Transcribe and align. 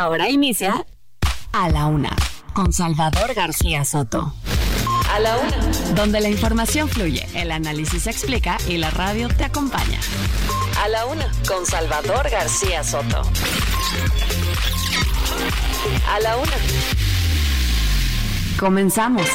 Ahora 0.00 0.30
inicia 0.30 0.86
A 1.52 1.68
la 1.68 1.84
Una 1.84 2.08
con 2.54 2.72
Salvador 2.72 3.34
García 3.34 3.84
Soto. 3.84 4.32
A 5.12 5.20
la 5.20 5.36
Una. 5.36 5.58
Donde 5.94 6.22
la 6.22 6.30
información 6.30 6.88
fluye, 6.88 7.28
el 7.34 7.52
análisis 7.52 8.04
se 8.04 8.10
explica 8.10 8.56
y 8.66 8.78
la 8.78 8.88
radio 8.88 9.28
te 9.28 9.44
acompaña. 9.44 10.00
A 10.82 10.88
la 10.88 11.04
Una 11.04 11.30
con 11.46 11.66
Salvador 11.66 12.30
García 12.30 12.82
Soto. 12.82 13.20
A 16.08 16.20
la 16.20 16.38
Una. 16.38 16.56
Comenzamos. 18.58 19.28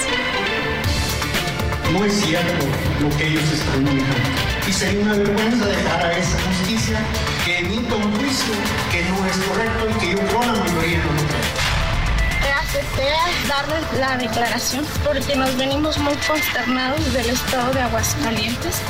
No 1.94 2.06
es 2.06 2.14
cierto 2.22 2.66
lo 3.02 3.16
que 3.18 3.28
ellos 3.28 3.52
están 3.52 3.84
manejando. 3.84 4.16
Y 4.68 4.74
sería 4.74 5.00
una 5.00 5.14
vergüenza 5.14 5.68
dejar 5.68 6.06
a 6.08 6.18
esa 6.18 6.42
justicia 6.42 7.00
que 7.46 7.60
emita 7.60 7.94
un 7.94 8.16
juicio 8.16 8.56
no 9.26 9.32
es 9.32 9.38
correcto 9.38 9.90
y 9.90 9.94
que 10.00 10.12
yo 10.12 10.18
creo 10.20 10.42
la 10.42 10.48
no 10.48 10.54
lo 10.54 10.82
acepté 12.60 13.10
darles 13.48 14.00
la 14.00 14.18
declaración 14.18 14.86
porque 15.04 15.36
nos 15.36 15.56
venimos 15.58 15.98
muy 15.98 16.16
consternados 16.28 17.14
del 17.14 17.30
estado 17.30 17.74
de 17.74 17.82
Aguascalientes. 17.82 18.82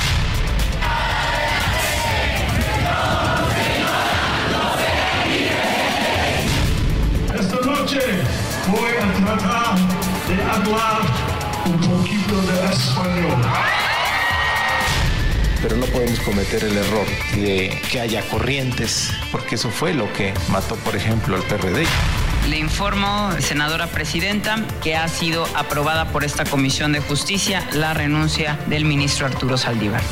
Esta 7.33 7.61
noche 7.66 7.99
voy 8.67 8.92
a 8.92 9.14
tratar 9.14 9.75
de 10.27 10.44
hablar 10.44 11.02
un 11.66 11.80
poquito 11.80 12.42
de 12.42 12.73
español. 12.73 13.94
Pero 15.67 15.77
no 15.77 15.88
podemos 15.88 16.19
cometer 16.19 16.63
el 16.63 16.77
error 16.77 17.08
de 17.38 17.81
que 17.91 17.99
haya 17.99 18.21
corrientes, 18.30 19.09
porque 19.31 19.55
eso 19.55 19.71
fue 19.71 19.95
lo 19.95 20.13
que 20.13 20.31
mató, 20.49 20.75
por 20.75 20.95
ejemplo, 20.95 21.35
al 21.35 21.41
PRD. 21.41 21.88
Le 22.47 22.59
informo, 22.59 23.31
senadora 23.39 23.88
presidenta, 23.88 24.63
que 24.83 24.95
ha 24.95 25.08
sido 25.08 25.47
aprobada 25.55 26.05
por 26.09 26.23
esta 26.23 26.45
Comisión 26.45 26.91
de 26.91 26.99
Justicia 26.99 27.67
la 27.73 27.95
renuncia 27.95 28.59
del 28.67 28.86
ministro 28.86 29.25
Arturo 29.25 29.58
Saldívar. 29.58 30.03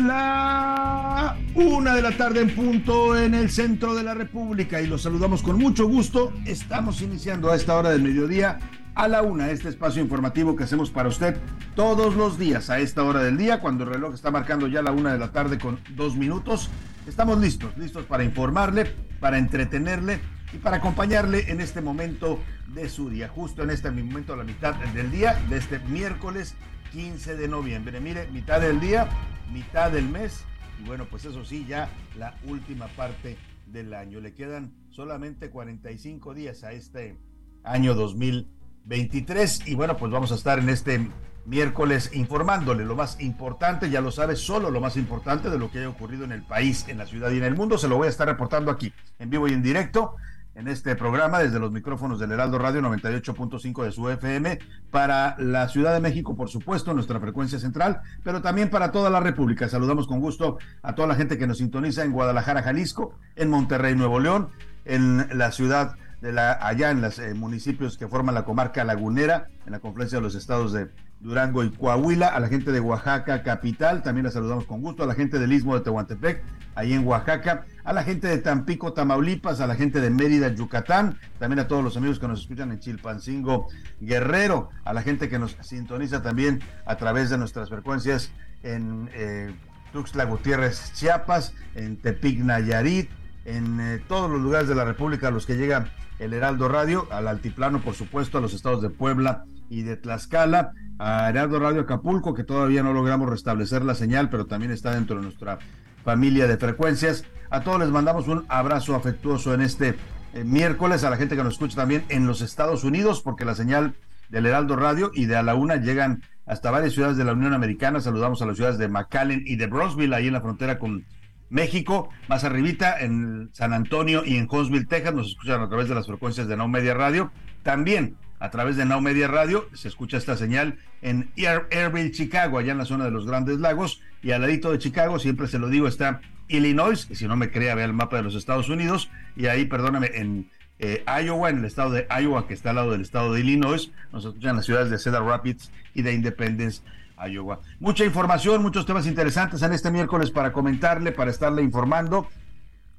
La 0.00 1.36
una 1.54 1.94
de 1.94 2.02
la 2.02 2.16
tarde 2.16 2.40
en 2.40 2.54
punto 2.54 3.18
en 3.18 3.34
el 3.34 3.50
centro 3.50 3.94
de 3.94 4.02
la 4.02 4.14
República 4.14 4.80
y 4.80 4.86
los 4.86 5.02
saludamos 5.02 5.42
con 5.42 5.58
mucho 5.58 5.86
gusto. 5.86 6.32
Estamos 6.44 7.02
iniciando 7.02 7.50
a 7.50 7.56
esta 7.56 7.76
hora 7.76 7.90
del 7.90 8.02
mediodía 8.02 8.58
a 8.94 9.08
la 9.08 9.22
una 9.22 9.50
este 9.50 9.68
espacio 9.68 10.02
informativo 10.02 10.56
que 10.56 10.64
hacemos 10.64 10.90
para 10.90 11.08
usted 11.08 11.36
todos 11.74 12.16
los 12.16 12.38
días 12.38 12.70
a 12.70 12.80
esta 12.80 13.04
hora 13.04 13.22
del 13.22 13.36
día 13.36 13.60
cuando 13.60 13.84
el 13.84 13.90
reloj 13.90 14.14
está 14.14 14.30
marcando 14.30 14.66
ya 14.66 14.82
la 14.82 14.92
una 14.92 15.12
de 15.12 15.18
la 15.18 15.32
tarde 15.32 15.58
con 15.58 15.78
dos 15.94 16.16
minutos. 16.16 16.68
Estamos 17.06 17.38
listos, 17.38 17.76
listos 17.76 18.04
para 18.04 18.24
informarle, 18.24 18.86
para 19.20 19.38
entretenerle 19.38 20.20
y 20.52 20.58
para 20.58 20.78
acompañarle 20.78 21.50
en 21.50 21.60
este 21.60 21.80
momento 21.80 22.38
de 22.74 22.88
su 22.88 23.10
día, 23.10 23.28
justo 23.28 23.62
en 23.62 23.70
este 23.70 23.90
momento 23.90 24.34
a 24.34 24.36
la 24.36 24.44
mitad 24.44 24.74
del 24.94 25.10
día 25.10 25.40
de 25.48 25.56
este 25.56 25.78
miércoles 25.80 26.54
15 26.92 27.36
de 27.36 27.48
noviembre. 27.48 28.00
Mire, 28.00 28.28
mitad 28.28 28.60
del 28.60 28.80
día, 28.80 29.08
mitad 29.52 29.90
del 29.90 30.08
mes 30.08 30.44
y 30.80 30.86
bueno, 30.86 31.06
pues 31.06 31.24
eso 31.24 31.44
sí, 31.44 31.66
ya 31.68 31.90
la 32.16 32.34
última 32.46 32.86
parte 32.88 33.36
del 33.66 33.94
año. 33.94 34.20
Le 34.20 34.34
quedan 34.34 34.72
solamente 34.90 35.50
45 35.50 36.34
días 36.34 36.64
a 36.64 36.72
este 36.72 37.16
año 37.64 37.94
2023 37.94 39.66
y 39.66 39.74
bueno, 39.74 39.96
pues 39.96 40.12
vamos 40.12 40.32
a 40.32 40.36
estar 40.36 40.58
en 40.58 40.68
este 40.68 41.08
miércoles 41.46 42.10
informándole 42.12 42.84
lo 42.84 42.94
más 42.94 43.20
importante, 43.20 43.88
ya 43.88 44.00
lo 44.00 44.10
sabe, 44.10 44.36
solo 44.36 44.70
lo 44.70 44.80
más 44.80 44.96
importante 44.96 45.48
de 45.48 45.58
lo 45.58 45.70
que 45.70 45.78
haya 45.78 45.88
ocurrido 45.88 46.24
en 46.24 46.32
el 46.32 46.42
país, 46.42 46.84
en 46.88 46.98
la 46.98 47.06
ciudad 47.06 47.30
y 47.30 47.38
en 47.38 47.44
el 47.44 47.56
mundo. 47.56 47.78
Se 47.78 47.88
lo 47.88 47.96
voy 47.96 48.06
a 48.06 48.10
estar 48.10 48.28
reportando 48.28 48.70
aquí, 48.70 48.92
en 49.18 49.30
vivo 49.30 49.48
y 49.48 49.52
en 49.52 49.62
directo 49.62 50.16
en 50.58 50.66
este 50.66 50.96
programa 50.96 51.38
desde 51.38 51.60
los 51.60 51.70
micrófonos 51.70 52.18
del 52.18 52.32
Heraldo 52.32 52.58
Radio 52.58 52.80
98.5 52.82 53.84
de 53.84 53.92
su 53.92 54.10
FM 54.10 54.58
para 54.90 55.36
la 55.38 55.68
Ciudad 55.68 55.94
de 55.94 56.00
México, 56.00 56.34
por 56.34 56.48
supuesto, 56.48 56.92
nuestra 56.92 57.20
frecuencia 57.20 57.60
central, 57.60 58.00
pero 58.24 58.42
también 58.42 58.68
para 58.68 58.90
toda 58.90 59.08
la 59.08 59.20
República. 59.20 59.68
Saludamos 59.68 60.08
con 60.08 60.18
gusto 60.18 60.58
a 60.82 60.96
toda 60.96 61.06
la 61.06 61.14
gente 61.14 61.38
que 61.38 61.46
nos 61.46 61.58
sintoniza 61.58 62.02
en 62.02 62.10
Guadalajara, 62.10 62.64
Jalisco, 62.64 63.14
en 63.36 63.50
Monterrey, 63.50 63.94
Nuevo 63.94 64.18
León, 64.18 64.48
en 64.84 65.28
la 65.38 65.52
ciudad 65.52 65.92
de 65.92 66.07
la 66.20 66.52
allá 66.60 66.90
en 66.90 67.00
los 67.00 67.18
eh, 67.18 67.34
municipios 67.34 67.96
que 67.96 68.08
forman 68.08 68.34
la 68.34 68.44
comarca 68.44 68.84
lagunera, 68.84 69.48
en 69.66 69.72
la 69.72 69.80
confluencia 69.80 70.18
de 70.18 70.22
los 70.22 70.34
estados 70.34 70.72
de 70.72 70.88
Durango 71.20 71.64
y 71.64 71.70
Coahuila, 71.70 72.28
a 72.28 72.40
la 72.40 72.48
gente 72.48 72.70
de 72.70 72.80
Oaxaca 72.80 73.42
capital, 73.42 74.02
también 74.02 74.24
la 74.24 74.30
saludamos 74.30 74.66
con 74.66 74.80
gusto, 74.80 75.02
a 75.02 75.06
la 75.06 75.14
gente 75.14 75.38
del 75.38 75.52
Istmo 75.52 75.74
de 75.74 75.82
Tehuantepec, 75.82 76.42
ahí 76.74 76.92
en 76.92 77.06
Oaxaca, 77.06 77.66
a 77.82 77.92
la 77.92 78.04
gente 78.04 78.28
de 78.28 78.38
Tampico, 78.38 78.92
Tamaulipas, 78.92 79.60
a 79.60 79.66
la 79.66 79.74
gente 79.74 80.00
de 80.00 80.10
Mérida, 80.10 80.48
Yucatán, 80.48 81.18
también 81.38 81.58
a 81.58 81.68
todos 81.68 81.82
los 81.82 81.96
amigos 81.96 82.20
que 82.20 82.28
nos 82.28 82.40
escuchan 82.40 82.70
en 82.70 82.78
Chilpancingo, 82.78 83.68
Guerrero, 84.00 84.70
a 84.84 84.92
la 84.92 85.02
gente 85.02 85.28
que 85.28 85.38
nos 85.38 85.56
sintoniza 85.60 86.22
también 86.22 86.60
a 86.86 86.96
través 86.96 87.30
de 87.30 87.38
nuestras 87.38 87.68
frecuencias 87.68 88.30
en 88.62 89.10
eh, 89.12 89.52
Tuxtla 89.92 90.24
Gutiérrez, 90.24 90.92
Chiapas, 90.94 91.54
en 91.74 91.96
Tepic, 91.96 92.38
Nayarit, 92.40 93.10
en 93.48 93.80
eh, 93.80 94.02
todos 94.06 94.30
los 94.30 94.40
lugares 94.40 94.68
de 94.68 94.74
la 94.74 94.84
República 94.84 95.28
a 95.28 95.30
los 95.30 95.46
que 95.46 95.56
llega 95.56 95.88
el 96.18 96.34
Heraldo 96.34 96.68
Radio, 96.68 97.08
al 97.10 97.28
altiplano, 97.28 97.80
por 97.80 97.94
supuesto, 97.94 98.38
a 98.38 98.40
los 98.40 98.52
estados 98.52 98.82
de 98.82 98.90
Puebla 98.90 99.44
y 99.70 99.82
de 99.82 99.96
Tlaxcala, 99.96 100.72
a 100.98 101.28
Heraldo 101.30 101.58
Radio 101.58 101.82
Acapulco, 101.82 102.34
que 102.34 102.44
todavía 102.44 102.82
no 102.82 102.92
logramos 102.92 103.28
restablecer 103.28 103.84
la 103.84 103.94
señal, 103.94 104.28
pero 104.28 104.46
también 104.46 104.72
está 104.72 104.92
dentro 104.92 105.16
de 105.16 105.22
nuestra 105.22 105.58
familia 106.04 106.46
de 106.46 106.58
frecuencias. 106.58 107.24
A 107.50 107.62
todos 107.62 107.80
les 107.80 107.88
mandamos 107.88 108.28
un 108.28 108.44
abrazo 108.48 108.94
afectuoso 108.94 109.54
en 109.54 109.62
este 109.62 109.94
eh, 110.34 110.44
miércoles, 110.44 111.04
a 111.04 111.10
la 111.10 111.16
gente 111.16 111.36
que 111.36 111.44
nos 111.44 111.54
escucha 111.54 111.76
también 111.76 112.04
en 112.08 112.26
los 112.26 112.42
Estados 112.42 112.84
Unidos, 112.84 113.22
porque 113.22 113.44
la 113.44 113.54
señal 113.54 113.94
del 114.28 114.46
Heraldo 114.46 114.76
Radio 114.76 115.10
y 115.14 115.24
de 115.24 115.36
A 115.36 115.42
la 115.42 115.54
Una 115.54 115.76
llegan 115.76 116.22
hasta 116.44 116.70
varias 116.70 116.92
ciudades 116.92 117.16
de 117.16 117.24
la 117.24 117.32
Unión 117.32 117.54
Americana. 117.54 118.00
Saludamos 118.00 118.42
a 118.42 118.46
las 118.46 118.56
ciudades 118.56 118.78
de 118.78 118.88
McAllen 118.88 119.42
y 119.46 119.56
de 119.56 119.66
Brosville, 119.68 120.14
ahí 120.14 120.26
en 120.26 120.34
la 120.34 120.40
frontera 120.40 120.78
con 120.78 121.04
México, 121.50 122.10
más 122.28 122.44
arribita 122.44 122.98
en 123.00 123.50
San 123.52 123.72
Antonio 123.72 124.22
y 124.24 124.36
en 124.36 124.48
Huntsville, 124.50 124.86
Texas, 124.86 125.14
nos 125.14 125.28
escuchan 125.28 125.60
a 125.60 125.68
través 125.68 125.88
de 125.88 125.94
las 125.94 126.06
frecuencias 126.06 126.48
de 126.48 126.56
Now 126.56 126.68
Media 126.68 126.94
Radio. 126.94 127.30
También 127.62 128.16
a 128.40 128.50
través 128.50 128.76
de 128.76 128.84
Now 128.84 129.00
Media 129.00 129.28
Radio 129.28 129.68
se 129.72 129.88
escucha 129.88 130.16
esta 130.16 130.36
señal 130.36 130.78
en 131.02 131.30
Air, 131.36 131.66
Airville, 131.72 132.12
Chicago, 132.12 132.58
allá 132.58 132.72
en 132.72 132.78
la 132.78 132.84
zona 132.84 133.04
de 133.04 133.10
los 133.10 133.26
Grandes 133.26 133.58
Lagos. 133.58 134.00
Y 134.22 134.32
al 134.32 134.42
ladito 134.42 134.70
de 134.70 134.78
Chicago, 134.78 135.18
siempre 135.18 135.46
se 135.46 135.58
lo 135.58 135.68
digo, 135.68 135.88
está 135.88 136.20
Illinois, 136.48 137.06
y 137.10 137.14
si 137.14 137.26
no 137.26 137.36
me 137.36 137.50
crea, 137.50 137.74
vea 137.74 137.84
el 137.84 137.92
mapa 137.92 138.16
de 138.16 138.22
los 138.22 138.34
Estados 138.34 138.68
Unidos. 138.68 139.10
Y 139.36 139.46
ahí, 139.46 139.64
perdóname, 139.64 140.10
en 140.14 140.50
eh, 140.78 141.04
Iowa, 141.06 141.50
en 141.50 141.58
el 141.58 141.64
estado 141.64 141.90
de 141.90 142.06
Iowa, 142.10 142.46
que 142.46 142.54
está 142.54 142.70
al 142.70 142.76
lado 142.76 142.92
del 142.92 143.00
estado 143.00 143.32
de 143.32 143.40
Illinois, 143.40 143.90
nos 144.12 144.24
escuchan 144.24 144.56
las 144.56 144.66
ciudades 144.66 144.90
de 144.90 144.98
Cedar 144.98 145.24
Rapids 145.24 145.70
y 145.94 146.02
de 146.02 146.12
Independence, 146.14 146.82
Iowa. 147.26 147.60
Mucha 147.80 148.04
información, 148.04 148.62
muchos 148.62 148.86
temas 148.86 149.06
interesantes 149.06 149.62
en 149.62 149.72
este 149.72 149.90
miércoles 149.90 150.30
para 150.30 150.52
comentarle, 150.52 151.12
para 151.12 151.30
estarle 151.30 151.62
informando, 151.62 152.28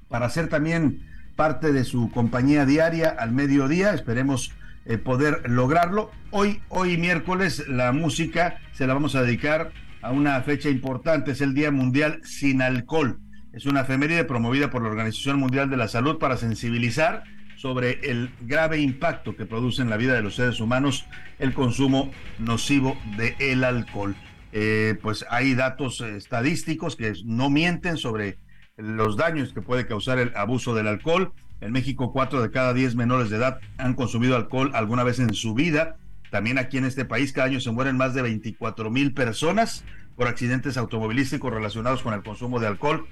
para 0.08 0.26
hacer 0.26 0.48
también 0.48 1.06
parte 1.36 1.72
de 1.72 1.84
su 1.84 2.10
compañía 2.10 2.66
diaria 2.66 3.08
al 3.08 3.32
mediodía. 3.32 3.94
Esperemos 3.94 4.52
eh, 4.84 4.98
poder 4.98 5.48
lograrlo. 5.48 6.10
Hoy, 6.30 6.62
hoy 6.68 6.96
miércoles, 6.98 7.64
la 7.68 7.92
música 7.92 8.58
se 8.72 8.86
la 8.86 8.94
vamos 8.94 9.14
a 9.14 9.22
dedicar 9.22 9.72
a 10.02 10.10
una 10.10 10.40
fecha 10.42 10.68
importante, 10.70 11.32
es 11.32 11.40
el 11.40 11.54
Día 11.54 11.70
Mundial 11.70 12.20
Sin 12.24 12.62
Alcohol. 12.62 13.18
Es 13.52 13.66
una 13.66 13.80
efeméride 13.80 14.24
promovida 14.24 14.70
por 14.70 14.82
la 14.82 14.88
Organización 14.88 15.38
Mundial 15.38 15.68
de 15.70 15.76
la 15.76 15.88
Salud 15.88 16.18
para 16.18 16.36
sensibilizar 16.36 17.24
sobre 17.60 18.00
el 18.10 18.30
grave 18.40 18.80
impacto 18.80 19.36
que 19.36 19.44
produce 19.44 19.82
en 19.82 19.90
la 19.90 19.98
vida 19.98 20.14
de 20.14 20.22
los 20.22 20.36
seres 20.36 20.60
humanos 20.60 21.04
el 21.38 21.52
consumo 21.52 22.10
nocivo 22.38 22.96
de 23.18 23.36
el 23.38 23.64
alcohol. 23.64 24.16
Eh, 24.52 24.98
pues 25.02 25.26
hay 25.28 25.54
datos 25.54 26.00
estadísticos 26.00 26.96
que 26.96 27.12
no 27.26 27.50
mienten 27.50 27.98
sobre 27.98 28.38
los 28.78 29.18
daños 29.18 29.52
que 29.52 29.60
puede 29.60 29.86
causar 29.86 30.18
el 30.18 30.32
abuso 30.36 30.74
del 30.74 30.88
alcohol. 30.88 31.34
En 31.60 31.72
México, 31.72 32.14
cuatro 32.14 32.40
de 32.40 32.50
cada 32.50 32.72
diez 32.72 32.94
menores 32.94 33.28
de 33.28 33.36
edad 33.36 33.60
han 33.76 33.92
consumido 33.92 34.36
alcohol 34.36 34.70
alguna 34.72 35.04
vez 35.04 35.18
en 35.18 35.34
su 35.34 35.52
vida. 35.52 35.98
También 36.30 36.56
aquí 36.56 36.78
en 36.78 36.86
este 36.86 37.04
país 37.04 37.34
cada 37.34 37.48
año 37.48 37.60
se 37.60 37.70
mueren 37.72 37.98
más 37.98 38.14
de 38.14 38.22
24 38.22 38.90
mil 38.90 39.12
personas 39.12 39.84
por 40.16 40.28
accidentes 40.28 40.78
automovilísticos 40.78 41.52
relacionados 41.52 42.02
con 42.02 42.14
el 42.14 42.22
consumo 42.22 42.58
de 42.58 42.68
alcohol, 42.68 43.06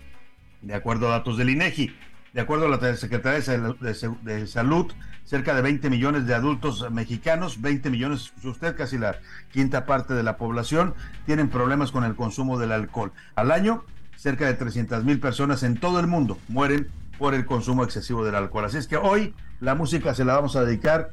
de 0.63 0.75
acuerdo 0.75 1.09
a 1.09 1.19
datos 1.19 1.37
del 1.37 1.51
INEGI. 1.51 1.93
De 2.35 2.41
acuerdo 2.43 2.67
a 2.67 2.69
la 2.69 2.97
Secretaría 2.97 3.41
de 3.41 4.47
Salud, 4.47 4.93
cerca 5.25 5.55
de 5.55 5.63
20 5.63 5.91
millones 5.91 6.27
de 6.27 6.35
adultos 6.35 6.91
mexicanos, 6.91 7.61
20 7.61 7.91
millones, 7.91 8.33
usted 8.45 8.77
casi 8.77 8.99
la 8.99 9.19
quinta 9.51 9.87
parte 9.87 10.15
de 10.15 10.23
la 10.23 10.37
población, 10.37 10.95
tienen 11.27 11.49
problemas 11.49 11.91
con 11.91 12.05
el 12.05 12.17
consumo 12.17 12.59
del 12.59 12.73
alcohol. 12.73 13.13
Al 13.35 13.51
año, 13.51 13.85
cerca 14.17 14.47
de 14.47 14.55
300 14.55 15.05
mil 15.05 15.21
personas 15.21 15.63
en 15.63 15.79
todo 15.79 16.01
el 16.01 16.07
mundo 16.07 16.39
mueren 16.49 16.89
por 17.19 17.35
el 17.35 17.47
consumo 17.47 17.85
excesivo 17.85 18.25
del 18.25 18.35
alcohol. 18.35 18.65
Así 18.65 18.77
es 18.77 18.87
que 18.87 18.97
hoy 18.97 19.35
la 19.61 19.75
música 19.75 20.15
se 20.15 20.25
la 20.25 20.35
vamos 20.35 20.57
a 20.57 20.65
dedicar 20.65 21.11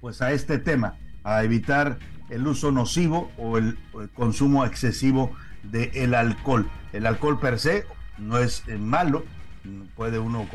pues 0.00 0.22
a 0.22 0.32
este 0.32 0.58
tema, 0.58 0.96
a 1.24 1.42
evitar 1.42 1.98
el 2.30 2.46
uso 2.46 2.70
nocivo 2.72 3.30
o 3.36 3.58
el, 3.58 3.78
consumo 4.14 4.64
excesivo 4.64 5.32
del 5.64 6.14
alcohol. 6.14 6.70
El 6.92 7.06
alcohol 7.06 7.40
per 7.40 7.58
se 7.58 7.84
no 8.18 8.38
es 8.38 8.62
eh, 8.68 8.78
malo, 8.78 9.24
puede 9.96 10.18
uno 10.18 10.48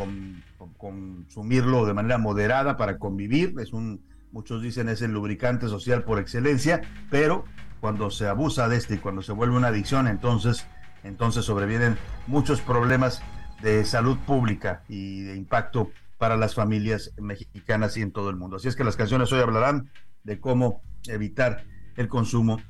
consumirlo 0.78 1.86
de 1.86 1.94
manera 1.94 2.18
moderada 2.18 2.78
para 2.78 2.98
convivir, 2.98 3.54
es 3.60 3.74
un, 3.74 4.02
muchos 4.32 4.62
dicen 4.62 4.90
es 4.90 5.02
el 5.02 5.12
lubricante 5.12 5.68
social 5.68 6.04
por 6.04 6.20
excelencia, 6.20 6.82
pero 7.10 7.46
cuando 7.80 8.12
se 8.12 8.28
abusa 8.28 8.70
de 8.70 8.78
este 8.78 8.96
y 8.96 8.98
cuando 8.98 9.22
se 9.22 9.34
vuelve 9.34 9.58
una 9.58 9.68
adicción, 9.68 10.08
entonces, 10.08 10.66
entonces 11.04 11.46
sobrevienen 11.46 11.98
muchos 12.28 12.62
problemas 12.62 13.22
de 13.62 13.86
salud 13.86 14.18
pública 14.20 14.84
y 14.88 15.22
de 15.22 15.36
impacto 15.36 15.92
para 16.18 16.38
las 16.38 16.56
familias 16.56 17.12
mexicanas 17.18 17.98
y 17.98 18.02
en 18.02 18.12
todo 18.12 18.30
el 18.30 18.38
mundo. 18.38 18.56
Así 18.56 18.68
es 18.68 18.76
que 18.76 18.84
las 18.84 18.96
canciones 18.96 19.32
hoy 19.32 19.42
hablarán 19.42 19.90
de 20.24 20.40
cómo 20.40 20.82
evitar 21.08 21.66
el 21.98 22.08
consumo 22.08 22.62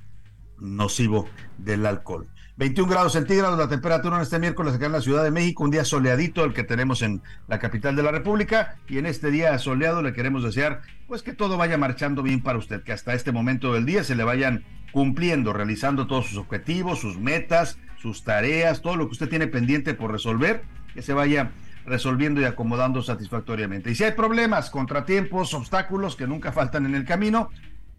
nocivo 0.60 1.28
del 1.58 1.86
alcohol. 1.86 2.28
21 2.56 2.88
grados 2.88 3.14
centígrados 3.14 3.58
la 3.58 3.68
temperatura 3.68 4.18
en 4.18 4.22
este 4.22 4.38
miércoles 4.38 4.76
acá 4.76 4.86
en 4.86 4.92
la 4.92 5.02
Ciudad 5.02 5.24
de 5.24 5.32
México, 5.32 5.64
un 5.64 5.72
día 5.72 5.84
soleadito 5.84 6.46
el 6.46 6.54
que 6.54 6.64
tenemos 6.64 7.02
en 7.02 7.24
la 7.48 7.58
capital 7.58 7.96
de 7.96 8.04
la 8.04 8.12
República 8.12 8.78
y 8.88 9.00
en 9.00 9.08
este 9.08 9.32
día 9.32 9.58
soleado 9.58 10.04
le 10.04 10.14
queremos 10.14 10.44
desear 10.44 10.84
pues 11.08 11.24
que 11.24 11.34
todo 11.34 11.58
vaya 11.58 11.80
marchando 11.80 12.22
bien 12.22 12.44
para 12.44 12.60
usted, 12.60 12.84
que 12.84 12.94
hasta 12.94 13.16
este 13.16 13.32
momento 13.32 13.74
del 13.74 13.88
día 13.88 14.04
se 14.04 14.14
le 14.14 14.24
vayan 14.24 14.64
cumpliendo, 14.92 15.52
realizando 15.52 16.06
todos 16.06 16.28
sus 16.28 16.38
objetivos, 16.38 17.00
sus 17.00 17.18
metas, 17.18 17.80
sus 18.00 18.24
tareas, 18.24 18.84
todo 18.84 18.98
lo 18.98 19.08
que 19.08 19.14
usted 19.14 19.30
tiene 19.30 19.48
pendiente 19.48 19.96
por 19.96 20.12
resolver, 20.12 20.62
que 20.94 21.02
se 21.02 21.14
vaya 21.14 21.52
resolviendo 21.88 22.40
y 22.40 22.46
acomodando 22.46 23.02
satisfactoriamente. 23.02 23.90
Y 23.90 23.96
si 23.96 24.04
hay 24.04 24.12
problemas, 24.12 24.70
contratiempos, 24.70 25.56
obstáculos 25.56 26.16
que 26.16 26.28
nunca 26.28 26.52
faltan 26.52 26.86
en 26.86 26.94
el 26.94 27.04
camino, 27.04 27.50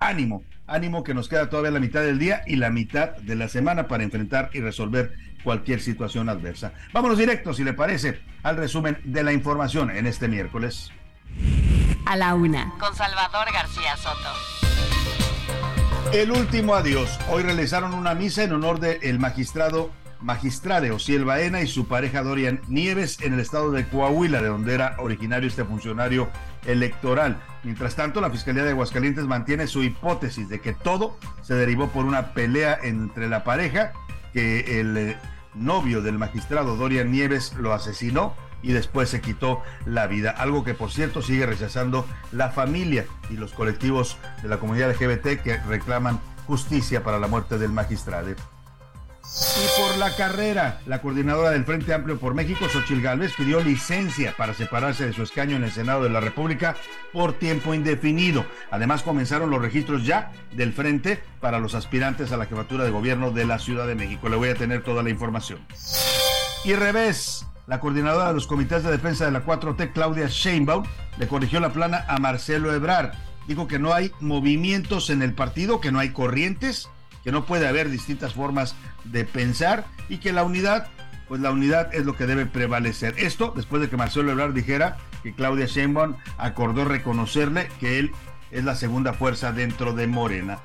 ánimo, 0.07 0.43
ánimo 0.67 1.03
que 1.03 1.15
nos 1.15 1.29
queda 1.29 1.49
todavía 1.49 1.71
la 1.71 1.81
mitad 1.81 2.03
del 2.03 2.19
día 2.19 2.43
y 2.47 2.57
la 2.57 2.71
mitad 2.71 3.17
de 3.17 3.37
la 3.37 3.49
semana 3.49 3.89
para 3.89 4.05
enfrentar 4.05 4.51
y 4.53 4.61
resolver 4.61 5.15
cualquier 5.43 5.81
situación 5.81 6.29
adversa. 6.29 6.73
Vámonos 6.93 7.19
directo, 7.19 7.53
si 7.55 7.65
le 7.65 7.73
parece, 7.73 8.21
al 8.43 8.57
resumen 8.57 8.99
de 9.05 9.23
la 9.23 9.33
información 9.33 9.91
en 9.91 10.07
este 10.07 10.29
miércoles. 10.29 10.91
A 12.07 12.17
la 12.17 12.35
una, 12.35 12.73
con 12.79 12.95
Salvador 12.95 13.47
García 13.53 13.97
Soto. 13.97 14.31
El 16.13 16.31
último 16.31 16.75
adiós. 16.75 17.19
Hoy 17.31 17.43
realizaron 17.43 17.95
una 17.95 18.15
misa 18.15 18.45
en 18.45 18.53
honor 18.53 18.79
del 18.79 19.19
magistrado 19.19 19.91
magistrade 20.25 20.91
Ociel 20.91 21.25
Baena 21.25 21.61
y 21.61 21.67
su 21.67 21.87
pareja 21.87 22.23
Dorian 22.23 22.61
Nieves 22.69 23.21
en 23.21 23.35
el 23.35 23.41
estado 23.41 23.71
de 23.71 23.87
Coahuila, 23.87 24.41
de 24.41 24.49
donde 24.49 24.75
era 24.75 24.97
originario 24.99 25.49
este 25.49 25.65
funcionario 25.65 26.31
electoral. 26.67 27.41
Mientras 27.63 27.97
tanto, 27.97 28.21
la 28.21 28.31
Fiscalía 28.31 28.65
de 28.65 28.71
Aguascalientes 28.71 29.25
mantiene 29.25 29.67
su 29.67 29.83
hipótesis 29.83 30.49
de 30.49 30.61
que 30.61 30.73
todo 30.73 31.19
se 31.43 31.55
derivó 31.55 31.89
por 31.89 32.05
una 32.05 32.35
pelea 32.35 32.79
entre 32.83 33.29
la 33.29 33.45
pareja, 33.45 33.93
que 34.33 34.81
el 34.81 34.97
eh, 34.97 35.17
novio 35.55 36.03
del 36.03 36.19
magistrado 36.19 36.77
Dorian 36.77 37.11
Nieves 37.11 37.55
lo 37.55 37.73
asesinó 37.73 38.35
y 38.63 38.73
después 38.73 39.11
se 39.11 39.21
quitó 39.21 39.63
la 39.85 40.07
vida. 40.07 40.31
Algo 40.31 40.65
que 40.65 40.75
por 40.75 40.91
cierto 40.91 41.23
sigue 41.23 41.47
rechazando 41.47 42.07
la 42.33 42.51
familia 42.51 43.07
y 43.31 43.35
los 43.35 43.53
colectivos 43.53 44.17
de 44.43 44.49
la 44.49 44.59
comunidad 44.59 44.91
LGBT 44.91 45.43
que 45.43 45.59
reclaman 45.69 46.21
justicia 46.47 47.03
para 47.03 47.19
la 47.19 47.29
muerte 47.29 47.59
del 47.59 47.73
magistrado. 47.73 48.35
Y 49.27 49.81
por 49.81 49.97
la 49.97 50.15
carrera, 50.15 50.81
la 50.87 51.01
coordinadora 51.01 51.51
del 51.51 51.65
Frente 51.65 51.95
Amplio 51.95 52.19
por 52.19 52.35
México, 52.35 52.69
Xochil 52.69 53.01
Gálvez, 53.01 53.33
pidió 53.37 53.61
licencia 53.61 54.35
para 54.37 54.53
separarse 54.53 55.07
de 55.07 55.13
su 55.15 55.23
escaño 55.23 55.57
en 55.57 55.65
el 55.65 55.73
Senado 55.73 56.03
de 56.03 56.11
la 56.11 56.21
República 56.21 56.77
por 57.13 57.33
tiempo 57.33 57.73
indefinido. 57.73 58.45
Además, 58.71 59.03
comenzaron 59.03 59.51
los 59.51 59.63
registros 59.63 60.05
ya 60.05 60.31
del 60.53 60.75
Frente 60.75 61.23
para 61.41 61.59
los 61.59 61.75
aspirantes 61.75 62.33
a 62.33 62.37
la 62.37 62.47
jefatura 62.47 62.85
de 62.85 62.91
gobierno 62.91 63.31
de 63.31 63.47
la 63.47 63.59
Ciudad 63.59 63.87
de 63.87 63.95
México. 63.95 64.29
Le 64.29 64.37
voy 64.37 64.51
a 64.51 64.55
tener 64.55 64.83
toda 64.83 65.03
la 65.03 65.11
información. 65.11 65.61
Y 66.65 66.75
revés, 66.75 67.47
la 67.67 67.81
coordinadora 67.81 68.29
de 68.29 68.35
los 68.35 68.47
comités 68.47 68.83
de 68.83 68.91
defensa 68.91 69.25
de 69.25 69.33
la 69.33 69.45
4T, 69.45 69.93
Claudia 69.93 70.29
Sheinbaum, 70.29 70.85
le 71.19 71.29
corrigió 71.29 71.61
la 71.61 71.73
plana 71.73 72.05
a 72.09 72.19
Marcelo 72.19 72.75
Ebrard. 72.75 73.13
Dijo 73.49 73.69
que 73.69 73.79
no 73.79 73.95
hay 73.95 74.13
movimientos 74.21 75.09
en 75.09 75.23
el 75.23 75.35
partido, 75.35 75.81
que 75.81 75.93
no 75.93 75.99
hay 75.99 76.11
corrientes 76.11 76.89
que 77.25 77.33
no 77.33 77.47
puede 77.47 77.67
haber 77.67 77.89
distintas 77.89 78.35
formas 78.35 78.77
de 79.05 79.25
pensar 79.25 79.85
y 80.09 80.19
que 80.19 80.33
la 80.33 80.45
unidad, 80.45 80.89
pues 81.29 81.41
la 81.41 81.51
unidad 81.51 81.95
es 81.95 82.05
lo 82.05 82.17
que 82.17 82.27
debe 82.27 82.47
prevalecer. 82.47 83.15
Esto 83.19 83.53
después 83.55 83.83
de 83.83 83.89
que 83.89 83.97
Marcelo 83.97 84.31
Ebrard 84.31 84.55
dijera 84.55 84.99
que 85.23 85.35
Claudia 85.35 85.67
Sheinbaum 85.67 86.17
acordó 86.39 86.85
reconocerle 86.85 87.69
que 87.81 87.99
él 87.99 88.13
es 88.51 88.65
la 88.65 88.77
segunda 88.77 89.13
fuerza 89.13 89.53
dentro 89.53 89.93
de 89.93 90.07
Morena. 90.07 90.59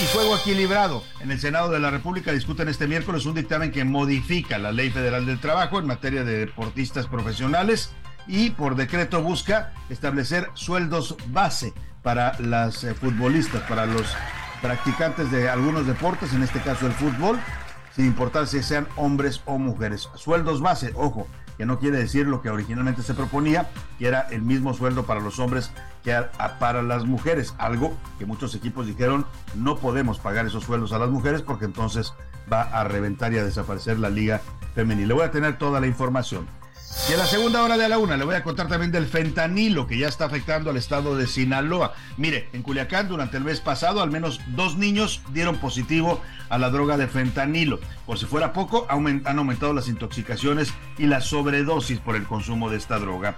Y 0.00 0.06
juego 0.12 0.36
equilibrado. 0.36 1.02
En 1.20 1.30
el 1.30 1.40
Senado 1.40 1.70
de 1.70 1.80
la 1.80 1.90
República 1.90 2.32
discuten 2.32 2.68
este 2.68 2.86
miércoles 2.86 3.26
un 3.26 3.34
dictamen 3.34 3.72
que 3.72 3.84
modifica 3.84 4.58
la 4.58 4.70
Ley 4.70 4.90
Federal 4.90 5.24
del 5.24 5.40
Trabajo 5.40 5.78
en 5.78 5.86
materia 5.86 6.24
de 6.24 6.38
deportistas 6.38 7.06
profesionales 7.06 7.90
y 8.26 8.50
por 8.50 8.76
decreto 8.76 9.22
busca 9.22 9.72
establecer 9.88 10.50
sueldos 10.54 11.16
base 11.28 11.72
para 12.02 12.38
las 12.38 12.84
eh, 12.84 12.94
futbolistas, 12.94 13.62
para 13.62 13.86
los 13.86 14.14
practicantes 14.60 15.30
de 15.30 15.48
algunos 15.48 15.86
deportes, 15.86 16.32
en 16.32 16.42
este 16.42 16.60
caso 16.60 16.86
el 16.86 16.92
fútbol, 16.92 17.40
sin 17.98 18.06
importar 18.06 18.46
si 18.46 18.62
sean 18.62 18.86
hombres 18.94 19.42
o 19.44 19.58
mujeres. 19.58 20.08
Sueldos 20.14 20.60
base, 20.60 20.92
ojo, 20.94 21.26
que 21.56 21.66
no 21.66 21.80
quiere 21.80 21.98
decir 21.98 22.28
lo 22.28 22.40
que 22.42 22.48
originalmente 22.48 23.02
se 23.02 23.12
proponía, 23.12 23.68
que 23.98 24.06
era 24.06 24.20
el 24.30 24.42
mismo 24.42 24.72
sueldo 24.72 25.04
para 25.04 25.18
los 25.18 25.40
hombres 25.40 25.72
que 26.04 26.16
para 26.60 26.84
las 26.84 27.06
mujeres, 27.06 27.56
algo 27.58 27.92
que 28.20 28.24
muchos 28.24 28.54
equipos 28.54 28.86
dijeron, 28.86 29.26
no 29.56 29.78
podemos 29.78 30.20
pagar 30.20 30.46
esos 30.46 30.62
sueldos 30.62 30.92
a 30.92 31.00
las 31.00 31.10
mujeres 31.10 31.42
porque 31.42 31.64
entonces 31.64 32.14
va 32.50 32.62
a 32.62 32.84
reventar 32.84 33.32
y 33.32 33.38
a 33.38 33.44
desaparecer 33.44 33.98
la 33.98 34.10
liga 34.10 34.42
femenil. 34.76 35.08
Le 35.08 35.14
voy 35.14 35.24
a 35.24 35.32
tener 35.32 35.58
toda 35.58 35.80
la 35.80 35.88
información. 35.88 36.46
Y 37.06 37.12
en 37.12 37.18
la 37.18 37.26
segunda 37.26 37.62
hora 37.62 37.78
de 37.78 37.88
la 37.88 37.98
una 37.98 38.16
le 38.16 38.24
voy 38.24 38.34
a 38.34 38.42
contar 38.42 38.68
también 38.68 38.92
del 38.92 39.06
fentanilo 39.06 39.86
que 39.86 39.98
ya 39.98 40.08
está 40.08 40.26
afectando 40.26 40.70
al 40.70 40.76
estado 40.76 41.16
de 41.16 41.26
Sinaloa. 41.26 41.94
Mire, 42.16 42.48
en 42.52 42.62
Culiacán 42.62 43.08
durante 43.08 43.36
el 43.36 43.44
mes 43.44 43.60
pasado 43.60 44.02
al 44.02 44.10
menos 44.10 44.40
dos 44.48 44.76
niños 44.76 45.22
dieron 45.32 45.58
positivo 45.58 46.20
a 46.50 46.58
la 46.58 46.70
droga 46.70 46.96
de 46.96 47.08
fentanilo. 47.08 47.80
Por 48.04 48.18
si 48.18 48.26
fuera 48.26 48.52
poco, 48.52 48.86
han 48.90 49.38
aumentado 49.38 49.72
las 49.72 49.88
intoxicaciones 49.88 50.74
y 50.98 51.06
la 51.06 51.20
sobredosis 51.20 52.00
por 52.00 52.16
el 52.16 52.26
consumo 52.26 52.68
de 52.68 52.76
esta 52.76 52.98
droga. 52.98 53.36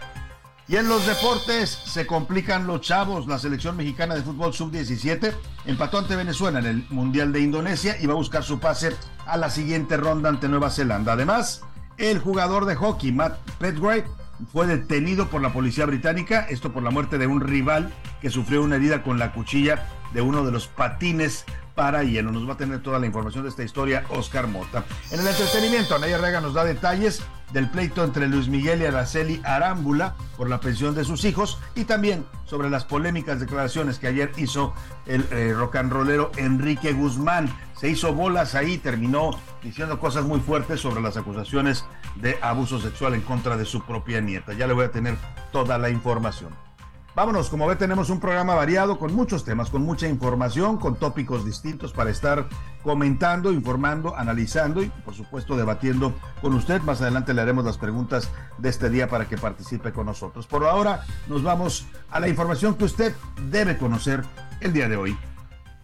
Y 0.71 0.77
en 0.77 0.89
los 0.89 1.05
deportes 1.05 1.71
se 1.71 2.07
complican 2.07 2.69
los 2.69 2.81
chavos. 2.81 3.27
La 3.27 3.41
selección 3.41 3.77
mexicana 3.77 4.15
de 4.15 4.23
fútbol 4.23 4.55
sub-17 4.55 5.35
empató 5.67 5.99
ante 5.99 6.15
Venezuela 6.15 6.61
en 6.61 6.67
el 6.67 6.87
Mundial 6.91 7.33
de 7.33 7.41
Indonesia 7.41 7.97
y 8.01 8.07
va 8.07 8.13
a 8.13 8.17
buscar 8.17 8.45
su 8.45 8.61
pase 8.61 8.97
a 9.27 9.37
la 9.37 9.51
siguiente 9.51 9.97
ronda 9.97 10.29
ante 10.29 10.49
Nueva 10.49 10.71
Zelanda. 10.71 11.15
Además, 11.15 11.63
el 12.01 12.19
jugador 12.19 12.65
de 12.65 12.75
hockey, 12.75 13.13
Matt 13.13 13.39
Petgrave, 13.59 14.05
fue 14.53 14.67
detenido 14.67 15.29
por 15.29 15.43
la 15.43 15.53
policía 15.53 15.85
británica, 15.85 16.47
esto 16.49 16.73
por 16.73 16.83
la 16.83 16.91
muerte 16.91 17.19
de 17.19 17.27
un 17.27 17.43
rival 17.43 17.93
que 18.23 18.31
sufrió 18.31 18.63
una 18.63 18.77
herida 18.77 19.03
con 19.03 19.19
la 19.19 19.33
cuchilla 19.33 19.87
de 20.15 20.23
uno 20.23 20.45
de 20.45 20.51
los 20.51 20.67
patines 20.67 21.45
para 21.75 22.03
hielo. 22.03 22.33
Nos 22.33 22.49
va 22.49 22.55
a 22.55 22.57
tener 22.57 22.83
toda 22.83 22.99
la 22.99 23.07
información 23.07 23.45
de 23.45 23.51
esta 23.51 23.63
historia 23.63 24.05
Oscar 24.09 24.47
Mota. 24.47 24.85
En 25.11 25.21
el 25.21 25.27
entretenimiento, 25.27 25.95
Anaya 25.95 26.17
Rega 26.19 26.41
nos 26.41 26.55
da 26.55 26.65
detalles 26.65 27.23
del 27.53 27.69
pleito 27.69 28.05
entre 28.05 28.29
Luis 28.29 28.49
Miguel 28.49 28.83
y 28.83 28.87
Araceli 28.87 29.41
Arámbula 29.45 30.15
por 30.37 30.49
la 30.49 30.61
pensión 30.61 30.95
de 30.95 31.05
sus 31.05 31.25
hijos 31.25 31.59
y 31.75 31.85
también 31.85 32.25
sobre 32.45 32.71
las 32.71 32.85
polémicas 32.85 33.41
declaraciones 33.41 33.99
que 33.99 34.07
ayer 34.07 34.33
hizo 34.37 34.75
el 35.07 35.27
eh, 35.31 35.53
rock 35.57 35.77
and 35.77 35.93
rollero 35.93 36.31
Enrique 36.37 36.93
Guzmán. 36.93 37.49
Se 37.77 37.89
hizo 37.89 38.15
bolas 38.15 38.55
ahí, 38.55 38.79
terminó 38.79 39.31
diciendo 39.63 39.99
cosas 39.99 40.25
muy 40.25 40.41
fuertes 40.41 40.81
sobre 40.81 41.01
las 41.01 41.17
acusaciones 41.17 41.85
de 42.17 42.39
abuso 42.43 42.81
sexual 42.81 43.15
en 43.15 43.23
contra 43.23 43.57
de 43.57 43.65
su 43.65 43.83
propia 43.83 44.21
nieta. 44.21 44.53
Ya 44.53 44.67
le 44.67 44.75
voy 44.75 44.87
a 44.87 44.91
tener 44.91 45.17
toda 45.53 45.79
la 45.79 45.91
información. 45.91 46.70
Vámonos, 47.15 47.51
como 47.51 47.67
ve 47.67 47.77
tenemos 47.77 48.09
un 48.09 48.21
programa 48.21 48.55
variado 48.55 48.99
con 48.99 49.15
muchos 49.15 49.45
temas, 49.45 49.69
con 49.69 49.83
mucha 49.83 50.07
información, 50.09 50.79
con 50.79 50.97
tópicos 50.97 51.45
distintos 51.45 51.93
para 51.93 52.11
estar 52.11 52.49
comentando, 52.83 53.53
informando, 53.53 54.17
analizando 54.17 54.83
y 54.83 54.89
por 55.05 55.15
supuesto 55.15 55.57
debatiendo 55.57 56.15
con 56.41 56.55
usted. 56.55 56.81
Más 56.83 57.03
adelante 57.03 57.35
le 57.35 57.43
haremos 57.43 57.65
las 57.65 57.79
preguntas 57.79 58.31
de 58.59 58.69
este 58.69 58.91
día 58.91 59.09
para 59.09 59.29
que 59.29 59.37
participe 59.37 59.93
con 59.93 60.07
nosotros. 60.07 60.47
Por 60.47 60.65
ahora 60.65 61.05
nos 61.27 61.43
vamos 61.43 61.87
a 62.11 62.21
la 62.21 62.29
información 62.29 62.75
que 62.75 62.85
usted 62.85 63.15
debe 63.51 63.77
conocer 63.77 64.23
el 64.61 64.73
día 64.73 64.89
de 64.89 64.97
hoy. 64.97 65.19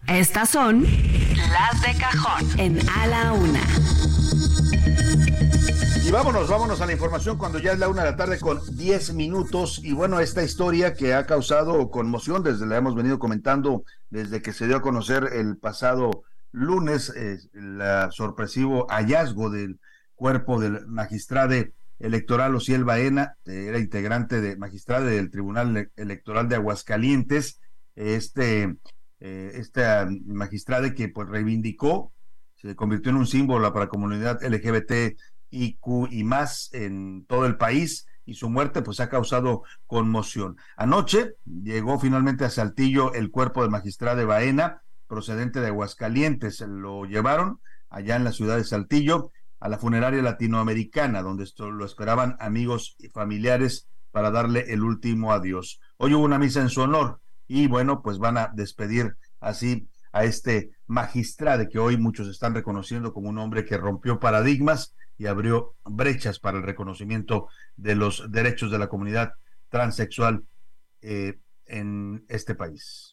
Estas 0.07 0.49
son 0.49 0.83
las 0.83 1.81
de 1.81 1.93
cajón 1.99 2.59
en 2.59 2.79
A 2.89 3.07
la 3.07 3.33
Una. 3.33 3.59
Y 6.07 6.11
vámonos, 6.11 6.47
vámonos 6.47 6.79
a 6.79 6.85
la 6.85 6.93
información 6.93 7.37
cuando 7.37 7.59
ya 7.59 7.73
es 7.73 7.79
la 7.79 7.89
una 7.89 8.05
de 8.05 8.11
la 8.11 8.15
tarde 8.15 8.39
con 8.39 8.61
10 8.77 9.13
minutos. 9.13 9.81
Y 9.83 9.91
bueno, 9.91 10.21
esta 10.21 10.41
historia 10.41 10.93
que 10.93 11.13
ha 11.13 11.25
causado 11.25 11.91
conmoción, 11.91 12.43
desde 12.43 12.65
la 12.65 12.77
hemos 12.77 12.95
venido 12.95 13.19
comentando 13.19 13.83
desde 14.09 14.41
que 14.41 14.53
se 14.53 14.67
dio 14.67 14.77
a 14.77 14.81
conocer 14.81 15.27
el 15.33 15.57
pasado 15.57 16.23
lunes, 16.53 17.09
el 17.09 17.81
sorpresivo 18.11 18.87
hallazgo 18.89 19.49
del 19.49 19.81
cuerpo 20.15 20.61
del 20.61 20.87
magistrado 20.87 21.55
electoral 21.99 22.55
Ociel 22.55 22.85
Baena, 22.85 23.35
era 23.45 23.77
integrante 23.77 24.39
de 24.39 24.55
magistrado 24.55 25.07
del 25.07 25.29
Tribunal 25.29 25.91
Electoral 25.97 26.47
de 26.47 26.55
Aguascalientes, 26.55 27.59
este, 27.95 28.77
eh, 29.19 29.51
este 29.55 29.81
magistrado 30.25 30.87
que 30.95 31.09
pues 31.09 31.27
reivindicó, 31.27 32.13
se 32.55 32.77
convirtió 32.77 33.11
en 33.11 33.17
un 33.17 33.27
símbolo 33.27 33.73
para 33.73 33.85
la 33.85 33.89
comunidad 33.89 34.41
LGBT 34.41 35.17
y, 35.49 35.77
más 36.23 36.69
en 36.73 37.25
todo 37.27 37.45
el 37.45 37.57
país 37.57 38.07
y 38.25 38.33
su 38.33 38.49
muerte 38.49 38.81
pues 38.81 38.99
ha 38.99 39.09
causado 39.09 39.63
conmoción. 39.85 40.57
Anoche 40.75 41.35
llegó 41.45 41.99
finalmente 41.99 42.45
a 42.45 42.49
Saltillo 42.49 43.13
el 43.13 43.31
cuerpo 43.31 43.61
del 43.61 43.71
magistrado 43.71 44.17
de 44.17 44.25
Baena, 44.25 44.81
procedente 45.07 45.61
de 45.61 45.67
Aguascalientes. 45.67 46.59
Lo 46.61 47.05
llevaron 47.05 47.61
allá 47.89 48.17
en 48.17 48.25
la 48.25 48.33
ciudad 48.33 48.57
de 48.57 48.65
Saltillo 48.65 49.31
a 49.59 49.69
la 49.69 49.77
funeraria 49.77 50.21
latinoamericana, 50.21 51.21
donde 51.21 51.45
esto, 51.45 51.71
lo 51.71 51.85
esperaban 51.85 52.35
amigos 52.39 52.95
y 52.99 53.07
familiares 53.07 53.87
para 54.11 54.29
darle 54.29 54.65
el 54.73 54.83
último 54.83 55.31
adiós. 55.31 55.79
Hoy 55.97 56.13
hubo 56.13 56.25
una 56.25 56.39
misa 56.39 56.61
en 56.61 56.69
su 56.69 56.81
honor 56.81 57.21
y 57.47 57.67
bueno, 57.67 58.01
pues 58.01 58.17
van 58.19 58.37
a 58.37 58.51
despedir 58.53 59.15
así 59.39 59.87
a 60.11 60.23
este 60.23 60.71
magistrado 60.87 61.67
que 61.69 61.79
hoy 61.79 61.97
muchos 61.97 62.27
están 62.27 62.55
reconociendo 62.55 63.13
como 63.13 63.29
un 63.29 63.37
hombre 63.37 63.65
que 63.65 63.77
rompió 63.77 64.19
paradigmas 64.19 64.95
y 65.17 65.27
abrió 65.27 65.75
brechas 65.85 66.39
para 66.39 66.57
el 66.57 66.63
reconocimiento 66.63 67.47
de 67.75 67.95
los 67.95 68.31
derechos 68.31 68.71
de 68.71 68.79
la 68.79 68.89
comunidad 68.89 69.33
transexual 69.69 70.43
eh, 71.01 71.39
en 71.65 72.25
este 72.29 72.55
país. 72.55 73.06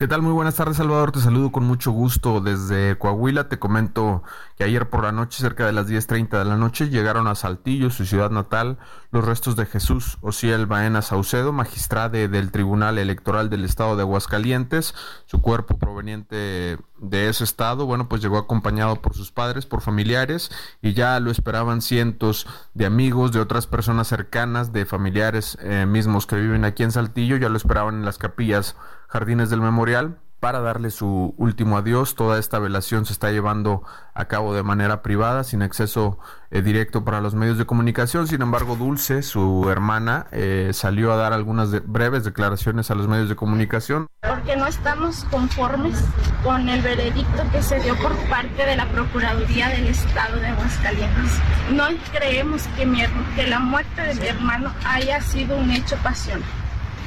¿Qué 0.00 0.08
tal? 0.08 0.22
Muy 0.22 0.32
buenas 0.32 0.54
tardes, 0.54 0.78
Salvador. 0.78 1.12
Te 1.12 1.20
saludo 1.20 1.52
con 1.52 1.64
mucho 1.64 1.90
gusto 1.90 2.40
desde 2.40 2.96
Coahuila. 2.96 3.50
Te 3.50 3.58
comento 3.58 4.22
que 4.56 4.64
ayer 4.64 4.88
por 4.88 5.04
la 5.04 5.12
noche, 5.12 5.42
cerca 5.42 5.66
de 5.66 5.72
las 5.72 5.88
10.30 5.88 6.38
de 6.38 6.44
la 6.46 6.56
noche, 6.56 6.88
llegaron 6.88 7.26
a 7.26 7.34
Saltillo, 7.34 7.90
su 7.90 8.06
ciudad 8.06 8.30
natal, 8.30 8.78
los 9.10 9.26
restos 9.26 9.56
de 9.56 9.66
Jesús 9.66 10.16
Ociel 10.22 10.64
Baena 10.64 11.02
Saucedo, 11.02 11.52
magistrado 11.52 12.12
del 12.12 12.50
Tribunal 12.50 12.96
Electoral 12.96 13.50
del 13.50 13.66
Estado 13.66 13.94
de 13.94 14.00
Aguascalientes. 14.00 14.94
Su 15.26 15.42
cuerpo 15.42 15.76
proveniente 15.76 16.78
de 16.96 17.28
ese 17.28 17.44
estado, 17.44 17.84
bueno, 17.84 18.08
pues 18.08 18.22
llegó 18.22 18.38
acompañado 18.38 19.02
por 19.02 19.14
sus 19.14 19.30
padres, 19.30 19.66
por 19.66 19.82
familiares, 19.82 20.50
y 20.80 20.94
ya 20.94 21.20
lo 21.20 21.30
esperaban 21.30 21.82
cientos 21.82 22.46
de 22.72 22.86
amigos, 22.86 23.32
de 23.32 23.40
otras 23.40 23.66
personas 23.66 24.08
cercanas, 24.08 24.72
de 24.72 24.86
familiares 24.86 25.58
eh, 25.60 25.84
mismos 25.86 26.26
que 26.26 26.36
viven 26.36 26.64
aquí 26.64 26.84
en 26.84 26.92
Saltillo, 26.92 27.36
ya 27.36 27.50
lo 27.50 27.58
esperaban 27.58 27.96
en 27.96 28.06
las 28.06 28.16
capillas 28.16 28.76
Jardines 29.10 29.50
del 29.50 29.60
Memorial 29.60 30.18
para 30.40 30.60
darle 30.60 30.90
su 30.90 31.34
último 31.36 31.76
adiós. 31.76 32.14
Toda 32.14 32.38
esta 32.38 32.58
velación 32.58 33.04
se 33.04 33.12
está 33.12 33.30
llevando 33.30 33.82
a 34.14 34.24
cabo 34.24 34.54
de 34.54 34.62
manera 34.62 35.02
privada, 35.02 35.44
sin 35.44 35.62
acceso 35.62 36.18
eh, 36.50 36.62
directo 36.62 37.04
para 37.04 37.20
los 37.20 37.34
medios 37.34 37.58
de 37.58 37.66
comunicación. 37.66 38.26
Sin 38.26 38.40
embargo, 38.40 38.76
Dulce, 38.76 39.22
su 39.22 39.68
hermana, 39.68 40.26
eh, 40.32 40.70
salió 40.72 41.12
a 41.12 41.16
dar 41.16 41.32
algunas 41.32 41.70
breves 41.86 42.24
declaraciones 42.24 42.90
a 42.90 42.94
los 42.94 43.06
medios 43.06 43.28
de 43.28 43.36
comunicación. 43.36 44.06
Porque 44.22 44.56
no 44.56 44.66
estamos 44.66 45.24
conformes 45.30 46.02
con 46.42 46.68
el 46.68 46.80
veredicto 46.80 47.42
que 47.52 47.62
se 47.62 47.78
dio 47.80 47.94
por 47.96 48.16
parte 48.28 48.64
de 48.64 48.76
la 48.76 48.86
Procuraduría 48.86 49.68
del 49.68 49.88
Estado 49.88 50.36
de 50.38 50.46
Aguascalientes. 50.46 51.32
No 51.72 51.84
creemos 52.12 52.66
que, 52.76 52.86
mi, 52.86 53.02
que 53.36 53.46
la 53.46 53.60
muerte 53.60 54.02
de 54.02 54.14
mi 54.14 54.26
hermano 54.26 54.72
haya 54.86 55.20
sido 55.20 55.56
un 55.56 55.70
hecho 55.70 55.96
pasional. 55.96 56.42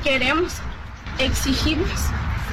Queremos 0.03 0.61
exigimos 1.19 1.89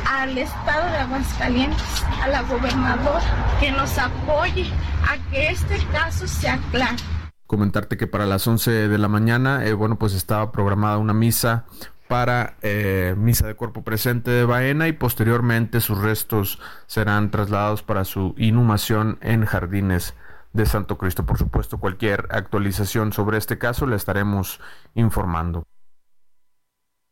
al 0.09 0.37
Estado 0.39 0.91
de 0.91 0.99
Aguascalientes, 0.99 2.05
a 2.23 2.29
la 2.29 2.43
gobernadora, 2.43 3.23
que 3.61 3.71
nos 3.71 3.97
apoye 3.99 4.67
a 5.09 5.19
que 5.31 5.49
este 5.49 5.79
caso 5.93 6.27
se 6.27 6.49
aclare. 6.49 6.97
Comentarte 7.47 7.97
que 7.97 8.07
para 8.07 8.27
las 8.27 8.47
11 8.47 8.89
de 8.89 8.99
la 8.99 9.09
mañana, 9.09 9.65
eh, 9.65 9.73
bueno, 9.73 9.99
pues 9.99 10.15
estaba 10.15 10.53
programada 10.53 10.99
una 10.99 11.15
misa 11.15 11.65
para 12.09 12.57
eh, 12.63 13.15
misa 13.17 13.47
de 13.47 13.55
cuerpo 13.55 13.83
presente 13.83 14.31
de 14.33 14.45
Baena 14.45 14.89
y 14.89 14.93
posteriormente 14.93 15.81
sus 15.81 15.99
restos 15.99 16.59
serán 16.87 17.31
trasladados 17.31 17.83
para 17.83 18.05
su 18.05 18.35
inhumación 18.37 19.19
en 19.21 19.45
Jardines 19.45 20.15
de 20.53 20.67
Santo 20.67 20.99
Cristo. 20.99 21.25
Por 21.25 21.39
supuesto, 21.39 21.79
cualquier 21.79 22.27
actualización 22.31 23.13
sobre 23.13 23.39
este 23.39 23.59
caso 23.59 23.87
le 23.87 23.97
estaremos 23.97 24.61
informando. 24.95 25.65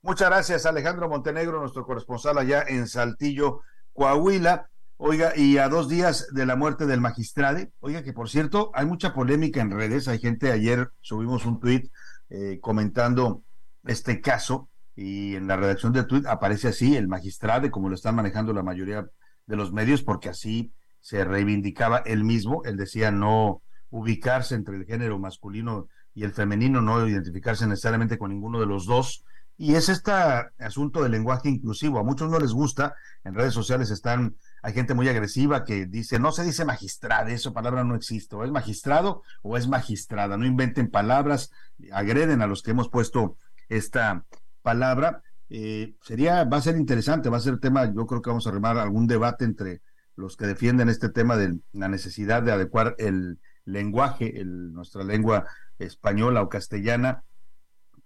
Muchas 0.09 0.31
gracias, 0.31 0.65
Alejandro 0.65 1.07
Montenegro, 1.07 1.61
nuestro 1.61 1.85
corresponsal 1.85 2.39
allá 2.39 2.65
en 2.67 2.89
Saltillo, 2.89 3.61
Coahuila. 3.93 4.71
Oiga, 4.97 5.37
y 5.37 5.59
a 5.59 5.69
dos 5.69 5.87
días 5.87 6.29
de 6.33 6.47
la 6.47 6.57
muerte 6.57 6.87
del 6.87 7.03
magistrado, 7.03 7.61
oiga 7.81 8.03
que 8.03 8.15
por 8.15 8.31
cierto, 8.31 8.71
hay 8.73 8.87
mucha 8.87 9.13
polémica 9.13 9.61
en 9.61 9.71
redes. 9.71 10.09
Hay 10.09 10.19
gente, 10.19 10.51
ayer 10.51 10.89
subimos 11.03 11.45
un 11.45 11.61
tuit 11.61 11.93
eh, 12.31 12.59
comentando 12.63 13.43
este 13.85 14.23
caso 14.23 14.71
y 14.97 15.35
en 15.35 15.47
la 15.47 15.59
redacción 15.59 15.93
del 15.93 16.07
tuit 16.07 16.25
aparece 16.25 16.69
así, 16.69 16.97
el 16.97 17.07
magistrado, 17.07 17.71
como 17.71 17.91
lo 17.91 17.95
están 17.95 18.15
manejando 18.15 18.55
la 18.55 18.63
mayoría 18.63 19.07
de 19.45 19.57
los 19.57 19.75
medios, 19.75 20.03
porque 20.03 20.31
así 20.31 20.73
se 21.03 21.23
reivindicaba 21.23 21.99
él 21.99 22.25
mismo. 22.25 22.63
Él 22.65 22.79
decía 22.79 23.11
no 23.11 23.61
ubicarse 23.91 24.55
entre 24.55 24.77
el 24.77 24.87
género 24.87 25.19
masculino 25.19 25.89
y 26.15 26.25
el 26.25 26.33
femenino, 26.33 26.81
no 26.81 27.07
identificarse 27.07 27.67
necesariamente 27.67 28.17
con 28.17 28.31
ninguno 28.31 28.59
de 28.59 28.67
los 28.67 28.87
dos 28.87 29.23
y 29.61 29.75
es 29.75 29.89
este 29.89 30.13
asunto 30.13 31.03
del 31.03 31.11
lenguaje 31.11 31.49
inclusivo. 31.49 31.99
A 31.99 32.05
muchos 32.05 32.31
no 32.31 32.39
les 32.39 32.53
gusta. 32.53 32.95
En 33.25 33.35
redes 33.35 33.53
sociales 33.53 33.91
están, 33.91 34.37
hay 34.63 34.73
gente 34.73 34.95
muy 34.95 35.09
agresiva 35.09 35.65
que 35.65 35.85
dice, 35.87 36.21
no 36.21 36.31
se 36.31 36.45
dice 36.45 36.65
magistrado, 36.65 37.31
esa 37.31 37.53
palabra 37.53 37.83
no 37.83 37.97
existe. 37.97 38.37
O 38.37 38.45
es 38.45 38.53
magistrado 38.53 39.23
o 39.43 39.57
es 39.57 39.67
magistrada. 39.67 40.37
No 40.37 40.47
inventen 40.47 40.93
palabras, 40.93 41.51
agreden 41.93 42.41
a 42.41 42.47
los 42.47 42.63
que 42.63 42.71
hemos 42.71 42.89
puesto 42.89 43.37
esta 43.69 44.25
palabra. 44.63 45.23
Eh, 45.51 45.97
sería, 46.03 46.45
va 46.45 46.59
a 46.59 46.63
ser 46.63 46.77
interesante, 46.77 47.29
va 47.29 47.39
a 47.39 47.41
ser 47.41 47.59
tema, 47.59 47.93
yo 47.93 48.07
creo 48.07 48.23
que 48.23 48.31
vamos 48.31 48.47
a 48.47 48.51
armar 48.51 48.79
algún 48.79 49.09
debate 49.09 49.45
entre 49.45 49.83
los 50.15 50.37
que 50.37 50.47
defienden 50.47 50.89
este 50.89 51.09
tema 51.09 51.37
de 51.37 51.59
la 51.73 51.89
necesidad 51.89 52.45
de 52.45 52.53
adecuar 52.53 52.95
el 52.99 53.41
lenguaje, 53.65 54.41
el, 54.41 54.73
nuestra 54.73 55.03
lengua 55.03 55.47
española 55.81 56.43
o 56.43 56.49
castellana, 56.49 57.25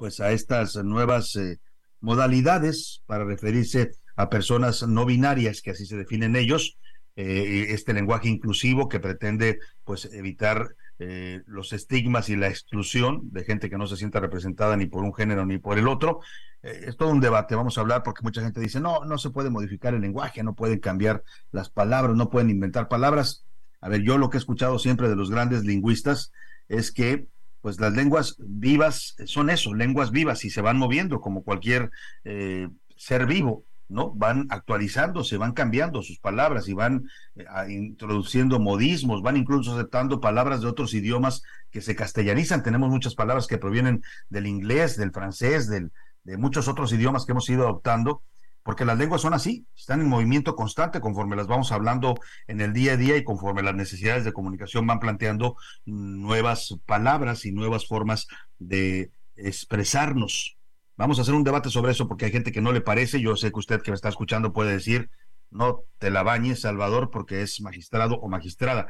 pues 0.03 0.19
a 0.19 0.33
estas 0.33 0.75
nuevas 0.75 1.37
eh, 1.37 1.61
modalidades 2.01 3.05
para 3.07 3.23
referirse 3.23 3.93
a 4.17 4.31
personas 4.31 4.83
no 4.83 5.07
binarias, 5.07 5.63
que 5.63 5.71
así 5.71 5.87
se 5.87 5.97
definen 5.97 6.35
ellos, 6.35 6.77
eh, 7.15 7.67
este 7.69 7.93
lenguaje 7.93 8.29
inclusivo 8.29 8.89
que 8.89 8.99
pretende 8.99 9.61
pues 9.85 10.07
evitar 10.07 10.75
eh, 10.99 11.43
los 11.47 11.73
estigmas 11.73 12.31
y 12.31 12.35
la 12.35 12.49
exclusión 12.49 13.31
de 13.31 13.45
gente 13.45 13.71
que 13.71 13.79
no 13.79 13.87
se 13.87 13.97
sienta 13.97 14.19
representada 14.19 14.77
ni 14.77 14.87
por 14.87 15.05
un 15.05 15.15
género 15.15 15.47
ni 15.47 15.59
por 15.59 15.79
el 15.79 15.87
otro. 15.87 16.19
es 16.63 16.97
todo 16.97 17.11
un 17.11 17.21
debate, 17.21 17.55
vamos 17.55 17.79
a 17.79 17.83
hablar 17.83 18.03
porque 18.03 18.25
mucha 18.25 18.43
gente 18.43 18.61
dice, 18.61 18.81
no, 18.81 19.05
no 19.05 19.19
se 19.19 19.31
puede 19.31 19.51
modificar 19.51 19.95
el 19.95 20.01
lenguaje, 20.01 20.43
no 20.43 20.57
pueden 20.57 20.81
cambiar 20.81 21.23
las 21.53 21.71
palabras, 21.71 22.17
no 22.17 22.29
pueden 22.29 22.51
inventar 22.51 22.89
palabras. 22.89 23.45
A 23.81 23.89
ver, 23.89 24.03
yo 24.03 24.19
lo 24.19 24.31
que 24.31 24.39
he 24.39 24.41
escuchado 24.41 24.81
siempre 24.81 25.09
de 25.09 25.15
los 25.15 25.31
grandes 25.31 25.63
lingüistas 25.63 26.33
es 26.67 26.91
que 26.91 27.29
pues 27.63 27.81
las 27.81 27.95
lenguas 27.95 28.37
vivas 28.39 29.17
son 29.25 29.49
eso, 29.49 29.73
lenguas 29.73 30.11
vivas 30.11 30.45
y 30.45 30.51
se 30.51 30.61
van 30.61 30.77
moviendo 30.77 31.21
como 31.21 31.43
cualquier 31.43 31.91
eh, 32.25 32.69
ser 32.97 33.27
vivo. 33.27 33.65
¿no? 33.89 34.11
Van 34.15 34.47
actualizándose, 34.49 35.37
van 35.37 35.53
cambiando 35.53 36.03
sus 36.03 36.19
palabras 36.19 36.67
y 36.67 36.73
van 36.73 37.09
eh, 37.37 37.45
introduciendo 37.69 38.59
modismos, 38.59 39.23
van 39.23 39.37
incluso 39.37 39.75
aceptando 39.75 40.21
palabras 40.21 40.63
de 40.63 40.69
otros 40.69 40.95
idiomas 40.95 41.43
que 41.71 41.83
se 41.83 41.95
castellanizan. 41.95 42.63
Tenemos 42.63 42.91
muchas 42.91 43.15
palabras 43.15 43.47
que 43.47 43.59
provienen 43.59 44.03
del 44.31 44.47
inglés, 44.47 44.97
del 44.97 45.13
francés, 45.13 45.69
de 45.69 45.91
muchos 46.39 46.69
otros 46.69 46.93
idiomas 46.93 47.27
que 47.27 47.33
hemos 47.33 47.49
ido 47.51 47.65
adoptando, 47.65 48.23
porque 48.63 48.85
las 48.85 48.99
lenguas 48.99 49.21
son 49.21 49.35
así, 49.35 49.67
están 49.77 50.01
en 50.01 50.09
movimiento 50.09 50.55
constante 50.55 51.01
conforme 51.01 51.37
las 51.37 51.47
vamos 51.47 51.73
hablando 51.73 52.15
en 52.47 52.61
el 52.61 52.73
día 52.73 52.93
a 52.93 52.97
día 52.97 53.17
y 53.17 53.25
conforme 53.25 53.63
las 53.63 53.75
necesidades 53.75 54.25
de 54.25 54.33
comunicación 54.33 54.87
van 54.87 55.01
planteando 55.01 55.57
nuevas 55.85 56.77
palabras 56.87 57.45
y 57.45 57.53
nuevas 57.53 57.87
formas 57.87 58.29
de 58.59 59.11
expresarnos. 59.37 60.57
Vamos 60.97 61.19
a 61.19 61.23
hacer 61.23 61.35
un 61.35 61.45
debate 61.45 61.71
sobre 61.71 61.93
eso 61.93 62.07
porque 62.07 62.27
hay 62.27 62.33
gente 62.33 62.53
que 62.53 62.61
no 62.61 62.73
le 62.73 62.81
parece. 62.81 63.21
Yo 63.21 63.35
sé 63.35 63.51
que 63.51 63.59
usted 63.59 63.83
que 63.83 63.91
me 63.91 63.97
está 63.97 64.09
escuchando 64.09 64.53
puede 64.53 64.73
decir, 64.73 65.11
no 65.51 65.85
te 65.99 66.11
la 66.11 66.23
bañes, 66.23 66.61
Salvador, 66.61 67.11
porque 67.11 67.43
es 67.43 67.61
magistrado 67.61 68.17
o 68.21 68.29
magistrada. 68.29 68.89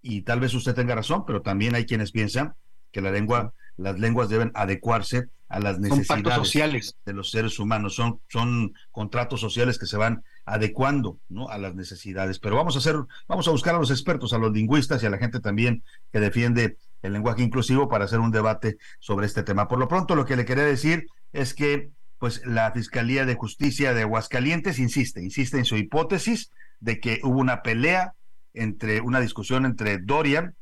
Y 0.00 0.22
tal 0.22 0.40
vez 0.40 0.54
usted 0.54 0.74
tenga 0.74 0.94
razón, 0.94 1.24
pero 1.26 1.42
también 1.42 1.74
hay 1.74 1.86
quienes 1.86 2.10
piensan 2.10 2.54
que 2.90 3.00
la 3.00 3.10
lengua, 3.10 3.54
las 3.76 3.98
lenguas 3.98 4.28
deben 4.28 4.52
adecuarse 4.54 5.28
a 5.48 5.60
las 5.60 5.78
necesidades 5.78 6.34
sociales. 6.34 6.96
de 7.04 7.12
los 7.12 7.30
seres 7.30 7.58
humanos. 7.58 7.94
Son, 7.94 8.20
son 8.28 8.72
contratos 8.90 9.40
sociales 9.40 9.78
que 9.78 9.86
se 9.86 9.98
van 9.98 10.24
adecuando 10.46 11.18
¿no? 11.28 11.48
a 11.50 11.58
las 11.58 11.74
necesidades. 11.74 12.38
Pero 12.38 12.56
vamos 12.56 12.74
a 12.74 12.78
hacer, 12.78 12.96
vamos 13.28 13.46
a 13.48 13.50
buscar 13.50 13.74
a 13.74 13.78
los 13.78 13.90
expertos, 13.90 14.32
a 14.32 14.38
los 14.38 14.52
lingüistas 14.52 15.02
y 15.02 15.06
a 15.06 15.10
la 15.10 15.18
gente 15.18 15.40
también 15.40 15.84
que 16.10 16.20
defiende 16.20 16.78
el 17.02 17.12
lenguaje 17.12 17.42
inclusivo 17.42 17.88
para 17.88 18.06
hacer 18.06 18.20
un 18.20 18.30
debate 18.30 18.78
sobre 18.98 19.26
este 19.26 19.42
tema. 19.42 19.68
Por 19.68 19.78
lo 19.78 19.88
pronto, 19.88 20.14
lo 20.14 20.24
que 20.24 20.36
le 20.36 20.46
quería 20.46 20.64
decir 20.64 21.06
es 21.32 21.52
que 21.52 21.90
pues 22.18 22.40
la 22.46 22.70
Fiscalía 22.72 23.26
de 23.26 23.34
Justicia 23.34 23.94
de 23.94 24.02
Aguascalientes 24.02 24.78
insiste, 24.78 25.22
insiste 25.22 25.58
en 25.58 25.64
su 25.64 25.76
hipótesis 25.76 26.50
de 26.80 27.00
que 27.00 27.20
hubo 27.24 27.40
una 27.40 27.62
pelea 27.62 28.14
entre 28.54 29.00
una 29.00 29.20
discusión 29.20 29.66
entre 29.66 29.98
Dorian 29.98 30.54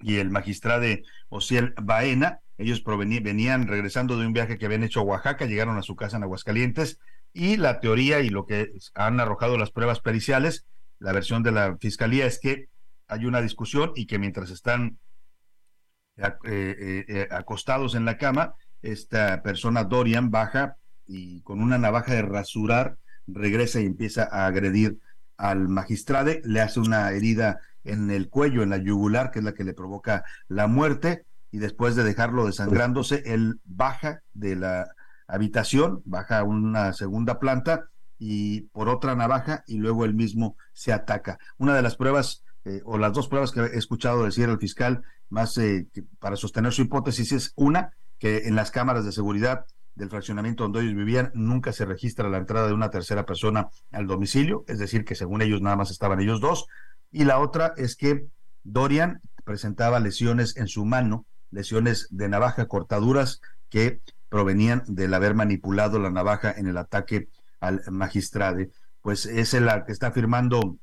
y 0.00 0.16
el 0.16 0.30
magistrado 0.30 0.86
Ociel 1.28 1.74
Baena. 1.82 2.40
Ellos 2.56 2.82
venían 2.84 3.66
regresando 3.66 4.16
de 4.18 4.26
un 4.26 4.32
viaje 4.32 4.58
que 4.58 4.66
habían 4.66 4.84
hecho 4.84 5.00
a 5.00 5.04
Oaxaca, 5.04 5.46
llegaron 5.46 5.76
a 5.76 5.82
su 5.82 5.96
casa 5.96 6.16
en 6.16 6.22
Aguascalientes 6.22 7.00
y 7.32 7.56
la 7.56 7.80
teoría 7.80 8.20
y 8.20 8.30
lo 8.30 8.46
que 8.46 8.72
han 8.94 9.18
arrojado 9.18 9.58
las 9.58 9.72
pruebas 9.72 10.00
periciales, 10.00 10.66
la 11.00 11.12
versión 11.12 11.42
de 11.42 11.50
la 11.50 11.76
fiscalía 11.78 12.26
es 12.26 12.38
que 12.38 12.68
hay 13.08 13.26
una 13.26 13.42
discusión 13.42 13.92
y 13.96 14.06
que 14.06 14.18
mientras 14.18 14.50
están 14.50 14.98
eh, 16.16 16.36
eh, 16.44 17.04
eh, 17.08 17.28
acostados 17.30 17.96
en 17.96 18.04
la 18.04 18.18
cama, 18.18 18.54
esta 18.82 19.42
persona 19.42 19.84
Dorian 19.84 20.30
baja 20.30 20.76
y 21.06 21.42
con 21.42 21.60
una 21.60 21.76
navaja 21.76 22.14
de 22.14 22.22
rasurar 22.22 22.98
regresa 23.26 23.80
y 23.80 23.86
empieza 23.86 24.28
a 24.30 24.46
agredir 24.46 24.98
al 25.36 25.68
magistrado, 25.68 26.32
le 26.44 26.60
hace 26.60 26.78
una 26.78 27.10
herida 27.10 27.60
en 27.84 28.10
el 28.10 28.28
cuello, 28.28 28.62
en 28.62 28.70
la 28.70 28.78
yugular, 28.78 29.30
que 29.30 29.38
es 29.38 29.44
la 29.44 29.54
que 29.54 29.64
le 29.64 29.74
provoca 29.74 30.24
la 30.48 30.66
muerte, 30.66 31.24
y 31.50 31.58
después 31.58 31.94
de 31.94 32.02
dejarlo 32.02 32.46
desangrándose, 32.46 33.22
él 33.26 33.60
baja 33.64 34.22
de 34.32 34.56
la 34.56 34.88
habitación, 35.28 36.02
baja 36.04 36.40
a 36.40 36.44
una 36.44 36.92
segunda 36.92 37.38
planta 37.38 37.90
y 38.18 38.62
por 38.72 38.88
otra 38.88 39.14
navaja 39.14 39.62
y 39.66 39.78
luego 39.78 40.04
él 40.04 40.14
mismo 40.14 40.56
se 40.72 40.92
ataca. 40.92 41.38
Una 41.56 41.76
de 41.76 41.82
las 41.82 41.96
pruebas 41.96 42.42
eh, 42.64 42.80
o 42.84 42.98
las 42.98 43.12
dos 43.12 43.28
pruebas 43.28 43.52
que 43.52 43.60
he 43.60 43.78
escuchado 43.78 44.24
decir 44.24 44.48
el 44.48 44.58
fiscal 44.58 45.02
más 45.28 45.56
eh, 45.58 45.86
para 46.18 46.36
sostener 46.36 46.72
su 46.72 46.82
hipótesis 46.82 47.32
es 47.32 47.52
una 47.56 47.92
que 48.18 48.48
en 48.48 48.54
las 48.56 48.70
cámaras 48.70 49.04
de 49.04 49.12
seguridad 49.12 49.66
del 49.94 50.10
fraccionamiento 50.10 50.64
donde 50.64 50.80
ellos 50.80 50.94
vivían 50.94 51.30
nunca 51.34 51.72
se 51.72 51.84
registra 51.84 52.28
la 52.28 52.38
entrada 52.38 52.66
de 52.66 52.74
una 52.74 52.90
tercera 52.90 53.26
persona 53.26 53.68
al 53.92 54.06
domicilio, 54.06 54.64
es 54.66 54.78
decir, 54.78 55.04
que 55.04 55.14
según 55.14 55.42
ellos 55.42 55.62
nada 55.62 55.76
más 55.76 55.90
estaban 55.90 56.20
ellos 56.20 56.40
dos. 56.40 56.66
Y 57.14 57.22
la 57.22 57.38
otra 57.38 57.74
es 57.76 57.94
que 57.94 58.26
Dorian 58.64 59.20
presentaba 59.44 60.00
lesiones 60.00 60.56
en 60.56 60.66
su 60.66 60.84
mano, 60.84 61.26
lesiones 61.52 62.08
de 62.10 62.28
navaja, 62.28 62.66
cortaduras 62.66 63.40
que 63.70 64.00
provenían 64.28 64.82
del 64.88 65.14
haber 65.14 65.36
manipulado 65.36 66.00
la 66.00 66.10
navaja 66.10 66.50
en 66.50 66.66
el 66.66 66.76
ataque 66.76 67.28
al 67.60 67.82
magistrado. 67.88 68.66
Pues 69.00 69.26
es 69.26 69.54
la 69.54 69.84
que 69.84 69.92
está 69.92 70.10
firmando 70.10 70.76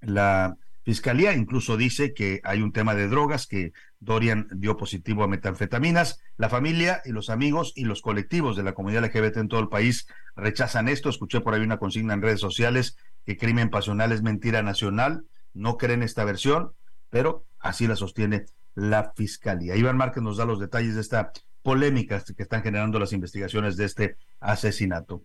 la 0.00 0.56
fiscalía, 0.84 1.34
incluso 1.34 1.76
dice 1.76 2.14
que 2.14 2.40
hay 2.44 2.62
un 2.62 2.70
tema 2.70 2.94
de 2.94 3.08
drogas, 3.08 3.48
que 3.48 3.72
Dorian 3.98 4.46
dio 4.52 4.76
positivo 4.76 5.24
a 5.24 5.28
metanfetaminas. 5.28 6.20
La 6.36 6.48
familia 6.48 7.02
y 7.04 7.10
los 7.10 7.28
amigos 7.28 7.72
y 7.74 7.86
los 7.86 8.02
colectivos 8.02 8.56
de 8.56 8.62
la 8.62 8.74
comunidad 8.74 9.04
LGBT 9.04 9.38
en 9.38 9.48
todo 9.48 9.58
el 9.58 9.68
país 9.68 10.06
rechazan 10.36 10.86
esto. 10.86 11.08
Escuché 11.08 11.40
por 11.40 11.54
ahí 11.54 11.62
una 11.62 11.78
consigna 11.78 12.14
en 12.14 12.22
redes 12.22 12.38
sociales 12.38 12.96
que 13.24 13.36
crimen 13.36 13.68
pasional 13.68 14.12
es 14.12 14.22
mentira 14.22 14.62
nacional. 14.62 15.24
No 15.56 15.78
creen 15.78 16.02
esta 16.02 16.24
versión, 16.24 16.72
pero 17.08 17.46
así 17.58 17.86
la 17.86 17.96
sostiene 17.96 18.44
la 18.74 19.12
fiscalía. 19.16 19.74
Iván 19.74 19.96
Márquez 19.96 20.22
nos 20.22 20.36
da 20.36 20.44
los 20.44 20.60
detalles 20.60 20.94
de 20.94 21.00
esta 21.00 21.32
polémica 21.62 22.22
que 22.22 22.42
están 22.42 22.62
generando 22.62 22.98
las 22.98 23.12
investigaciones 23.12 23.76
de 23.76 23.86
este 23.86 24.16
asesinato. 24.38 25.24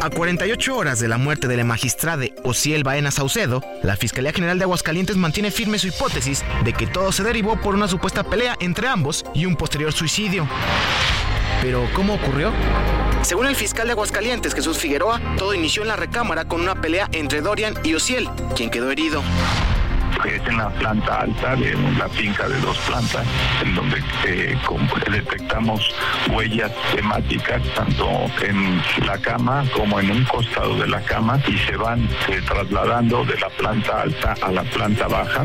A 0.00 0.10
48 0.10 0.76
horas 0.76 0.98
de 0.98 1.06
la 1.06 1.18
muerte 1.18 1.46
de 1.46 1.56
la 1.56 1.64
magistrada 1.64 2.24
Ociel 2.42 2.82
Baena 2.82 3.12
Saucedo, 3.12 3.62
la 3.82 3.96
Fiscalía 3.96 4.32
General 4.32 4.58
de 4.58 4.64
Aguascalientes 4.64 5.16
mantiene 5.16 5.52
firme 5.52 5.78
su 5.78 5.88
hipótesis 5.88 6.42
de 6.64 6.72
que 6.72 6.88
todo 6.88 7.12
se 7.12 7.22
derivó 7.22 7.60
por 7.60 7.74
una 7.74 7.86
supuesta 7.86 8.24
pelea 8.24 8.56
entre 8.58 8.88
ambos 8.88 9.24
y 9.34 9.46
un 9.46 9.54
posterior 9.54 9.92
suicidio. 9.92 10.48
Pero, 11.60 11.86
¿cómo 11.94 12.14
ocurrió? 12.14 12.52
Según 13.22 13.46
el 13.46 13.56
fiscal 13.56 13.86
de 13.86 13.92
Aguascalientes, 13.92 14.54
Jesús 14.54 14.78
Figueroa, 14.78 15.20
todo 15.38 15.54
inició 15.54 15.82
en 15.82 15.88
la 15.88 15.96
recámara 15.96 16.44
con 16.44 16.60
una 16.60 16.74
pelea 16.74 17.08
entre 17.12 17.40
Dorian 17.40 17.74
y 17.82 17.94
Ociel, 17.94 18.28
quien 18.54 18.70
quedó 18.70 18.90
herido 18.90 19.22
es 20.24 20.46
en 20.46 20.56
la 20.56 20.70
planta 20.70 21.20
alta 21.20 21.56
de 21.56 21.74
la 21.98 22.08
finca 22.08 22.48
de 22.48 22.58
dos 22.60 22.78
plantas, 22.78 23.26
en 23.62 23.74
donde 23.74 24.02
eh, 24.26 24.56
detectamos 25.10 25.94
huellas 26.30 26.70
temáticas 26.94 27.62
tanto 27.74 28.08
en 28.42 28.80
la 29.06 29.18
cama 29.18 29.64
como 29.74 29.98
en 30.00 30.10
un 30.10 30.24
costado 30.24 30.76
de 30.76 30.86
la 30.86 31.00
cama 31.02 31.40
y 31.46 31.58
se 31.58 31.76
van 31.76 32.04
eh, 32.28 32.40
trasladando 32.46 33.24
de 33.24 33.38
la 33.38 33.48
planta 33.50 34.02
alta 34.02 34.34
a 34.42 34.52
la 34.52 34.62
planta 34.62 35.08
baja. 35.08 35.44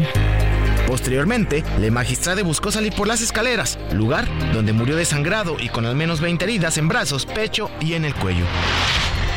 Posteriormente, 0.87 1.65
la 1.79 1.91
magistrada 1.91 2.41
buscó 2.43 2.71
salir 2.71 2.93
por 2.93 3.09
las 3.09 3.21
escaleras, 3.21 3.77
lugar 3.91 4.25
donde 4.53 4.71
murió 4.71 4.95
desangrado 4.95 5.57
y 5.59 5.67
con 5.67 5.85
al 5.85 5.95
menos 5.95 6.21
20 6.21 6.45
heridas 6.45 6.77
en 6.77 6.87
brazos, 6.87 7.25
pecho 7.25 7.69
y 7.81 7.93
en 7.93 8.05
el 8.05 8.15
cuello. 8.15 8.45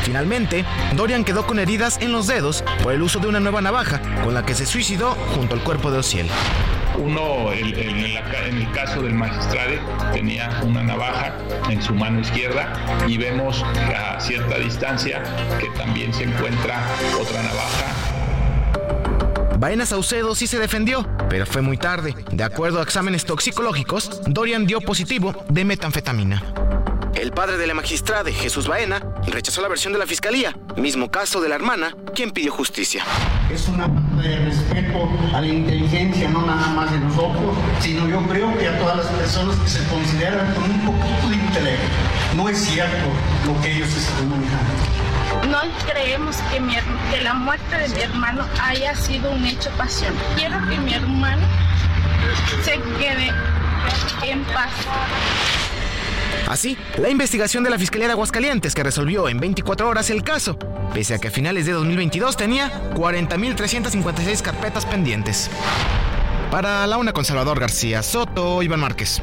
Finalmente, 0.05 0.65
Dorian 0.97 1.25
quedó 1.25 1.47
con 1.47 1.59
heridas 1.59 1.99
en 2.01 2.13
los 2.13 2.29
dedos 2.29 2.63
por 2.85 2.93
el 2.93 3.03
uso 3.03 3.19
de 3.19 3.27
una 3.27 3.41
nueva 3.41 3.61
navaja 3.61 4.01
con 4.23 4.33
la 4.33 4.47
que 4.47 4.55
se 4.55 4.65
suicidó 4.65 5.17
junto 5.35 5.55
al 5.57 5.63
cuerpo 5.63 5.91
de 5.91 5.99
Ociel. 5.99 6.29
Uno, 6.97 7.53
en 7.53 7.67
el 7.67 8.73
caso 8.73 9.03
del 9.03 9.15
magistrado, 9.15 9.73
tenía 10.13 10.61
una 10.65 10.85
navaja 10.85 11.37
en 11.69 11.83
su 11.83 11.95
mano 11.95 12.21
izquierda 12.21 12.73
y 13.09 13.19
vemos 13.19 13.65
a 13.65 14.21
cierta 14.21 14.57
distancia 14.59 15.23
que 15.59 15.69
también 15.71 16.15
se 16.15 16.25
encuentra 16.25 16.87
otra 17.21 17.43
navaja 17.43 18.20
Baena 19.61 19.85
Saucedo 19.85 20.35
sí 20.35 20.47
se 20.47 20.59
defendió, 20.59 21.07
pero 21.29 21.45
fue 21.45 21.61
muy 21.61 21.77
tarde. 21.77 22.15
De 22.33 22.43
acuerdo 22.43 22.81
a 22.81 22.83
exámenes 22.83 23.27
toxicológicos, 23.27 24.23
Dorian 24.27 24.67
dio 24.67 24.81
positivo 24.81 25.35
de 25.51 25.67
metanfetamina. 25.67 26.43
El 27.15 27.33
padre 27.33 27.59
de 27.59 27.67
la 27.67 27.75
magistrada, 27.75 28.33
Jesús 28.33 28.67
Baena, 28.67 29.03
rechazó 29.27 29.61
la 29.61 29.69
versión 29.69 29.93
de 29.93 29.99
la 29.99 30.07
fiscalía, 30.07 30.57
mismo 30.79 31.11
caso 31.11 31.43
de 31.43 31.51
la 31.51 31.57
hermana, 31.57 31.95
quien 32.15 32.31
pidió 32.31 32.53
justicia. 32.53 33.05
Es 33.53 33.69
una 33.69 33.87
de 34.23 34.39
respeto 34.47 35.07
a 35.35 35.43
la 35.43 35.47
inteligencia, 35.47 36.31
no 36.31 36.41
nada 36.47 36.69
más 36.69 36.91
de 36.91 36.99
nosotros, 36.99 37.55
sino 37.81 38.09
yo 38.09 38.27
creo 38.29 38.57
que 38.57 38.67
a 38.67 38.79
todas 38.79 38.97
las 38.97 39.09
personas 39.09 39.57
que 39.57 39.69
se 39.69 39.87
consideran 39.89 40.55
con 40.55 40.71
un 40.71 40.87
poquito 40.87 41.29
de 41.29 41.37
intelecto. 41.37 41.85
No 42.35 42.49
es 42.49 42.57
cierto 42.57 43.11
lo 43.47 43.61
que 43.61 43.77
ellos 43.77 43.95
están 43.95 44.31
manejando. 44.31 45.10
No 45.49 45.61
creemos 45.91 46.37
que, 46.51 46.61
la 47.23 47.35
muerte 47.35 47.77
de 47.77 47.89
mi 47.89 48.01
hermano 48.01 48.47
haya 48.63 48.95
sido 48.95 49.31
un 49.31 49.45
hecho 49.47 49.71
pasión. 49.71 50.15
Quiero 50.37 50.59
que 50.69 50.77
mi 50.79 50.95
hermano 50.95 51.47
se 52.65 52.81
quede 52.99 53.31
en 54.23 54.45
paz. 54.45 54.71
Así, 56.49 56.77
la 56.99 57.09
investigación 57.09 57.63
de 57.65 57.71
la 57.71 57.79
Fiscalía 57.79 58.09
de 58.09 58.13
Aguascalientes 58.13 58.75
que 58.75 58.83
resolvió 58.83 59.29
en 59.29 59.39
24 59.39 59.89
horas 59.89 60.11
el 60.11 60.23
caso, 60.23 60.59
pese 60.93 61.15
a 61.15 61.19
que 61.19 61.29
a 61.29 61.31
finales 61.31 61.67
de 61.67 61.73
2022 61.73 62.37
tenía 62.37 62.93
40.356 62.95 64.43
carpetas 64.43 64.85
pendientes. 64.87 65.51
Para 66.51 66.87
la 66.89 66.99
una 66.99 67.13
con 67.13 67.25
Salvador 67.25 67.61
García 67.61 68.03
Soto, 68.03 68.63
Iván 68.63 68.81
Márquez. 68.81 69.23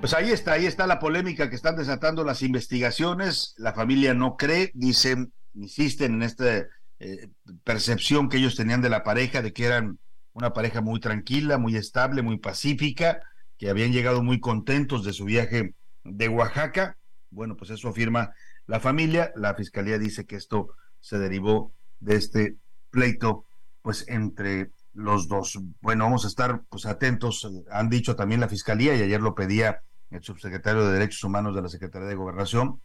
Pues 0.00 0.14
ahí 0.14 0.30
está, 0.30 0.52
ahí 0.52 0.64
está 0.64 0.86
la 0.86 0.98
polémica 0.98 1.50
que 1.50 1.56
están 1.56 1.76
desatando 1.76 2.24
las 2.24 2.40
investigaciones. 2.42 3.54
La 3.58 3.74
familia 3.74 4.14
no 4.14 4.36
cree, 4.38 4.70
dicen, 4.72 5.30
insisten 5.52 6.14
en 6.14 6.22
esta 6.22 6.66
eh, 7.00 7.28
percepción 7.64 8.30
que 8.30 8.38
ellos 8.38 8.56
tenían 8.56 8.80
de 8.80 8.88
la 8.88 9.02
pareja, 9.04 9.42
de 9.42 9.52
que 9.52 9.66
eran 9.66 9.98
una 10.32 10.54
pareja 10.54 10.80
muy 10.80 11.00
tranquila, 11.00 11.58
muy 11.58 11.76
estable, 11.76 12.22
muy 12.22 12.38
pacífica 12.38 13.20
que 13.58 13.68
habían 13.68 13.92
llegado 13.92 14.22
muy 14.22 14.40
contentos 14.40 15.04
de 15.04 15.12
su 15.12 15.26
viaje 15.26 15.74
de 16.02 16.28
Oaxaca 16.28 16.96
Bueno, 17.28 17.56
pues 17.58 17.70
eso 17.70 17.90
afirma 17.90 18.32
la 18.66 18.80
familia. 18.80 19.32
La 19.36 19.54
fiscalía 19.54 19.98
dice 19.98 20.24
que 20.24 20.36
esto 20.36 20.68
se 21.00 21.18
derivó 21.18 21.74
de 21.98 22.16
este 22.16 22.56
pleito, 22.88 23.44
pues 23.82 24.06
entre 24.08 24.70
los 24.94 25.28
dos. 25.28 25.60
Bueno, 25.82 26.04
vamos 26.04 26.24
a 26.24 26.28
estar 26.28 26.62
pues 26.70 26.86
atentos. 26.86 27.46
Han 27.70 27.90
dicho 27.90 28.16
también 28.16 28.40
la 28.40 28.48
fiscalía 28.48 28.94
y 28.94 29.02
ayer 29.02 29.20
lo 29.20 29.34
pedía 29.34 29.82
el 30.10 30.22
subsecretario 30.22 30.84
de 30.86 30.92
Derechos 30.92 31.22
Humanos 31.24 31.54
de 31.54 31.62
la 31.62 31.68
Secretaría 31.68 32.08
de 32.08 32.14
Gobernación, 32.14 32.80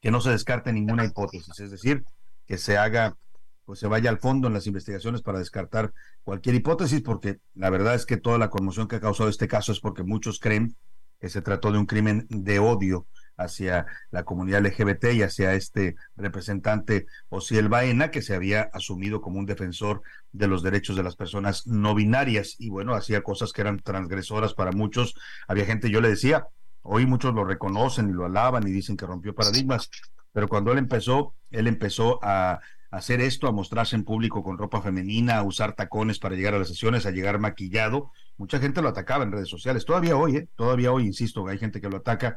que 0.00 0.10
no 0.10 0.20
se 0.20 0.30
descarte 0.30 0.72
ninguna 0.72 1.04
hipótesis, 1.04 1.58
es 1.60 1.70
decir, 1.70 2.04
que 2.46 2.58
se 2.58 2.78
haga, 2.78 3.16
pues 3.64 3.78
se 3.78 3.86
vaya 3.86 4.10
al 4.10 4.18
fondo 4.18 4.48
en 4.48 4.54
las 4.54 4.66
investigaciones 4.66 5.22
para 5.22 5.38
descartar 5.38 5.92
cualquier 6.22 6.54
hipótesis, 6.54 7.02
porque 7.02 7.38
la 7.54 7.70
verdad 7.70 7.94
es 7.94 8.06
que 8.06 8.16
toda 8.16 8.38
la 8.38 8.50
conmoción 8.50 8.88
que 8.88 8.96
ha 8.96 9.00
causado 9.00 9.28
este 9.28 9.48
caso 9.48 9.72
es 9.72 9.80
porque 9.80 10.02
muchos 10.02 10.40
creen 10.40 10.76
que 11.20 11.28
se 11.28 11.42
trató 11.42 11.70
de 11.70 11.78
un 11.78 11.86
crimen 11.86 12.26
de 12.30 12.58
odio 12.58 13.06
hacia 13.40 13.86
la 14.10 14.24
comunidad 14.24 14.64
LGBT 14.64 15.12
y 15.14 15.22
hacia 15.22 15.54
este 15.54 15.96
representante 16.16 17.06
Osiel 17.28 17.68
Baena, 17.68 18.10
que 18.10 18.22
se 18.22 18.34
había 18.34 18.70
asumido 18.72 19.20
como 19.20 19.38
un 19.38 19.46
defensor 19.46 20.02
de 20.32 20.46
los 20.46 20.62
derechos 20.62 20.96
de 20.96 21.02
las 21.02 21.16
personas 21.16 21.66
no 21.66 21.94
binarias 21.94 22.56
y 22.58 22.70
bueno, 22.70 22.94
hacía 22.94 23.22
cosas 23.22 23.52
que 23.52 23.62
eran 23.62 23.80
transgresoras 23.80 24.54
para 24.54 24.72
muchos. 24.72 25.14
Había 25.48 25.64
gente, 25.64 25.90
yo 25.90 26.00
le 26.00 26.10
decía, 26.10 26.46
hoy 26.82 27.06
muchos 27.06 27.34
lo 27.34 27.44
reconocen 27.44 28.10
y 28.10 28.12
lo 28.12 28.26
alaban 28.26 28.66
y 28.66 28.70
dicen 28.70 28.96
que 28.96 29.06
rompió 29.06 29.34
paradigmas, 29.34 29.90
pero 30.32 30.48
cuando 30.48 30.72
él 30.72 30.78
empezó, 30.78 31.34
él 31.50 31.66
empezó 31.66 32.20
a 32.22 32.60
hacer 32.90 33.20
esto, 33.20 33.46
a 33.46 33.52
mostrarse 33.52 33.96
en 33.96 34.04
público 34.04 34.42
con 34.42 34.58
ropa 34.58 34.82
femenina, 34.82 35.36
a 35.36 35.42
usar 35.42 35.74
tacones 35.74 36.18
para 36.18 36.34
llegar 36.34 36.54
a 36.54 36.58
las 36.58 36.68
sesiones, 36.68 37.06
a 37.06 37.10
llegar 37.10 37.38
maquillado. 37.38 38.10
Mucha 38.36 38.58
gente 38.58 38.82
lo 38.82 38.88
atacaba 38.88 39.24
en 39.24 39.32
redes 39.32 39.48
sociales. 39.48 39.84
Todavía 39.84 40.16
hoy, 40.16 40.36
¿eh? 40.36 40.48
todavía 40.56 40.92
hoy, 40.92 41.06
insisto, 41.06 41.46
hay 41.46 41.58
gente 41.58 41.80
que 41.80 41.88
lo 41.88 41.98
ataca 41.98 42.36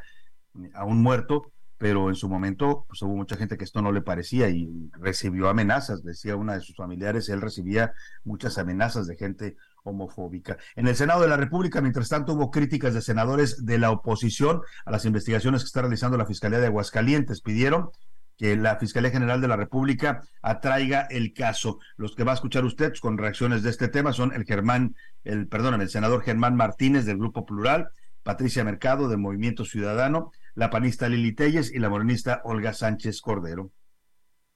a 0.74 0.86
un 0.86 1.02
muerto, 1.02 1.52
pero 1.78 2.10
en 2.10 2.16
su 2.16 2.30
momento 2.30 2.86
pues, 2.88 3.02
hubo 3.02 3.16
mucha 3.16 3.36
gente 3.36 3.58
que 3.58 3.64
esto 3.64 3.82
no 3.82 3.92
le 3.92 4.02
parecía 4.02 4.50
y 4.50 4.90
recibió 4.94 5.50
amenazas, 5.50 6.04
decía 6.04 6.36
una 6.36 6.54
de 6.54 6.62
sus 6.62 6.76
familiares, 6.76 7.30
él 7.30 7.42
recibía 7.42 7.94
muchas 8.24 8.58
amenazas 8.58 9.08
de 9.08 9.18
gente 9.18 9.58
homofóbica. 9.84 10.58
En 10.76 10.88
el 10.88 10.96
Senado 10.96 11.22
de 11.22 11.28
la 11.28 11.38
República, 11.38 11.82
mientras 11.82 12.10
tanto, 12.10 12.34
hubo 12.34 12.52
críticas 12.52 12.94
de 12.94 13.02
senadores 13.02 13.66
de 13.66 13.78
la 13.78 13.92
oposición 13.92 14.62
a 14.86 14.92
las 14.92 15.06
investigaciones 15.06 15.62
que 15.62 15.68
está 15.68 15.82
realizando 15.82 16.18
la 16.18 16.26
Fiscalía 16.26 16.60
de 16.60 16.68
Aguascalientes. 16.68 17.42
Pidieron 17.42 17.90
que 18.38 18.56
la 18.56 18.78
Fiscalía 18.78 19.12
General 19.12 19.42
de 19.42 19.48
la 19.48 19.58
República 19.58 20.22
atraiga 20.42 21.02
el 21.10 21.34
caso. 21.34 21.80
Los 21.98 22.16
que 22.16 22.24
va 22.24 22.32
a 22.32 22.36
escuchar 22.36 22.66
usted 22.66 22.94
con 23.02 23.18
reacciones 23.18 23.62
de 23.62 23.70
este 23.70 23.90
tema 23.90 24.14
son 24.14 24.34
el 24.34 24.46
Germán, 24.46 24.96
el, 25.24 25.48
perdón, 25.48 25.82
el 25.82 25.90
senador 25.90 26.24
Germán 26.24 26.56
Martínez 26.56 27.06
del 27.06 27.18
Grupo 27.18 27.46
Plural, 27.46 27.90
Patricia 28.24 28.64
Mercado 28.64 29.10
de 29.10 29.18
Movimiento 29.18 29.66
Ciudadano, 29.66 30.32
la 30.56 30.70
panista 30.70 31.10
Lili 31.10 31.34
Telles 31.34 31.72
y 31.74 31.80
la 31.80 31.90
morenista 31.90 32.42
Olga 32.44 32.74
Sánchez 32.74 33.22
Cordero. 33.22 33.72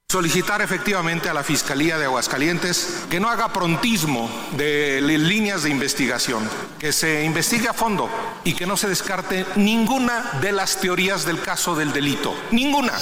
Solicitar 0.10 0.62
efectivamente 0.62 1.28
a 1.28 1.34
la 1.34 1.44
Fiscalía 1.44 1.98
de 1.98 2.06
Aguascalientes 2.06 3.04
que 3.10 3.20
no 3.20 3.28
haga 3.28 3.52
prontismo 3.52 4.30
de 4.56 5.02
líneas 5.02 5.64
de 5.64 5.70
investigación, 5.70 6.50
que 6.80 6.94
se 6.94 7.26
investigue 7.26 7.68
a 7.68 7.74
fondo 7.74 8.10
y 8.46 8.54
que 8.54 8.66
no 8.66 8.78
se 8.78 8.88
descarte 8.88 9.46
ninguna 9.58 10.40
de 10.40 10.54
las 10.54 10.80
teorías 10.80 11.26
del 11.26 11.42
caso 11.42 11.76
del 11.76 11.92
delito. 11.92 12.34
Ninguna. 12.52 12.94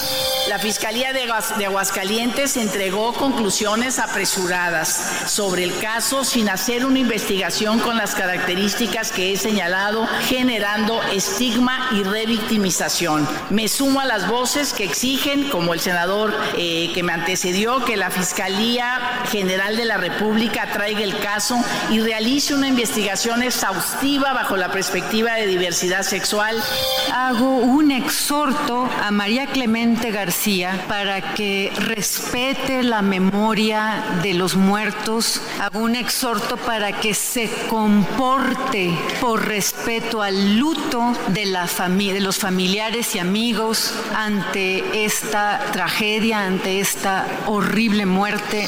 La 0.49 0.57
Fiscalía 0.57 1.13
de 1.13 1.65
Aguascalientes 1.65 2.57
entregó 2.57 3.13
conclusiones 3.13 3.99
apresuradas 3.99 5.27
sobre 5.27 5.63
el 5.63 5.77
caso 5.77 6.23
sin 6.23 6.49
hacer 6.49 6.87
una 6.87 6.97
investigación 6.97 7.77
con 7.81 7.97
las 7.97 8.15
características 8.15 9.11
que 9.11 9.31
he 9.31 9.37
señalado, 9.37 10.07
generando 10.27 11.03
estigma 11.13 11.89
y 11.91 12.01
revictimización. 12.01 13.27
Me 13.51 13.67
sumo 13.67 13.99
a 13.99 14.05
las 14.05 14.27
voces 14.27 14.73
que 14.73 14.85
exigen, 14.85 15.51
como 15.51 15.75
el 15.75 15.79
senador 15.79 16.33
eh, 16.57 16.93
que 16.95 17.03
me 17.03 17.11
antecedió 17.11 17.83
que 17.83 17.97
la 17.97 18.09
Fiscalía 18.09 19.01
General 19.29 19.75
de 19.75 19.83
la 19.83 19.97
República 19.97 20.71
traiga 20.71 21.01
el 21.01 21.19
caso 21.19 21.61
y 21.91 21.99
realice 21.99 22.55
una 22.55 22.69
investigación 22.69 23.43
exhaustiva 23.43 24.31
bajo 24.31 24.55
la 24.55 24.71
perspectiva 24.71 25.33
de 25.33 25.45
diversidad 25.45 26.03
sexual. 26.03 26.63
Hago 27.13 27.57
un 27.57 27.91
exhorto 27.91 28.89
a 29.03 29.11
María 29.11 29.47
Clemente 29.47 30.11
García 30.11 30.85
para 30.87 31.33
que 31.33 31.73
respete 31.75 32.81
la 32.81 33.01
memoria 33.01 34.01
de 34.23 34.33
los 34.33 34.55
muertos. 34.55 35.41
Hago 35.59 35.79
un 35.79 35.97
exhorto 35.97 36.55
para 36.55 36.93
que 37.01 37.13
se 37.13 37.51
comporte 37.67 38.97
por 39.19 39.45
respeto 39.45 40.21
al 40.21 40.57
luto 40.59 41.11
de, 41.27 41.45
la 41.47 41.65
de 41.65 42.21
los 42.21 42.37
familiares 42.37 43.15
y 43.15 43.19
amigos 43.19 43.93
ante 44.15 45.03
esta 45.03 45.59
tragedia, 45.73 46.45
ante 46.45 46.79
esta 46.79 46.84
horrible 47.47 48.05
muerte. 48.05 48.67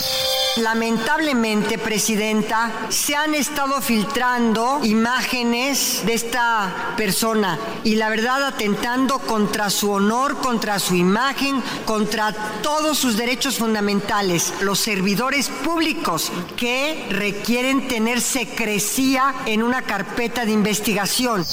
Lamentablemente, 0.58 1.78
Presidenta, 1.78 2.72
se 2.90 3.16
han 3.16 3.36
estado 3.36 3.80
filtrando 3.80 4.80
imágenes 4.84 6.02
de 6.04 6.16
esta 6.16 6.94
persona 6.98 7.60
y 7.84 7.96
la 7.96 8.10
verdad 8.10 8.44
atentando 8.44 9.20
contra 9.20 9.70
su 9.70 9.92
honor, 9.92 10.38
contra 10.38 10.80
su 10.80 10.96
imagen, 10.96 11.62
contra 11.86 12.34
todos 12.64 12.98
sus 12.98 13.18
derechos 13.18 13.58
fundamentales. 13.58 14.52
Los 14.62 14.80
servidores 14.80 15.50
públicos 15.50 16.32
que 16.56 17.08
requieren 17.12 17.88
tener 17.88 18.20
secrecía 18.20 19.36
en 19.46 19.62
una 19.62 19.84
carpeta 19.84 20.44
de 20.44 20.54
investigación. 20.54 21.46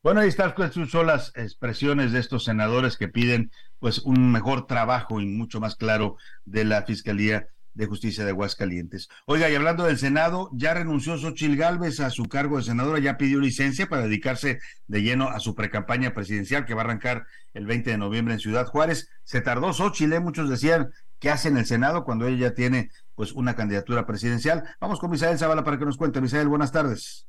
Bueno, 0.00 0.20
ahí 0.20 0.28
están 0.28 0.54
son 0.88 1.06
las 1.08 1.32
expresiones 1.34 2.12
de 2.12 2.20
estos 2.20 2.44
senadores 2.44 2.96
que 2.96 3.08
piden 3.08 3.50
pues 3.80 3.98
un 3.98 4.30
mejor 4.30 4.66
trabajo 4.66 5.20
y 5.20 5.26
mucho 5.26 5.58
más 5.58 5.74
claro 5.74 6.16
de 6.44 6.64
la 6.64 6.82
Fiscalía 6.82 7.48
de 7.74 7.86
Justicia 7.86 8.24
de 8.24 8.30
Aguascalientes. 8.30 9.08
Oiga, 9.26 9.50
y 9.50 9.56
hablando 9.56 9.84
del 9.84 9.98
Senado, 9.98 10.50
ya 10.52 10.72
renunció 10.72 11.18
Xochil 11.18 11.56
Gálvez 11.56 11.98
a 11.98 12.10
su 12.10 12.26
cargo 12.26 12.58
de 12.58 12.62
senadora, 12.62 13.00
ya 13.00 13.18
pidió 13.18 13.40
licencia 13.40 13.88
para 13.88 14.02
dedicarse 14.02 14.60
de 14.86 15.02
lleno 15.02 15.30
a 15.30 15.40
su 15.40 15.56
precampaña 15.56 16.14
presidencial 16.14 16.64
que 16.64 16.74
va 16.74 16.82
a 16.82 16.84
arrancar 16.84 17.26
el 17.52 17.66
20 17.66 17.90
de 17.90 17.98
noviembre 17.98 18.34
en 18.34 18.40
Ciudad 18.40 18.66
Juárez. 18.66 19.10
Se 19.24 19.40
tardó 19.40 19.72
Xochil, 19.72 20.12
¿eh? 20.12 20.20
muchos 20.20 20.48
decían, 20.48 20.92
¿qué 21.18 21.30
hace 21.30 21.48
en 21.48 21.56
el 21.56 21.66
Senado 21.66 22.04
cuando 22.04 22.28
ella 22.28 22.50
ya 22.50 22.54
tiene 22.54 22.90
pues 23.16 23.32
una 23.32 23.56
candidatura 23.56 24.06
presidencial? 24.06 24.62
Vamos 24.80 25.00
con 25.00 25.10
Misael 25.10 25.38
Zavala 25.38 25.64
para 25.64 25.76
que 25.76 25.84
nos 25.84 25.96
cuente. 25.96 26.20
Misael, 26.20 26.46
buenas 26.46 26.70
tardes. 26.70 27.26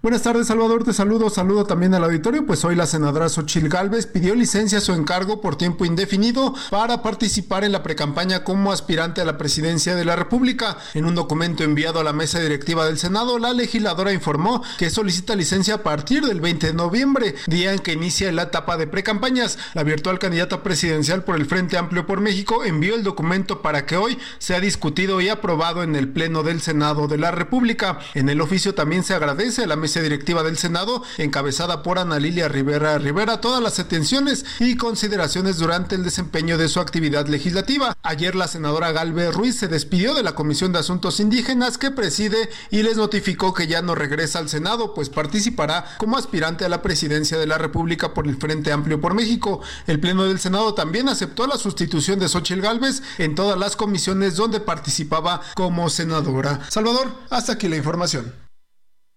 Buenas 0.00 0.22
tardes, 0.22 0.46
Salvador. 0.46 0.84
Te 0.84 0.92
saludo. 0.92 1.28
Saludo 1.28 1.64
también 1.64 1.92
al 1.92 2.04
auditorio. 2.04 2.46
Pues 2.46 2.64
hoy 2.64 2.76
la 2.76 2.86
senadora 2.86 3.28
Xochil 3.28 3.68
Gálvez 3.68 4.06
pidió 4.06 4.36
licencia 4.36 4.78
a 4.78 4.80
su 4.80 4.92
encargo 4.92 5.40
por 5.40 5.58
tiempo 5.58 5.84
indefinido 5.84 6.54
para 6.70 7.02
participar 7.02 7.64
en 7.64 7.72
la 7.72 7.82
precampaña 7.82 8.44
como 8.44 8.70
aspirante 8.70 9.20
a 9.20 9.24
la 9.24 9.36
presidencia 9.36 9.96
de 9.96 10.04
la 10.04 10.14
República. 10.14 10.78
En 10.94 11.04
un 11.04 11.16
documento 11.16 11.64
enviado 11.64 11.98
a 11.98 12.04
la 12.04 12.12
mesa 12.12 12.38
directiva 12.38 12.86
del 12.86 12.96
Senado, 12.96 13.40
la 13.40 13.52
legisladora 13.52 14.12
informó 14.12 14.62
que 14.78 14.88
solicita 14.88 15.34
licencia 15.34 15.74
a 15.74 15.82
partir 15.82 16.24
del 16.24 16.40
20 16.40 16.68
de 16.68 16.74
noviembre, 16.74 17.34
día 17.48 17.72
en 17.72 17.80
que 17.80 17.94
inicia 17.94 18.30
la 18.30 18.42
etapa 18.42 18.76
de 18.76 18.86
precampañas. 18.86 19.58
La 19.74 19.82
virtual 19.82 20.20
candidata 20.20 20.62
presidencial 20.62 21.24
por 21.24 21.34
el 21.34 21.46
Frente 21.46 21.76
Amplio 21.76 22.06
por 22.06 22.20
México 22.20 22.62
envió 22.64 22.94
el 22.94 23.02
documento 23.02 23.62
para 23.62 23.84
que 23.84 23.96
hoy 23.96 24.16
sea 24.38 24.60
discutido 24.60 25.20
y 25.20 25.28
aprobado 25.28 25.82
en 25.82 25.96
el 25.96 26.08
Pleno 26.08 26.44
del 26.44 26.60
Senado 26.60 27.08
de 27.08 27.18
la 27.18 27.32
República. 27.32 27.98
En 28.14 28.28
el 28.28 28.40
oficio 28.40 28.76
también 28.76 29.02
se 29.02 29.14
agradece 29.14 29.64
a 29.64 29.66
la 29.66 29.74
mesa 29.74 29.87
directiva 29.96 30.42
del 30.42 30.58
Senado, 30.58 31.02
encabezada 31.16 31.82
por 31.82 31.98
Ana 31.98 32.18
Lilia 32.18 32.48
Rivera 32.48 32.98
Rivera, 32.98 33.40
todas 33.40 33.62
las 33.62 33.78
atenciones 33.78 34.44
y 34.60 34.76
consideraciones 34.76 35.58
durante 35.58 35.94
el 35.94 36.04
desempeño 36.04 36.58
de 36.58 36.68
su 36.68 36.80
actividad 36.80 37.26
legislativa. 37.26 37.96
Ayer 38.02 38.34
la 38.34 38.48
senadora 38.48 38.92
Galvez 38.92 39.34
Ruiz 39.34 39.56
se 39.56 39.68
despidió 39.68 40.14
de 40.14 40.22
la 40.22 40.34
Comisión 40.34 40.72
de 40.72 40.78
Asuntos 40.78 41.20
Indígenas 41.20 41.78
que 41.78 41.90
preside 41.90 42.48
y 42.70 42.82
les 42.82 42.96
notificó 42.96 43.54
que 43.54 43.66
ya 43.66 43.82
no 43.82 43.94
regresa 43.94 44.38
al 44.38 44.48
Senado, 44.48 44.94
pues 44.94 45.08
participará 45.08 45.84
como 45.98 46.16
aspirante 46.16 46.64
a 46.64 46.68
la 46.68 46.82
presidencia 46.82 47.38
de 47.38 47.46
la 47.46 47.58
República 47.58 48.14
por 48.14 48.26
el 48.26 48.36
Frente 48.36 48.72
Amplio 48.72 49.00
por 49.00 49.14
México. 49.14 49.60
El 49.86 50.00
Pleno 50.00 50.24
del 50.24 50.38
Senado 50.38 50.74
también 50.74 51.08
aceptó 51.08 51.46
la 51.46 51.56
sustitución 51.56 52.18
de 52.18 52.28
Xochil 52.28 52.60
Gálvez 52.60 53.02
en 53.18 53.34
todas 53.34 53.58
las 53.58 53.76
comisiones 53.76 54.36
donde 54.36 54.60
participaba 54.60 55.40
como 55.54 55.88
senadora. 55.90 56.60
Salvador, 56.68 57.12
hasta 57.30 57.52
aquí 57.52 57.68
la 57.68 57.76
información. 57.76 58.47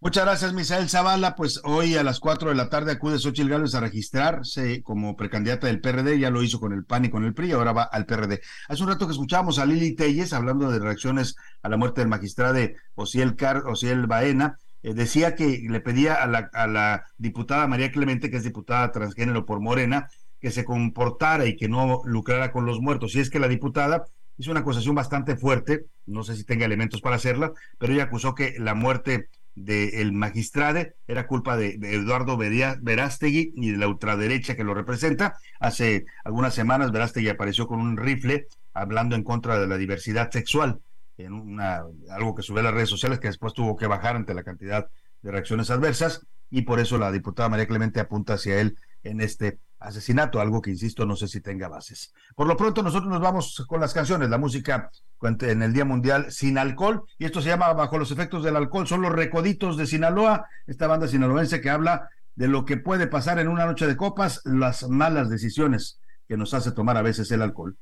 Muchas 0.03 0.25
gracias, 0.25 0.53
Misael 0.53 0.89
Zavala. 0.89 1.35
Pues 1.35 1.61
hoy 1.63 1.95
a 1.95 2.01
las 2.01 2.19
4 2.19 2.49
de 2.49 2.55
la 2.55 2.69
tarde 2.69 2.93
acude 2.93 3.19
Xochitl 3.19 3.49
Gálvez 3.49 3.75
a 3.75 3.81
registrarse 3.81 4.81
como 4.81 5.15
precandidata 5.15 5.67
del 5.67 5.79
PRD. 5.79 6.17
Ya 6.17 6.31
lo 6.31 6.41
hizo 6.41 6.59
con 6.59 6.73
el 6.73 6.83
PAN 6.85 7.05
y 7.05 7.11
con 7.11 7.23
el 7.23 7.35
PRI, 7.35 7.51
ahora 7.51 7.71
va 7.71 7.83
al 7.83 8.07
PRD. 8.07 8.41
Hace 8.67 8.81
un 8.81 8.89
rato 8.89 9.05
que 9.05 9.11
escuchábamos 9.11 9.59
a 9.59 9.65
Lili 9.67 9.93
Telles 9.93 10.33
hablando 10.33 10.71
de 10.71 10.79
reacciones 10.79 11.35
a 11.61 11.69
la 11.69 11.77
muerte 11.77 12.01
del 12.01 12.07
magistrado 12.07 12.57
Osiel, 12.95 13.35
Car 13.35 13.57
Osiel 13.67 14.07
Baena. 14.07 14.57
Eh, 14.81 14.95
decía 14.95 15.35
que 15.35 15.67
le 15.69 15.81
pedía 15.81 16.15
a 16.15 16.25
la, 16.25 16.49
a 16.51 16.65
la 16.65 17.05
diputada 17.19 17.67
María 17.67 17.91
Clemente, 17.91 18.31
que 18.31 18.37
es 18.37 18.43
diputada 18.43 18.91
transgénero 18.91 19.45
por 19.45 19.59
Morena, 19.59 20.09
que 20.39 20.49
se 20.49 20.65
comportara 20.65 21.45
y 21.45 21.55
que 21.55 21.69
no 21.69 22.01
lucrara 22.05 22.51
con 22.51 22.65
los 22.65 22.81
muertos. 22.81 23.13
Y 23.13 23.19
es 23.19 23.29
que 23.29 23.37
la 23.37 23.47
diputada 23.47 24.07
hizo 24.39 24.49
una 24.49 24.61
acusación 24.61 24.95
bastante 24.95 25.35
fuerte, 25.35 25.85
no 26.07 26.23
sé 26.23 26.35
si 26.35 26.43
tenga 26.43 26.65
elementos 26.65 27.01
para 27.01 27.17
hacerla, 27.17 27.53
pero 27.77 27.93
ella 27.93 28.05
acusó 28.05 28.33
que 28.33 28.55
la 28.57 28.73
muerte 28.73 29.29
del 29.55 30.13
magistrade, 30.13 30.95
era 31.07 31.27
culpa 31.27 31.57
de, 31.57 31.77
Eduardo 31.81 32.37
Verástegui 32.37 33.53
y 33.55 33.71
de 33.71 33.77
la 33.77 33.87
ultraderecha 33.87 34.55
que 34.55 34.63
lo 34.63 34.73
representa. 34.73 35.37
Hace 35.59 36.05
algunas 36.23 36.53
semanas 36.53 36.91
Verástegui 36.91 37.29
apareció 37.29 37.67
con 37.67 37.79
un 37.79 37.97
rifle 37.97 38.47
hablando 38.73 39.15
en 39.15 39.23
contra 39.23 39.59
de 39.59 39.67
la 39.67 39.77
diversidad 39.77 40.31
sexual, 40.31 40.81
en 41.17 41.33
una, 41.33 41.83
algo 42.09 42.35
que 42.35 42.41
subió 42.41 42.61
a 42.61 42.63
las 42.63 42.73
redes 42.73 42.89
sociales 42.89 43.19
que 43.19 43.27
después 43.27 43.53
tuvo 43.53 43.75
que 43.75 43.87
bajar 43.87 44.15
ante 44.15 44.33
la 44.33 44.43
cantidad 44.43 44.89
de 45.21 45.31
reacciones 45.31 45.69
adversas 45.69 46.25
y 46.49 46.63
por 46.63 46.79
eso 46.79 46.97
la 46.97 47.11
diputada 47.11 47.49
María 47.49 47.67
Clemente 47.67 47.99
apunta 47.99 48.33
hacia 48.33 48.59
él 48.59 48.77
en 49.03 49.21
este 49.21 49.59
asesinato, 49.81 50.39
algo 50.39 50.61
que 50.61 50.69
insisto, 50.69 51.05
no 51.05 51.15
sé 51.15 51.27
si 51.27 51.41
tenga 51.41 51.67
bases. 51.67 52.13
Por 52.35 52.47
lo 52.47 52.55
pronto, 52.55 52.83
nosotros 52.83 53.11
nos 53.11 53.19
vamos 53.19 53.65
con 53.67 53.81
las 53.81 53.93
canciones, 53.93 54.29
la 54.29 54.37
música 54.37 54.91
en 55.21 55.61
el 55.61 55.73
Día 55.73 55.85
Mundial 55.85 56.31
sin 56.31 56.57
alcohol, 56.57 57.03
y 57.17 57.25
esto 57.25 57.41
se 57.41 57.49
llama 57.49 57.73
Bajo 57.73 57.97
los 57.97 58.11
efectos 58.11 58.43
del 58.43 58.55
alcohol, 58.55 58.87
son 58.87 59.01
los 59.01 59.11
recoditos 59.11 59.77
de 59.77 59.87
Sinaloa, 59.87 60.47
esta 60.67 60.87
banda 60.87 61.07
sinaloense 61.07 61.61
que 61.61 61.69
habla 61.69 62.09
de 62.35 62.47
lo 62.47 62.65
que 62.65 62.77
puede 62.77 63.07
pasar 63.07 63.39
en 63.39 63.47
una 63.47 63.65
noche 63.65 63.87
de 63.87 63.97
copas, 63.97 64.41
las 64.45 64.87
malas 64.87 65.29
decisiones 65.29 65.99
que 66.27 66.37
nos 66.37 66.53
hace 66.53 66.71
tomar 66.71 66.95
a 66.97 67.01
veces 67.01 67.31
el 67.31 67.41
alcohol. 67.41 67.75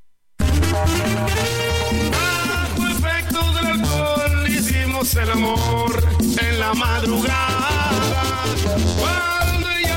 Bajo 2.12 2.88
efectos 2.88 3.56
del 3.56 3.68
alcohol 3.68 4.48
hicimos 4.48 5.16
el 5.16 5.32
amor 5.32 6.04
en 6.42 6.60
la 6.60 6.74
madrugada. 6.74 7.70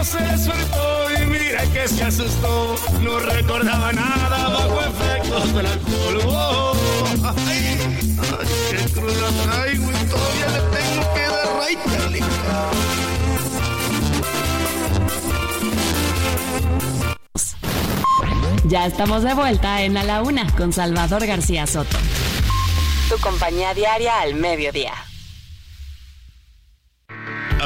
Se 0.02 0.18
despertó 0.18 1.10
y 1.16 1.26
mira 1.26 1.62
que 1.72 1.86
se 1.86 2.02
asustó, 2.02 2.74
no 3.02 3.20
recordaba 3.20 3.92
nada 3.92 4.48
bajo 4.48 4.80
efectos 4.80 5.54
del 5.54 5.66
alcohol. 5.66 6.20
Oh, 6.26 6.74
ay, 7.24 7.78
ay, 8.18 8.48
qué 8.70 8.92
cruda 8.92 9.28
traigo 9.44 9.90
y 9.90 10.04
todavía 10.06 10.48
le 10.48 10.60
tengo 10.76 11.14
que 11.14 11.20
dar 11.20 11.48
raíz, 11.56 11.78
Ya 18.64 18.86
estamos 18.86 19.22
de 19.22 19.34
vuelta 19.34 19.82
en 19.82 19.96
A 19.96 20.02
la 20.02 20.22
Una 20.22 20.50
con 20.56 20.72
Salvador 20.72 21.24
García 21.26 21.66
Soto. 21.68 21.96
Tu 23.08 23.18
compañía 23.18 23.72
diaria 23.72 24.20
al 24.20 24.34
mediodía. 24.34 25.11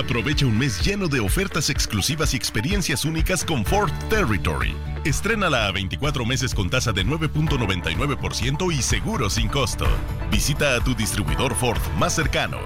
Aprovecha 0.07 0.47
un 0.47 0.57
mes 0.57 0.81
lleno 0.87 1.09
de 1.09 1.19
ofertas 1.19 1.69
exclusivas 1.69 2.33
y 2.33 2.37
experiencias 2.37 3.05
únicas 3.05 3.45
con 3.45 3.65
Ford 3.65 3.91
Territory. 4.09 4.73
Estrénala 5.05 5.67
a 5.67 5.73
24 5.73 6.25
meses 6.25 6.55
con 6.55 6.71
tasa 6.71 6.93
de 6.93 7.05
9.99% 7.05 8.73
y 8.73 8.83
seguro 8.83 9.29
sin 9.29 9.49
costo. 9.49 9.85
Visita 10.31 10.77
a 10.77 10.81
tu 10.81 10.95
distribuidor 10.95 11.57
Ford 11.57 11.81
más 11.99 12.15
cercano. 12.15 12.59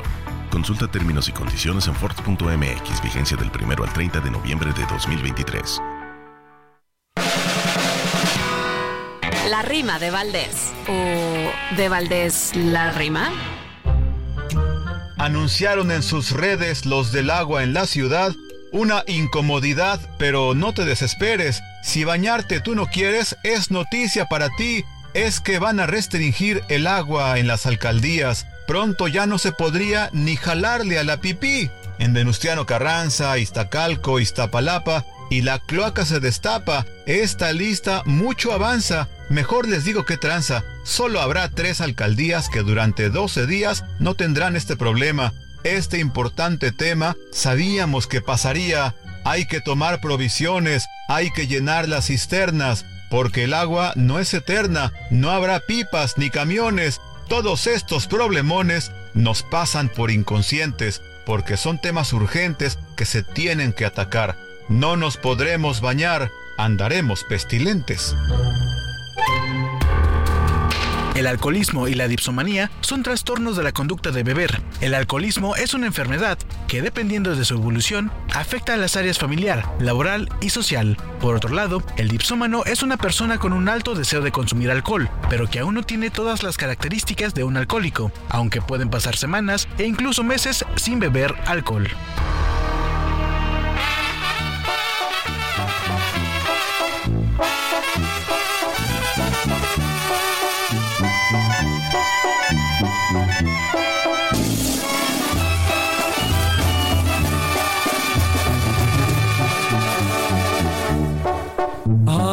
Consulta 0.50 0.86
términos 0.86 1.30
y 1.30 1.32
condiciones 1.32 1.88
en 1.88 1.94
Ford.mx, 1.94 3.02
vigencia 3.02 3.38
del 3.38 3.50
1 3.50 3.84
al 3.84 3.92
30 3.94 4.20
de 4.20 4.30
noviembre 4.30 4.74
de 4.74 4.84
2023. 4.84 5.80
La 9.48 9.62
rima 9.62 9.98
de 9.98 10.10
Valdés. 10.10 10.74
¿O 10.88 11.74
de 11.74 11.88
Valdés 11.88 12.54
la 12.54 12.92
rima? 12.92 13.30
Anunciaron 15.20 15.92
en 15.92 16.02
sus 16.02 16.30
redes 16.30 16.86
los 16.86 17.12
del 17.12 17.28
agua 17.28 17.62
en 17.62 17.74
la 17.74 17.86
ciudad 17.86 18.32
una 18.72 19.04
incomodidad, 19.06 20.00
pero 20.16 20.54
no 20.54 20.72
te 20.72 20.86
desesperes. 20.86 21.60
Si 21.82 22.04
bañarte 22.04 22.60
tú 22.60 22.74
no 22.74 22.86
quieres, 22.86 23.36
es 23.42 23.70
noticia 23.70 24.26
para 24.26 24.48
ti. 24.56 24.84
Es 25.12 25.40
que 25.40 25.58
van 25.58 25.78
a 25.78 25.86
restringir 25.86 26.62
el 26.68 26.86
agua 26.86 27.38
en 27.38 27.48
las 27.48 27.66
alcaldías. 27.66 28.46
Pronto 28.66 29.08
ya 29.08 29.26
no 29.26 29.38
se 29.38 29.52
podría 29.52 30.08
ni 30.12 30.36
jalarle 30.36 30.98
a 30.98 31.04
la 31.04 31.18
pipí. 31.20 31.70
En 31.98 32.14
Venustiano 32.14 32.64
Carranza, 32.64 33.36
Iztacalco, 33.36 34.20
Iztapalapa, 34.20 35.04
y 35.30 35.42
la 35.42 35.60
cloaca 35.60 36.04
se 36.04 36.20
destapa. 36.20 36.84
Esta 37.06 37.52
lista 37.52 38.02
mucho 38.04 38.52
avanza. 38.52 39.08
Mejor 39.30 39.66
les 39.68 39.84
digo 39.84 40.04
que 40.04 40.18
tranza. 40.18 40.64
Solo 40.82 41.20
habrá 41.20 41.48
tres 41.48 41.80
alcaldías 41.80 42.50
que 42.50 42.60
durante 42.60 43.08
12 43.08 43.46
días 43.46 43.84
no 44.00 44.14
tendrán 44.14 44.56
este 44.56 44.76
problema. 44.76 45.32
Este 45.62 45.98
importante 45.98 46.72
tema 46.72 47.16
sabíamos 47.32 48.06
que 48.06 48.20
pasaría. 48.20 48.94
Hay 49.24 49.46
que 49.46 49.60
tomar 49.60 50.00
provisiones, 50.00 50.86
hay 51.08 51.30
que 51.30 51.46
llenar 51.46 51.88
las 51.88 52.06
cisternas, 52.06 52.84
porque 53.10 53.44
el 53.44 53.54
agua 53.54 53.92
no 53.94 54.18
es 54.18 54.32
eterna, 54.34 54.92
no 55.10 55.30
habrá 55.30 55.60
pipas 55.60 56.16
ni 56.16 56.30
camiones. 56.30 57.00
Todos 57.28 57.66
estos 57.66 58.06
problemones 58.06 58.90
nos 59.14 59.42
pasan 59.42 59.90
por 59.90 60.10
inconscientes, 60.10 61.02
porque 61.26 61.56
son 61.56 61.80
temas 61.80 62.12
urgentes 62.12 62.78
que 62.96 63.04
se 63.04 63.22
tienen 63.22 63.72
que 63.72 63.84
atacar. 63.84 64.49
No 64.70 64.96
nos 64.96 65.16
podremos 65.16 65.80
bañar, 65.80 66.30
andaremos 66.56 67.24
pestilentes. 67.24 68.14
El 71.16 71.26
alcoholismo 71.26 71.88
y 71.88 71.94
la 71.94 72.06
dipsomanía 72.06 72.70
son 72.80 73.02
trastornos 73.02 73.56
de 73.56 73.64
la 73.64 73.72
conducta 73.72 74.12
de 74.12 74.22
beber. 74.22 74.62
El 74.80 74.94
alcoholismo 74.94 75.56
es 75.56 75.74
una 75.74 75.88
enfermedad 75.88 76.38
que, 76.68 76.82
dependiendo 76.82 77.34
de 77.34 77.44
su 77.44 77.54
evolución, 77.54 78.12
afecta 78.32 78.74
a 78.74 78.76
las 78.76 78.94
áreas 78.94 79.18
familiar, 79.18 79.68
laboral 79.80 80.28
y 80.40 80.50
social. 80.50 80.96
Por 81.20 81.34
otro 81.34 81.52
lado, 81.52 81.82
el 81.96 82.06
dipsómano 82.06 82.62
es 82.64 82.84
una 82.84 82.96
persona 82.96 83.38
con 83.38 83.52
un 83.52 83.68
alto 83.68 83.96
deseo 83.96 84.20
de 84.20 84.30
consumir 84.30 84.70
alcohol, 84.70 85.10
pero 85.28 85.50
que 85.50 85.58
aún 85.58 85.74
no 85.74 85.82
tiene 85.82 86.10
todas 86.10 86.44
las 86.44 86.56
características 86.56 87.34
de 87.34 87.42
un 87.42 87.56
alcohólico, 87.56 88.12
aunque 88.28 88.62
pueden 88.62 88.88
pasar 88.88 89.16
semanas 89.16 89.66
e 89.78 89.84
incluso 89.84 90.22
meses 90.22 90.64
sin 90.76 91.00
beber 91.00 91.34
alcohol. 91.46 91.88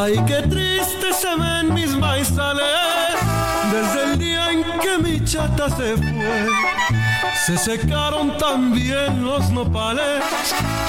Ay, 0.08 0.24
qué 0.26 0.42
triste 0.44 1.12
se 1.12 1.36
ven 1.36 1.74
mis 1.74 1.94
maizales 1.98 2.64
desde 3.74 4.04
el 4.06 4.18
día 4.18 4.52
en 4.54 4.64
que 4.80 4.98
mi 5.00 5.22
chata 5.26 5.70
se 5.70 5.98
fue. 5.98 6.48
Se 7.46 7.58
secaron 7.58 8.38
también 8.38 9.26
los 9.26 9.50
nopales 9.50 10.24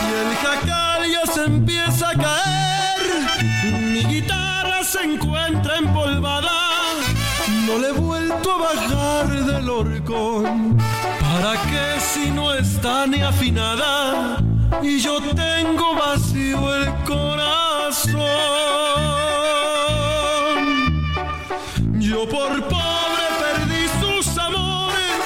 y 0.07 0.21
el 0.21 0.37
jacal 0.37 1.11
ya 1.11 1.33
se 1.33 1.45
empieza 1.47 2.11
a 2.11 2.13
caer. 2.13 3.73
Mi 3.81 4.05
guitarra 4.05 4.85
se 4.85 5.03
encuentra 5.03 5.79
empolvada, 5.79 6.53
no 7.67 7.77
le 7.77 7.89
he 7.89 7.93
vuelto 7.93 8.53
a 8.53 8.59
bajar 8.73 9.27
del 9.31 9.69
horcón. 9.69 10.79
¿Para 10.79 11.61
qué 11.63 12.01
si 12.01 12.31
no 12.31 12.55
está 12.55 13.05
ni 13.09 13.21
afinada? 13.21 14.39
Y 14.83 15.01
yo 15.01 15.19
tengo 15.35 15.95
vacío 15.95 16.75
el 16.75 16.95
corazón. 17.05 18.21
Yo 21.99 22.29
por 22.29 22.63
pobre 22.69 23.25
perdí 23.41 23.87
sus 24.01 24.39
amores 24.39 25.25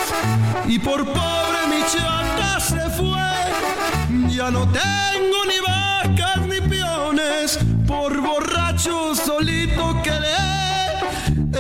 y 0.66 0.78
por 0.78 1.04
pobre 1.04 1.60
mi 1.68 1.82
chata 1.92 2.60
se 2.60 2.88
fue. 2.90 4.34
Ya 4.34 4.50
no 4.50 4.66
tengo 4.68 5.38
ni 5.46 5.58
vacas 5.60 6.46
ni 6.46 6.60
peones 6.60 7.58
por 7.86 8.20
borracho 8.20 9.14
solito 9.14 10.02
que 10.02 10.10
le 10.10 10.52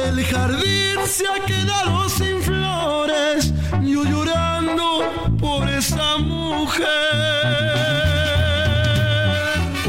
el 0.08 0.24
jardín 0.24 0.98
se 1.06 1.26
ha 1.26 1.44
quedado 1.44 2.08
sin 2.08 2.40
flores. 2.42 3.52
Yo 3.82 4.04
llorando 4.04 4.41
por 5.42 5.68
esa 5.68 6.18
mujer. 6.18 6.86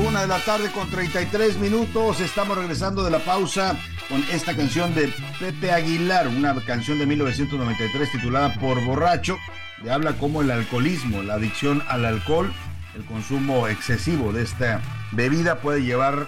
Una 0.05 0.21
de 0.21 0.27
la 0.27 0.39
tarde 0.39 0.71
con 0.71 0.89
33 0.89 1.59
minutos. 1.59 2.19
Estamos 2.19 2.57
regresando 2.57 3.03
de 3.03 3.11
la 3.11 3.19
pausa 3.19 3.77
con 4.09 4.23
esta 4.31 4.55
canción 4.55 4.95
de 4.95 5.13
Pepe 5.39 5.71
Aguilar, 5.71 6.27
una 6.27 6.55
canción 6.65 6.97
de 6.97 7.05
1993 7.05 8.11
titulada 8.11 8.53
Por 8.55 8.83
Borracho, 8.83 9.37
que 9.81 9.91
habla 9.91 10.13
como 10.13 10.41
el 10.41 10.49
alcoholismo, 10.49 11.21
la 11.21 11.35
adicción 11.35 11.83
al 11.87 12.05
alcohol, 12.05 12.51
el 12.95 13.05
consumo 13.05 13.67
excesivo 13.67 14.33
de 14.33 14.41
esta 14.41 14.81
bebida 15.11 15.59
puede 15.59 15.83
llevar 15.83 16.27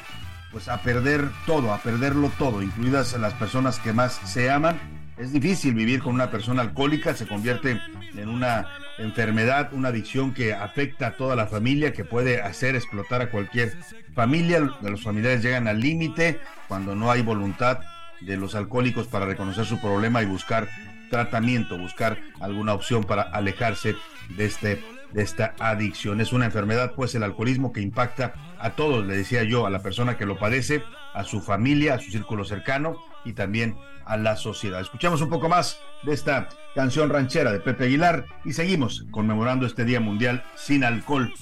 pues 0.52 0.70
a 0.70 0.82
perder 0.84 1.32
todo, 1.48 1.74
a 1.74 1.80
perderlo 1.80 2.32
todo, 2.38 2.62
incluidas 2.62 3.14
las 3.14 3.34
personas 3.34 3.80
que 3.80 3.92
más 3.92 4.22
se 4.24 4.52
aman. 4.52 4.95
Es 5.18 5.32
difícil 5.32 5.74
vivir 5.74 6.02
con 6.02 6.14
una 6.14 6.30
persona 6.30 6.62
alcohólica, 6.62 7.14
se 7.14 7.26
convierte 7.26 7.80
en 8.18 8.30
una 8.30 8.68
enfermedad, 8.98 9.74
una 9.74 9.90
adicción 9.90 10.34
que 10.34 10.54
afecta 10.54 11.08
a 11.08 11.12
toda 11.16 11.38
la 11.38 11.48
familia, 11.48 11.94
que 11.94 12.04
puede 12.04 12.42
hacer 12.42 12.76
explotar 12.76 13.22
a 13.22 13.30
cualquier 13.30 13.78
familia. 14.14 14.60
Los 14.82 15.04
familiares 15.04 15.42
llegan 15.42 15.70
al 15.70 15.80
límite 15.80 16.40
cuando 16.68 16.96
no 16.96 17.12
hay 17.12 17.22
voluntad 17.22 17.80
de 18.20 18.36
los 18.36 18.56
alcohólicos 18.56 19.08
para 19.08 19.26
reconocer 19.26 19.66
su 19.66 19.80
problema 19.80 20.22
y 20.22 20.26
buscar 20.26 20.68
tratamiento, 21.10 21.78
buscar 21.78 22.18
alguna 22.42 22.74
opción 22.74 23.06
para 23.06 23.22
alejarse 23.22 23.96
de 24.36 24.46
este 24.46 24.84
de 25.14 25.22
esta 25.22 25.56
adicción. 25.60 26.20
Es 26.20 26.34
una 26.34 26.46
enfermedad, 26.46 26.94
pues 26.94 27.16
el 27.16 27.24
alcoholismo 27.24 27.72
que 27.72 27.80
impacta 27.80 28.34
a 28.60 28.72
todos, 28.72 29.06
le 29.06 29.16
decía 29.16 29.44
yo, 29.44 29.66
a 29.66 29.70
la 29.70 29.82
persona 29.82 30.18
que 30.18 30.26
lo 30.26 30.38
padece, 30.38 30.84
a 31.14 31.24
su 31.24 31.40
familia, 31.40 31.94
a 31.94 32.00
su 32.00 32.12
círculo 32.12 32.44
cercano 32.44 32.98
y 33.24 33.32
también 33.32 33.78
a 34.06 34.18
la 34.18 34.36
sociedad. 34.38 34.82
Escuchamos 34.82 35.22
un 35.22 35.30
poco 35.30 35.50
más 35.50 35.80
de 36.04 36.14
esta 36.14 36.50
canción 36.74 37.10
ranchera 37.10 37.52
de 37.52 37.60
Pepe 37.60 37.86
Aguilar 37.86 38.26
y 38.44 38.54
seguimos 38.54 39.06
conmemorando 39.12 39.66
este 39.66 39.86
Día 39.86 40.00
Mundial 40.00 40.44
sin 40.56 40.84
alcohol 40.84 41.34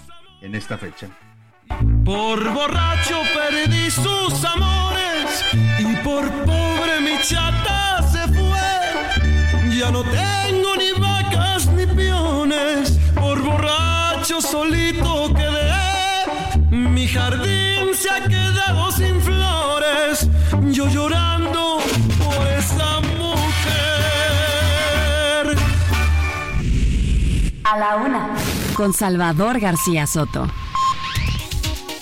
en 0.41 0.55
esta 0.55 0.77
fecha. 0.77 1.09
Por 2.05 2.53
borracho 2.53 3.21
perdí 3.33 3.89
sus 3.89 4.43
amores 4.45 5.45
y 5.79 5.95
por 5.97 6.29
pobre 6.45 7.01
mi 7.01 7.17
chata 7.21 8.01
se 8.03 8.27
fue. 8.27 9.77
Ya 9.77 9.91
no 9.91 10.03
tengo 10.03 10.75
ni 10.77 10.91
vacas 10.99 11.67
ni 11.67 11.85
peones, 11.85 12.99
por 13.15 13.41
borracho 13.41 14.41
solito 14.41 15.33
quedé. 15.33 15.72
Mi 16.73 17.07
jardín 17.07 17.93
se 17.93 18.09
ha 18.09 18.27
quedado 18.27 18.91
sin 18.91 19.21
flores, 19.21 20.27
yo 20.71 20.89
llorando 20.89 21.77
por 22.17 22.47
esa 22.47 22.99
mujer. 23.01 23.45
A 27.63 27.77
la 27.77 27.95
una, 27.97 28.33
con 28.75 28.91
Salvador 28.91 29.59
García 29.59 30.07
Soto. 30.07 30.47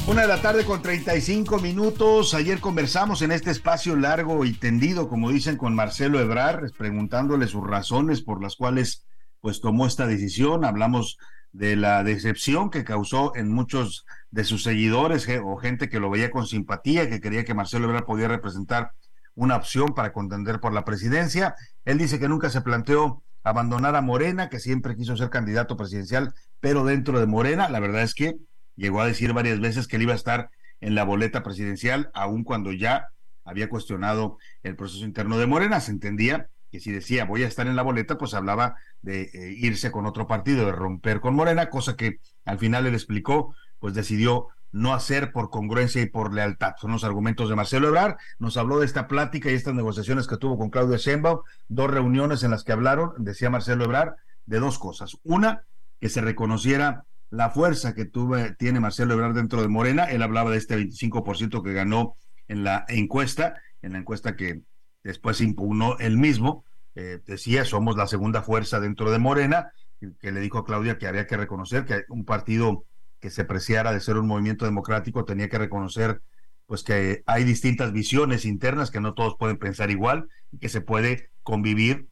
Una 0.07 0.21
de 0.21 0.29
la 0.29 0.41
tarde 0.41 0.63
con 0.63 0.81
35 0.81 1.59
minutos. 1.59 2.33
Ayer 2.33 2.61
conversamos 2.61 3.21
en 3.23 3.33
este 3.33 3.51
espacio 3.51 3.97
largo 3.97 4.45
y 4.45 4.53
tendido, 4.53 5.09
como 5.09 5.31
dicen, 5.31 5.57
con 5.57 5.75
Marcelo 5.75 6.17
Ebrar, 6.21 6.71
preguntándole 6.77 7.47
sus 7.47 7.67
razones 7.67 8.21
por 8.21 8.41
las 8.41 8.55
cuales 8.55 9.05
pues 9.41 9.59
tomó 9.59 9.85
esta 9.85 10.07
decisión. 10.07 10.63
Hablamos 10.63 11.17
de 11.53 11.75
la 11.75 12.03
decepción 12.03 12.69
que 12.69 12.83
causó 12.83 13.35
en 13.35 13.51
muchos 13.51 14.05
de 14.29 14.43
sus 14.43 14.63
seguidores 14.63 15.27
o 15.43 15.57
gente 15.57 15.89
que 15.89 15.99
lo 15.99 16.09
veía 16.09 16.31
con 16.31 16.47
simpatía, 16.47 17.09
que 17.09 17.19
creía 17.19 17.43
que 17.43 17.53
Marcelo 17.53 17.87
Ebrar 17.87 18.05
podía 18.05 18.27
representar 18.27 18.91
una 19.35 19.55
opción 19.55 19.93
para 19.95 20.13
contender 20.13 20.59
por 20.59 20.73
la 20.73 20.85
presidencia. 20.85 21.55
Él 21.85 21.97
dice 21.97 22.19
que 22.19 22.29
nunca 22.29 22.49
se 22.49 22.61
planteó 22.61 23.23
abandonar 23.43 23.95
a 23.95 24.01
Morena, 24.01 24.49
que 24.49 24.59
siempre 24.59 24.95
quiso 24.95 25.17
ser 25.17 25.29
candidato 25.29 25.77
presidencial, 25.77 26.33
pero 26.59 26.85
dentro 26.85 27.19
de 27.19 27.25
Morena, 27.25 27.69
la 27.69 27.79
verdad 27.79 28.03
es 28.03 28.13
que 28.13 28.35
llegó 28.75 29.01
a 29.01 29.07
decir 29.07 29.33
varias 29.33 29.59
veces 29.59 29.87
que 29.87 29.95
él 29.95 30.03
iba 30.03 30.13
a 30.13 30.17
estar 30.17 30.49
en 30.79 30.95
la 30.95 31.03
boleta 31.03 31.43
presidencial, 31.43 32.11
aun 32.13 32.43
cuando 32.43 32.71
ya 32.71 33.07
había 33.43 33.69
cuestionado 33.69 34.37
el 34.63 34.75
proceso 34.75 35.05
interno 35.05 35.37
de 35.37 35.47
Morena. 35.47 35.79
Se 35.79 35.91
entendía 35.91 36.49
que 36.71 36.79
si 36.79 36.91
decía 36.91 37.25
voy 37.25 37.43
a 37.43 37.47
estar 37.47 37.67
en 37.67 37.75
la 37.75 37.83
boleta, 37.83 38.17
pues 38.17 38.33
hablaba 38.33 38.75
de 39.01 39.23
eh, 39.33 39.55
irse 39.57 39.91
con 39.91 40.05
otro 40.05 40.27
partido, 40.27 40.65
de 40.65 40.71
romper 40.71 41.19
con 41.19 41.35
Morena, 41.35 41.69
cosa 41.69 41.95
que 41.95 42.19
al 42.45 42.59
final 42.59 42.87
él 42.87 42.93
explicó, 42.93 43.53
pues 43.79 43.93
decidió 43.93 44.47
no 44.71 44.93
hacer 44.93 45.31
por 45.31 45.49
congruencia 45.49 46.01
y 46.01 46.05
por 46.05 46.33
lealtad. 46.33 46.75
Son 46.79 46.91
los 46.91 47.03
argumentos 47.03 47.49
de 47.49 47.55
Marcelo 47.55 47.89
Ebrard. 47.89 48.15
Nos 48.39 48.55
habló 48.55 48.79
de 48.79 48.85
esta 48.85 49.07
plática 49.07 49.51
y 49.51 49.53
estas 49.53 49.73
negociaciones 49.73 50.27
que 50.27 50.37
tuvo 50.37 50.57
con 50.57 50.69
Claudia 50.69 50.97
Sheinbaum, 50.97 51.41
dos 51.67 51.91
reuniones 51.91 52.43
en 52.43 52.51
las 52.51 52.63
que 52.63 52.71
hablaron, 52.71 53.11
decía 53.17 53.49
Marcelo 53.49 53.83
Ebrard, 53.83 54.15
de 54.45 54.59
dos 54.59 54.79
cosas. 54.79 55.17
Una, 55.23 55.65
que 55.99 56.09
se 56.09 56.21
reconociera 56.21 57.05
la 57.29 57.49
fuerza 57.49 57.93
que 57.93 58.09
tiene 58.57 58.79
Marcelo 58.79 59.13
Ebrard 59.13 59.35
dentro 59.35 59.61
de 59.61 59.67
Morena. 59.67 60.05
Él 60.05 60.21
hablaba 60.21 60.51
de 60.51 60.57
este 60.57 60.77
25% 60.77 61.63
que 61.63 61.73
ganó 61.73 62.15
en 62.47 62.63
la 62.63 62.85
encuesta, 62.87 63.55
en 63.81 63.93
la 63.93 63.99
encuesta 63.99 64.35
que 64.35 64.61
después 65.03 65.41
impugnó 65.41 65.97
él 65.99 66.17
mismo. 66.17 66.65
Eh, 66.95 67.19
decía, 67.25 67.65
somos 67.65 67.95
la 67.95 68.07
segunda 68.07 68.41
fuerza 68.41 68.79
dentro 68.79 69.11
de 69.11 69.19
Morena, 69.19 69.71
que 70.19 70.31
le 70.31 70.39
dijo 70.41 70.57
a 70.57 70.65
Claudia 70.65 70.97
que 70.97 71.07
había 71.07 71.27
que 71.27 71.37
reconocer 71.37 71.85
que 71.85 72.03
un 72.09 72.25
partido 72.25 72.85
que 73.19 73.29
se 73.29 73.45
preciara 73.45 73.93
de 73.93 73.99
ser 73.99 74.17
un 74.17 74.27
movimiento 74.27 74.65
democrático 74.65 75.25
tenía 75.25 75.47
que 75.47 75.59
reconocer 75.59 76.21
pues 76.65 76.83
que 76.83 77.21
hay 77.25 77.43
distintas 77.43 77.91
visiones 77.91 78.45
internas, 78.45 78.91
que 78.91 79.01
no 79.01 79.13
todos 79.13 79.35
pueden 79.37 79.57
pensar 79.57 79.91
igual 79.91 80.29
y 80.51 80.57
que 80.57 80.69
se 80.69 80.81
puede 80.81 81.29
convivir 81.43 82.07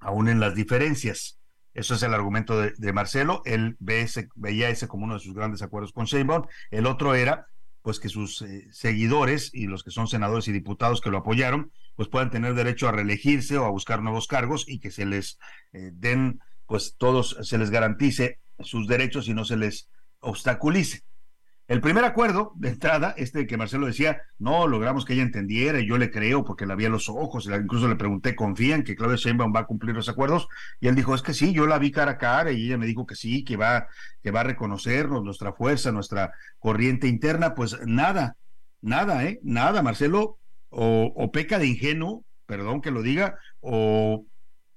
aún 0.00 0.28
en 0.28 0.38
las 0.38 0.54
diferencias. 0.54 1.38
Eso 1.72 1.94
es 1.94 2.02
el 2.02 2.14
argumento 2.14 2.60
de, 2.60 2.92
Marcelo. 2.92 3.42
Él 3.44 3.76
ve 3.80 4.02
ese, 4.02 4.28
veía 4.34 4.68
ese 4.68 4.86
como 4.88 5.04
uno 5.04 5.14
de 5.14 5.20
sus 5.20 5.34
grandes 5.34 5.62
acuerdos 5.62 5.92
con 5.92 6.06
Sheinbaum. 6.06 6.44
El 6.70 6.86
otro 6.86 7.14
era 7.14 7.46
pues 7.82 8.00
que 8.00 8.08
sus 8.08 8.42
eh, 8.42 8.66
seguidores 8.70 9.50
y 9.54 9.66
los 9.66 9.82
que 9.82 9.90
son 9.90 10.08
senadores 10.08 10.48
y 10.48 10.52
diputados 10.52 11.00
que 11.00 11.10
lo 11.10 11.18
apoyaron, 11.18 11.70
pues 11.96 12.08
puedan 12.08 12.30
tener 12.30 12.54
derecho 12.54 12.88
a 12.88 12.92
reelegirse 12.92 13.58
o 13.58 13.64
a 13.64 13.70
buscar 13.70 14.02
nuevos 14.02 14.26
cargos 14.26 14.64
y 14.68 14.78
que 14.78 14.90
se 14.90 15.06
les 15.06 15.38
eh, 15.72 15.90
den, 15.92 16.40
pues 16.66 16.94
todos 16.96 17.36
se 17.42 17.58
les 17.58 17.70
garantice 17.70 18.38
sus 18.60 18.86
derechos 18.86 19.28
y 19.28 19.34
no 19.34 19.44
se 19.44 19.56
les 19.56 19.88
obstaculice. 20.20 21.02
El 21.68 21.80
primer 21.80 22.04
acuerdo 22.04 22.52
de 22.54 22.68
entrada, 22.68 23.12
este 23.16 23.44
que 23.48 23.56
Marcelo 23.56 23.86
decía, 23.86 24.22
no 24.38 24.68
logramos 24.68 25.04
que 25.04 25.14
ella 25.14 25.24
entendiera, 25.24 25.80
y 25.80 25.88
yo 25.88 25.98
le 25.98 26.12
creo 26.12 26.44
porque 26.44 26.64
la 26.64 26.76
vi 26.76 26.84
a 26.84 26.88
los 26.88 27.08
ojos, 27.08 27.48
incluso 27.48 27.88
le 27.88 27.96
pregunté, 27.96 28.36
¿confían 28.36 28.84
que 28.84 28.94
Claudia 28.94 29.16
Sheinbaum 29.16 29.52
va 29.52 29.60
a 29.60 29.66
cumplir 29.66 29.96
los 29.96 30.08
acuerdos? 30.08 30.46
Y 30.78 30.86
él 30.86 30.94
dijo, 30.94 31.12
es 31.12 31.22
que 31.22 31.34
sí, 31.34 31.52
yo 31.52 31.66
la 31.66 31.80
vi 31.80 31.90
cara 31.90 32.12
a 32.12 32.18
cara 32.18 32.52
y 32.52 32.66
ella 32.66 32.78
me 32.78 32.86
dijo 32.86 33.04
que 33.04 33.16
sí, 33.16 33.42
que 33.42 33.56
va, 33.56 33.88
que 34.22 34.30
va 34.30 34.40
a 34.40 34.44
reconocernos 34.44 35.24
nuestra 35.24 35.52
fuerza, 35.54 35.90
nuestra 35.90 36.34
corriente 36.60 37.08
interna, 37.08 37.56
pues 37.56 37.76
nada, 37.84 38.36
nada, 38.80 39.24
¿eh? 39.24 39.40
Nada, 39.42 39.82
Marcelo, 39.82 40.38
o, 40.70 41.12
o 41.14 41.32
peca 41.32 41.58
de 41.58 41.66
ingenuo, 41.66 42.24
perdón 42.46 42.80
que 42.80 42.90
lo 42.90 43.02
diga, 43.02 43.38
o, 43.60 44.24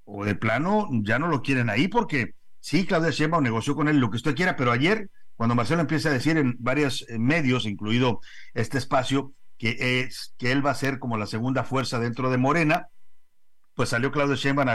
o 0.06 0.26
de 0.26 0.36
plano 0.36 0.88
ya 1.04 1.20
no 1.20 1.28
lo 1.28 1.42
quieren 1.42 1.70
ahí 1.70 1.88
porque 1.88 2.36
sí, 2.60 2.86
Claudia 2.86 3.12
Sheinbaum 3.12 3.44
negoció 3.44 3.76
con 3.76 3.88
él 3.88 4.00
lo 4.00 4.10
que 4.10 4.18
usted 4.18 4.36
quiera, 4.36 4.56
pero 4.56 4.72
ayer 4.72 5.10
cuando 5.40 5.56
Marcelo 5.56 5.80
empieza 5.80 6.10
a 6.10 6.12
decir 6.12 6.36
en 6.36 6.58
varios 6.60 7.06
eh, 7.08 7.18
medios, 7.18 7.66
incluido 7.66 8.20
este 8.54 8.78
espacio, 8.78 9.32
que 9.58 10.02
es 10.02 10.36
que 10.38 10.52
él 10.52 10.66
va 10.66 10.72
a 10.72 10.76
ser 10.76 11.00
como 11.00 11.16
la 11.16 11.28
segunda 11.28 11.64
fuerza 11.64 11.98
dentro 11.98 12.30
de 12.30 12.38
Morena, 12.38 12.90
pues 13.74 13.88
salió 13.88 14.12
Claudio 14.12 14.36
Sheinbaum 14.36 14.68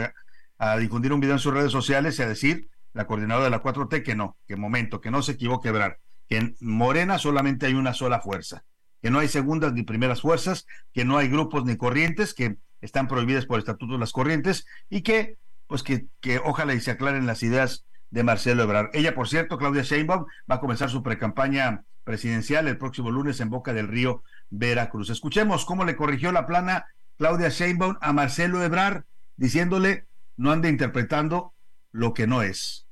a, 0.57 0.77
difundir 0.79 1.13
un 1.13 1.21
video 1.21 1.35
en 1.35 1.39
sus 1.39 1.53
redes 1.53 1.71
sociales 1.71 2.19
y 2.19 2.23
a 2.23 2.29
decir, 2.29 2.71
la 2.95 3.07
coordinadora 3.07 3.45
de 3.45 3.51
la 3.51 3.63
4T, 3.63 4.03
que 4.03 4.15
no, 4.15 4.39
que 4.49 4.57
momento, 4.57 5.03
que 5.03 5.11
no 5.11 5.23
se 5.23 5.33
equivoque, 5.33 5.69
Ebrar, 5.69 5.99
que 6.31 6.39
en 6.39 6.57
Morena 6.61 7.19
solamente 7.19 7.67
hay 7.67 7.75
una 7.75 7.93
sola 7.93 8.21
fuerza, 8.21 8.65
que 9.05 9.11
no 9.11 9.19
hay 9.19 9.29
segundas 9.29 9.75
ni 9.75 9.83
primeras 9.83 10.23
fuerzas, 10.23 10.67
que 10.95 11.05
no 11.05 11.19
hay 11.19 11.29
grupos 11.29 11.67
ni 11.67 11.77
corrientes, 11.77 12.33
que 12.33 12.57
están 12.81 13.07
prohibidas 13.07 13.45
por 13.45 13.59
estatuto 13.59 13.99
las 13.99 14.13
corrientes 14.13 14.65
y 14.89 15.03
que, 15.03 15.37
pues 15.67 15.83
que, 15.83 16.07
que 16.23 16.39
ojalá 16.39 16.73
y 16.73 16.81
se 16.81 16.93
aclaren 16.93 17.27
las 17.27 17.43
ideas 17.43 17.85
de 18.09 18.23
Marcelo 18.23 18.63
Ebrard. 18.63 18.89
Ella, 18.95 19.15
por 19.15 19.29
cierto, 19.29 19.59
Claudia 19.59 19.83
Sheinbaum, 19.83 20.25
va 20.51 20.55
a 20.55 20.61
comenzar 20.61 20.89
su 20.89 21.03
precampaña 21.03 21.85
presidencial 22.03 22.67
el 22.67 22.79
próximo 22.79 23.11
lunes 23.11 23.41
en 23.41 23.51
Boca 23.51 23.75
del 23.75 23.89
Río, 23.89 24.23
Veracruz. 24.49 25.11
Escuchemos 25.11 25.67
cómo 25.67 25.85
le 25.85 25.97
corrigió 25.97 26.33
la 26.33 26.47
plana 26.47 26.87
Claudia 27.19 27.51
Sheinbaum 27.51 27.99
a 28.01 28.15
Marcelo 28.15 28.65
Ebrard, 28.65 29.05
diciéndole, 29.37 30.07
no 30.39 30.51
ande 30.51 30.71
interpretando 30.71 31.53
lo 31.93 32.15
que 32.15 32.27
no 32.27 32.41
es. 32.41 32.84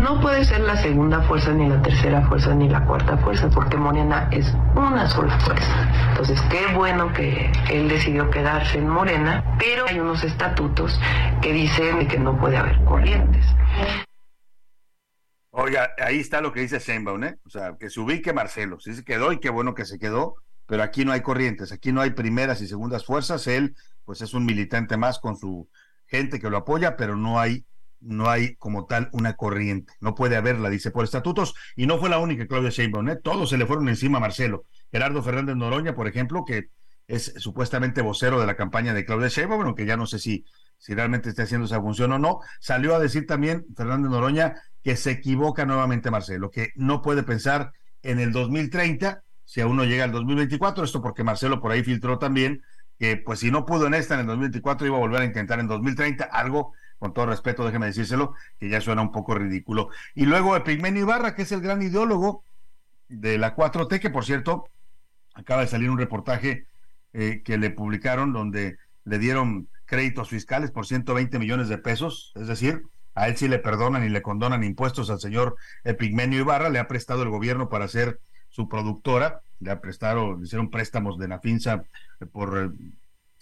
No 0.00 0.20
puede 0.20 0.44
ser 0.44 0.60
la 0.60 0.76
segunda 0.76 1.22
fuerza, 1.22 1.52
ni 1.52 1.68
la 1.68 1.82
tercera 1.82 2.26
fuerza, 2.28 2.54
ni 2.54 2.68
la 2.68 2.84
cuarta 2.84 3.18
fuerza, 3.18 3.50
porque 3.50 3.76
Morena 3.76 4.28
es 4.30 4.54
una 4.74 5.08
sola 5.08 5.38
fuerza. 5.40 6.08
Entonces, 6.10 6.40
qué 6.50 6.74
bueno 6.74 7.12
que 7.12 7.50
él 7.70 7.88
decidió 7.88 8.30
quedarse 8.30 8.78
en 8.78 8.88
Morena, 8.88 9.44
pero 9.58 9.86
hay 9.86 9.98
unos 9.98 10.24
estatutos 10.24 10.98
que 11.42 11.52
dicen 11.52 12.06
que 12.08 12.18
no 12.18 12.38
puede 12.38 12.56
haber 12.56 12.82
corrientes. 12.84 13.44
Oiga, 15.50 15.90
ahí 15.98 16.20
está 16.20 16.40
lo 16.40 16.52
que 16.52 16.60
dice 16.60 16.78
Sheinbaum, 16.78 17.24
¿eh? 17.24 17.36
O 17.44 17.50
sea, 17.50 17.76
que 17.78 17.90
se 17.90 17.98
ubique 17.98 18.32
Marcelo. 18.32 18.78
Sí 18.78 18.94
se 18.94 19.04
quedó 19.04 19.32
y 19.32 19.40
qué 19.40 19.50
bueno 19.50 19.74
que 19.74 19.84
se 19.84 19.98
quedó, 19.98 20.36
pero 20.66 20.84
aquí 20.84 21.04
no 21.04 21.12
hay 21.12 21.20
corrientes, 21.20 21.72
aquí 21.72 21.90
no 21.90 22.00
hay 22.00 22.10
primeras 22.10 22.60
y 22.60 22.68
segundas 22.68 23.04
fuerzas. 23.04 23.46
Él, 23.48 23.74
pues 24.04 24.22
es 24.22 24.34
un 24.34 24.44
militante 24.44 24.96
más 24.96 25.18
con 25.18 25.36
su 25.36 25.68
gente 26.06 26.38
que 26.38 26.48
lo 26.48 26.58
apoya, 26.58 26.96
pero 26.96 27.16
no 27.16 27.40
hay, 27.40 27.64
no 28.00 28.30
hay 28.30 28.56
como 28.56 28.86
tal 28.86 29.08
una 29.12 29.34
corriente. 29.34 29.92
No 30.00 30.14
puede 30.14 30.36
haberla, 30.36 30.70
dice 30.70 30.90
por 30.90 31.04
estatutos. 31.04 31.54
Y 31.76 31.86
no 31.86 31.98
fue 31.98 32.08
la 32.08 32.18
única 32.18 32.46
Claudia 32.46 32.70
Sheinbaum, 32.70 33.08
¿eh? 33.08 33.16
Todos 33.16 33.50
se 33.50 33.58
le 33.58 33.66
fueron 33.66 33.88
encima 33.88 34.18
a 34.18 34.20
Marcelo. 34.20 34.64
Gerardo 34.90 35.22
Fernández 35.22 35.56
Noroña, 35.56 35.94
por 35.94 36.08
ejemplo, 36.08 36.44
que 36.44 36.70
es 37.06 37.34
supuestamente 37.38 38.02
vocero 38.02 38.40
de 38.40 38.46
la 38.46 38.56
campaña 38.56 38.94
de 38.94 39.04
Claudia 39.04 39.28
Sheinbaum, 39.28 39.58
bueno, 39.58 39.74
que 39.74 39.86
ya 39.86 39.96
no 39.96 40.06
sé 40.06 40.18
si, 40.18 40.44
si 40.78 40.94
realmente 40.94 41.30
está 41.30 41.44
haciendo 41.44 41.66
esa 41.66 41.80
función 41.80 42.12
o 42.12 42.18
no. 42.18 42.40
Salió 42.60 42.94
a 42.94 42.98
decir 42.98 43.26
también 43.26 43.66
Fernández 43.76 44.10
Noroña 44.10 44.54
que 44.82 44.96
se 44.96 45.12
equivoca 45.12 45.64
nuevamente 45.64 46.10
Marcelo, 46.10 46.50
que 46.50 46.72
no 46.76 47.02
puede 47.02 47.22
pensar 47.22 47.72
en 48.02 48.20
el 48.20 48.32
2030 48.32 49.22
si 49.48 49.62
aún 49.62 49.78
no 49.78 49.84
llega 49.84 50.04
al 50.04 50.12
2024, 50.12 50.84
esto 50.84 51.00
porque 51.00 51.24
Marcelo 51.24 51.58
por 51.58 51.72
ahí 51.72 51.82
filtró 51.82 52.18
también 52.18 52.62
que 52.98 53.16
pues 53.16 53.38
si 53.38 53.50
no 53.50 53.64
pudo 53.64 53.86
en 53.86 53.94
esta 53.94 54.12
en 54.12 54.20
el 54.20 54.26
2024 54.26 54.86
iba 54.86 54.96
a 54.96 55.00
volver 55.00 55.22
a 55.22 55.24
intentar 55.24 55.58
en 55.58 55.68
2030, 55.68 56.24
algo 56.24 56.74
con 56.98 57.14
todo 57.14 57.26
respeto, 57.26 57.64
déjeme 57.64 57.86
decírselo, 57.86 58.34
que 58.58 58.68
ya 58.68 58.80
suena 58.80 59.02
un 59.02 59.12
poco 59.12 59.34
ridículo. 59.34 59.90
Y 60.14 60.26
luego 60.26 60.56
Epigmenio 60.56 61.02
Ibarra, 61.02 61.34
que 61.34 61.42
es 61.42 61.52
el 61.52 61.60
gran 61.60 61.82
ideólogo 61.82 62.42
de 63.08 63.38
la 63.38 63.54
4T, 63.54 64.00
que 64.00 64.10
por 64.10 64.24
cierto, 64.24 64.68
acaba 65.34 65.62
de 65.62 65.68
salir 65.68 65.90
un 65.90 65.98
reportaje 65.98 66.66
eh, 67.12 67.42
que 67.44 67.56
le 67.56 67.70
publicaron 67.70 68.32
donde 68.32 68.76
le 69.04 69.18
dieron 69.18 69.68
créditos 69.86 70.28
fiscales 70.28 70.70
por 70.70 70.86
120 70.86 71.38
millones 71.38 71.68
de 71.68 71.78
pesos, 71.78 72.32
es 72.34 72.46
decir, 72.46 72.82
a 73.14 73.28
él 73.28 73.36
sí 73.36 73.48
le 73.48 73.58
perdonan 73.58 74.04
y 74.04 74.10
le 74.10 74.22
condonan 74.22 74.62
impuestos 74.62 75.10
al 75.10 75.18
señor 75.18 75.56
Epigmenio 75.82 76.40
Ibarra, 76.40 76.68
le 76.68 76.78
ha 76.78 76.86
prestado 76.86 77.22
el 77.22 77.30
gobierno 77.30 77.68
para 77.68 77.88
ser 77.88 78.20
su 78.48 78.68
productora, 78.68 79.40
le 79.60 79.70
ha 79.70 79.80
prestado, 79.80 80.36
le 80.36 80.44
hicieron 80.44 80.70
préstamos 80.70 81.18
de 81.18 81.28
Nafinsa 81.28 81.82
por 82.32 82.58
eh, 82.58 82.70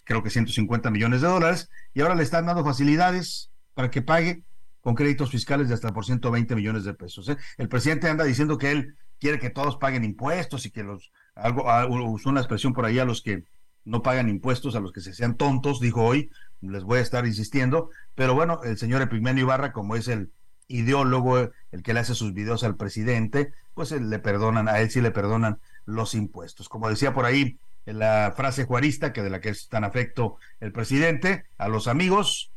creo 0.06 0.22
que 0.22 0.30
150 0.30 0.90
millones 0.90 1.20
de 1.20 1.28
dólares, 1.28 1.68
y 1.92 2.00
ahora 2.00 2.14
le 2.14 2.22
están 2.22 2.46
dando 2.46 2.64
facilidades 2.64 3.50
para 3.74 3.90
que 3.90 4.02
pague 4.02 4.44
con 4.80 4.94
créditos 4.94 5.30
fiscales 5.30 5.68
de 5.68 5.74
hasta 5.74 5.92
por 5.92 6.06
120 6.06 6.54
millones 6.54 6.84
de 6.84 6.94
pesos. 6.94 7.28
¿eh? 7.28 7.36
El 7.58 7.68
presidente 7.68 8.08
anda 8.08 8.24
diciendo 8.24 8.56
que 8.56 8.70
él 8.70 8.96
quiere 9.18 9.40
que 9.40 9.50
todos 9.50 9.76
paguen 9.76 10.04
impuestos 10.04 10.64
y 10.64 10.70
que 10.70 10.84
los, 10.84 11.10
algo, 11.34 11.68
ah, 11.68 11.86
usó 11.86 12.30
una 12.30 12.40
expresión 12.40 12.72
por 12.72 12.86
ahí 12.86 13.00
a 13.00 13.04
los 13.04 13.20
que 13.20 13.44
no 13.84 14.02
pagan 14.02 14.28
impuestos, 14.28 14.76
a 14.76 14.80
los 14.80 14.92
que 14.92 15.00
se 15.00 15.12
sean 15.12 15.36
tontos, 15.36 15.80
dijo 15.80 16.04
hoy, 16.04 16.30
les 16.60 16.84
voy 16.84 17.00
a 17.00 17.02
estar 17.02 17.26
insistiendo, 17.26 17.90
pero 18.14 18.34
bueno, 18.34 18.60
el 18.62 18.78
señor 18.78 19.02
Epigmenio 19.02 19.42
Ibarra, 19.42 19.72
como 19.72 19.96
es 19.96 20.06
el 20.06 20.30
ideólogo, 20.68 21.50
el 21.72 21.82
que 21.82 21.94
le 21.94 22.00
hace 22.00 22.14
sus 22.14 22.32
videos 22.32 22.62
al 22.62 22.76
presidente, 22.76 23.52
pues 23.74 23.90
le 23.90 24.18
perdonan, 24.20 24.68
a 24.68 24.80
él 24.80 24.90
sí 24.90 25.00
le 25.00 25.10
perdonan 25.10 25.58
los 25.84 26.14
impuestos. 26.14 26.68
Como 26.68 26.88
decía 26.88 27.12
por 27.12 27.24
ahí 27.24 27.58
la 27.86 28.34
frase 28.36 28.64
juarista, 28.64 29.12
que 29.12 29.22
de 29.22 29.30
la 29.30 29.40
que 29.40 29.50
es 29.50 29.68
tan 29.68 29.84
afecto 29.84 30.36
el 30.60 30.72
presidente, 30.72 31.44
a 31.56 31.68
los 31.68 31.86
amigos, 31.86 32.52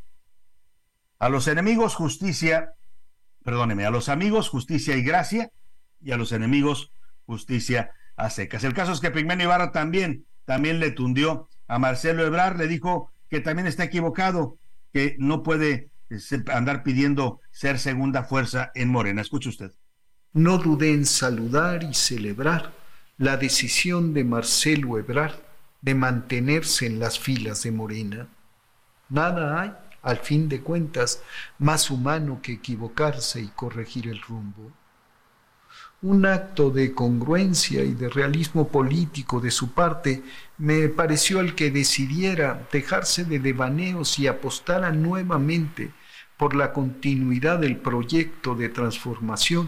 a 1.20 1.30
los 1.30 1.48
enemigos 1.48 1.96
justicia, 1.96 2.74
perdóneme, 3.44 3.86
a 3.86 3.92
los 3.92 4.10
amigos 4.10 4.50
justicia 4.50 4.96
y 4.96 5.04
gracia, 5.04 5.52
y 6.02 6.12
a 6.12 6.18
los 6.18 6.32
enemigos 6.32 6.92
justicia 7.26 7.92
a 8.16 8.30
secas. 8.30 8.64
El 8.64 8.74
caso 8.74 8.92
es 8.92 9.00
que 9.00 9.12
Pigmenio 9.12 9.46
Ibarra 9.46 9.72
también, 9.72 10.26
también 10.46 10.80
le 10.80 10.92
tundió 10.92 11.50
a 11.68 11.78
Marcelo 11.78 12.26
Ebrar, 12.26 12.58
le 12.58 12.68
dijo 12.68 13.12
que 13.30 13.40
también 13.40 13.68
está 13.68 13.84
equivocado, 13.84 14.58
que 14.92 15.16
no 15.20 15.44
puede 15.44 15.92
eh, 16.10 16.20
andar 16.52 16.84
pidiendo 16.84 17.40
ser 17.52 17.78
segunda 17.78 18.24
fuerza 18.24 18.72
en 18.74 18.90
Morena. 18.90 19.22
Escuche 19.22 19.50
usted. 19.50 19.72
No 20.34 20.58
dudé 20.58 20.94
en 20.94 21.06
saludar 21.06 21.84
y 21.84 21.94
celebrar 21.94 22.79
la 23.20 23.36
decisión 23.36 24.14
de 24.14 24.24
Marcelo 24.24 24.98
Ebrard 24.98 25.36
de 25.82 25.94
mantenerse 25.94 26.86
en 26.86 27.00
las 27.00 27.20
filas 27.20 27.64
de 27.64 27.72
Morena. 27.72 28.28
Nada 29.10 29.62
hay, 29.62 29.74
al 30.02 30.20
fin 30.20 30.48
de 30.48 30.62
cuentas, 30.62 31.22
más 31.58 31.92
humano 31.92 32.40
que 32.42 32.54
equivocarse 32.54 33.42
y 33.42 33.48
corregir 33.50 34.08
el 34.08 34.22
rumbo. 34.22 34.72
Un 36.02 36.26
acto 36.26 36.70
de 36.70 36.94
congruencia 36.94 37.84
y 37.84 37.94
de 37.94 38.08
realismo 38.08 38.70
político 38.70 39.42
de 39.42 39.52
su 39.52 39.74
parte 39.74 40.24
me 40.58 40.88
pareció 40.88 41.42
el 41.42 41.56
que 41.56 41.72
decidiera 41.72 42.70
dejarse 42.72 43.26
de 43.26 43.40
devaneos 43.40 44.18
y 44.18 44.28
apostara 44.28 44.92
nuevamente 44.94 45.92
por 46.38 46.56
la 46.56 46.72
continuidad 46.72 47.60
del 47.60 47.76
proyecto 47.76 48.56
de 48.56 48.70
transformación 48.70 49.68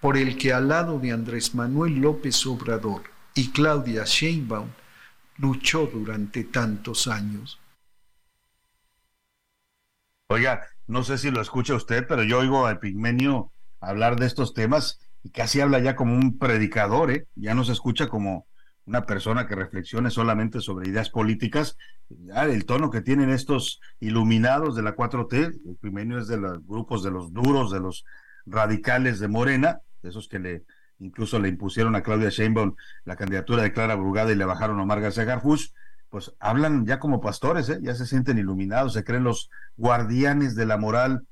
por 0.00 0.16
el 0.16 0.36
que 0.36 0.52
al 0.52 0.68
lado 0.68 0.98
de 0.98 1.12
Andrés 1.12 1.54
Manuel 1.54 1.96
López 1.96 2.46
Obrador 2.46 3.02
y 3.34 3.50
Claudia 3.50 4.04
Sheinbaum 4.04 4.68
luchó 5.38 5.86
durante 5.86 6.44
tantos 6.44 7.08
años. 7.08 7.60
Oiga, 10.28 10.66
no 10.86 11.02
sé 11.02 11.18
si 11.18 11.30
lo 11.30 11.40
escucha 11.40 11.74
usted, 11.74 12.06
pero 12.06 12.22
yo 12.22 12.38
oigo 12.38 12.66
al 12.66 12.78
Pigmenio 12.78 13.52
hablar 13.80 14.16
de 14.16 14.26
estos 14.26 14.54
temas 14.54 15.00
y 15.22 15.30
casi 15.30 15.60
habla 15.60 15.78
ya 15.80 15.96
como 15.96 16.14
un 16.14 16.38
predicador, 16.38 17.10
¿eh? 17.10 17.26
ya 17.34 17.54
no 17.54 17.64
se 17.64 17.72
escucha 17.72 18.08
como 18.08 18.46
una 18.84 19.04
persona 19.04 19.46
que 19.46 19.54
reflexione 19.54 20.10
solamente 20.10 20.60
sobre 20.60 20.88
ideas 20.88 21.10
políticas. 21.10 21.76
Ya 22.08 22.44
el 22.44 22.64
tono 22.64 22.90
que 22.90 23.02
tienen 23.02 23.30
estos 23.30 23.80
iluminados 24.00 24.74
de 24.76 24.82
la 24.82 24.96
4T, 24.96 25.60
el 25.66 25.76
Pigmenio 25.80 26.18
es 26.18 26.26
de 26.26 26.38
los 26.38 26.66
grupos 26.66 27.02
de 27.02 27.10
los 27.10 27.32
duros, 27.32 27.70
de 27.70 27.80
los 27.80 28.04
radicales 28.46 29.20
de 29.20 29.28
Morena, 29.28 29.80
de 30.02 30.10
esos 30.10 30.28
que 30.28 30.38
le 30.38 30.64
incluso 31.00 31.38
le 31.38 31.48
impusieron 31.48 31.94
a 31.94 32.02
Claudia 32.02 32.28
Sheinbaum 32.28 32.74
la 33.04 33.16
candidatura 33.16 33.62
de 33.62 33.72
Clara 33.72 33.94
Brugada 33.94 34.32
y 34.32 34.34
le 34.34 34.44
bajaron 34.44 34.80
a 34.80 34.82
Omar 34.82 35.00
García 35.00 35.24
Garfush, 35.24 35.68
pues 36.08 36.34
hablan 36.40 36.86
ya 36.86 36.98
como 36.98 37.20
pastores, 37.20 37.68
¿eh? 37.68 37.78
ya 37.82 37.94
se 37.94 38.06
sienten 38.06 38.38
iluminados, 38.38 38.94
se 38.94 39.04
creen 39.04 39.24
los 39.24 39.50
guardianes 39.76 40.54
de 40.54 40.66
la 40.66 40.76
moral 40.76 41.26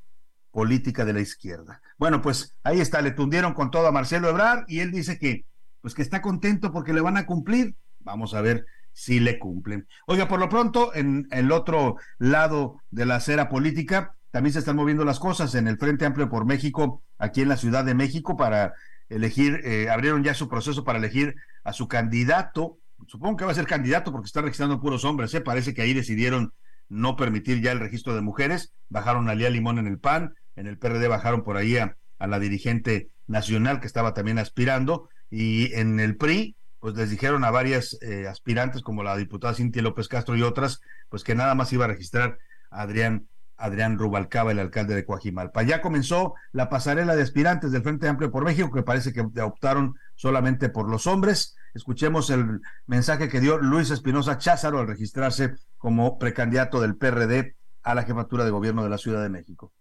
política 0.51 1.05
de 1.05 1.13
la 1.13 1.21
izquierda. 1.21 1.81
Bueno, 1.99 2.23
pues 2.23 2.55
ahí 2.63 2.81
está, 2.81 3.03
le 3.03 3.11
tundieron 3.11 3.55
con 3.55 3.71
todo 3.71 3.87
a 3.87 3.93
Marcelo 3.93 4.29
Ebrard 4.29 4.65
y 4.69 4.81
él 4.81 4.93
dice 4.93 5.19
que 5.19 5.45
pues 5.81 5.95
que 5.95 6.03
está 6.03 6.21
contento 6.21 6.73
porque 6.73 6.93
le 6.93 7.01
van 7.01 7.17
a 7.17 7.27
cumplir. 7.27 7.77
Vamos 8.01 8.35
a 8.35 8.41
ver 8.41 8.67
si 8.93 9.21
le 9.21 9.39
cumplen. 9.39 9.87
Oiga, 10.07 10.27
por 10.27 10.41
lo 10.41 10.49
pronto, 10.49 10.95
en 10.95 11.29
el 11.31 11.53
otro 11.53 11.97
lado 12.19 12.81
de 12.91 13.07
la 13.07 13.17
acera 13.17 13.49
política, 13.49 14.16
también 14.37 14.53
se 14.53 14.59
están 14.59 14.77
moviendo 14.77 15.07
las 15.07 15.19
cosas 15.19 15.55
en 15.55 15.67
el 15.67 15.79
Frente 15.79 16.05
Amplio 16.05 16.29
por 16.29 16.45
México, 16.45 17.03
aquí 17.17 17.41
en 17.41 17.49
la 17.49 17.57
Ciudad 17.57 17.87
de 17.87 17.95
México, 17.95 18.37
para 18.37 18.75
elegir, 19.09 19.63
eh, 19.65 19.89
abrieron 19.89 20.23
ya 20.23 20.35
su 20.35 20.47
proceso 20.47 20.85
para 20.85 20.99
elegir 20.99 21.37
a 21.65 21.73
su 21.73 21.89
candidato. 21.89 22.77
Supongo 23.07 23.39
que 23.39 23.47
va 23.47 23.53
a 23.53 23.55
ser 23.55 23.67
candidato 23.67 24.13
porque 24.13 24.27
está 24.27 24.43
registrando 24.43 24.79
puros 24.79 25.07
hombres, 25.07 25.33
¿eh? 25.33 25.41
parece 25.41 25.73
que 25.73 25.81
ahí 25.81 25.95
decidieron 25.95 26.53
no 26.91 27.17
permitir 27.17 27.63
ya 27.63 27.73
el 27.73 27.81
registro 27.81 28.15
de 28.15 28.21
mujeres, 28.21 28.75
bajaron 28.91 29.31
a 29.31 29.35
Lía 29.35 29.49
Limón 29.49 29.79
en 29.79 29.87
el 29.87 29.99
PAN, 29.99 30.35
en 30.55 30.67
el 30.67 30.77
PRD 30.77 31.09
bajaron 31.09 31.43
por 31.43 31.57
ahí 31.57 31.79
a, 31.79 31.97
la 32.19 32.39
dirigente 32.39 33.09
nacional 33.27 33.81
que 33.81 33.87
estaba 33.87 34.13
también 34.13 34.39
aspirando, 34.39 35.09
y 35.31 35.73
en 35.73 35.99
el 35.99 36.19
PRI, 36.19 36.57
pues 36.79 36.95
les 36.95 37.09
dijeron 37.09 37.43
a 37.43 37.51
varias 37.51 37.97
eh, 38.03 38.27
aspirantes, 38.29 38.83
como 38.83 39.03
la 39.03 39.17
diputada 39.17 39.55
Cintia 39.55 39.81
López 39.81 40.09
Castro 40.09 40.37
y 40.37 40.43
otras, 40.43 40.83
pues 41.09 41.25
que 41.25 41.35
nada 41.35 41.55
más 41.55 41.73
iba 41.73 41.87
a 41.87 41.89
registrar 41.89 42.37
a 42.71 42.83
Adrián 42.83 43.29
Adrián 43.57 43.99
Rubalcaba, 43.99 44.53
el 44.53 44.59
alcalde 44.59 44.95
de 44.95 45.05
Coajimalpa. 45.05 45.63
Ya 45.63 45.81
comenzó 45.81 46.35
la 46.53 46.69
pasarela 46.69 47.17
de 47.17 47.23
aspirantes 47.23 47.73
del 47.73 47.83
Frente 47.83 48.09
Amplio 48.09 48.31
por 48.31 48.45
México, 48.45 48.71
que 48.73 48.83
parece 48.83 49.13
que 49.13 49.21
optaron 49.43 49.95
solamente 50.15 50.69
por 50.69 50.89
los 50.89 51.07
hombres. 51.07 51.57
Escuchemos 51.75 52.31
el 52.31 52.61
mensaje 52.87 53.29
que 53.29 53.41
dio 53.41 53.59
Luis 53.59 53.91
Espinosa 53.91 54.39
Cházaro 54.39 54.81
al 54.81 54.89
registrarse 54.89 55.55
como 55.79 56.19
precandidato 56.19 56.81
del 56.81 56.97
PRD 56.97 57.57
a 57.83 57.95
la 57.95 58.03
jefatura 58.03 58.45
de 58.45 58.51
gobierno 58.51 58.83
de 58.83 58.91
la 58.91 58.99
Ciudad 58.99 59.23
de 59.23 59.29
México. 59.29 59.73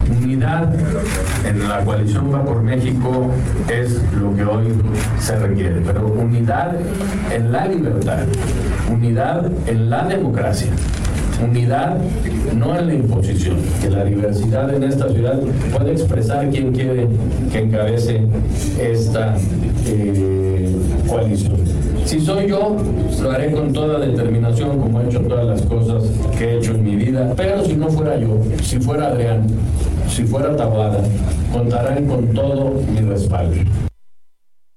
Unidad 0.00 0.74
en 1.46 1.68
la 1.68 1.84
coalición 1.84 2.32
Va 2.34 2.44
por 2.44 2.62
México 2.62 3.32
es 3.68 4.02
lo 4.14 4.34
que 4.34 4.44
hoy 4.44 4.72
se 5.18 5.38
requiere, 5.38 5.80
pero 5.80 6.06
unidad 6.06 6.76
en 7.30 7.52
la 7.52 7.66
libertad, 7.66 8.26
unidad 8.90 9.46
en 9.68 9.90
la 9.90 10.04
democracia 10.04 10.72
unidad, 11.44 11.96
no 12.56 12.78
en 12.78 12.86
la 12.86 12.94
imposición, 12.94 13.56
que 13.80 13.90
la 13.90 14.04
diversidad 14.04 14.74
en 14.74 14.82
esta 14.84 15.08
ciudad 15.08 15.40
puede 15.76 15.92
expresar 15.92 16.48
quien 16.50 16.72
quiere 16.72 17.08
que 17.50 17.58
encabece 17.58 18.22
esta 18.80 19.36
eh, 19.86 20.76
coalición. 21.08 21.56
Si 22.04 22.20
soy 22.20 22.48
yo, 22.48 22.76
lo 23.22 23.30
haré 23.30 23.52
con 23.52 23.72
toda 23.72 23.98
determinación, 23.98 24.78
como 24.78 25.00
he 25.00 25.06
hecho 25.06 25.20
todas 25.20 25.46
las 25.46 25.62
cosas 25.62 26.02
que 26.36 26.44
he 26.44 26.58
hecho 26.58 26.72
en 26.72 26.84
mi 26.84 26.96
vida, 26.96 27.32
pero 27.36 27.64
si 27.64 27.74
no 27.74 27.88
fuera 27.88 28.18
yo, 28.18 28.38
si 28.62 28.80
fuera 28.80 29.08
Adrián, 29.08 29.46
si 30.08 30.24
fuera 30.24 30.56
Tabada, 30.56 30.98
contarán 31.52 32.06
con 32.06 32.26
todo 32.28 32.74
mi 32.92 33.00
respaldo. 33.00 33.91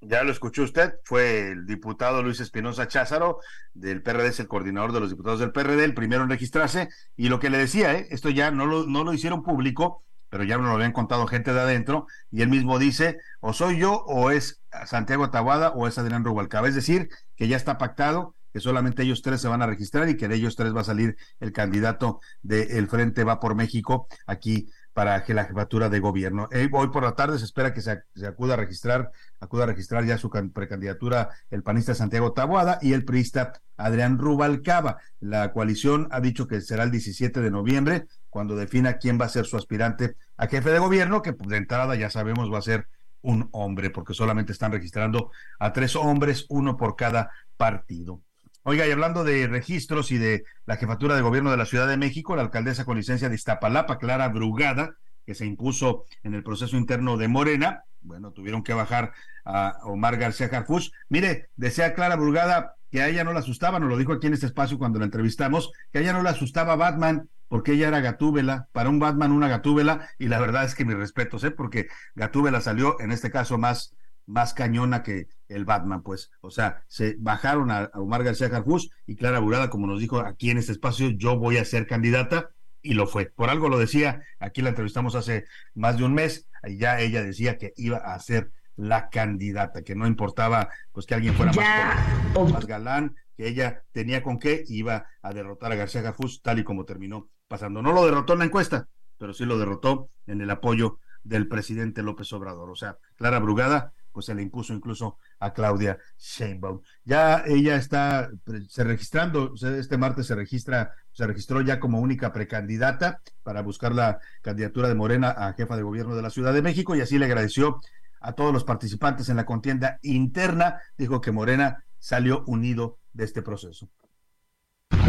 Ya 0.08 0.24
lo 0.24 0.32
escuchó 0.32 0.64
usted, 0.64 0.95
fue 1.03 1.51
el 1.51 1.66
diputado 1.66 2.22
Luis 2.22 2.39
Espinosa 2.39 2.88
Cházaro 2.88 3.39
del 3.74 4.03
PRD, 4.03 4.28
es 4.28 4.39
el 4.39 4.47
coordinador 4.47 4.91
de 4.91 4.99
los 4.99 5.10
diputados 5.10 5.39
del 5.39 5.51
PRD, 5.51 5.84
el 5.84 5.95
primero 5.95 6.24
en 6.24 6.30
registrarse, 6.30 6.89
y 7.18 7.30
lo 7.30 7.39
que 7.39 7.49
le 7.49 7.58
decía, 7.58 7.93
¿eh? 7.95 8.08
esto 8.12 8.30
ya 8.30 8.51
no 8.51 8.68
lo, 8.68 8.86
no 8.86 9.03
lo 9.03 9.14
hicieron 9.14 9.41
público, 9.41 10.03
pero 10.30 10.43
ya 10.43 10.60
me 10.60 10.66
lo 10.66 10.72
habían 10.72 10.91
contado 10.91 11.26
gente 11.26 11.53
de 11.53 11.62
adentro, 11.62 12.06
y 12.30 12.43
él 12.43 12.49
mismo 12.49 12.78
dice, 12.78 13.18
o 13.39 13.53
soy 13.53 13.80
yo, 13.80 14.03
o 14.06 14.30
es 14.30 14.62
Santiago 14.86 15.32
Tabada, 15.32 15.72
o 15.72 15.88
es 15.88 15.97
Adrián 15.97 16.24
Rubalcaba, 16.24 16.68
es 16.68 16.76
decir, 16.76 17.10
que 17.36 17.47
ya 17.47 17.58
está 17.58 17.80
pactado, 17.80 18.36
que 18.53 18.60
solamente 18.60 19.03
ellos 19.03 19.24
tres 19.24 19.41
se 19.41 19.47
van 19.47 19.62
a 19.64 19.68
registrar 19.68 20.08
y 20.08 20.18
que 20.18 20.28
de 20.28 20.36
ellos 20.36 20.56
tres 20.56 20.74
va 20.74 20.82
a 20.82 20.86
salir 20.86 21.18
el 21.41 21.51
candidato 21.51 22.22
del 22.41 22.88
Frente 22.88 23.26
Va 23.26 23.41
por 23.41 23.53
México 23.53 24.08
aquí 24.28 24.70
para 24.96 25.26
que 25.26 25.34
la 25.34 25.43
jefatura 25.43 25.89
de 25.89 26.00
gobierno. 26.00 26.48
Hoy 26.72 26.88
por 26.88 27.04
la 27.04 27.16
tarde 27.16 27.38
se 27.38 27.43
espera 27.43 27.74
que 27.74 27.82
se, 27.82 28.02
acuda 28.26 28.54
a 28.54 28.58
registrar, 28.58 29.12
acuda 29.41 29.64
a 29.64 29.68
registrar 29.68 30.06
ya 30.06 30.18
su 30.18 30.30
precandidatura 30.30 31.32
el 31.52 31.64
panista 31.64 31.93
Santiago 31.93 32.32
Taboada 32.32 32.80
y 32.82 32.93
el 32.93 33.04
priista 33.04 33.52
Adrián 33.76 34.18
Rubalcaba. 34.18 35.00
La 35.20 35.52
coalición 35.52 36.08
ha 36.12 36.22
dicho 36.22 36.48
que 36.48 36.62
será 36.62 36.84
el 36.84 36.91
17 36.91 37.41
de 37.41 37.52
noviembre 37.52 38.08
cuando 38.30 38.56
defina 38.56 38.93
quién 38.93 39.20
va 39.20 39.26
a 39.26 39.30
ser 39.30 39.46
su 39.46 39.58
aspirante 39.58 40.16
a 40.38 40.48
jefe 40.48 40.70
de 40.70 40.80
gobierno, 40.80 41.22
que 41.22 41.34
de 41.34 41.58
entrada 41.58 41.96
ya 41.96 42.10
sabemos 42.10 42.50
va 42.50 42.60
a 42.60 42.62
ser 42.62 42.88
un 43.22 43.50
hombre, 43.52 43.89
porque 43.89 44.14
solamente 44.14 44.54
están 44.54 44.72
registrando 44.72 45.30
a 45.60 45.74
tres 45.74 45.98
hombres, 45.98 46.46
uno 46.48 46.78
por 46.78 46.96
cada 46.96 47.32
partido. 47.58 48.22
Oiga, 48.68 48.88
y 48.88 48.91
hablando 48.91 49.24
de 49.24 49.45
registros 49.45 50.11
y 50.11 50.18
de 50.18 50.43
la 50.66 50.78
jefatura 50.78 51.16
de 51.16 51.22
gobierno 51.22 51.51
de 51.51 51.57
la 51.57 51.68
Ciudad 51.68 51.88
de 51.88 51.97
México, 51.97 52.36
la 52.36 52.41
alcaldesa 52.41 52.84
con 52.84 52.97
licencia 52.97 53.30
de 53.30 53.36
Iztapalapa, 53.36 53.99
Clara 53.99 54.28
Brugada, 54.30 54.95
que 55.24 55.36
se 55.36 55.45
impuso 55.45 56.05
en 56.24 56.34
el 56.34 56.41
proceso 56.41 56.76
interno 56.76 57.16
de 57.16 57.28
Morena, 57.28 57.84
bueno, 58.01 58.32
tuvieron 58.32 58.63
que 58.63 58.74
bajar 58.74 59.13
a 59.45 59.78
Omar 59.84 60.18
García 60.18 60.49
Harfuch. 60.51 60.89
Mire, 61.09 61.49
decía 61.55 61.93
Clara 61.93 62.16
Brugada 62.16 62.74
que 62.89 63.03
a 63.03 63.07
ella 63.07 63.24
no 63.24 63.34
la 63.34 63.41
asustaba, 63.41 63.80
nos 63.80 63.88
lo 63.88 63.97
dijo 63.97 64.13
aquí 64.13 64.26
en 64.26 64.34
este 64.34 64.47
espacio 64.47 64.80
cuando 64.80 64.97
la 64.97 65.05
entrevistamos, 65.05 65.72
que 65.91 65.99
a 65.99 66.01
ella 66.01 66.13
no 66.13 66.24
le 66.24 66.30
asustaba 66.30 66.76
Batman, 66.76 67.30
porque 67.47 67.74
ella 67.74 67.89
era 67.89 67.99
Gatúbela, 67.99 68.68
para 68.72 68.89
un 68.89 68.97
Batman 68.97 69.32
una 69.32 69.47
Gatúbela, 69.47 70.09
y 70.18 70.28
la 70.28 70.39
verdad 70.39 70.66
es 70.66 70.74
que 70.74 70.86
mi 70.86 70.95
respeto, 70.95 71.38
¿eh? 71.45 71.51
porque 71.51 71.86
Gatúbela 72.16 72.61
salió 72.61 72.99
en 72.99 73.11
este 73.11 73.30
caso 73.30 73.59
más, 73.59 73.93
más 74.26 74.54
cañona 74.54 75.04
que 75.04 75.28
el 75.48 75.66
Batman, 75.66 76.02
pues. 76.02 76.32
O 76.42 76.52
sea, 76.52 76.84
se 76.88 77.16
bajaron 77.20 77.72
a, 77.72 77.90
Omar 77.94 78.24
García 78.24 78.50
Jarfus 78.50 78.90
y 79.06 79.16
Clara 79.16 79.40
Burada, 79.40 79.70
como 79.70 79.88
nos 79.88 80.00
dijo 80.00 80.20
aquí 80.20 80.50
en 80.50 80.58
este 80.58 80.72
espacio, 80.72 81.10
yo 81.10 81.38
voy 81.38 81.58
a 81.58 81.66
ser 81.66 81.88
candidata, 81.88 82.50
y 82.82 82.94
lo 82.94 83.08
fue. 83.08 83.26
Por 83.26 83.50
algo 83.50 83.68
lo 83.68 83.80
decía, 83.80 84.22
aquí 84.40 84.62
la 84.62 84.70
entrevistamos 84.70 85.16
hace 85.16 85.46
más 85.74 85.98
de 85.98 86.04
un 86.04 86.14
mes, 86.14 86.48
y 86.64 86.78
ya 86.78 87.00
ella 87.00 87.24
decía 87.24 87.58
que 87.58 87.74
iba 87.78 87.98
a 87.98 88.18
ser 88.20 88.52
la 88.76 89.10
candidata, 89.10 89.84
que 89.84 89.96
no 89.96 90.06
importaba 90.06 90.70
pues 90.92 91.06
que 91.06 91.16
alguien 91.16 91.34
fuera 91.34 91.52
más, 91.54 92.52
más 92.52 92.66
galán, 92.68 93.16
que 93.36 93.48
ella 93.48 93.84
tenía 93.92 94.22
con 94.22 94.38
qué, 94.38 94.64
iba 94.68 95.08
a 95.22 95.34
derrotar 95.34 95.72
a 95.72 95.76
García 95.76 96.02
Gafús, 96.02 96.42
tal 96.42 96.60
y 96.60 96.64
como 96.64 96.86
terminó 96.86 97.30
pasando. 97.48 97.82
No 97.82 97.92
lo 97.92 98.06
derrotó 98.06 98.34
en 98.34 98.40
la 98.40 98.46
encuesta, 98.46 98.88
pero 99.18 99.34
sí 99.34 99.46
lo 99.46 99.58
derrotó 99.58 100.10
en 100.28 100.42
el 100.42 100.50
apoyo 100.52 101.00
del 101.24 101.48
presidente 101.48 102.04
López 102.04 102.32
Obrador. 102.34 102.70
O 102.70 102.76
sea, 102.76 102.98
Clara 103.16 103.40
Brugada, 103.40 103.94
pues 104.16 104.28
se 104.28 104.34
le 104.34 104.41
impuso 104.41 104.74
incluso 104.74 105.18
a 105.39 105.51
Claudia 105.51 105.99
Sheinbaum. 106.18 106.80
Ya 107.03 107.43
ella 107.45 107.76
está 107.76 108.30
se 108.70 108.86
registrando, 108.86 109.53
este 109.78 109.97
martes 109.97 110.28
se 110.28 110.36
registra, 110.36 110.93
se 111.11 111.28
registró 111.28 111.59
ya 111.59 111.82
como 111.82 111.99
única 111.99 112.32
precandidata 112.32 113.20
para 113.43 113.61
buscar 113.61 113.93
la 113.93 114.20
candidatura 114.41 114.88
de 114.88 114.95
Morena 114.95 115.32
a 115.32 115.51
jefa 115.51 115.76
de 115.76 115.84
gobierno 115.84 116.16
de 116.16 116.22
la 116.22 116.30
Ciudad 116.30 116.53
de 116.53 116.61
México 116.61 116.95
y 116.95 117.01
así 117.01 117.20
le 117.20 117.26
agradeció 117.26 117.82
a 118.22 118.32
todos 118.32 118.53
los 118.53 118.63
participantes 118.63 119.28
en 119.28 119.36
la 119.36 119.45
contienda 119.45 119.99
interna. 120.01 120.80
Dijo 120.97 121.20
que 121.20 121.34
Morena 121.34 121.84
salió 121.99 122.45
unido 122.47 122.99
de 123.11 123.26
este 123.26 123.41
proceso. 123.41 123.89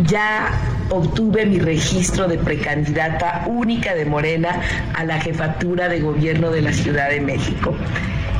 Ya 0.08 0.50
obtuve 0.90 1.46
mi 1.46 1.60
registro 1.60 2.26
de 2.26 2.38
precandidata 2.38 3.44
única 3.46 3.94
de 3.94 4.04
Morena 4.04 4.60
a 4.94 5.04
la 5.04 5.20
jefatura 5.20 5.88
de 5.88 6.00
gobierno 6.00 6.50
de 6.50 6.62
la 6.62 6.72
Ciudad 6.72 7.08
de 7.08 7.20
México. 7.20 7.72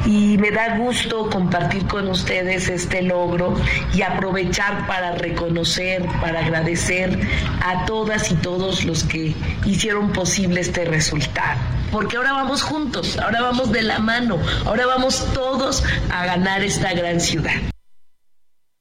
Y 0.07 0.39
me 0.39 0.53
da 0.53 0.79
gusto 0.79 1.29
compartir 1.29 1.87
con 1.87 2.09
ustedes 2.09 2.69
este 2.69 3.03
logro 3.03 3.57
y 3.93 4.03
aprovechar 4.03 4.87
para 4.87 5.13
reconocer, 5.13 6.07
para 6.21 6.41
agradecer 6.41 7.19
a 7.61 7.85
todas 7.87 8.31
y 8.31 8.37
todos 8.37 8.85
los 8.85 9.03
que 9.03 9.35
hicieron 9.65 10.13
posible 10.13 10.61
este 10.61 10.85
resultado. 10.85 11.61
Porque 11.91 12.17
ahora 12.17 12.33
vamos 12.33 12.63
juntos, 12.63 13.19
ahora 13.19 13.43
vamos 13.43 13.73
de 13.73 13.83
la 13.83 13.99
mano, 13.99 14.39
ahora 14.65 14.87
vamos 14.87 15.27
todos 15.35 15.83
a 16.11 16.25
ganar 16.25 16.63
esta 16.63 16.93
gran 16.95 17.21
ciudad. 17.21 17.55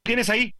¿Tienes 0.03 0.29
ahí? 0.29 0.53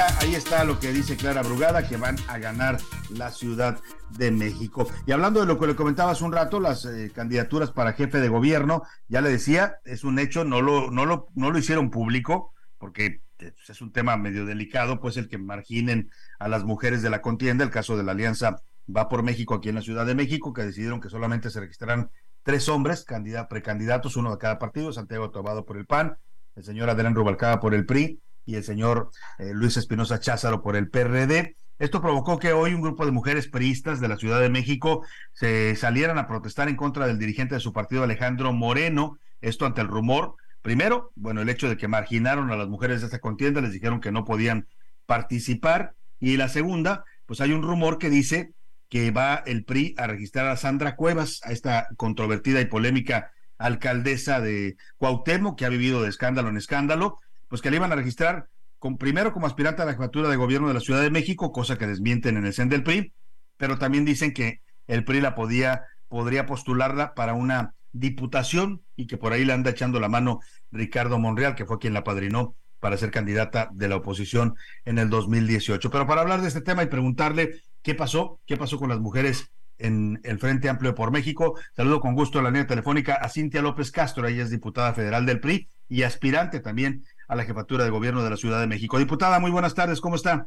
Ahí 0.00 0.34
está 0.34 0.64
lo 0.64 0.78
que 0.78 0.92
dice 0.92 1.16
Clara 1.16 1.42
Brugada, 1.42 1.86
que 1.86 1.96
van 1.96 2.16
a 2.28 2.38
ganar 2.38 2.78
la 3.10 3.30
Ciudad 3.30 3.78
de 4.10 4.30
México. 4.30 4.88
Y 5.06 5.12
hablando 5.12 5.40
de 5.40 5.46
lo 5.46 5.58
que 5.58 5.66
le 5.66 5.76
comentabas 5.76 6.22
un 6.22 6.32
rato, 6.32 6.60
las 6.60 6.84
eh, 6.84 7.10
candidaturas 7.14 7.70
para 7.70 7.92
jefe 7.92 8.20
de 8.20 8.28
gobierno, 8.28 8.82
ya 9.08 9.20
le 9.20 9.30
decía, 9.30 9.76
es 9.84 10.04
un 10.04 10.18
hecho, 10.18 10.44
no 10.44 10.62
lo, 10.62 10.90
no 10.90 11.04
lo, 11.04 11.28
no 11.34 11.50
lo 11.50 11.58
hicieron 11.58 11.90
público, 11.90 12.54
porque 12.78 13.20
pues, 13.36 13.68
es 13.68 13.80
un 13.82 13.92
tema 13.92 14.16
medio 14.16 14.46
delicado, 14.46 15.00
pues 15.00 15.16
el 15.16 15.28
que 15.28 15.38
marginen 15.38 16.10
a 16.38 16.48
las 16.48 16.64
mujeres 16.64 17.02
de 17.02 17.10
la 17.10 17.20
contienda, 17.20 17.64
el 17.64 17.70
caso 17.70 17.96
de 17.96 18.04
la 18.04 18.12
Alianza 18.12 18.62
Va 18.94 19.08
por 19.08 19.22
México 19.22 19.54
aquí 19.54 19.68
en 19.68 19.76
la 19.76 19.80
Ciudad 19.80 20.04
de 20.04 20.16
México, 20.16 20.52
que 20.52 20.64
decidieron 20.64 21.00
que 21.00 21.08
solamente 21.08 21.50
se 21.50 21.60
registrarán 21.60 22.10
tres 22.42 22.68
hombres, 22.68 23.06
precandidatos, 23.48 24.16
uno 24.16 24.32
de 24.32 24.38
cada 24.38 24.58
partido, 24.58 24.92
Santiago 24.92 25.30
Tobado 25.30 25.64
por 25.64 25.76
el 25.76 25.86
PAN, 25.86 26.16
el 26.56 26.64
señor 26.64 26.90
Adrián 26.90 27.14
Rubalcaba 27.14 27.60
por 27.60 27.74
el 27.74 27.86
PRI 27.86 28.20
y 28.44 28.56
el 28.56 28.64
señor 28.64 29.10
eh, 29.38 29.52
Luis 29.54 29.76
Espinosa 29.76 30.20
Cházaro 30.20 30.62
por 30.62 30.76
el 30.76 30.88
PRD. 30.88 31.56
Esto 31.78 32.00
provocó 32.00 32.38
que 32.38 32.52
hoy 32.52 32.74
un 32.74 32.80
grupo 32.80 33.04
de 33.04 33.12
mujeres 33.12 33.48
priistas 33.48 34.00
de 34.00 34.08
la 34.08 34.16
Ciudad 34.16 34.40
de 34.40 34.48
México 34.48 35.04
se 35.32 35.74
salieran 35.76 36.18
a 36.18 36.26
protestar 36.26 36.68
en 36.68 36.76
contra 36.76 37.06
del 37.06 37.18
dirigente 37.18 37.54
de 37.54 37.60
su 37.60 37.72
partido, 37.72 38.04
Alejandro 38.04 38.52
Moreno, 38.52 39.18
esto 39.40 39.66
ante 39.66 39.80
el 39.80 39.88
rumor. 39.88 40.36
Primero, 40.62 41.10
bueno, 41.16 41.42
el 41.42 41.48
hecho 41.48 41.68
de 41.68 41.76
que 41.76 41.88
marginaron 41.88 42.52
a 42.52 42.56
las 42.56 42.68
mujeres 42.68 43.00
de 43.00 43.06
esta 43.06 43.18
contienda, 43.18 43.60
les 43.60 43.72
dijeron 43.72 44.00
que 44.00 44.12
no 44.12 44.24
podían 44.24 44.68
participar. 45.06 45.94
Y 46.20 46.36
la 46.36 46.48
segunda, 46.48 47.04
pues 47.26 47.40
hay 47.40 47.52
un 47.52 47.62
rumor 47.62 47.98
que 47.98 48.10
dice 48.10 48.52
que 48.88 49.10
va 49.10 49.42
el 49.46 49.64
PRI 49.64 49.94
a 49.98 50.06
registrar 50.06 50.46
a 50.46 50.56
Sandra 50.56 50.94
Cuevas, 50.94 51.40
a 51.44 51.50
esta 51.50 51.88
controvertida 51.96 52.60
y 52.60 52.66
polémica 52.66 53.32
alcaldesa 53.58 54.40
de 54.40 54.76
Cuauhtémoc, 54.98 55.58
que 55.58 55.64
ha 55.64 55.70
vivido 55.70 56.02
de 56.02 56.10
escándalo 56.10 56.48
en 56.48 56.58
escándalo, 56.58 57.18
pues 57.52 57.60
que 57.60 57.70
le 57.70 57.76
iban 57.76 57.92
a 57.92 57.96
registrar 57.96 58.48
con, 58.78 58.96
primero 58.96 59.30
como 59.34 59.46
aspirante 59.46 59.82
a 59.82 59.84
la 59.84 59.92
jefatura 59.92 60.30
de 60.30 60.36
gobierno 60.36 60.68
de 60.68 60.72
la 60.72 60.80
Ciudad 60.80 61.02
de 61.02 61.10
México, 61.10 61.52
cosa 61.52 61.76
que 61.76 61.86
desmienten 61.86 62.38
en 62.38 62.46
el 62.46 62.54
CEN 62.54 62.70
del 62.70 62.82
PRI, 62.82 63.12
pero 63.58 63.76
también 63.76 64.06
dicen 64.06 64.32
que 64.32 64.62
el 64.86 65.04
PRI 65.04 65.20
la 65.20 65.34
podía, 65.34 65.84
podría 66.08 66.46
postularla 66.46 67.12
para 67.12 67.34
una 67.34 67.74
diputación 67.92 68.80
y 68.96 69.06
que 69.06 69.18
por 69.18 69.34
ahí 69.34 69.44
le 69.44 69.52
anda 69.52 69.72
echando 69.72 70.00
la 70.00 70.08
mano 70.08 70.40
Ricardo 70.70 71.18
Monreal, 71.18 71.54
que 71.54 71.66
fue 71.66 71.78
quien 71.78 71.92
la 71.92 72.04
padrinó 72.04 72.54
para 72.80 72.96
ser 72.96 73.10
candidata 73.10 73.68
de 73.74 73.86
la 73.86 73.96
oposición 73.96 74.54
en 74.86 74.96
el 74.96 75.10
2018. 75.10 75.90
Pero 75.90 76.06
para 76.06 76.22
hablar 76.22 76.40
de 76.40 76.48
este 76.48 76.62
tema 76.62 76.82
y 76.82 76.86
preguntarle 76.86 77.60
qué 77.82 77.94
pasó, 77.94 78.40
qué 78.46 78.56
pasó 78.56 78.78
con 78.78 78.88
las 78.88 78.98
mujeres 78.98 79.50
en 79.76 80.20
el 80.24 80.38
Frente 80.38 80.70
Amplio 80.70 80.94
por 80.94 81.10
México, 81.10 81.58
saludo 81.76 82.00
con 82.00 82.14
gusto 82.14 82.38
a 82.38 82.42
la 82.42 82.50
línea 82.50 82.66
telefónica 82.66 83.16
a 83.16 83.28
Cintia 83.28 83.60
López 83.60 83.90
Castro, 83.90 84.26
ella 84.26 84.42
es 84.42 84.50
diputada 84.50 84.94
federal 84.94 85.26
del 85.26 85.40
PRI 85.40 85.68
y 85.88 86.04
aspirante 86.04 86.60
también 86.60 87.04
a 87.28 87.36
la 87.36 87.44
jefatura 87.44 87.84
de 87.84 87.90
gobierno 87.90 88.22
de 88.22 88.30
la 88.30 88.36
Ciudad 88.36 88.60
de 88.60 88.66
México. 88.66 88.98
Diputada, 88.98 89.38
muy 89.40 89.50
buenas 89.50 89.74
tardes, 89.74 90.00
¿cómo 90.00 90.16
está? 90.16 90.46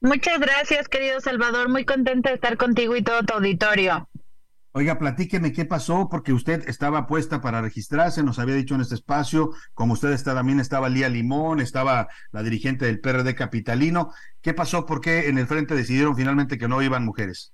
Muchas 0.00 0.40
gracias, 0.40 0.88
querido 0.88 1.20
Salvador. 1.20 1.68
Muy 1.68 1.84
contenta 1.84 2.30
de 2.30 2.34
estar 2.34 2.56
contigo 2.56 2.96
y 2.96 3.02
todo 3.02 3.22
tu 3.22 3.34
auditorio. 3.34 4.08
Oiga, 4.74 4.98
platíqueme 4.98 5.52
qué 5.52 5.66
pasó, 5.66 6.08
porque 6.08 6.32
usted 6.32 6.66
estaba 6.66 7.06
puesta 7.06 7.42
para 7.42 7.60
registrarse, 7.60 8.22
nos 8.22 8.38
había 8.38 8.54
dicho 8.54 8.74
en 8.74 8.80
este 8.80 8.94
espacio, 8.94 9.50
como 9.74 9.92
usted 9.92 10.12
está 10.12 10.34
también 10.34 10.60
estaba 10.60 10.88
Lía 10.88 11.10
Limón, 11.10 11.60
estaba 11.60 12.08
la 12.30 12.42
dirigente 12.42 12.86
del 12.86 12.98
PRD 12.98 13.34
capitalino. 13.34 14.12
¿Qué 14.40 14.54
pasó? 14.54 14.86
¿Por 14.86 15.02
qué 15.02 15.28
en 15.28 15.36
el 15.36 15.46
frente 15.46 15.74
decidieron 15.74 16.16
finalmente 16.16 16.56
que 16.56 16.68
no 16.68 16.80
iban 16.80 17.04
mujeres? 17.04 17.52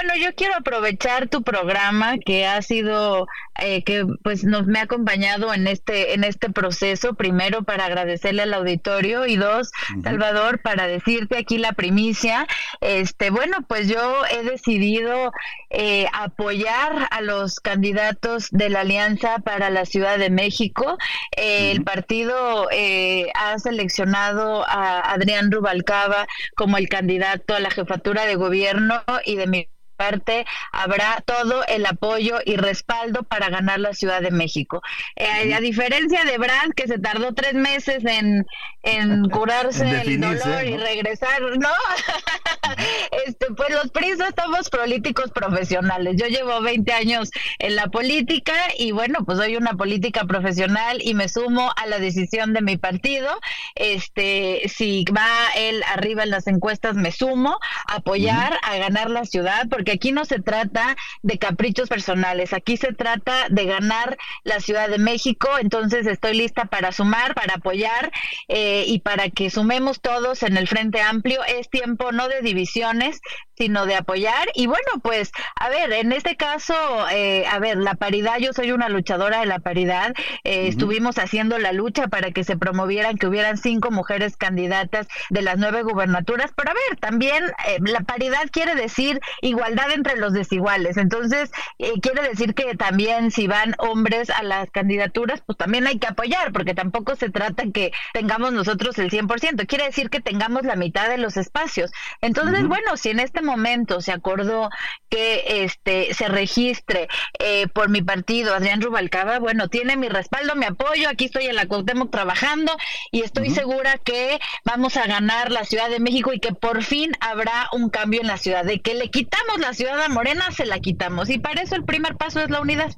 Bueno, 0.00 0.14
yo 0.14 0.32
quiero 0.36 0.54
aprovechar 0.54 1.28
tu 1.28 1.42
programa 1.42 2.18
que 2.18 2.46
ha 2.46 2.62
sido, 2.62 3.26
eh, 3.58 3.82
que 3.82 4.06
pues 4.22 4.44
nos 4.44 4.64
me 4.66 4.78
ha 4.78 4.82
acompañado 4.82 5.52
en 5.52 5.66
este, 5.66 6.14
en 6.14 6.22
este 6.22 6.50
proceso, 6.50 7.14
primero 7.14 7.64
para 7.64 7.86
agradecerle 7.86 8.42
al 8.42 8.54
auditorio 8.54 9.26
y 9.26 9.34
dos, 9.34 9.72
Salvador, 10.04 10.60
para 10.62 10.86
decirte 10.86 11.36
aquí 11.36 11.58
la 11.58 11.72
primicia. 11.72 12.46
Este, 12.80 13.30
bueno, 13.30 13.56
pues 13.66 13.88
yo 13.88 14.24
he 14.26 14.44
decidido 14.44 15.32
eh, 15.70 16.06
apoyar 16.12 17.08
a 17.10 17.20
los 17.20 17.58
candidatos 17.58 18.50
de 18.52 18.68
la 18.70 18.82
Alianza 18.82 19.40
para 19.40 19.68
la 19.68 19.84
Ciudad 19.84 20.16
de 20.16 20.30
México. 20.30 20.96
El 21.32 21.82
partido 21.82 22.68
eh, 22.70 23.32
ha 23.34 23.58
seleccionado 23.58 24.64
a 24.68 25.00
Adrián 25.12 25.50
Rubalcaba 25.50 26.28
como 26.54 26.76
el 26.76 26.88
candidato 26.88 27.56
a 27.56 27.60
la 27.60 27.70
jefatura 27.70 28.26
de 28.26 28.36
gobierno 28.36 29.02
y 29.24 29.34
de 29.34 29.46
mi 29.48 29.68
parte 29.98 30.46
habrá 30.72 31.22
todo 31.26 31.66
el 31.66 31.84
apoyo 31.84 32.38
y 32.44 32.56
respaldo 32.56 33.24
para 33.24 33.50
ganar 33.50 33.80
la 33.80 33.92
Ciudad 33.92 34.22
de 34.22 34.30
México. 34.30 34.80
Eh, 35.16 35.52
a 35.52 35.60
diferencia 35.60 36.24
de 36.24 36.38
Brad, 36.38 36.70
que 36.74 36.86
se 36.86 36.98
tardó 36.98 37.34
tres 37.34 37.54
meses 37.54 38.04
en, 38.04 38.46
en 38.82 39.28
curarse 39.30 40.02
el 40.02 40.20
dolor 40.20 40.64
y 40.64 40.76
regresar, 40.76 41.42
¿no? 41.58 41.68
este, 43.26 43.46
pues 43.56 43.70
los 43.70 43.90
prisas 43.90 44.28
estamos 44.28 44.70
políticos 44.70 45.32
profesionales. 45.32 46.16
Yo 46.16 46.26
llevo 46.26 46.60
20 46.60 46.92
años 46.92 47.30
en 47.58 47.74
la 47.74 47.88
política 47.88 48.54
y 48.78 48.92
bueno, 48.92 49.24
pues 49.24 49.38
soy 49.38 49.56
una 49.56 49.74
política 49.74 50.24
profesional 50.24 51.00
y 51.02 51.14
me 51.14 51.28
sumo 51.28 51.72
a 51.76 51.86
la 51.86 51.98
decisión 51.98 52.52
de 52.52 52.62
mi 52.62 52.76
partido. 52.76 53.28
Este, 53.74 54.62
si 54.68 55.04
va 55.06 55.26
él 55.56 55.82
arriba 55.88 56.22
en 56.22 56.30
las 56.30 56.46
encuestas, 56.46 56.94
me 56.94 57.10
sumo 57.10 57.58
a 57.88 57.96
apoyar, 57.96 58.58
a 58.62 58.76
ganar 58.76 59.10
la 59.10 59.24
ciudad, 59.24 59.66
porque 59.68 59.87
aquí 59.90 60.12
no 60.12 60.24
se 60.24 60.40
trata 60.40 60.96
de 61.22 61.38
caprichos 61.38 61.88
personales, 61.88 62.52
aquí 62.52 62.76
se 62.76 62.92
trata 62.92 63.48
de 63.48 63.64
ganar 63.64 64.16
la 64.44 64.60
Ciudad 64.60 64.88
de 64.88 64.98
México, 64.98 65.48
entonces 65.60 66.06
estoy 66.06 66.36
lista 66.36 66.66
para 66.66 66.92
sumar, 66.92 67.34
para 67.34 67.54
apoyar 67.54 68.12
eh, 68.48 68.84
y 68.86 69.00
para 69.00 69.30
que 69.30 69.50
sumemos 69.50 70.00
todos 70.00 70.42
en 70.42 70.56
el 70.56 70.68
Frente 70.68 71.00
Amplio. 71.00 71.42
Es 71.44 71.70
tiempo 71.70 72.12
no 72.12 72.28
de 72.28 72.40
divisiones, 72.42 73.20
sino 73.56 73.86
de 73.86 73.96
apoyar. 73.96 74.48
Y 74.54 74.66
bueno, 74.66 75.00
pues, 75.02 75.32
a 75.56 75.68
ver, 75.68 75.92
en 75.92 76.12
este 76.12 76.36
caso, 76.36 76.74
eh, 77.10 77.46
a 77.46 77.58
ver, 77.58 77.78
la 77.78 77.94
paridad, 77.94 78.38
yo 78.38 78.52
soy 78.52 78.72
una 78.72 78.88
luchadora 78.88 79.40
de 79.40 79.46
la 79.46 79.58
paridad, 79.58 80.14
eh, 80.44 80.68
estuvimos 80.68 81.18
haciendo 81.18 81.58
la 81.58 81.72
lucha 81.72 82.08
para 82.08 82.30
que 82.30 82.44
se 82.44 82.56
promovieran, 82.56 83.16
que 83.16 83.26
hubieran 83.26 83.56
cinco 83.56 83.90
mujeres 83.90 84.36
candidatas 84.36 85.08
de 85.30 85.42
las 85.42 85.58
nueve 85.58 85.82
gubernaturas, 85.82 86.52
pero 86.56 86.70
a 86.70 86.74
ver, 86.74 86.98
también 86.98 87.44
la 87.80 88.00
paridad 88.00 88.48
quiere 88.50 88.74
decir 88.74 89.20
igualdad 89.42 89.77
igualdad 89.78 89.94
entre 89.94 90.16
los 90.16 90.32
desiguales. 90.32 90.96
Entonces, 90.96 91.50
eh, 91.78 91.92
quiere 92.00 92.22
decir 92.28 92.54
que 92.54 92.74
también 92.74 93.30
si 93.30 93.46
van 93.46 93.74
hombres 93.78 94.30
a 94.30 94.42
las 94.42 94.70
candidaturas, 94.70 95.42
pues 95.44 95.56
también 95.58 95.86
hay 95.86 95.98
que 95.98 96.08
apoyar, 96.08 96.52
porque 96.52 96.74
tampoco 96.74 97.16
se 97.16 97.30
trata 97.30 97.64
que 97.72 97.92
tengamos 98.12 98.52
nosotros 98.52 98.98
el 98.98 99.10
100%, 99.10 99.66
quiere 99.66 99.84
decir 99.84 100.10
que 100.10 100.20
tengamos 100.20 100.64
la 100.64 100.76
mitad 100.76 101.08
de 101.08 101.18
los 101.18 101.36
espacios. 101.36 101.90
Entonces, 102.20 102.66
bueno, 102.66 102.96
si 102.96 103.10
en 103.10 103.20
este 103.20 103.42
momento 103.42 104.00
se 104.00 104.12
acordó 104.12 104.70
que 105.08 105.64
este 105.64 106.12
se 106.14 106.28
registre 106.28 107.08
eh, 107.38 107.66
por 107.68 107.88
mi 107.88 108.02
partido 108.02 108.54
Adrián 108.54 108.80
Rubalcaba, 108.80 109.38
bueno, 109.38 109.68
tiene 109.68 109.96
mi 109.96 110.08
respaldo, 110.08 110.54
mi 110.54 110.66
apoyo, 110.66 111.08
aquí 111.08 111.26
estoy 111.26 111.46
en 111.46 111.56
la 111.56 111.66
Cuauhtémoc 111.66 112.10
trabajando 112.10 112.76
y 113.10 113.22
estoy 113.22 113.50
segura 113.50 113.98
que 113.98 114.38
vamos 114.64 114.96
a 114.96 115.06
ganar 115.06 115.50
la 115.50 115.64
Ciudad 115.64 115.88
de 115.88 116.00
México 116.00 116.32
y 116.32 116.40
que 116.40 116.52
por 116.52 116.82
fin 116.82 117.12
habrá 117.20 117.68
un 117.72 117.90
cambio 117.90 118.20
en 118.20 118.26
la 118.26 118.36
ciudad, 118.36 118.64
de 118.64 118.80
que 118.80 118.94
le 118.94 119.10
quitamos 119.10 119.58
la 119.58 119.67
ciudad 119.74 120.00
a 120.00 120.08
Morena, 120.08 120.50
se 120.50 120.66
la 120.66 120.78
quitamos 120.80 121.30
y 121.30 121.38
para 121.38 121.62
eso 121.62 121.74
el 121.74 121.84
primer 121.84 122.16
paso 122.16 122.40
es 122.40 122.50
la 122.50 122.60
unidad. 122.60 122.92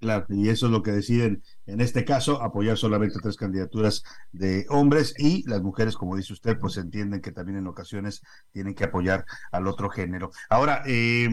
Claro, 0.00 0.26
y 0.30 0.48
eso 0.48 0.66
es 0.66 0.72
lo 0.72 0.82
que 0.82 0.90
deciden 0.90 1.42
en 1.66 1.80
este 1.80 2.04
caso, 2.04 2.42
apoyar 2.42 2.76
solamente 2.76 3.20
tres 3.22 3.36
candidaturas 3.36 4.02
de 4.32 4.66
hombres 4.68 5.14
y 5.16 5.48
las 5.48 5.62
mujeres, 5.62 5.96
como 5.96 6.16
dice 6.16 6.32
usted, 6.32 6.58
pues 6.58 6.76
entienden 6.76 7.20
que 7.20 7.30
también 7.30 7.58
en 7.58 7.68
ocasiones 7.68 8.20
tienen 8.52 8.74
que 8.74 8.84
apoyar 8.84 9.24
al 9.52 9.68
otro 9.68 9.88
género. 9.88 10.32
Ahora, 10.50 10.82
eh, 10.86 11.28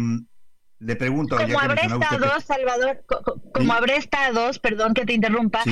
le 0.79 0.95
pregunto. 0.95 1.35
Como 1.35 1.59
habrá 1.59 1.81
estado, 1.81 2.39
Salvador, 2.41 3.03
como 3.53 3.73
habrá 3.73 3.95
estado, 3.95 4.51
perdón 4.61 4.93
que 4.93 5.05
te 5.05 5.13
interrumpa, 5.13 5.63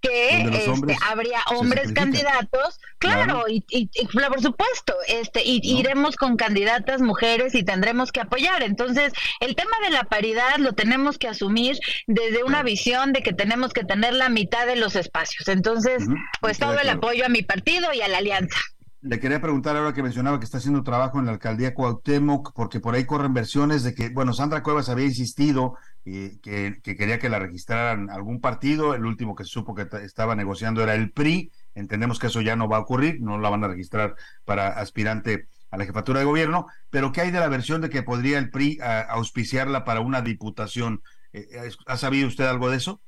que 0.00 0.42
este, 0.42 0.96
habría 1.04 1.40
hombres 1.54 1.92
candidatos, 1.92 2.78
claro, 2.98 3.44
Y, 3.48 3.64
y, 3.70 3.88
por 4.06 4.40
supuesto, 4.40 4.94
este, 5.08 5.42
y 5.44 5.60
iremos 5.64 6.16
con 6.16 6.36
candidatas 6.36 7.00
mujeres 7.00 7.54
y 7.54 7.64
tendremos 7.64 8.12
que 8.12 8.20
apoyar. 8.20 8.62
Entonces, 8.62 9.12
el 9.40 9.54
tema 9.56 9.76
de 9.84 9.90
la 9.90 10.04
paridad 10.04 10.56
lo 10.58 10.72
tenemos 10.72 11.18
que 11.18 11.28
asumir 11.28 11.78
desde 12.06 12.44
una 12.44 12.62
visión 12.62 13.12
de 13.12 13.22
que 13.22 13.32
tenemos 13.32 13.72
que 13.72 13.84
tener 13.84 14.14
la 14.14 14.28
mitad 14.28 14.66
de 14.66 14.76
los 14.76 14.96
espacios. 14.96 15.48
Entonces, 15.48 16.04
pues 16.40 16.58
todo 16.58 16.78
el 16.78 16.88
apoyo 16.88 17.24
a 17.24 17.28
mi 17.28 17.42
partido 17.42 17.92
y 17.92 18.00
a 18.02 18.08
la 18.08 18.18
alianza. 18.18 18.58
Le 19.02 19.20
quería 19.20 19.40
preguntar 19.40 19.76
ahora 19.76 19.92
que 19.92 20.02
mencionaba 20.02 20.38
que 20.40 20.44
está 20.44 20.58
haciendo 20.58 20.82
trabajo 20.82 21.20
en 21.20 21.26
la 21.26 21.32
alcaldía 21.32 21.74
Cuauhtémoc, 21.74 22.52
porque 22.54 22.80
por 22.80 22.94
ahí 22.94 23.04
corren 23.04 23.34
versiones 23.34 23.84
de 23.84 23.94
que, 23.94 24.08
bueno, 24.08 24.32
Sandra 24.32 24.62
Cuevas 24.62 24.88
había 24.88 25.04
insistido 25.04 25.76
eh, 26.08 26.38
que, 26.40 26.80
quería 26.82 27.18
que 27.18 27.28
la 27.28 27.40
registraran 27.40 28.10
algún 28.10 28.40
partido, 28.40 28.94
el 28.94 29.04
último 29.04 29.34
que 29.34 29.42
se 29.42 29.50
supo 29.50 29.74
que 29.74 29.88
estaba 30.04 30.36
negociando 30.36 30.80
era 30.80 30.94
el 30.94 31.10
PRI, 31.10 31.50
entendemos 31.74 32.20
que 32.20 32.28
eso 32.28 32.40
ya 32.42 32.54
no 32.54 32.68
va 32.68 32.76
a 32.76 32.80
ocurrir, 32.80 33.20
no 33.20 33.38
la 33.38 33.50
van 33.50 33.64
a 33.64 33.68
registrar 33.68 34.14
para 34.44 34.68
aspirante 34.68 35.48
a 35.72 35.76
la 35.76 35.84
jefatura 35.84 36.20
de 36.20 36.26
gobierno, 36.26 36.68
pero 36.90 37.10
¿qué 37.10 37.22
hay 37.22 37.32
de 37.32 37.40
la 37.40 37.48
versión 37.48 37.80
de 37.80 37.90
que 37.90 38.04
podría 38.04 38.38
el 38.38 38.50
PRI 38.50 38.78
auspiciarla 39.08 39.84
para 39.84 40.00
una 40.00 40.22
diputación? 40.22 41.02
Eh, 41.32 41.70
¿Ha 41.86 41.96
sabido 41.96 42.28
usted 42.28 42.44
algo 42.44 42.70
de 42.70 42.76
eso? 42.76 43.00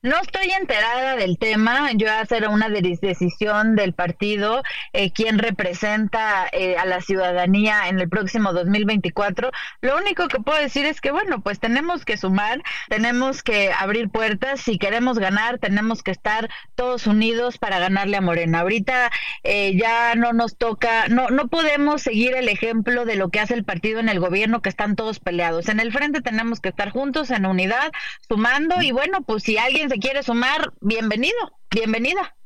No 0.00 0.14
estoy 0.20 0.48
enterada 0.52 1.16
del 1.16 1.38
tema, 1.38 1.90
yo 1.92 2.08
hacer 2.12 2.46
una 2.46 2.68
decisión 2.68 3.74
del 3.74 3.94
partido, 3.94 4.62
eh, 4.92 5.10
quien 5.10 5.40
representa 5.40 6.46
eh, 6.52 6.76
a 6.76 6.84
la 6.84 7.00
ciudadanía 7.00 7.88
en 7.88 7.98
el 7.98 8.08
próximo 8.08 8.52
2024. 8.52 9.50
Lo 9.80 9.96
único 9.96 10.28
que 10.28 10.38
puedo 10.38 10.56
decir 10.56 10.86
es 10.86 11.00
que, 11.00 11.10
bueno, 11.10 11.40
pues 11.40 11.58
tenemos 11.58 12.04
que 12.04 12.16
sumar, 12.16 12.62
tenemos 12.88 13.42
que 13.42 13.72
abrir 13.72 14.08
puertas, 14.08 14.60
si 14.60 14.78
queremos 14.78 15.18
ganar, 15.18 15.58
tenemos 15.58 16.04
que 16.04 16.12
estar 16.12 16.48
todos 16.76 17.08
unidos 17.08 17.58
para 17.58 17.80
ganarle 17.80 18.18
a 18.18 18.20
Morena. 18.20 18.60
Ahorita 18.60 19.10
eh, 19.42 19.76
ya 19.76 20.14
no 20.14 20.32
nos 20.32 20.56
toca, 20.56 21.08
no, 21.08 21.30
no 21.30 21.48
podemos 21.48 22.02
seguir 22.02 22.36
el 22.36 22.48
ejemplo 22.48 23.04
de 23.04 23.16
lo 23.16 23.30
que 23.30 23.40
hace 23.40 23.54
el 23.54 23.64
partido 23.64 23.98
en 23.98 24.08
el 24.08 24.20
gobierno, 24.20 24.62
que 24.62 24.68
están 24.68 24.94
todos 24.94 25.18
peleados. 25.18 25.68
En 25.68 25.80
el 25.80 25.92
frente 25.92 26.20
tenemos 26.20 26.60
que 26.60 26.68
estar 26.68 26.90
juntos, 26.90 27.32
en 27.32 27.46
unidad, 27.46 27.90
sumando, 28.28 28.80
y 28.80 28.92
bueno, 28.92 29.22
pues 29.22 29.42
si 29.42 29.58
alguien 29.58 29.87
se 29.88 29.98
quiere 29.98 30.22
sumar, 30.22 30.72
bienvenido, 30.80 31.38
bienvenida. 31.70 32.36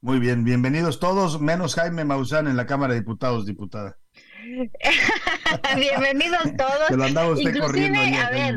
Muy 0.00 0.18
bien, 0.18 0.44
bienvenidos 0.44 1.00
todos, 1.00 1.40
menos 1.40 1.74
Jaime 1.76 2.04
Maussan 2.04 2.48
en 2.48 2.56
la 2.56 2.66
Cámara 2.66 2.92
de 2.92 3.00
Diputados, 3.00 3.46
diputada. 3.46 3.98
bienvenidos 5.76 6.56
todos. 6.56 6.90
lo 6.90 7.04
andaba 7.04 7.30
usted 7.30 7.58
corriendo 7.58 8.00
a 8.00 8.30
ver, 8.30 8.56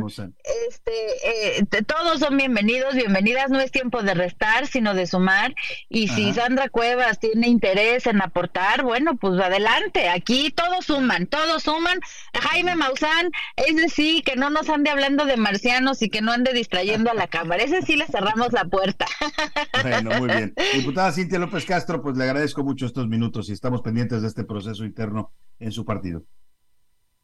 este, 0.68 1.60
eh, 1.60 1.66
todos 1.86 2.20
son 2.20 2.38
bienvenidos, 2.38 2.96
bienvenidas. 2.96 3.50
No 3.50 3.60
es 3.60 3.72
tiempo 3.72 4.02
de 4.02 4.14
restar, 4.14 4.68
sino 4.68 4.94
de 4.94 5.06
sumar. 5.06 5.54
Y 5.90 6.08
si 6.08 6.34
Sandra 6.34 6.70
Cuevas 6.70 7.20
tiene 7.20 7.48
interés 7.48 8.08
en 8.08 8.22
aportar, 8.22 8.84
bueno, 8.84 9.16
pues 9.18 9.40
adelante. 9.40 10.10
Aquí 10.10 10.52
todos 10.52 10.86
suman, 10.86 11.28
todos 11.28 11.64
suman. 11.64 12.00
Jaime 12.34 12.76
Maussan, 12.76 13.32
ese 13.56 13.90
sí, 13.90 14.24
que 14.26 14.36
no 14.36 14.50
nos 14.50 14.70
ande 14.70 14.90
hablando 14.90 15.26
de 15.26 15.38
marcianos 15.38 16.02
y 16.02 16.10
que 16.10 16.22
no 16.22 16.32
ande 16.32 16.54
distrayendo 16.54 17.12
a 17.12 17.14
la 17.14 17.28
cámara. 17.28 17.64
Ese 17.64 17.82
sí 17.82 17.96
le 17.96 18.08
cerramos 18.08 18.54
la 18.54 18.66
puerta. 18.66 19.06
bueno, 19.84 20.20
muy 20.20 20.28
bien. 20.30 20.54
Diputada 20.74 21.12
Cintia 21.12 21.40
López 21.40 21.66
Castro, 21.66 22.02
pues 22.02 22.18
le 22.18 22.24
agradezco 22.24 22.64
mucho 22.64 22.86
estos 22.86 23.08
minutos 23.08 23.50
y 23.50 23.54
estamos 23.54 23.82
pendientes 23.82 24.22
de 24.22 24.28
este 24.28 24.44
proceso 24.44 24.84
interno 24.86 25.32
en 25.60 25.72
su 25.72 25.86
partido. 25.86 26.24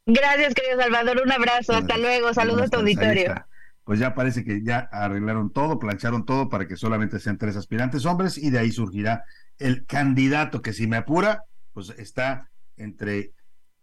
Gracias, 0.06 0.54
querido 0.54 0.80
Salvador. 0.80 1.22
Un 1.24 1.32
abrazo. 1.32 1.74
Hasta 1.74 1.98
luego. 1.98 2.34
Saludos 2.34 2.64
a 2.64 2.70
tu 2.70 2.78
auditorio. 2.80 3.36
Pues 3.84 4.00
ya 4.00 4.14
parece 4.14 4.44
que 4.44 4.64
ya 4.64 4.90
arreglaron 4.92 5.52
todo, 5.52 5.80
plancharon 5.80 6.26
todo 6.26 6.50
para 6.50 6.68
que 6.68 6.78
solamente 6.78 7.20
sean 7.20 7.38
tres 7.38 7.56
aspirantes 7.56 8.06
hombres 8.06 8.38
y 8.38 8.50
de 8.50 8.60
ahí 8.60 8.72
surgirá 8.72 9.24
el 9.58 9.86
candidato 9.86 10.62
que 10.62 10.72
si 10.72 10.88
me 10.88 10.98
apura, 10.98 11.46
pues 11.74 11.90
está 11.98 12.50
entre 12.78 13.34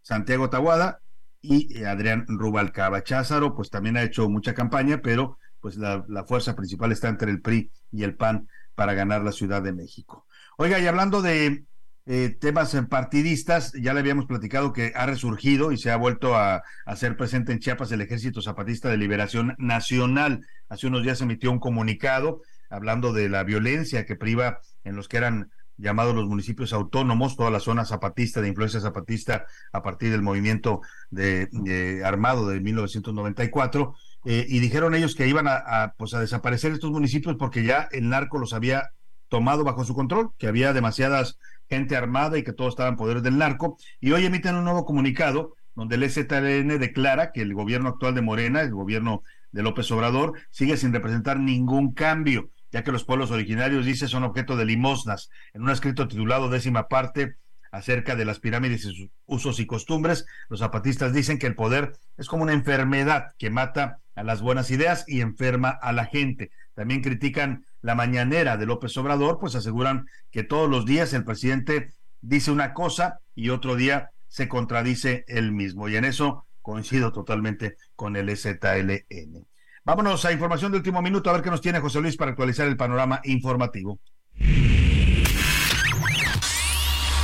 Santiago 0.02 0.50
Tahuada 0.50 1.00
y 1.40 1.82
Adrián 1.84 2.26
Rubalcaba. 2.28 3.02
Cházaro, 3.02 3.54
pues 3.54 3.70
también 3.70 3.96
ha 3.96 4.02
hecho 4.02 4.28
mucha 4.28 4.54
campaña, 4.54 5.00
pero 5.02 5.38
pues 5.60 5.76
la, 5.76 6.04
la 6.08 6.24
fuerza 6.24 6.54
principal 6.54 6.92
está 6.92 7.08
entre 7.08 7.30
el 7.30 7.40
PRI 7.40 7.70
y 7.90 8.04
el 8.04 8.14
PAN 8.14 8.48
para 8.74 8.94
ganar 8.94 9.22
la 9.22 9.32
Ciudad 9.32 9.62
de 9.62 9.72
México. 9.72 10.26
Oiga, 10.56 10.78
y 10.78 10.86
hablando 10.86 11.22
de 11.22 11.64
eh, 12.10 12.30
temas 12.30 12.74
partidistas, 12.88 13.74
ya 13.74 13.92
le 13.92 14.00
habíamos 14.00 14.24
platicado 14.24 14.72
que 14.72 14.94
ha 14.96 15.04
resurgido 15.04 15.72
y 15.72 15.76
se 15.76 15.90
ha 15.90 15.96
vuelto 15.96 16.36
a, 16.36 16.62
ser 16.96 17.18
presente 17.18 17.52
en 17.52 17.58
Chiapas 17.58 17.92
el 17.92 18.00
Ejército 18.00 18.40
Zapatista 18.40 18.88
de 18.88 18.96
Liberación 18.96 19.54
Nacional. 19.58 20.40
Hace 20.70 20.86
unos 20.86 21.02
días 21.02 21.20
emitió 21.20 21.52
un 21.52 21.58
comunicado 21.58 22.40
hablando 22.70 23.12
de 23.12 23.28
la 23.28 23.44
violencia 23.44 24.06
que 24.06 24.16
priva 24.16 24.60
en 24.84 24.96
los 24.96 25.06
que 25.06 25.18
eran 25.18 25.50
llamados 25.76 26.14
los 26.14 26.26
municipios 26.26 26.72
autónomos, 26.72 27.36
toda 27.36 27.50
la 27.50 27.60
zona 27.60 27.84
zapatista, 27.84 28.40
de 28.40 28.48
influencia 28.48 28.80
zapatista, 28.80 29.44
a 29.70 29.82
partir 29.82 30.10
del 30.10 30.22
movimiento 30.22 30.80
de, 31.10 32.00
armado 32.06 32.48
de 32.48 32.60
1994, 32.60 33.94
eh, 34.24 34.46
y 34.48 34.60
dijeron 34.60 34.94
ellos 34.94 35.14
que 35.14 35.28
iban 35.28 35.46
a, 35.46 35.92
pues 35.98 36.14
a 36.14 36.20
desaparecer 36.20 36.72
estos 36.72 36.90
municipios 36.90 37.36
porque 37.38 37.64
ya 37.64 37.86
el 37.92 38.08
narco 38.08 38.38
los 38.38 38.54
había 38.54 38.92
tomado 39.28 39.62
bajo 39.62 39.84
su 39.84 39.94
control, 39.94 40.30
que 40.38 40.48
había 40.48 40.72
demasiadas 40.72 41.38
gente 41.68 41.96
armada 41.96 42.38
y 42.38 42.42
que 42.42 42.52
todo 42.52 42.68
estaba 42.68 42.88
en 42.88 42.96
poder 42.96 43.22
del 43.22 43.38
narco. 43.38 43.78
Y 44.00 44.12
hoy 44.12 44.24
emiten 44.24 44.54
un 44.54 44.64
nuevo 44.64 44.84
comunicado 44.84 45.54
donde 45.74 45.94
el 45.94 46.02
EZLN 46.02 46.78
declara 46.78 47.30
que 47.30 47.42
el 47.42 47.54
gobierno 47.54 47.90
actual 47.90 48.14
de 48.14 48.22
Morena, 48.22 48.62
el 48.62 48.72
gobierno 48.72 49.22
de 49.52 49.62
López 49.62 49.90
Obrador, 49.92 50.32
sigue 50.50 50.76
sin 50.76 50.92
representar 50.92 51.38
ningún 51.38 51.94
cambio, 51.94 52.50
ya 52.72 52.82
que 52.82 52.92
los 52.92 53.04
pueblos 53.04 53.30
originarios, 53.30 53.86
dice, 53.86 54.08
son 54.08 54.24
objeto 54.24 54.56
de 54.56 54.64
limosnas. 54.64 55.30
En 55.54 55.62
un 55.62 55.70
escrito 55.70 56.08
titulado 56.08 56.50
Décima 56.50 56.88
parte 56.88 57.36
acerca 57.70 58.16
de 58.16 58.24
las 58.24 58.40
pirámides 58.40 58.84
y 58.84 58.94
sus 58.94 59.10
usos 59.26 59.60
y 59.60 59.66
costumbres, 59.66 60.26
los 60.48 60.60
zapatistas 60.60 61.12
dicen 61.12 61.38
que 61.38 61.46
el 61.46 61.54
poder 61.54 61.92
es 62.16 62.26
como 62.26 62.42
una 62.42 62.54
enfermedad 62.54 63.34
que 63.38 63.50
mata 63.50 64.00
a 64.14 64.24
las 64.24 64.40
buenas 64.40 64.70
ideas 64.70 65.04
y 65.06 65.20
enferma 65.20 65.70
a 65.70 65.92
la 65.92 66.06
gente. 66.06 66.50
También 66.74 67.02
critican 67.02 67.66
la 67.80 67.94
mañanera 67.94 68.56
de 68.56 68.66
López 68.66 68.96
Obrador, 68.96 69.38
pues 69.38 69.54
aseguran 69.54 70.06
que 70.30 70.44
todos 70.44 70.68
los 70.68 70.84
días 70.84 71.12
el 71.12 71.24
presidente 71.24 71.92
dice 72.20 72.50
una 72.50 72.74
cosa 72.74 73.20
y 73.34 73.50
otro 73.50 73.76
día 73.76 74.10
se 74.28 74.48
contradice 74.48 75.24
él 75.28 75.52
mismo. 75.52 75.88
Y 75.88 75.96
en 75.96 76.04
eso 76.04 76.46
coincido 76.62 77.12
totalmente 77.12 77.76
con 77.96 78.16
el 78.16 78.36
ZLN. 78.36 79.46
Vámonos 79.84 80.24
a 80.24 80.32
información 80.32 80.72
de 80.72 80.78
último 80.78 81.00
minuto 81.00 81.30
a 81.30 81.32
ver 81.32 81.42
qué 81.42 81.50
nos 81.50 81.62
tiene 81.62 81.80
José 81.80 82.00
Luis 82.00 82.16
para 82.16 82.32
actualizar 82.32 82.68
el 82.68 82.76
panorama 82.76 83.20
informativo. 83.24 83.98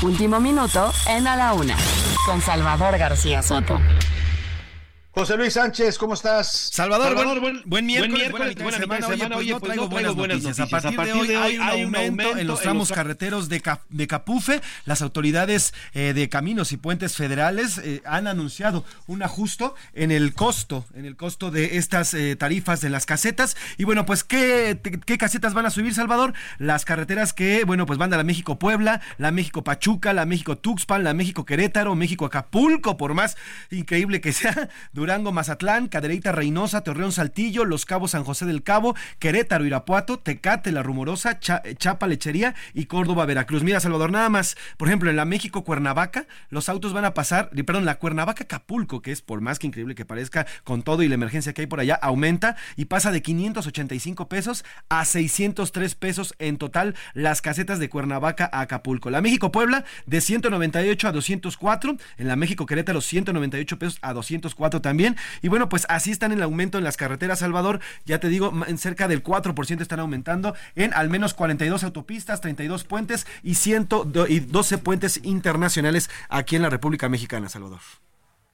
Último 0.02 0.40
minuto 0.40 0.92
en 1.09 1.26
A 1.26 1.36
la 1.36 1.55
Una, 1.55 1.76
con 2.26 2.40
Salvador 2.40 2.98
García 2.98 3.42
Soto. 3.42 3.78
José 5.14 5.36
Luis 5.36 5.52
Sánchez, 5.52 5.96
¿cómo 5.96 6.14
estás? 6.14 6.70
Salvador, 6.72 7.14
buen, 7.40 7.62
buen, 7.66 7.86
miércoles, 7.86 8.32
buena 8.32 8.46
mitad 8.48 8.64
de 8.64 8.72
semana. 8.72 9.36
Oye, 9.36 9.52
pues 9.60 9.76
no 9.76 9.88
traigo 9.88 9.88
buenas 9.88 10.16
noticias. 10.16 10.58
A 10.58 10.66
partir 10.66 10.98
de 10.98 11.12
hoy 11.12 11.30
hay 11.30 11.84
un 11.84 11.94
aumento 11.94 12.36
en 12.36 12.48
los 12.48 12.60
tramos 12.60 12.90
carreteros 12.90 13.48
de, 13.48 13.62
de 13.90 14.06
Capufe. 14.08 14.60
Las 14.86 15.02
autoridades 15.02 15.72
eh, 15.92 16.14
de 16.14 16.28
caminos 16.28 16.72
y 16.72 16.78
puentes 16.78 17.14
federales 17.14 17.78
eh, 17.78 18.02
han 18.04 18.26
anunciado 18.26 18.84
un 19.06 19.22
ajuste 19.22 19.70
en 19.92 20.10
el 20.10 20.34
costo, 20.34 20.84
en 20.94 21.04
el 21.04 21.14
costo 21.14 21.52
de 21.52 21.76
estas 21.76 22.12
eh, 22.14 22.34
tarifas 22.34 22.80
de 22.80 22.90
las 22.90 23.06
casetas. 23.06 23.56
Y 23.78 23.84
bueno, 23.84 24.06
pues, 24.06 24.24
¿qué, 24.24 24.80
¿qué 25.06 25.16
casetas 25.16 25.54
van 25.54 25.66
a 25.66 25.70
subir, 25.70 25.94
Salvador? 25.94 26.34
Las 26.58 26.84
carreteras 26.84 27.32
que, 27.32 27.62
bueno, 27.62 27.86
pues 27.86 28.00
van 28.00 28.10
de 28.10 28.16
la 28.16 28.24
México-Puebla, 28.24 29.00
la 29.18 29.30
México-Pachuca, 29.30 30.12
la 30.12 30.26
México-Tuxpan, 30.26 31.04
la 31.04 31.14
México-Querétaro, 31.14 31.94
México-Acapulco, 31.94 32.96
por 32.96 33.14
más 33.14 33.36
increíble 33.70 34.20
que 34.20 34.32
sea 34.32 34.70
Durango, 35.05 35.32
Mazatlán, 35.32 35.88
Cadereyta, 35.88 36.32
Reynosa, 36.32 36.80
Torreón, 36.80 37.12
Saltillo, 37.12 37.66
Los 37.66 37.84
Cabos, 37.84 38.12
San 38.12 38.24
José 38.24 38.46
del 38.46 38.62
Cabo, 38.62 38.96
Querétaro, 39.18 39.66
Irapuato, 39.66 40.18
Tecate, 40.18 40.72
La 40.72 40.82
Rumorosa, 40.82 41.38
Chapa, 41.40 42.07
Lechería 42.07 42.55
y 42.72 42.86
Córdoba, 42.86 43.26
Veracruz. 43.26 43.62
Mira, 43.62 43.80
Salvador, 43.80 44.11
nada 44.11 44.30
más, 44.30 44.57
por 44.78 44.88
ejemplo, 44.88 45.11
en 45.11 45.16
la 45.16 45.26
México 45.26 45.62
Cuernavaca, 45.62 46.26
los 46.48 46.70
autos 46.70 46.94
van 46.94 47.05
a 47.05 47.12
pasar, 47.12 47.50
perdón, 47.50 47.84
la 47.84 47.96
Cuernavaca 47.96 48.44
Acapulco, 48.44 49.02
que 49.02 49.12
es 49.12 49.20
por 49.20 49.42
más 49.42 49.59
que 49.59 49.66
increíble 49.66 49.94
que 49.94 50.07
parezca, 50.07 50.46
con 50.64 50.82
todo 50.82 51.02
y 51.02 51.09
la 51.09 51.16
emergencia 51.16 51.52
que 51.52 51.61
hay 51.61 51.66
por 51.66 51.80
allá, 51.80 51.96
aumenta 51.96 52.57
y 52.74 52.86
pasa 52.86 53.12
de 53.12 53.20
585 53.20 54.30
pesos 54.30 54.64
a 54.88 55.05
603 55.05 55.96
pesos 55.96 56.34
en 56.38 56.57
total 56.57 56.94
las 57.12 57.42
casetas 57.42 57.78
de 57.78 57.90
Cuernavaca 57.90 58.48
a 58.50 58.62
Acapulco. 58.62 59.11
La 59.11 59.20
México 59.20 59.52
Puebla 59.52 59.84
de 60.07 60.22
198 60.22 61.09
a 61.09 61.12
204, 61.12 61.98
en 62.16 62.26
la 62.26 62.36
México 62.36 62.64
Querétaro 62.64 63.02
198 63.02 63.78
pesos 63.78 63.98
a 64.00 64.14
204 64.14 64.80
también 64.80 64.93
también. 64.95 65.16
Y 65.42 65.49
bueno, 65.49 65.68
pues 65.68 65.86
así 65.88 66.12
están 66.12 66.30
el 66.30 66.40
aumento 66.40 66.78
en 66.78 66.84
las 66.84 66.97
carreteras, 66.97 67.40
Salvador. 67.40 67.80
Ya 68.05 68.20
te 68.20 68.28
digo, 68.28 68.53
en 68.64 68.78
cerca 68.78 69.09
del 69.09 69.24
4% 69.24 69.80
están 69.80 69.99
aumentando 69.99 70.55
en 70.76 70.95
al 70.95 71.11
menos 71.11 71.34
42 71.34 71.82
autopistas, 71.82 72.40
32 72.40 72.84
puentes 72.84 73.26
y 73.42 73.57
112 73.57 74.78
puentes 74.78 75.18
internacionales 75.24 76.11
aquí 76.28 76.55
en 76.55 76.62
la 76.62 76.70
República 76.70 77.09
Mexicana, 77.09 77.49
Salvador 77.49 77.80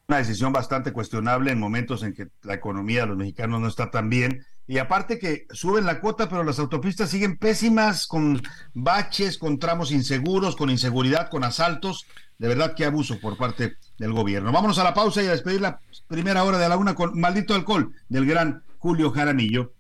una 0.08 0.18
decisión 0.18 0.52
bastante 0.52 0.92
cuestionable 0.92 1.52
en 1.52 1.60
momentos 1.60 2.02
en 2.02 2.12
que 2.12 2.26
la 2.42 2.54
economía 2.54 3.02
de 3.02 3.06
los 3.06 3.16
mexicanos 3.16 3.60
no 3.60 3.68
está 3.68 3.92
tan 3.92 4.10
bien. 4.10 4.44
Y 4.70 4.78
aparte 4.78 5.18
que 5.18 5.48
suben 5.50 5.84
la 5.84 5.98
cuota, 5.98 6.28
pero 6.28 6.44
las 6.44 6.60
autopistas 6.60 7.10
siguen 7.10 7.38
pésimas, 7.38 8.06
con 8.06 8.40
baches, 8.72 9.36
con 9.36 9.58
tramos 9.58 9.90
inseguros, 9.90 10.54
con 10.54 10.70
inseguridad, 10.70 11.28
con 11.28 11.42
asaltos. 11.42 12.06
De 12.38 12.46
verdad, 12.46 12.74
qué 12.76 12.84
abuso 12.84 13.18
por 13.18 13.36
parte 13.36 13.78
del 13.98 14.12
gobierno. 14.12 14.52
Vámonos 14.52 14.78
a 14.78 14.84
la 14.84 14.94
pausa 14.94 15.24
y 15.24 15.26
a 15.26 15.32
despedir 15.32 15.60
la 15.60 15.80
primera 16.06 16.44
hora 16.44 16.56
de 16.56 16.68
la 16.68 16.76
una 16.76 16.94
con 16.94 17.18
Maldito 17.18 17.56
Alcohol 17.56 17.92
del 18.08 18.26
gran 18.26 18.62
Julio 18.78 19.10
Jaramillo. 19.10 19.72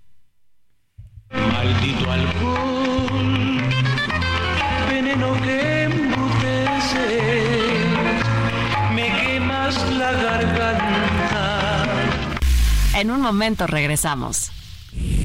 Maldito 1.30 2.10
alcohol, 2.10 3.60
veneno 4.88 5.40
que 5.40 5.82
embrutece, 5.84 7.20
me 8.92 9.22
quemas 9.22 9.92
la 9.92 10.10
garganta. 10.10 11.84
En 12.96 13.12
un 13.12 13.20
momento 13.20 13.68
regresamos. 13.68 14.50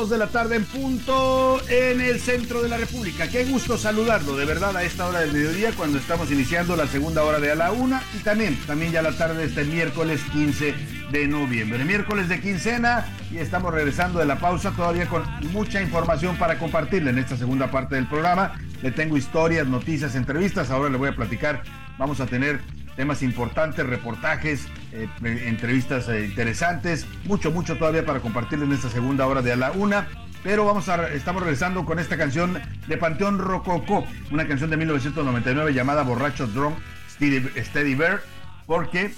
2 0.00 0.08
de 0.08 0.16
la 0.16 0.28
tarde 0.28 0.56
en 0.56 0.64
punto 0.64 1.60
en 1.68 2.00
el 2.00 2.20
centro 2.20 2.62
de 2.62 2.70
la 2.70 2.78
República. 2.78 3.28
Qué 3.28 3.44
gusto 3.44 3.76
saludarlo, 3.76 4.34
de 4.34 4.46
verdad, 4.46 4.74
a 4.74 4.82
esta 4.82 5.06
hora 5.06 5.20
del 5.20 5.30
mediodía, 5.30 5.72
cuando 5.76 5.98
estamos 5.98 6.30
iniciando 6.30 6.74
la 6.74 6.86
segunda 6.86 7.22
hora 7.22 7.38
de 7.38 7.50
a 7.50 7.54
la 7.54 7.70
una 7.70 8.02
y 8.18 8.22
también, 8.22 8.58
también 8.66 8.92
ya 8.92 9.02
la 9.02 9.12
tarde 9.12 9.40
de 9.40 9.44
este 9.48 9.64
miércoles 9.64 10.22
15 10.32 10.74
de 11.12 11.28
noviembre. 11.28 11.84
Miércoles 11.84 12.30
de 12.30 12.40
quincena 12.40 13.04
y 13.30 13.36
estamos 13.36 13.74
regresando 13.74 14.20
de 14.20 14.24
la 14.24 14.38
pausa 14.38 14.70
todavía 14.70 15.06
con 15.06 15.22
mucha 15.52 15.82
información 15.82 16.38
para 16.38 16.58
compartirle 16.58 17.10
en 17.10 17.18
esta 17.18 17.36
segunda 17.36 17.70
parte 17.70 17.96
del 17.96 18.06
programa. 18.06 18.54
Le 18.80 18.92
tengo 18.92 19.18
historias, 19.18 19.66
noticias, 19.66 20.14
entrevistas. 20.14 20.70
Ahora 20.70 20.88
le 20.88 20.96
voy 20.96 21.10
a 21.10 21.14
platicar. 21.14 21.62
Vamos 21.98 22.20
a 22.20 22.26
tener 22.26 22.58
temas 22.96 23.22
importantes, 23.22 23.86
reportajes, 23.86 24.66
eh, 24.92 25.08
entrevistas 25.22 26.08
eh, 26.08 26.24
interesantes, 26.24 27.06
mucho, 27.24 27.50
mucho 27.50 27.76
todavía 27.76 28.04
para 28.04 28.20
compartirle 28.20 28.64
en 28.64 28.72
esta 28.72 28.90
segunda 28.90 29.26
hora 29.26 29.42
de 29.42 29.52
a 29.52 29.56
la 29.56 29.72
una. 29.72 30.08
Pero 30.42 30.64
vamos 30.64 30.88
a, 30.88 31.08
estamos 31.10 31.42
regresando 31.42 31.84
con 31.84 31.98
esta 31.98 32.16
canción 32.16 32.60
de 32.86 32.96
Panteón 32.96 33.38
Rococó, 33.38 34.06
una 34.30 34.48
canción 34.48 34.70
de 34.70 34.78
1999 34.78 35.74
llamada 35.74 36.02
Borracho 36.02 36.46
Drunk 36.46 36.76
Steady 37.10 37.94
Bear, 37.94 38.22
porque 38.66 39.12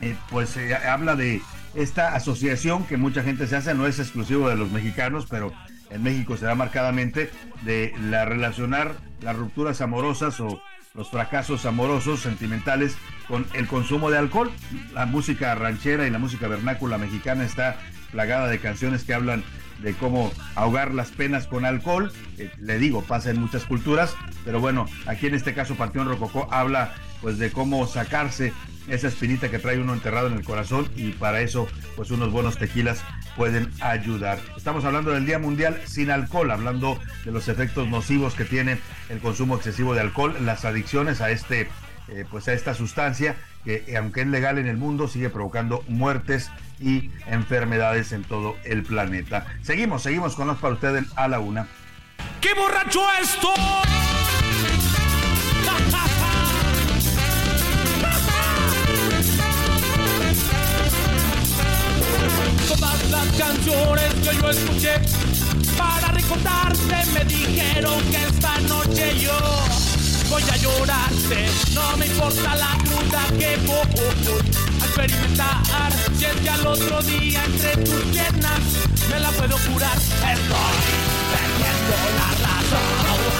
eh, 0.00 0.16
pues 0.30 0.58
habla 0.84 1.14
de 1.14 1.40
esta 1.74 2.14
asociación 2.14 2.84
que 2.86 2.96
mucha 2.96 3.22
gente 3.22 3.46
se 3.46 3.54
hace, 3.54 3.72
no 3.74 3.86
es 3.86 4.00
exclusivo 4.00 4.48
de 4.48 4.56
los 4.56 4.72
mexicanos, 4.72 5.26
pero 5.30 5.52
en 5.90 6.02
México 6.02 6.36
se 6.36 6.46
da 6.46 6.54
marcadamente 6.54 7.30
de 7.62 7.94
la 8.10 8.24
relacionar 8.24 8.94
las 9.20 9.36
rupturas 9.36 9.80
amorosas 9.80 10.40
o 10.40 10.60
los 10.94 11.10
fracasos 11.10 11.64
amorosos, 11.66 12.20
sentimentales, 12.20 12.96
con 13.28 13.46
el 13.54 13.66
consumo 13.66 14.10
de 14.10 14.18
alcohol. 14.18 14.50
La 14.92 15.06
música 15.06 15.54
ranchera 15.54 16.06
y 16.06 16.10
la 16.10 16.18
música 16.18 16.48
vernácula 16.48 16.98
mexicana 16.98 17.44
está 17.44 17.78
plagada 18.10 18.48
de 18.48 18.58
canciones 18.58 19.04
que 19.04 19.14
hablan 19.14 19.42
de 19.82 19.94
cómo 19.94 20.30
ahogar 20.54 20.94
las 20.94 21.10
penas 21.10 21.46
con 21.46 21.64
alcohol. 21.64 22.12
Eh, 22.38 22.50
le 22.58 22.78
digo, 22.78 23.02
pasa 23.02 23.30
en 23.30 23.40
muchas 23.40 23.64
culturas, 23.64 24.14
pero 24.44 24.60
bueno, 24.60 24.86
aquí 25.06 25.26
en 25.26 25.34
este 25.34 25.54
caso 25.54 25.74
Panteón 25.74 26.08
Rococó 26.08 26.48
habla 26.52 26.94
pues 27.20 27.38
de 27.38 27.50
cómo 27.50 27.86
sacarse 27.86 28.52
esa 28.88 29.08
espinita 29.08 29.50
que 29.50 29.58
trae 29.58 29.78
uno 29.78 29.94
enterrado 29.94 30.26
en 30.26 30.34
el 30.34 30.44
corazón 30.44 30.88
y 30.96 31.10
para 31.12 31.40
eso 31.40 31.68
pues 31.96 32.10
unos 32.10 32.32
buenos 32.32 32.58
tequilas 32.58 33.02
pueden 33.36 33.70
ayudar. 33.80 34.38
Estamos 34.56 34.84
hablando 34.84 35.12
del 35.12 35.26
Día 35.26 35.38
Mundial 35.38 35.80
sin 35.86 36.10
alcohol, 36.10 36.50
hablando 36.50 36.98
de 37.24 37.32
los 37.32 37.48
efectos 37.48 37.88
nocivos 37.88 38.34
que 38.34 38.44
tiene 38.44 38.78
el 39.08 39.20
consumo 39.20 39.56
excesivo 39.56 39.94
de 39.94 40.00
alcohol, 40.00 40.36
las 40.40 40.64
adicciones 40.64 41.20
a 41.20 41.30
este 41.30 41.68
eh, 42.08 42.24
pues 42.30 42.48
a 42.48 42.52
esta 42.52 42.74
sustancia 42.74 43.36
que 43.64 43.84
eh, 43.86 43.96
aunque 43.96 44.22
es 44.22 44.26
legal 44.26 44.58
en 44.58 44.66
el 44.66 44.76
mundo 44.76 45.06
sigue 45.06 45.30
provocando 45.30 45.84
muertes 45.88 46.50
y 46.80 47.10
enfermedades 47.26 48.12
en 48.12 48.24
todo 48.24 48.56
el 48.64 48.82
planeta. 48.82 49.46
Seguimos, 49.62 50.02
seguimos 50.02 50.34
con 50.34 50.48
los 50.48 50.58
para 50.58 50.74
ustedes 50.74 51.04
a 51.16 51.28
la 51.28 51.38
una. 51.38 51.68
¡Qué 52.40 52.54
borracho 52.54 53.00
estoy! 53.20 54.01
Las 63.24 63.36
canciones 63.36 64.14
que 64.14 64.36
yo 64.36 64.50
escuché 64.50 64.94
para 65.78 66.08
recordarte 66.08 67.06
me 67.12 67.24
dijeron 67.24 68.00
que 68.10 68.16
esta 68.16 68.58
noche 68.60 69.18
yo 69.18 69.38
voy 70.28 70.42
a 70.42 70.56
llorarte. 70.56 71.46
No 71.74 71.96
me 71.96 72.06
importa 72.06 72.56
la 72.56 72.76
cruda 72.84 73.22
que 73.38 73.56
voy 73.66 73.78
a 74.80 74.84
experimentar. 74.84 75.92
Si 76.16 76.24
es 76.24 76.34
que 76.34 76.50
al 76.50 76.66
otro 76.66 77.02
día 77.02 77.44
entre 77.44 77.76
tus 77.84 78.02
piernas 78.04 78.60
me 79.10 79.20
la 79.20 79.30
puedo 79.30 79.56
curar. 79.56 79.96
Estoy 79.96 80.26
perdiendo 81.32 81.96
la 82.18 82.28
razón. 82.46 83.32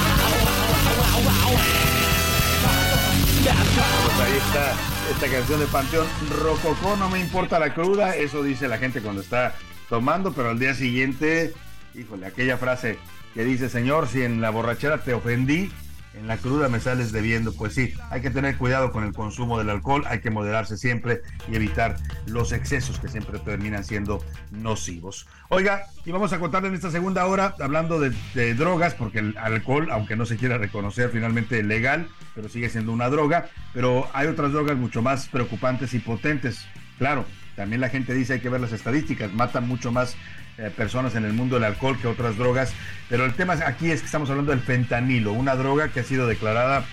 Pues 4.05 4.29
ahí 4.29 4.37
está 4.47 4.75
esta 5.11 5.29
canción 5.29 5.61
de 5.61 5.67
Panteón 5.67 6.07
Rococó, 6.43 6.97
no 6.97 7.11
me 7.11 7.19
importa 7.19 7.59
la 7.59 7.75
cruda, 7.75 8.15
eso 8.17 8.43
dice 8.43 8.69
la 8.69 8.79
gente 8.79 9.03
cuando 9.03 9.21
está 9.21 9.55
tomando, 9.93 10.33
pero 10.33 10.49
al 10.49 10.59
día 10.59 10.75
siguiente, 10.75 11.53
híjole, 11.95 12.25
aquella 12.25 12.57
frase 12.57 12.99
que 13.35 13.45
dice, 13.45 13.69
Señor, 13.69 14.09
si 14.09 14.23
en 14.23 14.41
la 14.41 14.49
borrachera 14.49 15.05
te 15.05 15.13
ofendí, 15.13 15.71
en 16.15 16.27
la 16.27 16.39
cruda 16.39 16.71
me 16.71 16.81
sales 16.81 17.13
debiendo. 17.13 17.53
Pues 17.53 17.75
sí, 17.75 17.93
hay 18.09 18.23
que 18.23 18.31
tener 18.31 18.57
cuidado 18.57 18.91
con 18.91 19.05
el 19.05 19.13
consumo 19.13 19.59
del 19.59 19.69
alcohol, 19.69 20.05
hay 20.07 20.23
que 20.23 20.31
moderarse 20.31 20.79
siempre 20.79 21.21
y 21.47 21.57
evitar 21.57 21.99
los 22.25 22.53
excesos 22.53 22.99
que 23.01 23.09
siempre 23.09 23.39
terminan 23.39 23.85
siendo 23.85 24.25
nocivos. 24.51 25.27
Oiga, 25.51 25.85
y 26.07 26.11
vamos 26.11 26.33
a 26.33 26.39
contarle 26.39 26.69
en 26.69 26.75
esta 26.75 26.91
segunda 26.91 27.27
hora, 27.27 27.55
hablando 27.61 28.01
de, 28.01 28.55
drogas, 28.55 28.95
porque 28.95 29.19
el 29.19 29.37
alcohol, 29.37 29.91
aunque 29.91 30.17
no 30.17 30.25
se 30.25 30.39
quiera 30.39 30.57
reconocer 30.57 31.11
finalmente 31.11 31.63
legal, 31.63 32.09
pero 32.35 32.49
sigue 32.49 32.71
siendo 32.71 32.93
una 32.93 33.11
droga, 33.11 33.51
pero 33.75 34.09
hay 34.15 34.27
otras 34.29 34.53
drogas 34.53 34.79
mucho 34.79 35.03
más 35.03 35.29
preocupantes 35.29 35.93
y 35.93 35.99
potentes. 35.99 36.65
Claro, 36.97 37.27
también 37.57 37.81
la 37.81 37.89
gente 37.89 38.15
dice 38.15 38.35
hay 38.35 38.41
que 38.41 38.49
ver 38.49 38.61
las 38.61 38.73
estadísticas, 38.73 39.33
matan 39.33 39.69
mucho 39.69 39.93
más 39.93 40.17
eh, 40.59 40.71
personas 40.75 41.15
en 41.15 41.25
el 41.25 41.33
mundo 41.33 41.57
del 41.57 41.65
alcohol 41.65 41.99
que 42.01 42.09
otras 42.09 42.37
drogas, 42.37 42.73
pero 43.09 43.25
el 43.25 43.35
tema 43.35 43.55
aquí 43.67 43.91
es 43.91 44.01
que 44.01 44.07
estamos 44.07 44.31
hablando 44.31 44.53
del 44.53 44.61
fentanilo, 44.61 45.33
una 45.33 45.57
droga 45.57 45.89
que 45.89 46.01
ha 46.01 46.05
sido 46.05 46.27
declarada 46.27 46.85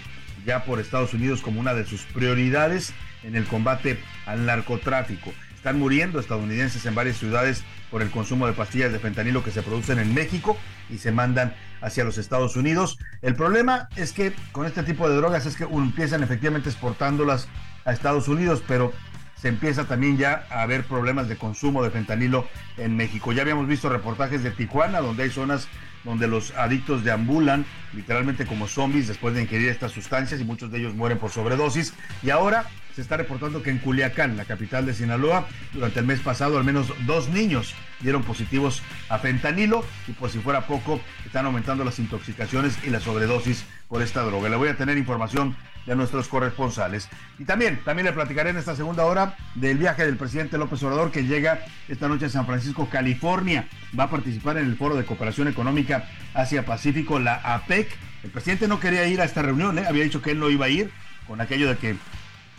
ya 0.45 0.63
por 0.63 0.79
Estados 0.79 1.13
Unidos 1.13 1.41
como 1.41 1.59
una 1.59 1.73
de 1.73 1.85
sus 1.85 2.03
prioridades 2.03 2.93
en 3.23 3.35
el 3.35 3.45
combate 3.45 3.99
al 4.25 4.45
narcotráfico. 4.45 5.33
Están 5.55 5.77
muriendo 5.77 6.21
estadounidenses 6.21 6.85
en 6.85 6.95
varias 6.95 7.17
ciudades 7.17 7.65
por 7.91 8.01
el 8.01 8.09
consumo 8.09 8.47
de 8.47 8.53
pastillas 8.53 8.93
de 8.93 8.99
fentanilo 8.99 9.43
que 9.43 9.51
se 9.51 9.61
producen 9.61 9.99
en 9.99 10.13
México 10.13 10.57
y 10.89 10.99
se 10.99 11.11
mandan 11.11 11.53
hacia 11.81 12.05
los 12.05 12.17
Estados 12.17 12.55
Unidos. 12.55 12.97
El 13.21 13.35
problema 13.35 13.89
es 13.97 14.13
que 14.13 14.33
con 14.53 14.65
este 14.65 14.83
tipo 14.83 15.09
de 15.09 15.17
drogas 15.17 15.45
es 15.45 15.57
que 15.57 15.65
empiezan 15.65 16.23
efectivamente 16.23 16.69
exportándolas 16.69 17.49
a 17.83 17.91
Estados 17.91 18.29
Unidos, 18.29 18.63
pero 18.67 18.93
se 19.41 19.47
empieza 19.47 19.85
también 19.85 20.17
ya 20.17 20.45
a 20.49 20.61
haber 20.63 20.83
problemas 20.83 21.29
de 21.29 21.37
consumo 21.37 21.83
de 21.83 21.91
fentanilo 21.91 22.47
en 22.77 22.97
México. 22.97 23.31
Ya 23.31 23.41
habíamos 23.41 23.67
visto 23.67 23.89
reportajes 23.89 24.43
de 24.43 24.51
Tijuana, 24.51 24.99
donde 24.99 25.23
hay 25.23 25.29
zonas 25.29 25.67
donde 26.03 26.27
los 26.27 26.51
adictos 26.51 27.03
deambulan 27.03 27.65
literalmente 27.93 28.45
como 28.45 28.67
zombies 28.67 29.07
después 29.07 29.35
de 29.35 29.41
ingerir 29.41 29.69
estas 29.69 29.91
sustancias 29.91 30.39
y 30.39 30.43
muchos 30.43 30.71
de 30.71 30.79
ellos 30.79 30.93
mueren 30.93 31.17
por 31.17 31.31
sobredosis. 31.31 31.93
Y 32.23 32.29
ahora 32.29 32.65
se 32.95 33.01
está 33.01 33.17
reportando 33.17 33.63
que 33.63 33.69
en 33.69 33.79
Culiacán, 33.79 34.35
la 34.35 34.45
capital 34.45 34.85
de 34.85 34.93
Sinaloa, 34.93 35.47
durante 35.73 35.99
el 35.99 36.05
mes 36.05 36.19
pasado 36.19 36.57
al 36.57 36.63
menos 36.63 36.91
dos 37.05 37.29
niños 37.29 37.73
dieron 38.01 38.23
positivos 38.23 38.81
a 39.09 39.19
fentanilo 39.19 39.85
y 40.07 40.13
por 40.13 40.29
si 40.29 40.39
fuera 40.39 40.67
poco, 40.67 40.99
están 41.25 41.45
aumentando 41.45 41.83
las 41.83 41.99
intoxicaciones 41.99 42.77
y 42.85 42.89
la 42.89 42.99
sobredosis 42.99 43.65
por 43.87 44.01
esta 44.01 44.21
droga. 44.23 44.49
Le 44.49 44.55
voy 44.55 44.69
a 44.69 44.77
tener 44.77 44.97
información 44.97 45.55
de 45.85 45.95
nuestros 45.95 46.27
corresponsales. 46.27 47.09
Y 47.37 47.45
también, 47.45 47.79
también 47.83 48.05
le 48.05 48.13
platicaré 48.13 48.51
en 48.51 48.57
esta 48.57 48.75
segunda 48.75 49.05
hora 49.05 49.35
del 49.55 49.77
viaje 49.77 50.05
del 50.05 50.17
presidente 50.17 50.57
López 50.57 50.81
Obrador 50.83 51.11
que 51.11 51.23
llega 51.23 51.61
esta 51.87 52.07
noche 52.07 52.25
a 52.25 52.29
San 52.29 52.45
Francisco, 52.45 52.89
California. 52.89 53.67
Va 53.97 54.05
a 54.05 54.09
participar 54.09 54.57
en 54.57 54.65
el 54.65 54.75
Foro 54.75 54.95
de 54.95 55.05
Cooperación 55.05 55.47
Económica 55.47 56.07
Asia-Pacífico, 56.33 57.19
la 57.19 57.35
APEC. 57.35 57.89
El 58.23 58.31
presidente 58.31 58.67
no 58.67 58.79
quería 58.79 59.07
ir 59.07 59.21
a 59.21 59.23
esta 59.23 59.41
reunión, 59.41 59.79
¿eh? 59.79 59.85
había 59.87 60.03
dicho 60.03 60.21
que 60.21 60.31
él 60.31 60.39
no 60.39 60.49
iba 60.49 60.65
a 60.65 60.69
ir, 60.69 60.91
con 61.27 61.41
aquello 61.41 61.69
de 61.69 61.77
que 61.77 61.95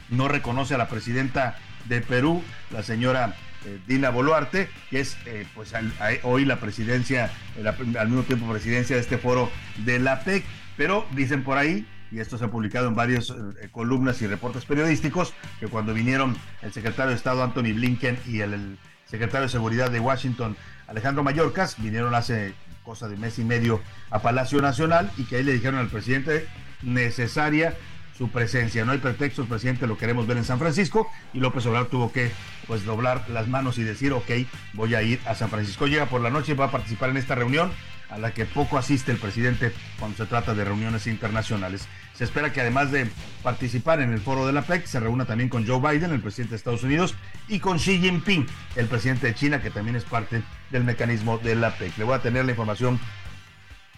no 0.09 0.27
reconoce 0.27 0.75
a 0.75 0.79
la 0.79 0.89
presidenta 0.89 1.57
de 1.87 2.01
Perú, 2.01 2.43
la 2.71 2.83
señora 2.83 3.35
eh, 3.67 3.79
Dina 3.87 4.11
Boluarte, 4.11 4.71
que 4.89 5.01
es 5.01 5.19
eh, 5.27 5.47
pues 5.55 5.73
hoy 6.23 6.45
la 6.47 6.57
presidencia, 6.57 7.31
al 7.99 8.09
mismo 8.09 8.23
tiempo 8.23 8.51
presidencia 8.51 8.97
de 8.97 9.03
este 9.03 9.19
foro 9.19 9.51
de 9.85 9.99
la 9.99 10.15
APEC. 10.15 10.45
Pero 10.77 11.07
dicen 11.13 11.45
por 11.45 11.59
ahí 11.59 11.87
y 12.11 12.21
esto 12.21 12.39
se 12.39 12.45
ha 12.45 12.51
publicado 12.51 12.89
en 12.89 12.95
varias 12.95 13.31
eh, 13.31 13.69
columnas 13.71 14.21
y 14.23 14.27
reportes 14.27 14.65
periodísticos, 14.65 15.33
que 15.59 15.69
cuando 15.69 15.95
vinieron 15.95 16.37
el 16.63 16.73
secretario 16.73 17.11
de 17.11 17.17
Estado 17.17 17.43
Anthony 17.43 17.75
Blinken 17.75 18.19
y 18.27 18.41
el, 18.41 18.79
secretario 19.11 19.43
de 19.43 19.49
Seguridad 19.49 19.91
de 19.91 19.99
Washington 19.99 20.57
Alejandro 20.87 21.25
Mayorkas, 21.25 21.77
vinieron 21.83 22.15
hace 22.15 22.55
cosa 22.85 23.09
de 23.09 23.17
mes 23.17 23.39
y 23.39 23.45
medio 23.45 23.81
a 24.11 24.23
Palacio 24.23 24.61
Nacional 24.63 25.11
y 25.17 25.25
que 25.25 25.37
ahí 25.37 25.43
le 25.43 25.53
dijeron 25.53 25.81
al 25.81 25.89
presidente 25.89 26.47
necesaria 26.83 27.75
su 28.17 28.31
presencia. 28.31 28.85
No 28.85 28.93
hay 28.93 28.99
pretextos, 28.99 29.49
presidente, 29.49 29.87
lo 29.87 29.99
queremos 29.99 30.27
ver 30.27 30.37
en 30.37 30.45
San 30.45 30.59
Francisco 30.59 31.11
y 31.33 31.41
López 31.41 31.67
Obrador 31.67 31.89
tuvo 31.89 32.13
que 32.13 32.31
pues 32.67 32.85
doblar 32.85 33.29
las 33.31 33.49
manos 33.49 33.79
y 33.79 33.83
decir, 33.83 34.13
ok, 34.13 34.31
voy 34.75 34.95
a 34.95 35.03
ir 35.03 35.21
a 35.27 35.35
San 35.35 35.51
Francisco. 35.51 35.87
Llega 35.87 36.07
por 36.07 36.21
la 36.21 36.31
noche 36.31 36.55
va 36.55 36.67
a 36.67 36.71
participar 36.71 37.11
en 37.11 37.17
esta 37.17 37.35
reunión 37.35 37.73
a 38.11 38.19
la 38.19 38.33
que 38.33 38.45
poco 38.45 38.79
asiste 38.79 39.13
el 39.13 39.19
presidente 39.19 39.73
cuando 39.99 40.17
se 40.17 40.27
trata 40.27 40.55
de 40.55 40.65
reuniones 40.65 41.07
internacionales. 41.07 41.87
Se 42.15 42.25
espera 42.25 42.53
que 42.53 42.61
además 42.61 42.91
de 42.91 43.09
participar 43.43 44.01
en 44.01 44.13
el 44.13 44.21
foro 44.21 44.47
de 44.47 44.53
la 44.53 44.63
PEC, 44.63 44.85
se 44.87 45.01
reúna 45.01 45.25
también 45.25 45.49
con 45.49 45.67
Joe 45.67 45.81
Biden, 45.81 46.11
el 46.13 46.21
presidente 46.21 46.51
de 46.51 46.57
Estados 46.57 46.83
Unidos, 46.83 47.15
y 47.49 47.61
con 47.61 47.79
Xi 47.79 47.99
Jinping, 47.99 48.47
el 48.77 48.87
presidente 48.87 49.29
de 49.29 49.35
China, 49.35 49.63
que 49.63 49.71
también 49.71 49.97
es 49.97 50.05
parte 50.05 50.43
del 50.71 50.85
mecanismo 50.85 51.39
de 51.39 51.55
la 51.55 51.77
PEC. 51.77 51.97
Le 51.99 52.05
voy 52.05 52.15
a 52.15 52.23
tener 52.23 52.45
la 52.45 52.51
información 52.51 53.01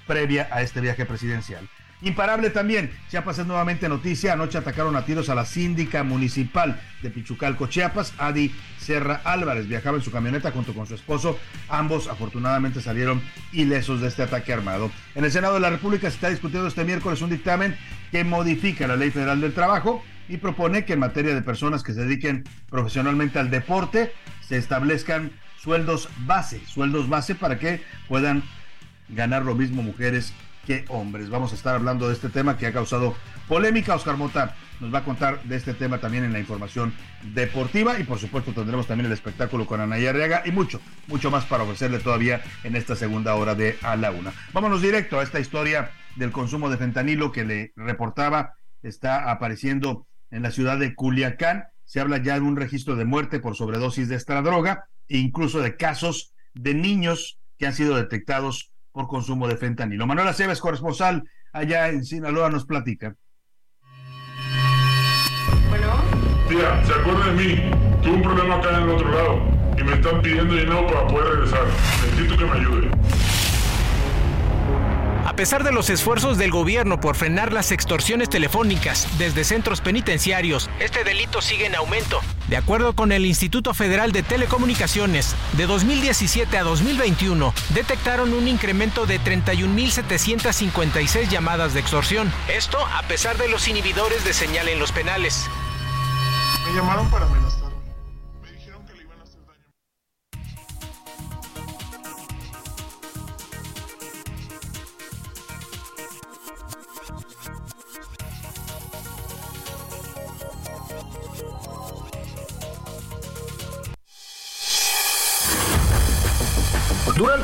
previa 0.07 0.49
a 0.53 0.63
este 0.63 0.81
viaje 0.81 1.07
presidencial. 1.07 1.69
Imparable 2.03 2.51
también, 2.51 2.91
Chiapas 3.09 3.39
es 3.39 3.47
nuevamente 3.47 3.89
noticia. 3.89 4.33
Anoche 4.33 4.59
atacaron 4.59 4.97
a 4.97 5.05
tiros 5.05 5.29
a 5.29 5.37
la 5.37 5.45
síndica 5.45 6.03
municipal 6.03 6.81
de 7.01 7.11
Pichucalco, 7.11 7.69
Chiapas, 7.69 8.13
Adi 8.19 8.53
Serra 8.77 9.21
Álvarez. 9.25 9.69
Viajaba 9.69 9.99
en 9.99 10.03
su 10.03 10.11
camioneta 10.11 10.51
junto 10.51 10.75
con 10.75 10.87
su 10.87 10.97
esposo. 10.97 11.39
Ambos 11.69 12.09
afortunadamente 12.09 12.81
salieron 12.81 13.23
ilesos 13.53 14.01
de 14.01 14.09
este 14.09 14.25
ataque 14.25 14.53
armado. 14.53 14.91
En 15.15 15.25
el 15.25 15.31
Senado 15.31 15.55
de 15.55 15.61
la 15.61 15.71
República 15.71 16.11
se 16.11 16.17
está 16.17 16.29
discutiendo 16.29 16.67
este 16.67 16.85
miércoles 16.85 17.23
un 17.23 17.31
dictamen 17.31 17.77
que 18.11 18.25
modifica 18.25 18.89
la 18.89 18.97
Ley 18.97 19.13
Federal 19.13 19.41
del 19.41 19.55
Trabajo 19.55 20.03
y 20.29 20.39
propone 20.39 20.85
que 20.85 20.95
en 20.95 20.99
materia 20.99 21.35
de 21.35 21.43
personas 21.43 21.85
que 21.85 21.93
se 21.93 22.01
dediquen 22.01 22.43
profesionalmente 22.69 23.39
al 23.39 23.51
deporte 23.51 24.13
se 24.41 24.57
establezcan 24.57 25.31
sueldos 25.57 26.09
base, 26.27 26.61
sueldos 26.67 27.09
base 27.09 27.37
para 27.37 27.61
que 27.61 27.81
puedan 28.09 28.43
ganar 29.09 29.45
lo 29.45 29.55
mismo 29.55 29.83
mujeres 29.83 30.33
que 30.67 30.85
hombres. 30.89 31.31
Vamos 31.31 31.53
a 31.53 31.55
estar 31.55 31.75
hablando 31.75 32.09
de 32.09 32.15
este 32.15 32.29
tema 32.29 32.57
que 32.57 32.67
ha 32.67 32.73
causado 32.73 33.15
polémica. 33.49 33.95
Oscar 33.95 34.17
Mota 34.17 34.55
nos 34.81 34.93
va 34.93 34.99
a 34.99 35.05
contar 35.05 35.43
de 35.45 35.57
este 35.57 35.75
tema 35.75 35.99
también 35.99 36.25
en 36.25 36.33
la 36.33 36.39
información 36.39 36.93
deportiva 37.35 37.99
y 37.99 38.05
por 38.05 38.19
supuesto 38.19 38.53
tendremos 38.53 38.87
también 38.87 39.07
el 39.07 39.13
espectáculo 39.13 39.67
con 39.67 39.81
Anaya 39.81 40.11
Arriaga 40.11 40.43
y 40.45 40.51
mucho, 40.51 40.81
mucho 41.07 41.31
más 41.31 41.45
para 41.45 41.65
ofrecerle 41.65 41.99
todavía 41.99 42.43
en 42.65 42.77
esta 42.77 42.97
segunda 42.97 43.35
hora 43.35 43.55
de 43.55 43.79
A 43.83 43.97
la 43.97 44.11
Una. 44.11 44.33
Vámonos 44.53 44.83
directo 44.83 45.21
a 45.21 45.23
esta 45.23 45.41
historia 45.41 45.91
del 46.17 46.33
consumo 46.33 46.71
de 46.71 46.79
fentanilo 46.79 47.33
que 47.33 47.45
le 47.45 47.73
reportaba. 47.77 48.55
Está 48.83 49.31
apareciendo 49.31 50.07
en 50.31 50.43
la 50.43 50.51
ciudad 50.51 50.79
de 50.79 50.95
Culiacán. 50.95 51.65
Se 51.85 52.01
habla 52.01 52.19
ya 52.19 52.35
de 52.35 52.41
un 52.41 52.57
registro 52.57 52.97
de 52.97 53.05
muerte 53.05 53.39
por 53.39 53.57
sobredosis 53.57 54.09
de 54.09 54.17
esta 54.17 54.41
droga 54.43 54.87
incluso 55.21 55.61
de 55.61 55.77
casos 55.77 56.33
de 56.55 56.75
niños 56.75 57.39
que 57.59 57.67
han 57.67 57.75
sido 57.75 57.97
detectados 57.97 58.72
por 58.93 59.09
consumo 59.09 59.49
de 59.49 59.57
fentanilo. 59.57 60.07
Manuel 60.07 60.29
Aceves, 60.29 60.61
corresponsal 60.61 61.25
allá 61.53 61.89
en 61.89 62.05
Sinaloa, 62.05 62.51
nos 62.51 62.67
platica. 62.67 63.17
Bueno. 65.69 65.93
Tía, 66.49 66.85
¿se 66.85 66.93
acuerda 66.93 67.27
de 67.27 67.33
mí? 67.33 67.71
Tuve 68.03 68.13
un 68.13 68.23
problema 68.23 68.57
acá 68.57 68.71
en 68.77 68.83
el 68.85 68.89
otro 68.91 69.11
lado 69.11 69.63
y 69.79 69.83
me 69.85 69.95
están 69.95 70.21
pidiendo 70.23 70.55
dinero 70.55 70.87
para 70.87 71.07
poder 71.07 71.35
regresar. 71.35 71.65
Necesito 72.05 72.37
que 72.37 72.45
me 72.45 72.53
ayude. 72.53 72.91
A 75.33 75.35
pesar 75.35 75.65
de 75.65 75.73
los 75.73 75.89
esfuerzos 75.89 76.37
del 76.37 76.51
gobierno 76.51 77.01
por 77.01 77.17
frenar 77.17 77.55
las 77.55 77.73
extorsiones 77.73 78.29
telefónicas 78.29 79.09
desde 79.17 79.45
centros 79.45 79.81
penitenciarios, 79.81 80.69
este 80.79 81.05
delito 81.05 81.41
sigue 81.41 81.65
en 81.65 81.75
aumento. 81.75 82.21
De 82.49 82.59
acuerdo 82.59 82.93
con 82.93 83.13
el 83.13 83.25
Instituto 83.25 83.73
Federal 83.73 84.13
de 84.13 84.23
Telecomunicaciones, 84.23 85.35
de 85.55 85.67
2017 85.67 86.59
a 86.59 86.65
2021 86.65 87.55
detectaron 87.71 88.35
un 88.35 88.47
incremento 88.47 89.07
de 89.07 89.19
31.756 89.21 91.31
llamadas 91.31 91.73
de 91.73 91.81
extorsión. 91.81 92.31
Esto 92.55 92.77
a 92.95 93.01
pesar 93.05 93.39
de 93.39 93.49
los 93.49 93.69
inhibidores 93.69 94.27
de 94.27 94.35
señal 94.35 94.69
en 94.69 94.79
los 94.79 94.93
penales. 94.93 95.49
Me 96.67 96.75
llamaron 96.75 97.11
para 97.11 97.25
amenazar 97.25 97.62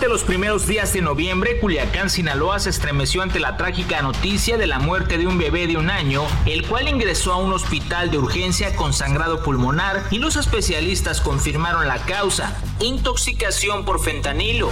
Los 0.08 0.24
primeros 0.24 0.66
días 0.66 0.94
de 0.94 1.02
noviembre, 1.02 1.58
Culiacán, 1.60 2.08
Sinaloa 2.08 2.58
se 2.60 2.70
estremeció 2.70 3.20
ante 3.20 3.40
la 3.40 3.58
trágica 3.58 4.00
noticia 4.00 4.56
de 4.56 4.66
la 4.66 4.78
muerte 4.78 5.18
de 5.18 5.26
un 5.26 5.36
bebé 5.36 5.66
de 5.66 5.76
un 5.76 5.90
año, 5.90 6.22
el 6.46 6.66
cual 6.66 6.88
ingresó 6.88 7.34
a 7.34 7.36
un 7.36 7.52
hospital 7.52 8.10
de 8.10 8.16
urgencia 8.16 8.74
con 8.74 8.94
sangrado 8.94 9.42
pulmonar 9.42 10.02
y 10.10 10.18
los 10.18 10.36
especialistas 10.36 11.20
confirmaron 11.20 11.86
la 11.86 11.98
causa, 12.06 12.56
intoxicación 12.80 13.84
por 13.84 14.00
fentanilo. 14.00 14.70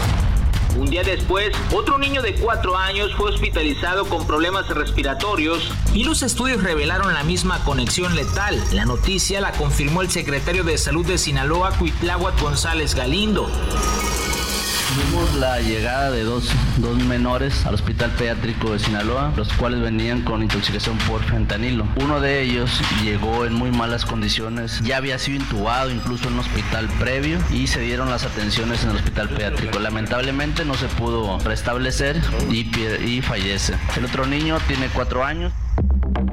Un 0.79 0.89
día 0.89 1.03
después, 1.03 1.55
otro 1.71 1.99
niño 1.99 2.23
de 2.23 2.35
4 2.35 2.75
años 2.75 3.15
fue 3.15 3.29
hospitalizado 3.29 4.07
con 4.07 4.27
problemas 4.27 4.67
respiratorios 4.71 5.71
y 5.93 6.05
los 6.05 6.23
estudios 6.23 6.63
revelaron 6.63 7.13
la 7.13 7.25
misma 7.25 7.63
conexión 7.63 8.17
letal. 8.17 8.59
La 8.73 8.87
noticia 8.87 9.43
la 9.43 9.53
confirmó 9.53 10.01
el 10.01 10.11
secretario 10.11 10.65
de 10.65 10.79
Salud 10.79 11.05
de 11.05 11.19
Sinaloa, 11.19 11.73
Cuitláhuac 11.73 12.41
González 12.41 12.95
Galindo. 12.95 13.51
Tuvimos 14.89 15.35
la 15.35 15.61
llegada 15.61 16.13
de 16.13 16.23
dos, 16.23 16.49
dos 16.77 16.97
menores 17.05 17.67
al 17.67 17.75
Hospital 17.75 18.11
Pediátrico 18.13 18.73
de 18.73 18.79
Sinaloa, 18.79 19.33
los 19.37 19.53
cuales 19.55 19.81
venían 19.81 20.23
con 20.23 20.43
intoxicación 20.43 20.97
por 20.99 21.25
fentanilo. 21.25 21.89
Uno 21.97 22.21
de 22.21 22.43
ellos 22.43 22.81
llegó 23.03 23.45
en 23.45 23.55
muy 23.55 23.73
malas 23.73 24.05
condiciones, 24.05 24.81
ya 24.83 24.99
había 24.99 25.19
sido 25.19 25.39
intubado 25.39 25.91
incluso 25.91 26.29
en 26.29 26.35
un 26.35 26.41
hospital 26.41 26.89
previo 27.01 27.39
y 27.51 27.67
se 27.67 27.81
dieron 27.81 28.11
las 28.11 28.25
atenciones 28.25 28.85
en 28.85 28.91
el 28.91 28.97
Hospital 28.97 29.29
Pediátrico. 29.29 29.81
Lamentablemente 29.81 30.65
no 30.65 30.75
se 30.75 30.87
pudo 30.87 31.39
restablecer 31.41 32.21
y, 32.49 32.71
y 33.05 33.23
fallece. 33.23 33.75
El 33.97 34.05
otro 34.05 34.25
niño 34.25 34.59
tiene 34.69 34.89
cuatro 34.89 35.25
años. 35.25 35.53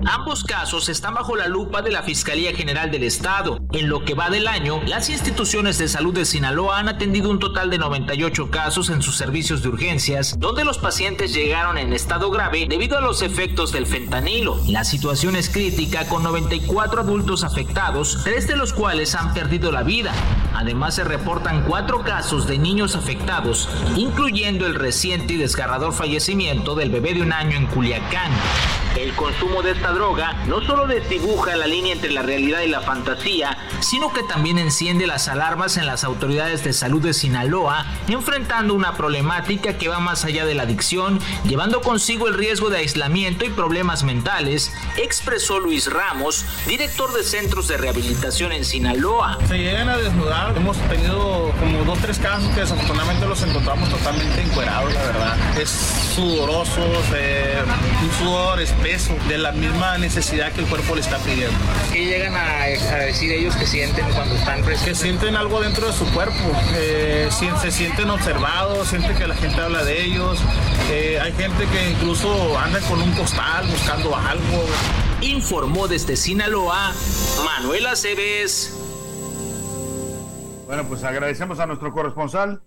Ambos 0.05 0.43
casos 0.43 0.89
están 0.89 1.13
bajo 1.13 1.35
la 1.35 1.47
lupa 1.47 1.81
de 1.81 1.91
la 1.91 2.03
Fiscalía 2.03 2.53
General 2.55 2.91
del 2.91 3.03
Estado. 3.03 3.59
En 3.73 3.89
lo 3.89 4.05
que 4.05 4.13
va 4.13 4.29
del 4.29 4.47
año, 4.47 4.81
las 4.85 5.09
instituciones 5.09 5.77
de 5.77 5.87
salud 5.87 6.13
de 6.13 6.25
Sinaloa 6.25 6.79
han 6.79 6.87
atendido 6.87 7.29
un 7.29 7.39
total 7.39 7.69
de 7.69 7.77
98 7.77 8.49
casos 8.49 8.89
en 8.89 9.01
sus 9.01 9.17
servicios 9.17 9.61
de 9.61 9.69
urgencias, 9.69 10.39
donde 10.39 10.63
los 10.63 10.77
pacientes 10.77 11.33
llegaron 11.33 11.77
en 11.77 11.91
estado 11.91 12.31
grave 12.31 12.65
debido 12.69 12.97
a 12.97 13.01
los 13.01 13.21
efectos 13.21 13.71
del 13.71 13.85
fentanilo. 13.85 14.57
La 14.67 14.83
situación 14.83 15.35
es 15.35 15.49
crítica 15.49 16.07
con 16.07 16.23
94 16.23 17.01
adultos 17.01 17.43
afectados, 17.43 18.21
tres 18.23 18.47
de 18.47 18.55
los 18.55 18.73
cuales 18.73 19.15
han 19.15 19.33
perdido 19.33 19.71
la 19.71 19.83
vida. 19.83 20.13
Además 20.53 20.95
se 20.95 21.03
reportan 21.03 21.63
cuatro 21.63 22.03
casos 22.03 22.47
de 22.47 22.57
niños 22.57 22.95
afectados, 22.95 23.67
incluyendo 23.97 24.65
el 24.65 24.75
reciente 24.75 25.33
y 25.33 25.37
desgarrador 25.37 25.93
fallecimiento 25.93 26.75
del 26.75 26.89
bebé 26.89 27.13
de 27.15 27.21
un 27.21 27.33
año 27.33 27.57
en 27.57 27.67
Culiacán. 27.67 28.31
El 28.95 29.13
consumo 29.15 29.63
de 29.63 29.72
esta 29.73 29.91
droga 29.91 30.33
no 30.47 30.61
solo 30.61 30.87
desdibuja 30.87 31.55
la 31.55 31.67
línea 31.67 31.93
entre 31.93 32.11
la 32.11 32.21
realidad 32.21 32.61
y 32.61 32.67
la 32.67 32.81
fantasía, 32.81 33.57
sino 33.81 34.13
que 34.13 34.23
también 34.23 34.57
enciende 34.57 35.07
las 35.07 35.27
alarmas 35.27 35.77
en 35.77 35.85
las 35.85 36.03
autoridades 36.03 36.63
de 36.63 36.73
salud 36.73 37.01
de 37.01 37.13
Sinaloa, 37.13 37.85
enfrentando 38.07 38.73
una 38.73 38.95
problemática 38.95 39.77
que 39.77 39.89
va 39.89 39.99
más 39.99 40.25
allá 40.25 40.45
de 40.45 40.55
la 40.55 40.63
adicción, 40.63 41.19
llevando 41.45 41.81
consigo 41.81 42.27
el 42.27 42.35
riesgo 42.35 42.69
de 42.69 42.77
aislamiento 42.77 43.45
y 43.45 43.49
problemas 43.49 44.03
mentales, 44.03 44.71
expresó 44.97 45.59
Luis 45.59 45.91
Ramos, 45.91 46.45
director 46.67 47.13
de 47.13 47.23
centros 47.23 47.67
de 47.67 47.77
rehabilitación 47.77 48.51
en 48.51 48.65
Sinaloa. 48.65 49.37
Se 49.47 49.57
llegan 49.57 49.89
a 49.89 49.97
desnudar, 49.97 50.55
hemos 50.55 50.77
tenido 50.89 51.51
como 51.59 51.83
dos 51.85 51.99
tres 51.99 52.19
casos 52.19 52.49
que 52.53 52.61
desafortunadamente 52.61 53.25
los 53.25 53.41
encontramos 53.43 53.89
totalmente 53.89 54.41
encuerados, 54.41 54.93
la 54.93 55.01
verdad. 55.01 55.37
Es 55.59 55.69
sudoroso, 56.15 56.81
un 56.81 58.11
sudor 58.19 58.61
espeso 58.61 59.15
de 59.27 59.37
la 59.37 59.52
misma 59.53 59.97
necesidad 59.97 60.51
que 60.51 60.61
el 60.61 60.67
cuerpo 60.67 60.95
le 60.95 61.01
está 61.01 61.17
pidiendo. 61.19 61.57
¿Qué 61.91 62.05
llegan 62.05 62.35
a, 62.35 62.65
decir 63.05 63.31
ellos 63.31 63.55
que 63.55 63.65
sienten 63.65 64.05
cuando 64.11 64.35
están 64.35 64.61
presentes? 64.63 64.99
Que 64.99 65.05
sienten 65.05 65.35
algo 65.35 65.61
dentro 65.61 65.87
de 65.87 65.93
su 65.93 66.05
cuerpo, 66.11 66.51
se 66.71 67.71
sienten 67.71 68.09
observados, 68.09 68.87
sienten 68.87 69.15
que 69.15 69.27
la 69.27 69.35
gente 69.35 69.61
habla 69.61 69.83
de 69.83 70.03
ellos. 70.03 70.39
hay 71.21 71.31
gente 71.33 71.65
que 71.67 71.91
incluso 71.91 72.57
anda 72.57 72.79
con 72.81 73.01
un 73.01 73.11
costal 73.13 73.65
buscando 73.67 74.15
algo. 74.15 74.65
Informó 75.21 75.87
desde 75.87 76.15
Sinaloa 76.15 76.91
Manuel 77.45 77.87
Aceves. 77.87 78.77
Bueno, 80.65 80.87
pues 80.87 81.03
agradecemos 81.03 81.59
a 81.59 81.65
nuestro 81.65 81.91
corresponsal 81.93 82.61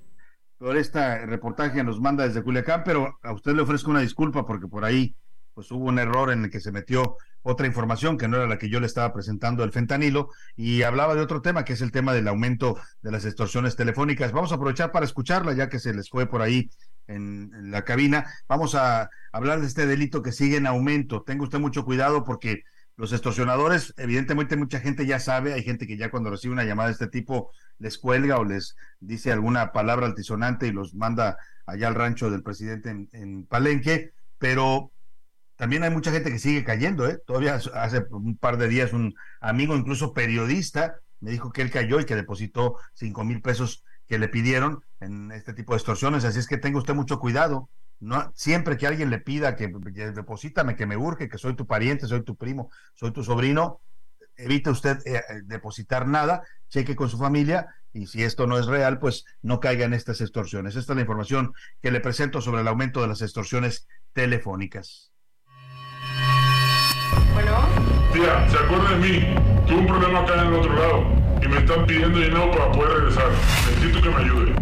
por 0.59 0.76
este 0.76 1.26
reportaje 1.26 1.72
que 1.72 1.84
nos 1.84 2.01
manda 2.01 2.26
desde 2.26 2.43
Culiacán, 2.43 2.82
pero 2.84 3.18
a 3.22 3.32
usted 3.32 3.53
le 3.53 3.62
ofrezco 3.62 3.91
una 3.91 4.01
disculpa 4.01 4.47
porque 4.47 4.66
por 4.66 4.84
ahí 4.84 5.14
pues 5.57 5.71
hubo 5.71 5.87
un 5.87 5.99
error 5.99 6.31
en 6.31 6.45
el 6.45 6.51
que 6.51 6.61
se 6.61 6.71
metió 6.71 7.17
otra 7.41 7.67
información 7.67 8.19
que 8.19 8.29
no 8.29 8.37
era 8.37 8.47
la 8.47 8.59
que 8.59 8.69
yo 8.69 8.79
le 8.79 8.87
estaba 8.87 9.15
presentando 9.15 9.65
el 9.65 9.73
fentanilo 9.73 10.29
y 10.55 10.83
hablaba 10.83 11.15
de 11.15 11.23
otro 11.23 11.41
tema 11.41 11.65
que 11.65 11.73
es 11.73 11.81
el 11.81 11.93
tema 11.93 12.13
del 12.13 12.29
aumento 12.29 12.79
de 13.01 13.11
las 13.11 13.25
extorsiones 13.25 13.75
telefónicas. 13.75 14.33
Vamos 14.33 14.53
a 14.53 14.57
aprovechar 14.57 14.93
para 14.93 15.07
escucharla 15.07 15.55
ya 15.55 15.71
que 15.71 15.79
se 15.79 15.95
les 15.95 16.11
fue 16.11 16.27
por 16.27 16.43
ahí 16.43 16.69
en, 17.07 17.71
la 17.71 17.85
cabina. 17.85 18.27
Vamos 18.47 18.75
a 18.75 19.09
hablar 19.33 19.63
de 19.63 19.67
este 19.67 19.87
delito 19.87 20.21
que 20.21 20.31
sigue 20.31 20.59
en 20.59 20.67
aumento. 20.67 21.23
Tenga 21.23 21.45
usted 21.45 21.59
mucho 21.59 21.87
cuidado 21.87 22.23
porque 22.23 22.65
los 22.97 23.15
extorsionadores, 23.15 23.95
evidentemente 23.97 24.57
mucha 24.57 24.81
gente 24.81 25.07
ya 25.07 25.21
sabe, 25.21 25.55
hay 25.55 25.63
gente 25.63 25.87
que 25.87 25.97
ya 25.97 26.11
cuando 26.11 26.29
recibe 26.29 26.53
una 26.53 26.65
llamada 26.65 26.91
de 26.91 26.93
este 26.93 27.09
tipo 27.09 27.51
les 27.79 27.97
cuelga 27.97 28.37
o 28.37 28.45
les 28.45 28.77
dice 29.01 29.33
alguna 29.33 29.73
palabra 29.73 30.05
altisonante 30.05 30.67
y 30.67 30.73
los 30.73 30.95
manda 30.95 31.39
allá 31.65 31.89
al 31.89 31.95
rancho 31.95 32.31
del 32.31 32.43
presidente 32.43 32.91
en, 32.91 33.09
en 33.13 33.47
Palenque, 33.47 34.13
pero 34.37 34.93
también 35.57 35.83
hay 35.83 35.91
mucha 35.91 36.13
gente 36.13 36.31
que 36.31 36.39
sigue 36.39 36.65
cayendo, 36.65 37.09
¿eh? 37.09 37.19
Todavía 37.27 37.55
hace 37.55 38.05
un 38.11 38.37
par 38.37 38.59
de 38.59 38.69
días 38.69 38.93
un 38.93 39.15
amigo, 39.41 39.75
incluso 39.75 40.13
periodista, 40.13 41.01
me 41.21 41.31
dijo 41.31 41.51
que 41.51 41.63
él 41.63 41.71
cayó 41.71 41.99
y 41.99 42.05
que 42.05 42.15
depositó 42.15 42.77
cinco 42.95 43.25
mil 43.25 43.41
pesos 43.41 43.85
que 44.07 44.19
le 44.19 44.29
pidieron 44.29 44.85
en 45.01 45.33
este 45.33 45.55
tipo 45.55 45.73
de 45.73 45.79
extorsiones. 45.79 46.25
Así 46.25 46.39
es 46.39 46.47
que 46.47 46.59
tenga 46.59 46.79
usted 46.79 46.95
mucho 46.95 47.19
cuidado. 47.19 47.69
No, 47.99 48.31
siempre 48.35 48.77
que 48.77 48.87
alguien 48.87 49.09
le 49.09 49.19
pida 49.19 49.57
que, 49.57 49.69
deposítame, 49.69 50.77
que 50.77 50.87
me 50.87 50.99
urge, 50.99 51.29
que 51.29 51.39
soy 51.39 51.57
tu 51.57 51.67
pariente, 51.67 52.07
soy 52.07 52.23
tu 52.23 52.37
primo, 52.37 52.71
soy 52.95 53.11
tu 53.11 53.25
sobrino, 53.25 53.81
evite 54.37 54.69
usted 54.69 54.99
eh, 55.07 55.17
eh, 55.17 55.23
depositar 55.45 56.07
nada, 56.07 56.43
cheque 56.69 56.95
con 56.95 57.09
su 57.09 57.17
familia 57.17 57.67
y 57.95 58.07
si 58.07 58.23
esto 58.23 58.47
no 58.47 58.59
es 58.59 58.67
real, 58.67 58.99
pues 58.99 59.25
no 59.41 59.61
caiga 59.61 59.87
en 59.87 59.95
estas 59.95 60.21
extorsiones. 60.21 60.77
Esta 60.77 60.93
es 60.93 60.97
la 60.97 61.03
información 61.03 61.55
que 61.81 61.91
le 61.91 62.01
presento 62.01 62.43
sobre 62.43 62.61
el 62.61 62.69
aumento 62.69 63.01
de 63.01 63.09
las 63.09 63.23
extorsiones 63.23 63.89
telefónicas. 64.13 65.13
Bueno. 67.35 67.53
Tía, 68.13 68.49
¿se 68.49 68.57
acuerda 68.57 68.91
de 68.91 68.97
mí? 68.97 69.35
Tuve 69.67 69.79
un 69.79 69.87
problema 69.87 70.21
acá 70.21 70.35
en 70.35 70.47
el 70.49 70.55
otro 70.55 70.75
lado 70.75 71.05
y 71.43 71.49
me 71.49 71.59
están 71.59 71.87
pidiendo 71.87 72.19
dinero 72.19 72.51
para 72.51 72.73
poder 72.73 72.99
regresar. 72.99 73.27
Necesito 73.69 74.03
que 74.03 74.09
me 74.09 74.17
ayude. 74.17 74.53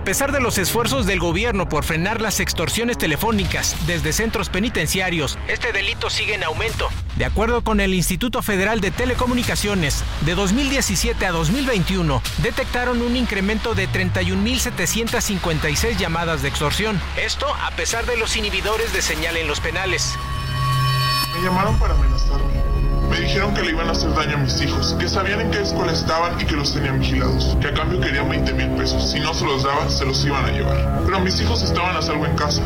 A 0.00 0.02
pesar 0.02 0.32
de 0.32 0.40
los 0.40 0.56
esfuerzos 0.56 1.04
del 1.04 1.20
gobierno 1.20 1.68
por 1.68 1.84
frenar 1.84 2.22
las 2.22 2.40
extorsiones 2.40 2.96
telefónicas 2.96 3.76
desde 3.86 4.14
centros 4.14 4.48
penitenciarios, 4.48 5.36
este 5.46 5.72
delito 5.72 6.08
sigue 6.08 6.32
en 6.32 6.42
aumento. 6.42 6.88
De 7.16 7.26
acuerdo 7.26 7.62
con 7.62 7.80
el 7.80 7.92
Instituto 7.92 8.40
Federal 8.40 8.80
de 8.80 8.92
Telecomunicaciones, 8.92 10.02
de 10.22 10.34
2017 10.34 11.26
a 11.26 11.32
2021 11.32 12.22
detectaron 12.38 13.02
un 13.02 13.14
incremento 13.14 13.74
de 13.74 13.90
31.756 13.90 15.98
llamadas 15.98 16.40
de 16.40 16.48
extorsión. 16.48 16.98
Esto 17.18 17.54
a 17.54 17.70
pesar 17.72 18.06
de 18.06 18.16
los 18.16 18.38
inhibidores 18.38 18.94
de 18.94 19.02
señal 19.02 19.36
en 19.36 19.48
los 19.48 19.60
penales. 19.60 20.16
Me 21.36 21.42
llamaron 21.42 21.78
para 21.78 21.92
amenazarme. 21.92 22.70
Me 23.10 23.20
dijeron 23.20 23.52
que 23.54 23.62
le 23.62 23.72
iban 23.72 23.88
a 23.88 23.92
hacer 23.92 24.14
daño 24.14 24.36
a 24.36 24.38
mis 24.38 24.62
hijos, 24.62 24.96
que 24.98 25.08
sabían 25.08 25.40
en 25.40 25.50
qué 25.50 25.60
escuela 25.60 25.92
estaban 25.92 26.40
y 26.40 26.44
que 26.44 26.54
los 26.54 26.72
tenían 26.72 27.00
vigilados, 27.00 27.56
que 27.60 27.66
a 27.66 27.74
cambio 27.74 28.00
querían 28.00 28.28
20 28.28 28.49
mil 28.49 28.49
Si 28.86 29.20
no 29.20 29.34
se 29.34 29.44
los 29.44 29.62
daba, 29.62 29.90
se 29.90 30.06
los 30.06 30.24
iban 30.24 30.44
a 30.44 30.50
llevar. 30.50 31.02
Pero 31.04 31.20
mis 31.20 31.38
hijos 31.40 31.62
estaban 31.62 31.96
a 31.96 32.02
salvo 32.02 32.24
en 32.24 32.34
casa. 32.34 32.62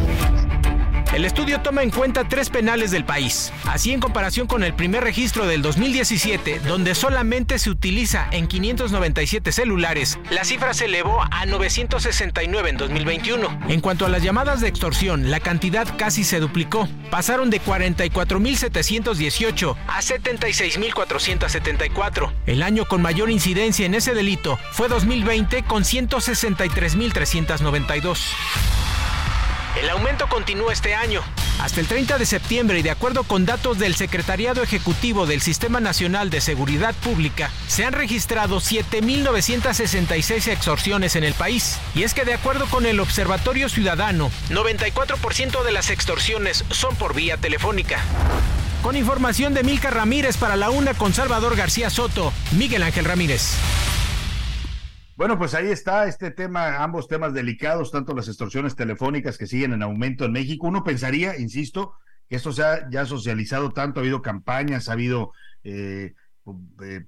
El 1.14 1.24
estudio 1.24 1.60
toma 1.60 1.82
en 1.84 1.92
cuenta 1.92 2.28
tres 2.28 2.50
penales 2.50 2.90
del 2.90 3.04
país, 3.04 3.52
así 3.66 3.92
en 3.92 4.00
comparación 4.00 4.48
con 4.48 4.64
el 4.64 4.74
primer 4.74 5.04
registro 5.04 5.46
del 5.46 5.62
2017, 5.62 6.58
donde 6.66 6.96
solamente 6.96 7.60
se 7.60 7.70
utiliza 7.70 8.26
en 8.32 8.48
597 8.48 9.52
celulares, 9.52 10.18
la 10.32 10.44
cifra 10.44 10.74
se 10.74 10.86
elevó 10.86 11.22
a 11.30 11.46
969 11.46 12.68
en 12.68 12.78
2021. 12.78 13.60
En 13.68 13.80
cuanto 13.80 14.06
a 14.06 14.08
las 14.08 14.24
llamadas 14.24 14.60
de 14.60 14.66
extorsión, 14.66 15.30
la 15.30 15.38
cantidad 15.38 15.86
casi 15.96 16.24
se 16.24 16.40
duplicó, 16.40 16.88
pasaron 17.12 17.48
de 17.48 17.62
44.718 17.62 19.76
a 19.86 20.00
76.474. 20.00 22.32
El 22.46 22.64
año 22.64 22.86
con 22.86 23.02
mayor 23.02 23.30
incidencia 23.30 23.86
en 23.86 23.94
ese 23.94 24.14
delito 24.14 24.58
fue 24.72 24.88
2020 24.88 25.62
con 25.62 25.84
163.392. 25.84 28.83
El 29.80 29.90
aumento 29.90 30.28
continúa 30.28 30.72
este 30.72 30.94
año. 30.94 31.20
Hasta 31.60 31.80
el 31.80 31.88
30 31.88 32.18
de 32.18 32.26
septiembre 32.26 32.78
y 32.78 32.82
de 32.82 32.90
acuerdo 32.90 33.24
con 33.24 33.44
datos 33.44 33.78
del 33.78 33.96
Secretariado 33.96 34.62
Ejecutivo 34.62 35.26
del 35.26 35.40
Sistema 35.40 35.80
Nacional 35.80 36.30
de 36.30 36.40
Seguridad 36.40 36.94
Pública, 36.94 37.50
se 37.66 37.84
han 37.84 37.92
registrado 37.92 38.60
7.966 38.60 40.48
extorsiones 40.48 41.16
en 41.16 41.24
el 41.24 41.34
país. 41.34 41.78
Y 41.96 42.04
es 42.04 42.14
que 42.14 42.24
de 42.24 42.34
acuerdo 42.34 42.66
con 42.66 42.86
el 42.86 43.00
Observatorio 43.00 43.68
Ciudadano, 43.68 44.30
94% 44.50 45.64
de 45.64 45.72
las 45.72 45.90
extorsiones 45.90 46.64
son 46.70 46.94
por 46.94 47.14
vía 47.14 47.36
telefónica. 47.36 47.98
Con 48.82 48.96
información 48.96 49.54
de 49.54 49.64
Milka 49.64 49.90
Ramírez 49.90 50.36
para 50.36 50.54
la 50.54 50.70
UNA 50.70 50.94
con 50.94 51.14
Salvador 51.14 51.56
García 51.56 51.90
Soto, 51.90 52.32
Miguel 52.52 52.84
Ángel 52.84 53.06
Ramírez. 53.06 53.54
Bueno, 55.16 55.38
pues 55.38 55.54
ahí 55.54 55.68
está 55.68 56.08
este 56.08 56.32
tema, 56.32 56.82
ambos 56.82 57.06
temas 57.06 57.32
delicados, 57.32 57.92
tanto 57.92 58.14
las 58.14 58.26
extorsiones 58.26 58.74
telefónicas 58.74 59.38
que 59.38 59.46
siguen 59.46 59.72
en 59.72 59.82
aumento 59.82 60.24
en 60.24 60.32
México. 60.32 60.66
Uno 60.66 60.82
pensaría, 60.82 61.38
insisto, 61.38 61.94
que 62.28 62.36
esto 62.36 62.52
se 62.52 62.64
ha 62.64 62.90
ya 62.90 63.06
socializado 63.06 63.70
tanto, 63.70 64.00
ha 64.00 64.02
habido 64.02 64.22
campañas, 64.22 64.88
ha 64.88 64.94
habido 64.94 65.32
eh, 65.62 66.14
eh, 66.82 67.04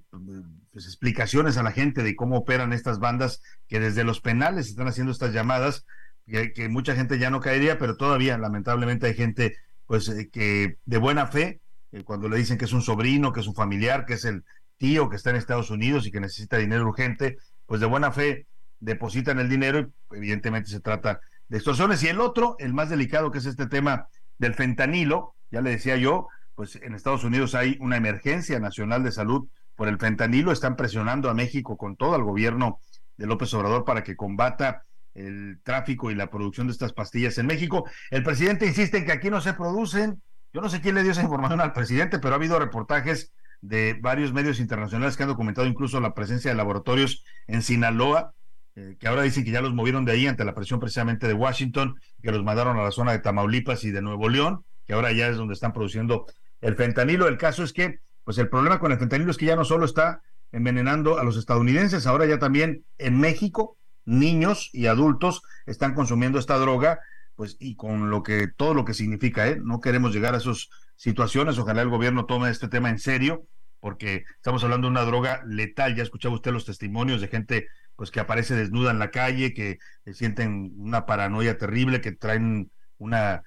pues, 0.71 0.85
explicaciones 0.85 1.57
a 1.57 1.63
la 1.63 1.71
gente 1.71 2.01
de 2.01 2.15
cómo 2.15 2.37
operan 2.37 2.71
estas 2.71 2.99
bandas 2.99 3.41
que 3.67 3.81
desde 3.81 4.05
los 4.05 4.21
penales 4.21 4.69
están 4.69 4.87
haciendo 4.87 5.11
estas 5.11 5.33
llamadas, 5.33 5.85
que, 6.25 6.69
mucha 6.69 6.95
gente 6.95 7.19
ya 7.19 7.29
no 7.29 7.41
caería, 7.41 7.77
pero 7.77 7.97
todavía 7.97 8.37
lamentablemente 8.37 9.07
hay 9.07 9.15
gente 9.15 9.57
pues 9.85 10.07
eh, 10.09 10.29
que 10.29 10.77
de 10.85 10.97
buena 10.97 11.27
fe, 11.27 11.61
cuando 12.05 12.29
le 12.29 12.37
dicen 12.37 12.57
que 12.57 12.65
es 12.65 12.73
un 12.73 12.81
sobrino, 12.81 13.33
que 13.33 13.41
es 13.41 13.47
un 13.47 13.55
familiar, 13.55 14.05
que 14.05 14.13
es 14.13 14.25
el 14.25 14.45
tío 14.77 15.09
que 15.09 15.15
está 15.15 15.31
en 15.31 15.37
Estados 15.37 15.71
Unidos 15.71 16.05
y 16.05 16.11
que 16.11 16.19
necesita 16.19 16.57
dinero 16.57 16.85
urgente, 16.85 17.37
pues 17.67 17.79
de 17.79 17.85
buena 17.85 18.11
fe 18.11 18.47
depositan 18.79 19.39
el 19.39 19.49
dinero 19.49 19.79
y 19.79 20.15
evidentemente 20.15 20.69
se 20.69 20.79
trata 20.79 21.19
de 21.47 21.57
extorsiones. 21.57 22.01
Y 22.03 22.07
el 22.07 22.19
otro, 22.19 22.55
el 22.59 22.73
más 22.73 22.89
delicado, 22.89 23.29
que 23.29 23.37
es 23.37 23.45
este 23.45 23.67
tema 23.67 24.07
del 24.39 24.55
fentanilo, 24.55 25.35
ya 25.51 25.61
le 25.61 25.69
decía 25.69 25.97
yo, 25.97 26.27
pues 26.55 26.75
en 26.77 26.95
Estados 26.95 27.23
Unidos 27.23 27.53
hay 27.53 27.77
una 27.79 27.97
emergencia 27.97 28.59
nacional 28.59 29.03
de 29.03 29.11
salud 29.11 29.47
por 29.75 29.87
el 29.87 29.99
fentanilo, 29.99 30.51
están 30.51 30.75
presionando 30.75 31.29
a 31.29 31.35
México 31.35 31.77
con 31.77 31.95
todo 31.95 32.15
el 32.15 32.23
gobierno 32.23 32.79
de 33.15 33.27
López 33.27 33.53
Obrador 33.53 33.85
para 33.85 34.03
que 34.03 34.15
combata 34.15 34.83
el 35.13 35.59
tráfico 35.63 36.11
y 36.11 36.15
la 36.15 36.29
producción 36.29 36.67
de 36.67 36.73
estas 36.73 36.93
pastillas 36.93 37.37
en 37.37 37.47
México. 37.47 37.87
El 38.09 38.23
presidente 38.23 38.65
insiste 38.65 38.97
en 38.97 39.05
que 39.05 39.11
aquí 39.11 39.29
no 39.29 39.41
se 39.41 39.53
producen. 39.53 40.21
Yo 40.53 40.61
no 40.61 40.69
sé 40.69 40.81
quién 40.81 40.95
le 40.95 41.03
dio 41.03 41.11
esa 41.11 41.23
información 41.23 41.59
al 41.61 41.73
presidente, 41.73 42.19
pero 42.19 42.33
ha 42.33 42.37
habido 42.37 42.59
reportajes 42.59 43.33
de 43.61 43.97
varios 44.01 44.33
medios 44.33 44.59
internacionales 44.59 45.17
que 45.17 45.23
han 45.23 45.29
documentado 45.29 45.67
incluso 45.67 45.99
la 45.99 46.13
presencia 46.13 46.51
de 46.51 46.57
laboratorios 46.57 47.23
en 47.47 47.61
Sinaloa, 47.61 48.33
eh, 48.75 48.95
que 48.99 49.07
ahora 49.07 49.23
dicen 49.23 49.43
que 49.43 49.51
ya 49.51 49.61
los 49.61 49.73
movieron 49.73 50.05
de 50.05 50.11
ahí 50.11 50.27
ante 50.27 50.45
la 50.45 50.53
presión 50.53 50.79
precisamente 50.79 51.27
de 51.27 51.33
Washington, 51.33 51.95
que 52.21 52.31
los 52.31 52.43
mandaron 52.43 52.77
a 52.77 52.83
la 52.83 52.91
zona 52.91 53.11
de 53.11 53.19
Tamaulipas 53.19 53.83
y 53.83 53.91
de 53.91 54.01
Nuevo 54.01 54.29
León, 54.29 54.63
que 54.85 54.93
ahora 54.93 55.11
ya 55.11 55.27
es 55.27 55.37
donde 55.37 55.53
están 55.53 55.73
produciendo 55.73 56.27
el 56.61 56.75
fentanilo. 56.75 57.27
El 57.27 57.37
caso 57.37 57.63
es 57.63 57.73
que, 57.73 57.99
pues 58.23 58.37
el 58.37 58.49
problema 58.49 58.79
con 58.79 58.91
el 58.91 58.99
fentanilo 58.99 59.31
es 59.31 59.37
que 59.37 59.47
ya 59.47 59.55
no 59.55 59.65
solo 59.65 59.85
está 59.85 60.21
envenenando 60.51 61.19
a 61.19 61.23
los 61.23 61.37
estadounidenses, 61.37 62.07
ahora 62.07 62.25
ya 62.25 62.39
también 62.39 62.85
en 62.97 63.19
México, 63.19 63.77
niños 64.05 64.69
y 64.71 64.85
adultos 64.85 65.41
están 65.65 65.93
consumiendo 65.93 66.39
esta 66.39 66.57
droga, 66.57 66.99
pues 67.35 67.57
y 67.59 67.75
con 67.75 68.09
lo 68.09 68.23
que 68.23 68.47
todo 68.47 68.73
lo 68.73 68.85
que 68.85 68.93
significa, 68.93 69.47
¿eh? 69.47 69.59
No 69.61 69.81
queremos 69.81 70.13
llegar 70.13 70.33
a 70.33 70.37
esas 70.37 70.69
situaciones, 70.97 71.57
ojalá 71.57 71.81
el 71.81 71.89
gobierno 71.89 72.25
tome 72.25 72.49
este 72.49 72.67
tema 72.67 72.89
en 72.89 72.99
serio, 72.99 73.47
porque 73.79 74.25
estamos 74.35 74.63
hablando 74.63 74.87
de 74.87 74.91
una 74.91 75.03
droga 75.03 75.41
letal, 75.45 75.95
ya 75.95 76.03
escuchaba 76.03 76.35
usted 76.35 76.51
los 76.51 76.65
testimonios 76.65 77.21
de 77.21 77.29
gente 77.29 77.67
pues 77.95 78.11
que 78.11 78.19
aparece 78.19 78.55
desnuda 78.55 78.91
en 78.91 78.99
la 78.99 79.09
calle, 79.09 79.53
que 79.53 79.79
sienten 80.13 80.73
una 80.77 81.05
paranoia 81.05 81.57
terrible, 81.57 82.01
que 82.01 82.11
traen 82.11 82.69
una 82.97 83.43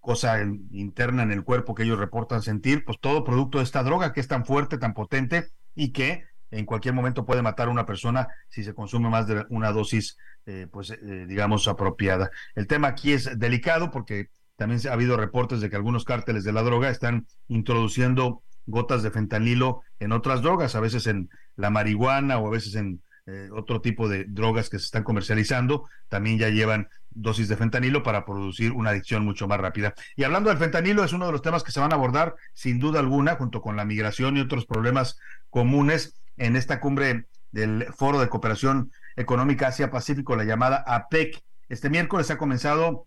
cosa 0.00 0.42
interna 0.72 1.22
en 1.22 1.32
el 1.32 1.44
cuerpo 1.44 1.74
que 1.74 1.84
ellos 1.84 1.98
reportan 1.98 2.42
sentir, 2.42 2.84
pues 2.84 2.98
todo 3.00 3.24
producto 3.24 3.58
de 3.58 3.64
esta 3.64 3.82
droga 3.82 4.12
que 4.12 4.20
es 4.20 4.28
tan 4.28 4.44
fuerte, 4.44 4.76
tan 4.76 4.92
potente 4.92 5.46
y 5.74 5.92
que 5.92 6.24
en 6.50 6.66
cualquier 6.66 6.94
momento 6.94 7.24
puede 7.24 7.40
matar 7.40 7.68
a 7.68 7.70
una 7.70 7.86
persona 7.86 8.28
si 8.48 8.62
se 8.62 8.74
consume 8.74 9.08
más 9.08 9.26
de 9.26 9.44
una 9.48 9.72
dosis, 9.72 10.18
eh, 10.44 10.68
pues 10.70 10.90
eh, 10.90 11.24
digamos, 11.26 11.66
apropiada. 11.66 12.30
El 12.54 12.66
tema 12.66 12.88
aquí 12.88 13.12
es 13.12 13.38
delicado 13.38 13.90
porque 13.90 14.28
también 14.56 14.80
ha 14.88 14.92
habido 14.92 15.16
reportes 15.16 15.60
de 15.60 15.70
que 15.70 15.76
algunos 15.76 16.04
cárteles 16.04 16.44
de 16.44 16.52
la 16.52 16.62
droga 16.62 16.90
están 16.90 17.26
introduciendo 17.48 18.42
gotas 18.66 19.02
de 19.02 19.10
fentanilo 19.10 19.82
en 19.98 20.12
otras 20.12 20.42
drogas, 20.42 20.74
a 20.74 20.80
veces 20.80 21.06
en 21.06 21.28
la 21.56 21.70
marihuana 21.70 22.38
o 22.38 22.46
a 22.46 22.50
veces 22.50 22.74
en 22.74 23.02
eh, 23.26 23.48
otro 23.52 23.80
tipo 23.80 24.08
de 24.08 24.24
drogas 24.24 24.68
que 24.68 24.78
se 24.78 24.84
están 24.84 25.02
comercializando, 25.02 25.88
también 26.08 26.38
ya 26.38 26.50
llevan 26.50 26.88
dosis 27.10 27.48
de 27.48 27.56
fentanilo 27.56 28.02
para 28.02 28.24
producir 28.24 28.72
una 28.72 28.90
adicción 28.90 29.24
mucho 29.24 29.48
más 29.48 29.58
rápida. 29.58 29.94
Y 30.16 30.24
hablando 30.24 30.50
del 30.50 30.58
fentanilo, 30.58 31.04
es 31.04 31.12
uno 31.12 31.26
de 31.26 31.32
los 31.32 31.42
temas 31.42 31.62
que 31.62 31.72
se 31.72 31.80
van 31.80 31.92
a 31.92 31.94
abordar 31.94 32.34
sin 32.52 32.78
duda 32.78 33.00
alguna, 33.00 33.36
junto 33.36 33.62
con 33.62 33.76
la 33.76 33.84
migración 33.84 34.36
y 34.36 34.40
otros 34.40 34.66
problemas 34.66 35.18
comunes 35.48 36.20
en 36.36 36.56
esta 36.56 36.80
cumbre 36.80 37.26
del 37.50 37.86
Foro 37.96 38.18
de 38.18 38.28
Cooperación 38.28 38.90
Económica 39.16 39.68
Asia-Pacífico, 39.68 40.36
la 40.36 40.44
llamada 40.44 40.84
APEC. 40.86 41.40
Este 41.68 41.88
miércoles 41.88 42.30
ha 42.30 42.36
comenzado 42.36 43.06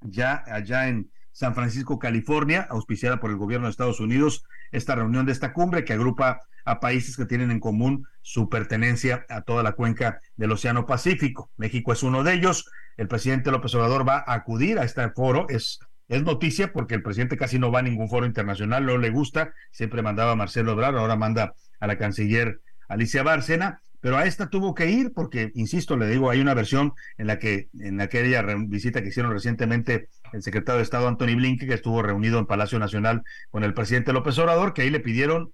ya 0.00 0.42
allá 0.46 0.88
en 0.88 1.10
San 1.32 1.54
Francisco, 1.54 1.98
California, 1.98 2.66
auspiciada 2.70 3.20
por 3.20 3.30
el 3.30 3.36
gobierno 3.36 3.66
de 3.66 3.70
Estados 3.70 4.00
Unidos, 4.00 4.44
esta 4.72 4.94
reunión 4.94 5.26
de 5.26 5.32
esta 5.32 5.52
cumbre 5.52 5.84
que 5.84 5.92
agrupa 5.92 6.40
a 6.64 6.80
países 6.80 7.16
que 7.16 7.24
tienen 7.24 7.50
en 7.50 7.60
común 7.60 8.06
su 8.22 8.48
pertenencia 8.48 9.24
a 9.28 9.42
toda 9.42 9.62
la 9.62 9.72
cuenca 9.72 10.20
del 10.36 10.52
Océano 10.52 10.86
Pacífico. 10.86 11.50
México 11.56 11.92
es 11.92 12.02
uno 12.02 12.22
de 12.22 12.34
ellos. 12.34 12.70
El 12.96 13.08
presidente 13.08 13.50
López 13.50 13.74
Obrador 13.74 14.06
va 14.06 14.24
a 14.26 14.34
acudir 14.34 14.78
a 14.78 14.84
este 14.84 15.08
foro. 15.10 15.46
Es, 15.48 15.78
es 16.08 16.22
noticia 16.22 16.72
porque 16.72 16.94
el 16.94 17.02
presidente 17.02 17.36
casi 17.36 17.58
no 17.58 17.72
va 17.72 17.78
a 17.78 17.82
ningún 17.82 18.08
foro 18.08 18.26
internacional, 18.26 18.84
no 18.84 18.98
le 18.98 19.10
gusta. 19.10 19.54
Siempre 19.70 20.02
mandaba 20.02 20.32
a 20.32 20.36
Marcelo 20.36 20.74
Obrador, 20.74 21.00
ahora 21.00 21.16
manda 21.16 21.54
a 21.78 21.86
la 21.86 21.96
canciller 21.96 22.60
Alicia 22.88 23.22
Bárcena 23.22 23.80
pero 24.00 24.16
a 24.16 24.24
esta 24.24 24.48
tuvo 24.48 24.74
que 24.74 24.90
ir 24.90 25.12
porque, 25.14 25.52
insisto, 25.54 25.96
le 25.96 26.08
digo, 26.08 26.30
hay 26.30 26.40
una 26.40 26.54
versión 26.54 26.92
en 27.18 27.26
la 27.26 27.38
que 27.38 27.68
en 27.78 28.00
aquella 28.00 28.42
visita 28.66 29.02
que 29.02 29.08
hicieron 29.08 29.32
recientemente 29.32 30.08
el 30.32 30.42
secretario 30.42 30.78
de 30.78 30.84
Estado 30.84 31.08
Anthony 31.08 31.36
Blinken, 31.36 31.68
que 31.68 31.74
estuvo 31.74 32.02
reunido 32.02 32.38
en 32.38 32.46
Palacio 32.46 32.78
Nacional 32.78 33.22
con 33.50 33.64
el 33.64 33.74
presidente 33.74 34.12
López 34.12 34.38
Obrador, 34.38 34.72
que 34.72 34.82
ahí 34.82 34.90
le 34.90 35.00
pidieron, 35.00 35.52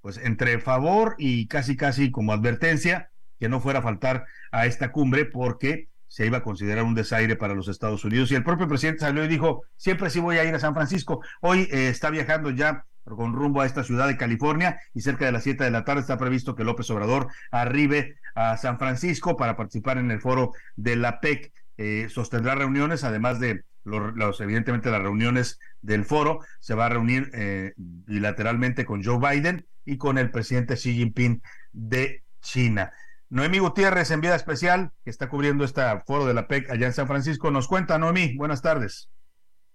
pues 0.00 0.18
entre 0.18 0.58
favor 0.58 1.14
y 1.18 1.46
casi 1.46 1.76
casi 1.76 2.10
como 2.10 2.32
advertencia, 2.32 3.10
que 3.38 3.48
no 3.48 3.60
fuera 3.60 3.78
a 3.78 3.82
faltar 3.82 4.26
a 4.52 4.66
esta 4.66 4.92
cumbre 4.92 5.24
porque 5.24 5.88
se 6.10 6.26
iba 6.26 6.38
a 6.38 6.42
considerar 6.42 6.84
un 6.84 6.94
desaire 6.94 7.36
para 7.36 7.54
los 7.54 7.68
Estados 7.68 8.04
Unidos. 8.04 8.30
Y 8.30 8.34
el 8.34 8.42
propio 8.42 8.66
presidente 8.66 9.00
salió 9.00 9.24
y 9.24 9.28
dijo, 9.28 9.62
siempre 9.76 10.10
sí 10.10 10.18
voy 10.18 10.38
a 10.38 10.44
ir 10.44 10.54
a 10.54 10.58
San 10.58 10.74
Francisco. 10.74 11.22
Hoy 11.40 11.68
eh, 11.70 11.88
está 11.88 12.10
viajando 12.10 12.50
ya 12.50 12.84
con 13.04 13.34
rumbo 13.34 13.60
a 13.60 13.66
esta 13.66 13.84
ciudad 13.84 14.06
de 14.06 14.16
California 14.16 14.80
y 14.94 15.00
cerca 15.00 15.24
de 15.24 15.32
las 15.32 15.42
7 15.44 15.64
de 15.64 15.70
la 15.70 15.84
tarde 15.84 16.02
está 16.02 16.18
previsto 16.18 16.54
que 16.54 16.64
López 16.64 16.90
Obrador 16.90 17.28
arribe 17.50 18.16
a 18.34 18.56
San 18.56 18.78
Francisco 18.78 19.36
para 19.36 19.56
participar 19.56 19.98
en 19.98 20.10
el 20.10 20.20
foro 20.20 20.52
de 20.76 20.96
la 20.96 21.20
PEC. 21.20 21.52
Eh, 21.76 22.08
sostendrá 22.10 22.54
reuniones, 22.54 23.04
además 23.04 23.40
de 23.40 23.64
los, 23.84 24.40
evidentemente 24.40 24.90
las 24.90 25.02
reuniones 25.02 25.58
del 25.80 26.04
foro, 26.04 26.40
se 26.60 26.74
va 26.74 26.86
a 26.86 26.90
reunir 26.90 27.30
eh, 27.32 27.72
bilateralmente 27.76 28.84
con 28.84 29.02
Joe 29.02 29.18
Biden 29.18 29.66
y 29.84 29.96
con 29.96 30.18
el 30.18 30.30
presidente 30.30 30.74
Xi 30.74 30.94
Jinping 30.94 31.42
de 31.72 32.22
China. 32.42 32.92
Noemí 33.30 33.60
Gutiérrez, 33.60 34.10
enviada 34.10 34.36
especial, 34.36 34.92
que 35.04 35.10
está 35.10 35.28
cubriendo 35.28 35.64
este 35.64 35.82
foro 36.06 36.26
de 36.26 36.34
la 36.34 36.48
PEC 36.48 36.70
allá 36.70 36.86
en 36.86 36.92
San 36.92 37.06
Francisco, 37.06 37.50
nos 37.50 37.68
cuenta, 37.68 37.98
Noemí, 37.98 38.36
buenas 38.36 38.60
tardes. 38.60 39.08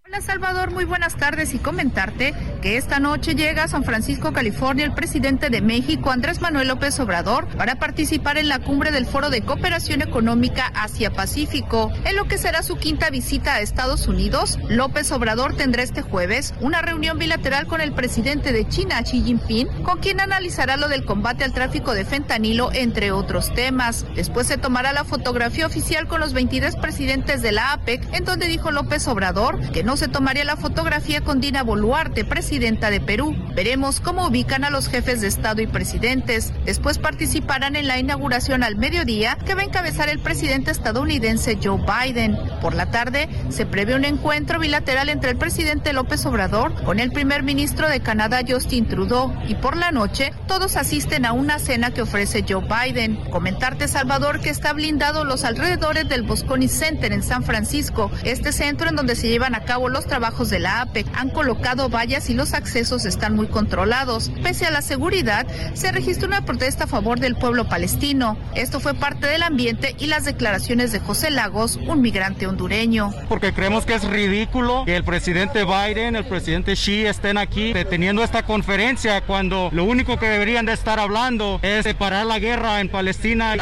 Hola 0.08 0.22
Salvador, 0.22 0.70
muy 0.70 0.86
buenas 0.86 1.16
tardes 1.16 1.56
y 1.56 1.58
comentarte 1.58 2.36
que 2.62 2.78
esta 2.78 3.00
noche 3.00 3.34
llega 3.34 3.64
a 3.64 3.68
San 3.68 3.84
Francisco, 3.84 4.34
California, 4.34 4.86
el 4.86 4.94
presidente 4.94 5.50
de 5.50 5.62
México, 5.62 6.12
Andrés 6.12 6.42
Manuel 6.42 6.68
López 6.68 7.00
Obrador, 7.00 7.48
para 7.58 7.80
participar 7.80 8.38
en 8.38 8.48
la 8.48 8.60
cumbre 8.60 8.92
del 8.92 9.08
Foro 9.08 9.32
de 9.32 9.42
Cooperación 9.42 10.04
Económica 10.04 10.72
Asia-Pacífico. 10.76 11.92
En 12.04 12.16
lo 12.16 12.26
que 12.26 12.38
será 12.38 12.62
su 12.62 12.76
quinta 12.76 13.10
visita 13.10 13.56
a 13.56 13.62
Estados 13.62 14.08
Unidos, 14.08 14.60
López 14.70 15.12
Obrador 15.12 15.56
tendrá 15.58 15.82
este 15.82 16.04
jueves 16.04 16.54
una 16.62 16.84
reunión 16.84 17.18
bilateral 17.18 17.66
con 17.66 17.82
el 17.82 17.92
presidente 17.92 18.54
de 18.54 18.68
China, 18.68 19.02
Xi 19.02 19.24
Jinping, 19.24 19.68
con 19.82 19.98
quien 19.98 20.20
analizará 20.20 20.78
lo 20.78 20.88
del 20.88 21.04
combate 21.04 21.44
al 21.44 21.54
tráfico 21.54 21.96
de 21.96 22.06
fentanilo, 22.06 22.72
entre 22.74 23.12
otros 23.12 23.52
temas. 23.56 24.06
Después 24.14 24.46
se 24.46 24.60
tomará 24.60 24.94
la 24.94 25.04
fotografía 25.04 25.66
oficial 25.66 26.08
con 26.08 26.20
los 26.20 26.34
22 26.34 26.76
presidentes 26.76 27.42
de 27.42 27.54
la 27.54 27.72
APEC, 27.72 28.08
en 28.14 28.24
donde 28.24 28.48
dijo 28.48 28.70
López 28.70 29.08
Obrador 29.08 29.60
que 29.72 29.84
no 29.84 29.95
se 29.98 30.08
tomaría 30.08 30.44
la 30.44 30.58
fotografía 30.58 31.22
con 31.22 31.40
Dina 31.40 31.64
Boluarte, 31.64 32.26
presidenta 32.26 32.90
de 32.90 33.00
Perú. 33.00 33.36
Veremos 33.56 34.00
cómo 34.00 34.28
ubican 34.28 34.64
a 34.64 34.70
los 34.70 34.88
jefes 34.88 35.22
de 35.22 35.28
Estado 35.28 35.62
y 35.62 35.68
presidentes. 35.68 36.54
Después 36.66 36.98
participarán 36.98 37.76
en 37.76 37.88
la 37.88 37.98
inauguración 37.98 38.64
al 38.64 38.76
mediodía 38.76 39.38
que 39.46 39.56
va 39.56 39.62
a 39.62 39.66
encabezar 39.66 40.10
el 40.10 40.20
presidente 40.20 40.72
estadounidense 40.72 41.58
Joe 41.64 41.80
Biden. 41.80 42.38
Por 42.62 42.76
la 42.76 42.92
tarde 42.92 43.30
se 43.50 43.66
prevé 43.66 43.96
un 43.96 44.06
encuentro 44.06 44.60
bilateral 44.60 45.10
entre 45.10 45.32
el 45.32 45.38
presidente 45.38 45.94
López 45.94 46.26
Obrador 46.26 46.74
con 46.84 47.00
el 47.00 47.12
primer 47.12 47.44
ministro 47.44 47.88
de 47.88 48.02
Canadá 48.02 48.42
Justin 48.48 48.88
Trudeau 48.88 49.34
y 49.48 49.56
por 49.56 49.78
la 49.78 49.92
noche 49.92 50.34
todos 50.48 50.76
asisten 50.76 51.26
a 51.26 51.32
una 51.32 51.60
cena 51.60 51.92
que 51.92 52.02
ofrece 52.02 52.46
Joe 52.48 52.66
Biden. 52.68 53.16
Comentarte 53.30 53.88
Salvador 53.88 54.42
que 54.42 54.50
está 54.50 54.74
blindado 54.74 55.24
los 55.24 55.44
alrededores 55.44 56.10
del 56.10 56.24
Bosconi 56.24 56.68
Center 56.68 57.14
en 57.14 57.24
San 57.24 57.44
Francisco, 57.44 58.12
este 58.24 58.52
centro 58.52 58.90
en 58.90 58.96
donde 58.96 59.16
se 59.16 59.28
llevan 59.28 59.56
a 59.56 59.64
cabo 59.64 59.85
cabo 59.86 59.90
los 59.90 60.08
trabajos 60.08 60.50
de 60.50 60.60
la 60.60 60.82
APEC. 60.82 61.06
Han 61.14 61.30
colocado 61.30 61.90
vallas 61.90 62.30
y 62.30 62.34
los 62.34 62.54
accesos 62.54 63.06
están 63.06 63.36
muy 63.36 63.48
controlados. 63.48 64.32
Pese 64.42 64.66
a 64.66 64.72
la 64.72 64.82
seguridad, 64.82 65.46
se 65.74 65.92
registró 65.92 66.28
una 66.28 66.44
protesta 66.44 66.86
a 66.86 66.88
favor 66.88 67.20
del 67.20 67.36
pueblo 67.36 67.68
palestino. 67.68 68.38
Esto 68.56 68.80
fue 68.80 68.94
parte 68.94 69.28
del 69.28 69.44
ambiente 69.44 69.96
y 70.00 70.08
las 70.08 70.26
declaraciones 70.26 70.92
de 70.92 71.00
José 71.00 71.30
Lagos, 71.30 71.78
un 71.88 72.02
migrante 72.02 72.48
hondureño. 72.48 73.12
Porque 73.30 73.54
creemos 73.54 73.86
que 73.86 73.94
es 73.94 74.04
ridículo 74.04 74.86
que 74.86 74.96
el 74.96 75.04
presidente 75.04 75.66
Biden, 75.66 76.16
el 76.16 76.26
presidente 76.26 76.74
Xi 76.74 77.06
estén 77.06 77.38
aquí 77.38 77.74
teniendo 77.90 78.24
esta 78.24 78.44
conferencia 78.44 79.22
cuando 79.22 79.70
lo 79.72 79.84
único 79.84 80.18
que 80.18 80.28
deberían 80.28 80.66
de 80.66 80.74
estar 80.74 81.00
hablando 81.00 81.60
es 81.62 81.86
parar 81.96 82.26
la 82.26 82.40
guerra 82.40 82.82
en 82.82 82.90
Palestina. 82.90 83.56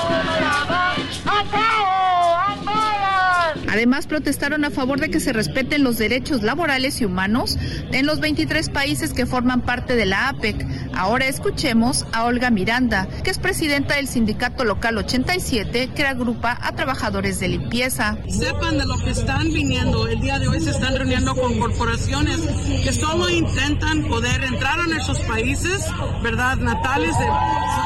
Además, 3.77 4.07
protestaron 4.07 4.65
a 4.65 4.71
favor 4.71 5.01
de 5.01 5.11
que 5.11 5.21
se 5.21 5.35
respeten 5.35 5.85
los 5.85 5.99
derechos 5.99 6.43
laborales 6.43 7.03
y 7.03 7.05
humanos 7.05 7.59
en 7.93 8.07
los 8.07 8.21
23 8.21 8.71
países 8.71 9.13
que 9.13 9.27
forman 9.27 9.61
parte 9.61 9.97
de 9.97 10.07
la 10.07 10.31
APEC. 10.31 10.67
Ahora 10.95 11.27
escuchemos 11.27 12.07
a 12.13 12.25
Olga 12.25 12.51
Miranda, 12.51 13.07
que 13.23 13.29
es 13.29 13.37
presidenta 13.37 13.97
del 13.97 14.09
sindicato 14.09 14.65
local 14.65 14.97
87, 14.97 15.91
que 15.95 16.07
agrupa 16.07 16.59
a 16.59 16.73
trabajadores 16.75 17.39
de 17.39 17.49
limpieza. 17.49 18.17
Sepan 18.31 18.79
de 18.79 18.87
lo 18.87 18.97
que 18.97 19.11
están 19.11 19.53
viniendo. 19.53 20.09
El 20.09 20.23
día 20.23 20.39
de 20.39 20.49
hoy 20.49 20.61
se 20.63 20.71
están 20.71 20.97
reuniendo 20.97 21.35
con 21.35 21.59
corporaciones 21.59 22.39
que 22.83 22.93
solo 22.95 23.29
intentan 23.29 24.05
poder 24.05 24.43
entrar 24.43 24.81
a 24.81 24.87
nuestros 24.87 25.21
países, 25.21 25.85
¿verdad? 26.23 26.57
Natales. 26.57 27.15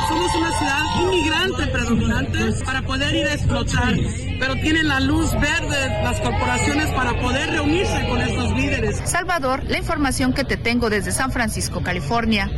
somos 0.09 0.35
una 0.37 0.57
ciudad 0.57 0.85
inmigrante 1.03 1.67
predominante 1.67 2.39
para 2.65 2.81
poder 2.83 3.13
ir 3.13 3.27
a 3.27 3.35
explotar, 3.35 3.97
pero 4.41 4.57
tienen 4.57 4.89
la 4.89 4.99
luz 4.99 5.33
verde 5.35 6.03
las 6.03 6.21
corporaciones 6.21 6.91
para 6.93 7.13
poder 7.21 7.51
reunirse 7.51 8.09
con 8.09 8.21
estos 8.21 8.53
líderes. 8.57 9.01
Salvador, 9.05 9.63
la 9.69 9.79
información 9.79 10.33
que 10.33 10.45
te 10.45 10.57
tengo 10.57 10.91
desde 10.91 11.13
San 11.13 11.31
Francisco, 11.31 11.83
California. 11.83 12.51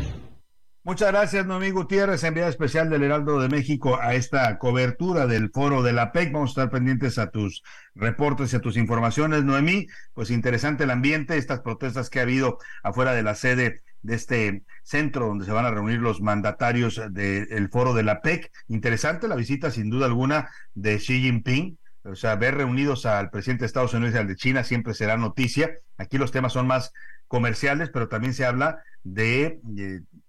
Muchas 0.84 1.12
gracias, 1.12 1.46
Noemí 1.46 1.70
Gutiérrez, 1.70 2.24
enviada 2.24 2.50
especial 2.50 2.90
del 2.90 3.04
Heraldo 3.04 3.40
de 3.40 3.48
México 3.48 4.00
a 4.00 4.14
esta 4.14 4.59
cobertura 4.59 5.28
del 5.28 5.50
foro 5.50 5.80
de 5.84 5.92
la 5.92 6.10
PEC. 6.10 6.32
Vamos 6.32 6.50
a 6.50 6.52
estar 6.52 6.70
pendientes 6.70 7.18
a 7.18 7.30
tus 7.30 7.62
reportes 7.94 8.52
y 8.52 8.56
a 8.56 8.60
tus 8.60 8.76
informaciones, 8.76 9.44
Noemí. 9.44 9.86
Pues 10.12 10.30
interesante 10.30 10.82
el 10.82 10.90
ambiente, 10.90 11.36
estas 11.36 11.60
protestas 11.60 12.10
que 12.10 12.18
ha 12.18 12.22
habido 12.22 12.59
afuera 12.82 13.12
de 13.12 13.22
la 13.22 13.36
sede 13.36 13.82
de 14.02 14.14
este 14.16 14.64
centro 14.82 15.28
donde 15.28 15.44
se 15.44 15.52
van 15.52 15.66
a 15.66 15.70
reunir 15.70 16.00
los 16.00 16.20
mandatarios 16.20 17.00
del 17.12 17.68
foro 17.70 17.94
de 17.94 18.02
la 18.02 18.20
PEC. 18.20 18.50
Interesante 18.66 19.28
la 19.28 19.36
visita, 19.36 19.70
sin 19.70 19.88
duda 19.88 20.06
alguna, 20.06 20.48
de 20.74 20.96
Xi 20.96 21.22
Jinping 21.22 21.78
o 22.04 22.16
sea, 22.16 22.34
ver 22.34 22.56
reunidos 22.56 23.06
al 23.06 23.30
presidente 23.30 23.62
de 23.62 23.66
Estados 23.66 23.94
Unidos 23.94 24.14
y 24.14 24.18
al 24.18 24.26
de 24.26 24.36
China 24.36 24.64
siempre 24.64 24.94
será 24.94 25.16
noticia. 25.16 25.78
Aquí 25.98 26.18
los 26.18 26.32
temas 26.32 26.52
son 26.52 26.66
más 26.66 26.92
comerciales, 27.28 27.90
pero 27.90 28.09
también 28.09 28.34
se 28.34 28.44
habla 28.44 28.82
de, 29.04 29.60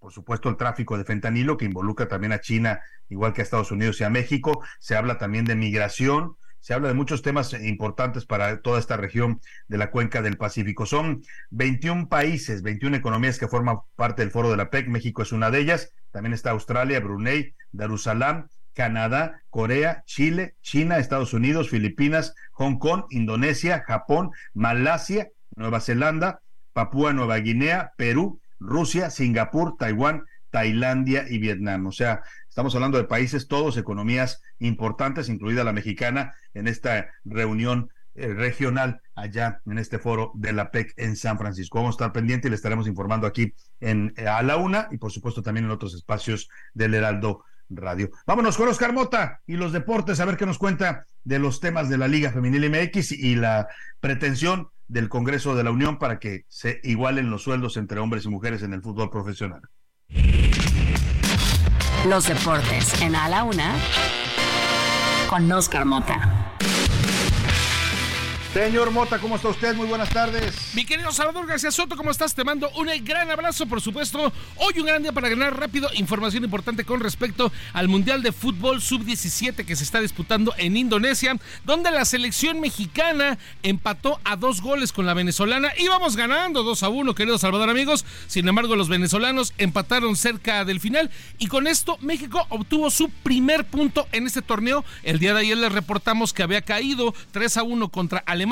por 0.04 0.12
supuesto, 0.12 0.50
el 0.50 0.58
tráfico 0.58 0.98
de 0.98 1.06
fentanilo 1.06 1.56
que 1.56 1.64
involucra 1.64 2.10
también 2.10 2.34
a 2.34 2.42
China, 2.42 2.82
igual 3.08 3.32
que 3.32 3.40
a 3.40 3.44
Estados 3.46 3.72
Unidos 3.72 4.02
y 4.02 4.04
a 4.04 4.10
México. 4.10 4.62
Se 4.78 4.98
habla 4.98 5.18
también 5.18 5.46
de 5.46 5.56
migración, 5.56 6.36
se 6.60 6.74
habla 6.74 6.90
de 6.90 6.94
muchos 6.94 7.22
temas 7.22 7.54
importantes 7.54 8.26
para 8.26 8.62
toda 8.62 8.80
esta 8.80 8.98
región 8.98 9.40
de 9.70 9.78
la 9.78 9.92
cuenca 9.92 10.22
del 10.22 10.36
Pacífico. 10.36 10.86
Son 10.86 11.24
21 11.52 12.10
países, 12.10 12.64
21 12.64 12.98
economías 12.98 13.40
que 13.40 13.48
forman 13.48 13.78
parte 13.96 14.24
del 14.24 14.32
foro 14.32 14.52
de 14.52 14.58
la 14.58 14.70
PEC. 14.70 14.90
México 14.90 15.22
es 15.22 15.32
una 15.32 15.50
de 15.52 15.60
ellas. 15.60 15.94
También 16.12 16.34
está 16.34 16.52
Australia, 16.52 17.00
Brunei, 17.00 17.56
Darussalam, 17.72 18.50
Canadá, 18.74 19.42
Corea, 19.50 20.04
Chile, 20.06 20.58
China, 20.62 20.98
Estados 20.98 21.34
Unidos, 21.34 21.70
Filipinas, 21.70 22.36
Hong 22.52 22.78
Kong, 22.78 23.06
Indonesia, 23.10 23.86
Japón, 23.88 24.32
Malasia, 24.54 25.30
Nueva 25.56 25.80
Zelanda, 25.80 26.42
Papúa 26.74 27.14
Nueva 27.14 27.38
Guinea, 27.38 27.94
Perú, 27.96 28.42
Rusia, 28.60 29.10
Singapur, 29.10 29.78
Taiwán, 29.78 30.24
Tailandia 30.50 31.26
y 31.28 31.40
Vietnam. 31.40 31.88
O 31.88 31.92
sea, 31.92 32.22
estamos 32.48 32.76
hablando 32.76 32.98
de 32.98 33.06
países, 33.06 33.48
todos 33.48 33.78
economías 33.78 34.42
importantes, 34.60 35.30
incluida 35.30 35.64
la 35.64 35.74
mexicana, 35.74 36.36
en 36.54 36.68
esta 36.68 37.08
reunión 37.26 37.90
eh, 38.16 38.28
regional 38.28 39.02
allá 39.16 39.60
en 39.66 39.80
este 39.80 39.98
foro 39.98 40.32
de 40.36 40.54
la 40.54 40.70
PEC 40.70 40.94
en 40.98 41.16
San 41.16 41.40
Francisco. 41.40 41.80
Vamos 41.80 41.94
a 41.94 41.98
estar 41.98 42.14
pendientes 42.14 42.48
y 42.48 42.50
le 42.52 42.56
estaremos 42.56 42.88
informando 42.88 43.26
aquí 43.26 43.56
en, 43.80 44.14
eh, 44.18 44.28
a 44.28 44.44
la 44.44 44.58
una 44.58 44.88
y 44.92 44.98
por 44.98 45.12
supuesto 45.12 45.42
también 45.42 45.66
en 45.66 45.72
otros 45.72 45.96
espacios 45.96 46.48
del 46.76 46.94
Heraldo 46.94 47.44
Radio. 47.70 48.12
Vámonos 48.28 48.56
con 48.56 48.68
Oscar 48.68 48.94
Mota 48.94 49.42
y 49.48 49.56
los 49.56 49.72
deportes, 49.72 50.20
a 50.20 50.26
ver 50.26 50.38
qué 50.38 50.46
nos 50.46 50.60
cuenta 50.60 51.08
de 51.24 51.40
los 51.40 51.60
temas 51.60 51.90
de 51.90 51.98
la 51.98 52.08
Liga 52.08 52.32
Femenil 52.32 52.70
MX 52.70 53.14
y 53.14 53.36
la 53.36 53.68
pretensión 54.00 54.70
del 54.88 55.10
Congreso 55.10 55.56
de 55.56 55.64
la 55.64 55.72
Unión 55.72 55.98
para 55.98 56.20
que 56.20 56.46
se 56.48 56.80
igualen 56.84 57.30
los 57.30 57.44
sueldos 57.44 57.78
entre 57.78 58.00
hombres 58.00 58.26
y 58.26 58.30
mujeres 58.30 58.64
en 58.64 58.74
el 58.74 58.82
fútbol 58.82 59.10
profesional. 59.10 59.62
Los 62.08 62.28
deportes 62.28 63.02
en 63.02 63.16
A 63.16 63.30
la 63.30 63.44
Una 63.44 63.76
con 65.30 65.52
Oscar 65.52 65.86
Mota. 65.86 66.43
Señor 68.54 68.92
Mota, 68.92 69.18
¿cómo 69.18 69.36
está 69.36 69.50
usted? 69.50 69.74
Muy 69.74 69.88
buenas 69.88 70.12
tardes. 70.12 70.76
Mi 70.76 70.86
querido 70.86 71.12
Salvador 71.12 71.48
García 71.48 71.72
Soto, 71.72 71.98
¿cómo 71.98 72.12
estás? 72.12 72.36
Te 72.36 72.44
mando 72.44 72.70
un 72.78 72.88
gran 73.04 73.32
abrazo, 73.32 73.66
por 73.66 73.82
supuesto. 73.82 74.32
Hoy 74.58 74.80
un 74.80 74.86
gran 74.86 75.02
día 75.02 75.12
para 75.12 75.28
ganar 75.28 75.60
rápido. 75.60 75.90
Información 75.96 76.44
importante 76.44 76.86
con 76.86 77.00
respecto 77.00 77.52
al 77.74 77.88
Mundial 77.88 78.22
de 78.22 78.32
Fútbol 78.32 78.80
Sub-17 78.80 79.66
que 79.66 79.76
se 79.76 79.84
está 79.84 80.02
disputando 80.02 80.54
en 80.60 80.78
Indonesia, 80.78 81.36
donde 81.66 81.90
la 81.90 82.06
selección 82.06 82.60
mexicana 82.60 83.40
empató 83.64 84.20
a 84.24 84.36
dos 84.36 84.62
goles 84.62 84.92
con 84.92 85.08
la 85.08 85.16
venezolana. 85.16 85.72
Íbamos 85.80 86.16
ganando 86.16 86.62
2 86.62 86.84
a 86.84 86.90
1, 86.90 87.16
querido 87.16 87.40
Salvador, 87.40 87.72
amigos. 87.72 88.06
Sin 88.28 88.48
embargo, 88.48 88.76
los 88.76 88.88
venezolanos 88.88 89.56
empataron 89.58 90.16
cerca 90.16 90.64
del 90.64 90.80
final 90.80 91.10
y 91.40 91.48
con 91.48 91.66
esto 91.66 91.98
México 92.02 92.46
obtuvo 92.50 92.92
su 92.92 93.10
primer 93.10 93.66
punto 93.66 94.08
en 94.12 94.28
este 94.28 94.44
torneo. 94.44 94.86
El 95.02 95.18
día 95.18 95.34
de 95.34 95.40
ayer 95.40 95.58
les 95.58 95.72
reportamos 95.72 96.34
que 96.34 96.44
había 96.44 96.62
caído 96.62 97.16
3 97.32 97.58
a 97.58 97.64
1 97.64 97.90
contra 97.90 98.20
Alemania 98.28 98.43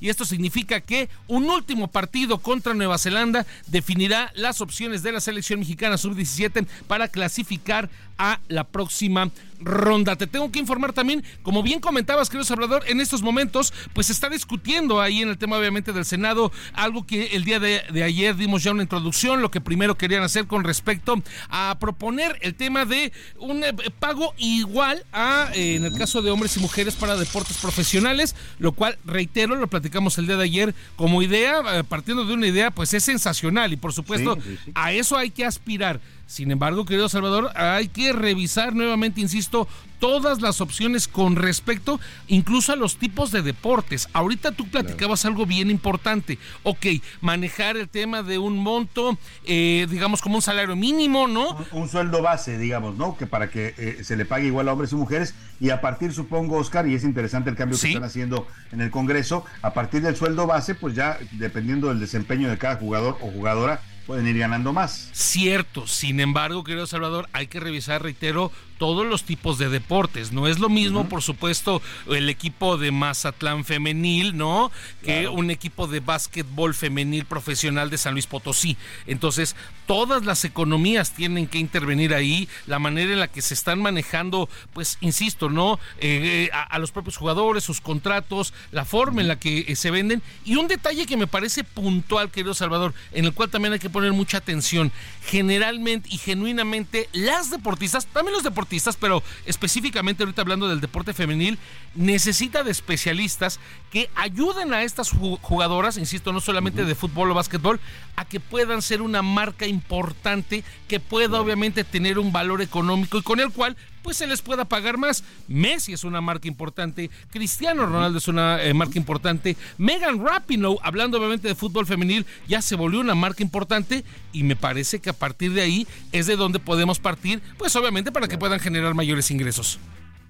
Y 0.00 0.08
esto 0.08 0.24
significa 0.24 0.80
que 0.80 1.08
un 1.26 1.50
último 1.50 1.88
partido 1.88 2.38
contra 2.38 2.74
Nueva 2.74 2.98
Zelanda 2.98 3.46
definirá 3.66 4.30
las 4.34 4.60
opciones 4.60 5.02
de 5.02 5.12
la 5.12 5.20
selección 5.20 5.60
mexicana 5.60 5.98
sub-17 5.98 6.66
para 6.86 7.08
clasificar 7.08 7.90
a 8.18 8.38
la 8.48 8.64
próxima 8.64 9.30
ronda. 9.64 10.16
Te 10.16 10.26
tengo 10.26 10.50
que 10.50 10.58
informar 10.58 10.92
también, 10.92 11.24
como 11.42 11.62
bien 11.62 11.80
comentabas, 11.80 12.28
querido 12.28 12.44
Salvador, 12.44 12.84
en 12.86 13.00
estos 13.00 13.22
momentos, 13.22 13.72
pues 13.92 14.08
se 14.08 14.12
está 14.12 14.28
discutiendo 14.28 15.00
ahí 15.00 15.22
en 15.22 15.28
el 15.28 15.38
tema, 15.38 15.56
obviamente, 15.58 15.92
del 15.92 16.04
Senado, 16.04 16.52
algo 16.74 17.06
que 17.06 17.28
el 17.36 17.44
día 17.44 17.60
de, 17.60 17.82
ayer 18.02 18.36
dimos 18.36 18.62
ya 18.62 18.72
una 18.72 18.82
introducción, 18.82 19.42
lo 19.42 19.50
que 19.50 19.60
primero 19.60 19.96
querían 19.96 20.22
hacer 20.22 20.46
con 20.46 20.64
respecto 20.64 21.22
a 21.48 21.76
proponer 21.80 22.38
el 22.42 22.54
tema 22.54 22.84
de 22.84 23.12
un 23.38 23.62
eh, 23.64 23.72
pago 23.98 24.34
igual 24.38 25.04
a, 25.12 25.50
eh, 25.54 25.76
en 25.76 25.84
el 25.84 25.96
caso 25.96 26.22
de 26.22 26.30
hombres 26.30 26.56
y 26.56 26.60
mujeres 26.60 26.94
para 26.94 27.16
deportes 27.16 27.58
profesionales, 27.58 28.34
lo 28.58 28.72
cual, 28.72 28.98
reitero, 29.04 29.56
lo 29.56 29.66
platicamos 29.68 30.18
el 30.18 30.26
día 30.26 30.36
de 30.36 30.44
ayer 30.44 30.74
como 30.96 31.22
idea, 31.22 31.60
eh, 31.74 31.84
partiendo 31.84 32.24
de 32.24 32.34
una 32.34 32.46
idea, 32.46 32.70
pues 32.70 32.94
es 32.94 33.04
sensacional 33.04 33.72
y 33.72 33.76
por 33.76 33.92
supuesto, 33.92 34.38
a 34.74 34.92
eso 34.92 35.16
hay 35.16 35.30
que 35.30 35.44
aspirar. 35.44 36.00
Sin 36.32 36.50
embargo, 36.50 36.86
querido 36.86 37.10
Salvador, 37.10 37.50
hay 37.56 37.88
que 37.88 38.10
revisar 38.14 38.74
nuevamente, 38.74 39.20
insisto, 39.20 39.68
todas 39.98 40.40
las 40.40 40.62
opciones 40.62 41.06
con 41.06 41.36
respecto 41.36 42.00
incluso 42.26 42.72
a 42.72 42.76
los 42.76 42.96
tipos 42.96 43.32
de 43.32 43.42
deportes. 43.42 44.08
Ahorita 44.14 44.52
tú 44.52 44.66
platicabas 44.70 45.26
algo 45.26 45.44
bien 45.44 45.70
importante. 45.70 46.38
Ok, 46.62 46.86
manejar 47.20 47.76
el 47.76 47.86
tema 47.86 48.22
de 48.22 48.38
un 48.38 48.56
monto, 48.56 49.18
eh, 49.44 49.86
digamos 49.90 50.22
como 50.22 50.36
un 50.36 50.42
salario 50.42 50.74
mínimo, 50.74 51.28
¿no? 51.28 51.54
Un, 51.70 51.90
sueldo 51.90 52.22
base, 52.22 52.56
digamos, 52.56 52.96
¿no? 52.96 53.14
Que 53.18 53.26
para 53.26 53.50
que 53.50 53.74
eh, 53.76 54.02
se 54.02 54.16
le 54.16 54.24
pague 54.24 54.46
igual 54.46 54.70
a 54.70 54.72
hombres 54.72 54.92
y 54.92 54.96
mujeres. 54.96 55.34
Y 55.60 55.68
a 55.68 55.82
partir, 55.82 56.14
supongo, 56.14 56.56
Oscar, 56.56 56.88
y 56.88 56.94
es 56.94 57.04
interesante 57.04 57.50
el 57.50 57.56
cambio 57.56 57.78
que 57.78 57.88
están 57.88 58.04
haciendo 58.04 58.46
en 58.72 58.80
el 58.80 58.90
Congreso, 58.90 59.44
a 59.60 59.74
partir 59.74 60.00
del 60.00 60.16
sueldo 60.16 60.46
base, 60.46 60.74
pues 60.74 60.94
ya 60.94 61.18
dependiendo 61.32 61.88
del 61.88 62.00
desempeño 62.00 62.48
de 62.48 62.56
cada 62.56 62.76
jugador 62.76 63.18
o 63.20 63.30
jugadora, 63.30 63.82
pueden 64.06 64.26
ir 64.26 64.38
ganando 64.38 64.72
más. 64.72 65.10
Cierto, 65.12 65.86
sin 65.86 66.20
embargo, 66.20 66.64
querido 66.64 66.86
Salvador, 66.86 67.28
hay 67.32 67.46
que 67.46 67.60
revisar, 67.60 68.02
reitero, 68.02 68.52
todos 68.82 69.06
los 69.06 69.22
tipos 69.22 69.58
de 69.58 69.68
deportes. 69.68 70.32
No 70.32 70.48
es 70.48 70.58
lo 70.58 70.68
mismo, 70.68 71.08
por 71.08 71.22
supuesto, 71.22 71.80
el 72.10 72.28
equipo 72.28 72.78
de 72.78 72.90
Mazatlán 72.90 73.64
femenil, 73.64 74.36
¿no? 74.36 74.72
Que 75.04 75.28
un 75.28 75.52
equipo 75.52 75.86
de 75.86 76.00
básquetbol 76.00 76.74
femenil 76.74 77.24
profesional 77.24 77.90
de 77.90 77.98
San 77.98 78.14
Luis 78.14 78.26
Potosí. 78.26 78.76
Entonces, 79.06 79.54
todas 79.86 80.24
las 80.24 80.44
economías 80.44 81.12
tienen 81.14 81.46
que 81.46 81.58
intervenir 81.58 82.12
ahí, 82.12 82.48
la 82.66 82.80
manera 82.80 83.12
en 83.12 83.20
la 83.20 83.28
que 83.28 83.40
se 83.40 83.54
están 83.54 83.80
manejando, 83.80 84.48
pues, 84.72 84.98
insisto, 85.00 85.48
¿no? 85.48 85.78
Eh, 86.00 86.50
a, 86.52 86.76
los 86.80 86.90
propios 86.90 87.16
jugadores, 87.16 87.62
sus 87.62 87.80
contratos, 87.80 88.52
la 88.72 88.84
forma 88.84 89.20
en 89.20 89.28
la 89.28 89.38
que 89.38 89.64
eh, 89.68 89.76
se 89.76 89.92
venden. 89.92 90.22
Y 90.44 90.56
un 90.56 90.66
detalle 90.66 91.06
que 91.06 91.16
me 91.16 91.28
parece 91.28 91.62
puntual, 91.62 92.32
querido 92.32 92.52
Salvador, 92.52 92.94
en 93.12 93.26
el 93.26 93.32
cual 93.32 93.48
también 93.48 93.74
hay 93.74 93.78
que 93.78 93.90
poner 93.90 94.12
mucha 94.12 94.38
atención. 94.38 94.90
Generalmente 95.26 96.08
y 96.10 96.18
genuinamente 96.18 97.08
las 97.12 97.50
deportistas, 97.50 98.06
también 98.06 98.34
los 98.34 98.42
deportistas, 98.42 98.71
pero 98.98 99.22
específicamente 99.46 100.22
ahorita 100.22 100.42
hablando 100.42 100.68
del 100.68 100.80
deporte 100.80 101.12
femenil, 101.12 101.58
necesita 101.94 102.62
de 102.62 102.70
especialistas 102.70 103.60
que 103.90 104.08
ayuden 104.14 104.72
a 104.72 104.82
estas 104.82 105.10
jugadoras, 105.10 105.98
insisto, 105.98 106.32
no 106.32 106.40
solamente 106.40 106.84
de 106.84 106.94
fútbol 106.94 107.30
o 107.30 107.34
básquetbol, 107.34 107.80
a 108.16 108.24
que 108.24 108.40
puedan 108.40 108.82
ser 108.82 109.02
una 109.02 109.22
marca 109.22 109.66
importante 109.66 110.64
que 110.88 111.00
pueda 111.00 111.40
obviamente 111.40 111.84
tener 111.84 112.18
un 112.18 112.32
valor 112.32 112.62
económico 112.62 113.18
y 113.18 113.22
con 113.22 113.40
el 113.40 113.52
cual 113.52 113.76
pues 114.02 114.16
se 114.16 114.26
les 114.26 114.42
pueda 114.42 114.64
pagar 114.64 114.98
más. 114.98 115.24
Messi 115.48 115.92
es 115.92 116.04
una 116.04 116.20
marca 116.20 116.48
importante, 116.48 117.10
Cristiano 117.30 117.86
Ronaldo 117.86 118.18
es 118.18 118.28
una 118.28 118.62
eh, 118.62 118.74
marca 118.74 118.98
importante, 118.98 119.56
Megan 119.78 120.24
Rapinoe, 120.24 120.78
hablando 120.82 121.18
obviamente 121.18 121.48
de 121.48 121.54
fútbol 121.54 121.86
femenil, 121.86 122.26
ya 122.48 122.62
se 122.62 122.76
volvió 122.76 123.00
una 123.00 123.14
marca 123.14 123.42
importante 123.42 124.04
y 124.32 124.42
me 124.42 124.56
parece 124.56 125.00
que 125.00 125.10
a 125.10 125.14
partir 125.14 125.52
de 125.52 125.62
ahí 125.62 125.86
es 126.12 126.26
de 126.26 126.36
donde 126.36 126.58
podemos 126.58 126.98
partir, 126.98 127.42
pues 127.58 127.74
obviamente 127.76 128.12
para 128.12 128.28
que 128.28 128.38
puedan 128.38 128.60
generar 128.60 128.94
mayores 128.94 129.30
ingresos. 129.30 129.78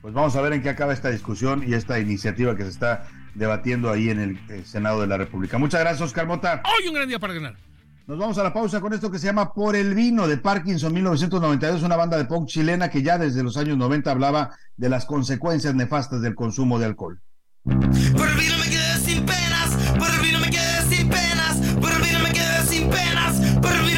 Pues 0.00 0.14
vamos 0.14 0.34
a 0.34 0.40
ver 0.40 0.52
en 0.52 0.62
qué 0.62 0.68
acaba 0.68 0.92
esta 0.92 1.10
discusión 1.10 1.64
y 1.66 1.74
esta 1.74 2.00
iniciativa 2.00 2.56
que 2.56 2.64
se 2.64 2.70
está 2.70 3.06
debatiendo 3.34 3.90
ahí 3.90 4.10
en 4.10 4.20
el 4.20 4.38
eh, 4.50 4.62
Senado 4.66 5.00
de 5.00 5.06
la 5.06 5.16
República. 5.16 5.58
Muchas 5.58 5.80
gracias, 5.80 6.02
Oscar 6.02 6.26
Mota. 6.26 6.62
Hoy 6.64 6.88
un 6.88 6.94
gran 6.94 7.08
día 7.08 7.18
para 7.18 7.34
ganar. 7.34 7.71
Nos 8.06 8.18
vamos 8.18 8.36
a 8.36 8.42
la 8.42 8.52
pausa 8.52 8.80
con 8.80 8.92
esto 8.92 9.12
que 9.12 9.18
se 9.20 9.26
llama 9.26 9.52
Por 9.52 9.76
el 9.76 9.94
Vino 9.94 10.26
de 10.26 10.36
Parkinson 10.36 10.92
1992, 10.92 11.84
una 11.84 11.94
banda 11.94 12.16
de 12.16 12.24
punk 12.24 12.48
chilena 12.48 12.90
que 12.90 13.00
ya 13.00 13.16
desde 13.16 13.44
los 13.44 13.56
años 13.56 13.78
90 13.78 14.10
hablaba 14.10 14.50
de 14.76 14.88
las 14.88 15.06
consecuencias 15.06 15.72
nefastas 15.76 16.20
del 16.20 16.34
consumo 16.34 16.80
de 16.80 16.86
alcohol. 16.86 17.20
Por 17.62 17.74
el 17.76 18.36
vino 18.36 18.58
me 18.58 18.70
quedé 18.70 18.98
sin 18.98 19.24
penas, 19.24 19.76
por 19.96 20.10
el 20.10 20.20
vino 20.20 20.40
me 20.40 20.50
quedé 20.50 20.82
sin 20.90 21.08
penas, 21.08 21.56
por 21.80 21.92
el 21.92 22.02
vino 22.02 22.18
me 22.18 22.32
quedé 22.32 22.66
sin 22.66 22.90
penas, 22.90 23.40
por 23.60 23.72
el 23.72 23.82
vino 23.82 23.91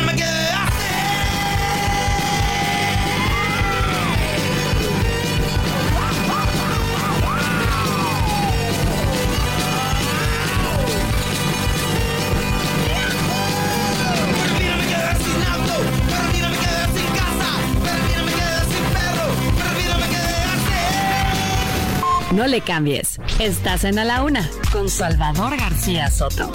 No 22.35 22.49
le 22.49 22.63
cambies. 22.63 23.21
Estás 23.39 23.85
en 23.85 23.97
A 23.97 24.05
la 24.05 24.25
Una 24.25 24.51
con 24.73 24.89
Salvador 24.91 25.57
García 25.57 26.11
Soto. 26.11 26.51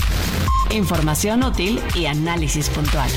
Información 0.72 1.42
útil 1.42 1.82
y 1.96 2.06
análisis 2.06 2.68
puntual. 2.68 3.10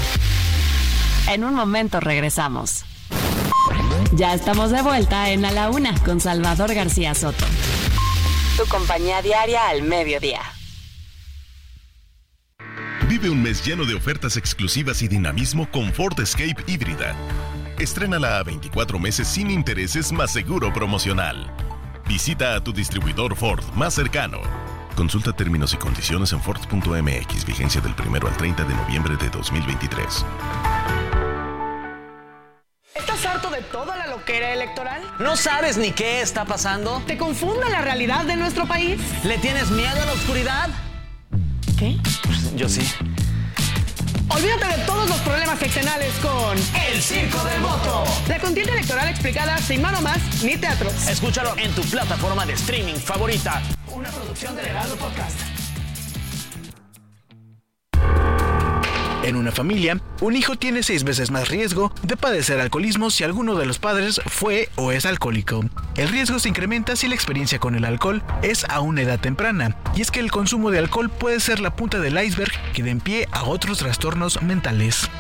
En 1.29 1.43
un 1.43 1.57
momento 1.57 1.99
regresamos. 1.99 2.85
Ya 4.13 4.33
estamos 4.35 4.71
de 4.71 4.81
vuelta 4.81 5.31
en 5.31 5.45
A 5.45 5.51
la 5.51 5.71
Una 5.71 5.99
con 6.05 6.21
Salvador 6.21 6.73
García 6.73 7.17
Soto. 7.17 7.45
Tu 8.57 8.65
compañía 8.69 9.21
diaria 9.23 9.69
al 9.69 9.83
mediodía. 9.83 10.43
Vive 13.09 13.29
un 13.29 13.43
mes 13.43 13.67
lleno 13.67 13.85
de 13.85 13.97
ofertas 13.97 14.37
exclusivas 14.37 15.03
y 15.03 15.09
dinamismo 15.09 15.69
con 15.69 15.93
Ford 15.93 16.21
Escape 16.21 16.63
híbrida. 16.69 17.17
Estrénala 17.81 18.39
a 18.39 18.45
24 18.45 19.01
meses 19.01 19.27
sin 19.27 19.51
intereses 19.51 20.13
más 20.13 20.33
seguro 20.33 20.73
promocional. 20.73 21.53
Visita 22.13 22.55
a 22.55 22.61
tu 22.63 22.75
distribuidor 22.75 23.35
Ford 23.35 23.65
más 23.75 23.95
cercano. 23.95 24.39
Consulta 24.95 25.33
términos 25.33 25.73
y 25.73 25.79
condiciones 25.79 26.31
en 26.35 26.43
Ford.mx, 26.43 27.47
vigencia 27.47 27.81
del 27.81 27.95
1 27.99 28.29
al 28.29 28.37
30 28.37 28.65
de 28.65 28.75
noviembre 28.75 29.17
de 29.17 29.31
2023. 29.31 30.27
¿Estás 32.95 33.25
harto 33.25 33.49
de 33.49 33.63
toda 33.63 33.97
la 33.97 34.09
loquera 34.09 34.53
electoral? 34.53 35.03
¿No 35.21 35.37
sabes 35.37 35.79
ni 35.79 35.93
qué 35.93 36.21
está 36.21 36.45
pasando? 36.45 37.03
¿Te 37.07 37.17
confunde 37.17 37.71
la 37.71 37.81
realidad 37.81 38.27
de 38.27 38.37
nuestro 38.37 38.67
país? 38.67 39.01
¿Le 39.25 39.39
tienes 39.39 39.71
miedo 39.71 39.99
a 40.03 40.05
la 40.05 40.13
oscuridad? 40.13 40.69
¿Qué? 41.79 41.97
Pues, 42.25 42.55
yo 42.55 42.69
sí. 42.69 42.87
Olvídate 44.35 44.79
de 44.79 44.87
todos 44.87 45.09
los 45.11 45.19
problemas 45.21 45.59
seccionales 45.59 46.15
con 46.23 46.57
El 46.91 47.03
Circo 47.03 47.45
del 47.45 47.61
Voto. 47.61 48.05
La 48.29 48.39
contienda 48.39 48.73
electoral 48.73 49.09
explicada 49.09 49.59
sin 49.59 49.83
mano 49.83 50.01
más 50.01 50.19
ni 50.43 50.57
teatros. 50.57 51.07
Escúchalo 51.07 51.55
en 51.59 51.71
tu 51.75 51.83
plataforma 51.83 52.47
de 52.47 52.55
streaming 52.55 52.95
favorita. 52.95 53.63
Una 53.89 54.09
producción 54.11 54.57
de 54.57 54.63
Heraldo 54.63 54.97
Podcast. 54.97 55.39
En 59.23 59.37
una 59.37 59.53
familia, 59.53 60.01
un 60.23 60.37
hijo 60.37 60.55
tiene 60.55 60.85
seis 60.85 61.03
veces 61.03 61.33
más 61.33 61.49
riesgo 61.49 61.93
de 62.05 62.17
padecer 62.17 62.61
alcoholismo 62.61 63.11
si 63.11 63.25
alguno 63.25 63.57
de 63.57 63.67
los 63.67 63.81
padres 63.81 64.21
fue 64.25 64.69
o 64.77 64.93
es 64.93 65.05
alcohólico. 65.05 65.65
El 65.97 66.09
riesgo 66.09 66.39
se 66.39 66.49
incrementa 66.49 66.95
si 66.95 67.09
la 67.09 67.17
experiencia 67.17 67.59
con 67.59 67.75
el 67.75 67.85
alcohol 67.85 68.23
es 68.41 68.65
a 68.69 68.81
una 68.81 69.03
edad 69.03 69.19
temprana, 69.19 69.77
y 69.97 70.01
es 70.01 70.13
que 70.13 70.21
el 70.21 70.31
consumo 70.31 70.71
de 70.71 70.79
alcohol 70.79 71.11
puede 71.11 71.41
ser 71.41 71.59
la 71.59 71.75
punta 71.75 71.99
del 71.99 72.25
iceberg 72.25 72.53
que 72.73 72.85
da 72.85 72.91
en 72.91 73.01
pie 73.01 73.29
a 73.33 73.43
otros 73.43 73.79
trastornos 73.79 74.41
mentales. 74.43 75.11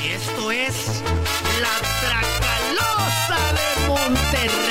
Y 0.00 0.08
esto 0.08 0.52
es 0.52 1.02
la 1.60 1.76
Tracalosa 2.00 3.52
de 3.54 3.88
Monterrey. 3.88 4.69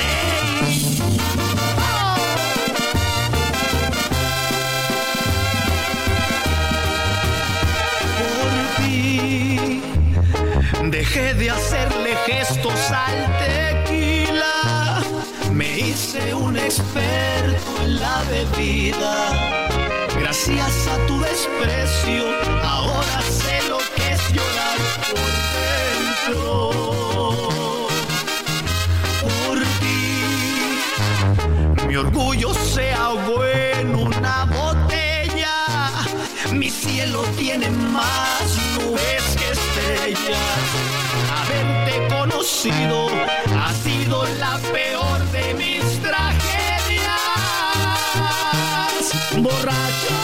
De 11.40 11.50
hacerle 11.50 12.16
gestos 12.26 12.92
al 12.92 13.38
tequila. 13.40 15.02
Me 15.54 15.80
hice 15.80 16.34
un 16.34 16.58
experto 16.58 17.82
en 17.82 18.00
la 18.02 18.22
bebida. 18.30 19.30
Gracias 20.20 20.88
a 20.88 20.98
tu 21.08 21.22
desprecio, 21.22 22.26
ahora 22.62 23.22
sé 23.22 23.62
lo 23.70 23.78
que 23.96 24.12
es 24.16 24.22
llorar 24.34 24.80
por 25.08 25.30
dentro. 26.28 26.72
Por 29.22 29.58
ti, 29.80 30.12
mi 31.88 31.96
orgullo 31.96 32.54
se 32.54 32.92
ahogó 32.92 33.46
en 33.46 33.96
una 33.96 34.44
botella. 34.44 35.56
Mi 36.52 36.70
cielo 36.70 37.24
tiene 37.38 37.70
más 37.70 38.58
nubes 38.76 39.24
que 39.38 39.52
estrellas. 39.52 40.79
Ha 42.62 43.74
sido 43.74 44.26
la 44.38 44.60
peor 44.74 45.24
de 45.32 45.54
mis 45.54 45.82
tragedias. 46.02 47.06
Borracho 49.38 50.19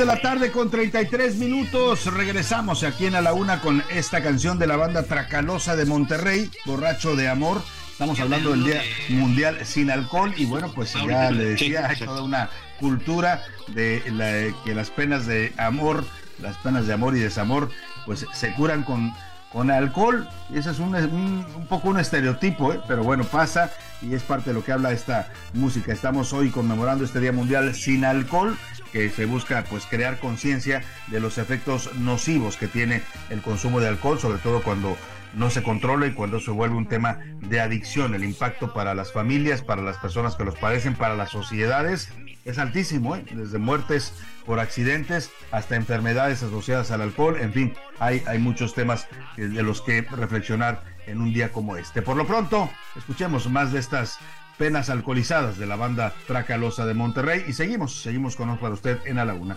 de 0.00 0.06
la 0.06 0.22
tarde 0.22 0.50
con 0.50 0.70
33 0.70 1.36
minutos. 1.36 2.06
Regresamos 2.06 2.84
aquí 2.84 3.04
en 3.04 3.14
A 3.16 3.20
la 3.20 3.34
Una 3.34 3.60
con 3.60 3.84
esta 3.90 4.22
canción 4.22 4.58
de 4.58 4.66
la 4.66 4.76
banda 4.76 5.02
Tracalosa 5.02 5.76
de 5.76 5.84
Monterrey, 5.84 6.50
Borracho 6.64 7.16
de 7.16 7.28
Amor. 7.28 7.62
Estamos 7.92 8.18
hablando 8.18 8.52
del 8.52 8.64
Día 8.64 8.82
Mundial 9.10 9.58
sin 9.66 9.90
Alcohol 9.90 10.32
y 10.38 10.46
bueno, 10.46 10.72
pues 10.74 10.94
ya 11.06 11.30
le 11.30 11.44
decía, 11.50 11.86
hay 11.86 11.98
toda 11.98 12.22
una 12.22 12.48
cultura 12.78 13.42
de 13.68 14.02
la- 14.10 14.54
que 14.64 14.74
las 14.74 14.88
penas 14.88 15.26
de 15.26 15.52
amor, 15.58 16.06
las 16.40 16.56
penas 16.58 16.86
de 16.86 16.94
amor 16.94 17.14
y 17.14 17.20
desamor, 17.20 17.70
pues 18.06 18.24
se 18.32 18.54
curan 18.54 18.84
con, 18.84 19.12
con 19.52 19.70
alcohol. 19.70 20.28
Ese 20.54 20.70
es 20.70 20.78
un, 20.78 20.94
un- 20.94 21.46
un 21.56 21.66
poco 21.66 21.88
un 21.88 21.98
estereotipo, 21.98 22.72
¿eh? 22.72 22.80
pero 22.86 23.02
bueno, 23.02 23.24
pasa 23.24 23.70
y 24.02 24.14
es 24.14 24.22
parte 24.22 24.50
de 24.50 24.54
lo 24.54 24.64
que 24.64 24.72
habla 24.72 24.92
esta 24.92 25.28
música. 25.52 25.92
Estamos 25.92 26.32
hoy 26.32 26.50
conmemorando 26.50 27.04
este 27.04 27.20
Día 27.20 27.32
Mundial 27.32 27.74
sin 27.74 28.04
Alcohol 28.04 28.56
que 28.92 29.08
se 29.10 29.24
busca 29.26 29.64
pues 29.68 29.86
crear 29.86 30.18
conciencia 30.18 30.82
de 31.08 31.20
los 31.20 31.38
efectos 31.38 31.94
nocivos 31.96 32.56
que 32.56 32.66
tiene 32.68 33.02
el 33.28 33.40
consumo 33.42 33.80
de 33.80 33.88
alcohol, 33.88 34.18
sobre 34.18 34.38
todo 34.38 34.62
cuando 34.62 34.96
no 35.34 35.48
se 35.50 35.62
controla 35.62 36.06
y 36.08 36.12
cuando 36.12 36.40
se 36.40 36.50
vuelve 36.50 36.74
un 36.76 36.88
tema 36.88 37.18
de 37.40 37.60
adicción, 37.60 38.14
el 38.16 38.24
impacto 38.24 38.72
para 38.72 38.94
las 38.94 39.12
familias, 39.12 39.62
para 39.62 39.80
las 39.82 39.96
personas 39.98 40.34
que 40.34 40.44
los 40.44 40.56
padecen, 40.56 40.94
para 40.96 41.14
las 41.14 41.30
sociedades 41.30 42.08
es 42.50 42.58
altísimo, 42.58 43.16
¿eh? 43.16 43.24
desde 43.30 43.58
muertes 43.58 44.12
por 44.46 44.60
accidentes 44.60 45.30
hasta 45.50 45.76
enfermedades 45.76 46.42
asociadas 46.42 46.90
al 46.90 47.02
alcohol, 47.02 47.36
en 47.40 47.52
fin, 47.52 47.74
hay, 47.98 48.22
hay 48.26 48.38
muchos 48.38 48.74
temas 48.74 49.08
de 49.36 49.62
los 49.62 49.80
que 49.82 50.02
reflexionar 50.02 50.82
en 51.06 51.20
un 51.20 51.32
día 51.32 51.52
como 51.52 51.76
este. 51.76 52.02
Por 52.02 52.16
lo 52.16 52.26
pronto, 52.26 52.70
escuchemos 52.96 53.48
más 53.48 53.72
de 53.72 53.78
estas 53.78 54.18
penas 54.58 54.90
alcoholizadas 54.90 55.58
de 55.58 55.66
la 55.66 55.76
banda 55.76 56.12
Tracalosa 56.26 56.84
de 56.84 56.94
Monterrey 56.94 57.44
y 57.48 57.54
seguimos, 57.54 58.02
seguimos 58.02 58.36
con 58.36 58.58
para 58.58 58.74
usted 58.74 58.98
en 59.06 59.16
la 59.16 59.32
Una. 59.32 59.56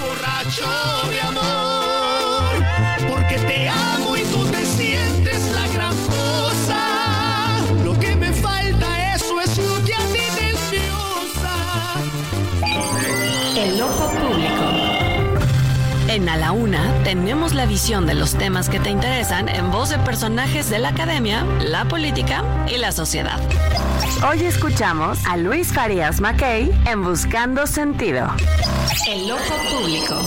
Borracho 0.00 0.64
En 16.16 16.30
A 16.30 16.38
la 16.38 16.52
Una 16.52 16.94
tenemos 17.04 17.52
la 17.52 17.66
visión 17.66 18.06
de 18.06 18.14
los 18.14 18.36
temas 18.36 18.70
que 18.70 18.80
te 18.80 18.88
interesan 18.88 19.50
en 19.50 19.70
voz 19.70 19.90
de 19.90 19.98
personajes 19.98 20.70
de 20.70 20.78
la 20.78 20.88
academia, 20.88 21.44
la 21.60 21.84
política 21.84 22.42
y 22.74 22.78
la 22.78 22.90
sociedad. 22.90 23.38
Hoy 24.26 24.42
escuchamos 24.42 25.22
a 25.26 25.36
Luis 25.36 25.74
Farías 25.74 26.22
Mackey 26.22 26.70
en 26.86 27.04
Buscando 27.04 27.66
Sentido. 27.66 28.30
El 29.06 29.30
ojo 29.30 29.56
público. 29.70 30.18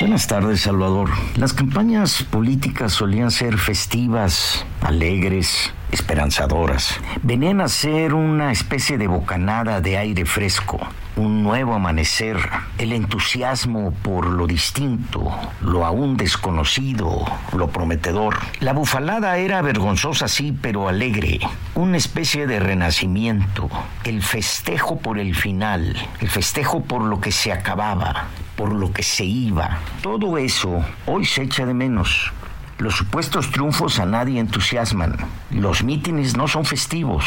Buenas 0.00 0.26
tardes, 0.26 0.62
Salvador. 0.62 1.10
Las 1.36 1.52
campañas 1.52 2.22
políticas 2.22 2.94
solían 2.94 3.30
ser 3.30 3.58
festivas, 3.58 4.64
alegres, 4.80 5.74
esperanzadoras. 5.92 6.98
Venían 7.22 7.60
a 7.60 7.68
ser 7.68 8.14
una 8.14 8.50
especie 8.50 8.96
de 8.96 9.08
bocanada 9.08 9.82
de 9.82 9.98
aire 9.98 10.24
fresco, 10.24 10.80
un 11.16 11.42
nuevo 11.42 11.74
amanecer, 11.74 12.36
el 12.78 12.92
entusiasmo 12.92 13.92
por 14.02 14.26
lo 14.26 14.46
distinto, 14.46 15.32
lo 15.60 15.84
aún 15.84 16.16
desconocido, 16.16 17.24
lo 17.56 17.68
prometedor. 17.68 18.36
La 18.60 18.72
bufalada 18.72 19.36
era 19.38 19.62
vergonzosa, 19.62 20.28
sí, 20.28 20.56
pero 20.60 20.88
alegre, 20.88 21.40
una 21.74 21.96
especie 21.96 22.46
de 22.46 22.58
renacimiento, 22.58 23.68
el 24.04 24.22
festejo 24.22 24.98
por 24.98 25.18
el 25.18 25.34
final, 25.34 25.96
el 26.20 26.28
festejo 26.28 26.82
por 26.82 27.02
lo 27.02 27.20
que 27.20 27.30
se 27.30 27.52
acababa, 27.52 28.28
por 28.56 28.72
lo 28.72 28.92
que 28.92 29.02
se 29.02 29.24
iba. 29.24 29.78
Todo 30.02 30.36
eso 30.38 30.84
hoy 31.06 31.24
se 31.24 31.42
echa 31.42 31.64
de 31.64 31.74
menos. 31.74 32.32
Los 32.78 32.96
supuestos 32.96 33.52
triunfos 33.52 34.00
a 34.00 34.06
nadie 34.06 34.40
entusiasman. 34.40 35.16
Los 35.50 35.84
mítines 35.84 36.36
no 36.36 36.48
son 36.48 36.64
festivos. 36.64 37.24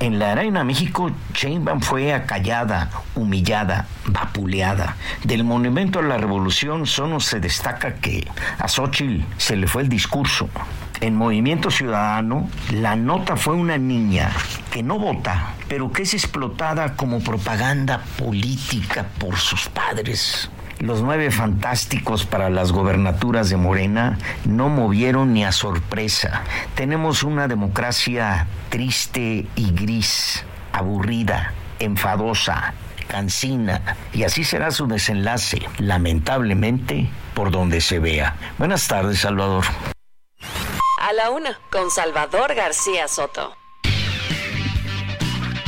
En 0.00 0.20
la 0.20 0.30
Arena 0.30 0.62
México, 0.62 1.10
Sheinbaum 1.34 1.80
fue 1.80 2.14
acallada, 2.14 2.88
humillada, 3.16 3.86
vapuleada. 4.06 4.96
Del 5.24 5.42
Monumento 5.42 5.98
a 5.98 6.02
la 6.02 6.18
Revolución 6.18 6.86
solo 6.86 7.18
se 7.18 7.40
destaca 7.40 7.96
que 7.96 8.28
a 8.58 8.68
Xochitl 8.68 9.24
se 9.38 9.56
le 9.56 9.66
fue 9.66 9.82
el 9.82 9.88
discurso. 9.88 10.48
En 11.00 11.16
Movimiento 11.16 11.70
Ciudadano, 11.72 12.48
la 12.72 12.94
nota 12.94 13.36
fue 13.36 13.54
una 13.54 13.76
niña 13.76 14.30
que 14.70 14.84
no 14.84 15.00
vota, 15.00 15.54
pero 15.68 15.90
que 15.90 16.02
es 16.02 16.14
explotada 16.14 16.94
como 16.94 17.18
propaganda 17.18 18.00
política 18.18 19.04
por 19.18 19.36
sus 19.36 19.68
padres. 19.68 20.48
Los 20.80 21.02
nueve 21.02 21.32
fantásticos 21.32 22.24
para 22.24 22.50
las 22.50 22.70
gobernaturas 22.70 23.50
de 23.50 23.56
Morena 23.56 24.16
no 24.44 24.68
movieron 24.68 25.32
ni 25.32 25.44
a 25.44 25.50
sorpresa. 25.50 26.42
Tenemos 26.76 27.24
una 27.24 27.48
democracia 27.48 28.46
triste 28.68 29.46
y 29.56 29.72
gris, 29.72 30.44
aburrida, 30.72 31.52
enfadosa, 31.80 32.74
cansina, 33.08 33.96
y 34.12 34.22
así 34.22 34.44
será 34.44 34.70
su 34.70 34.86
desenlace, 34.86 35.60
lamentablemente, 35.78 37.08
por 37.34 37.50
donde 37.50 37.80
se 37.80 37.98
vea. 37.98 38.36
Buenas 38.58 38.86
tardes, 38.86 39.18
Salvador. 39.18 39.64
A 41.00 41.12
la 41.12 41.30
una, 41.30 41.58
con 41.72 41.90
Salvador 41.90 42.54
García 42.54 43.08
Soto. 43.08 43.56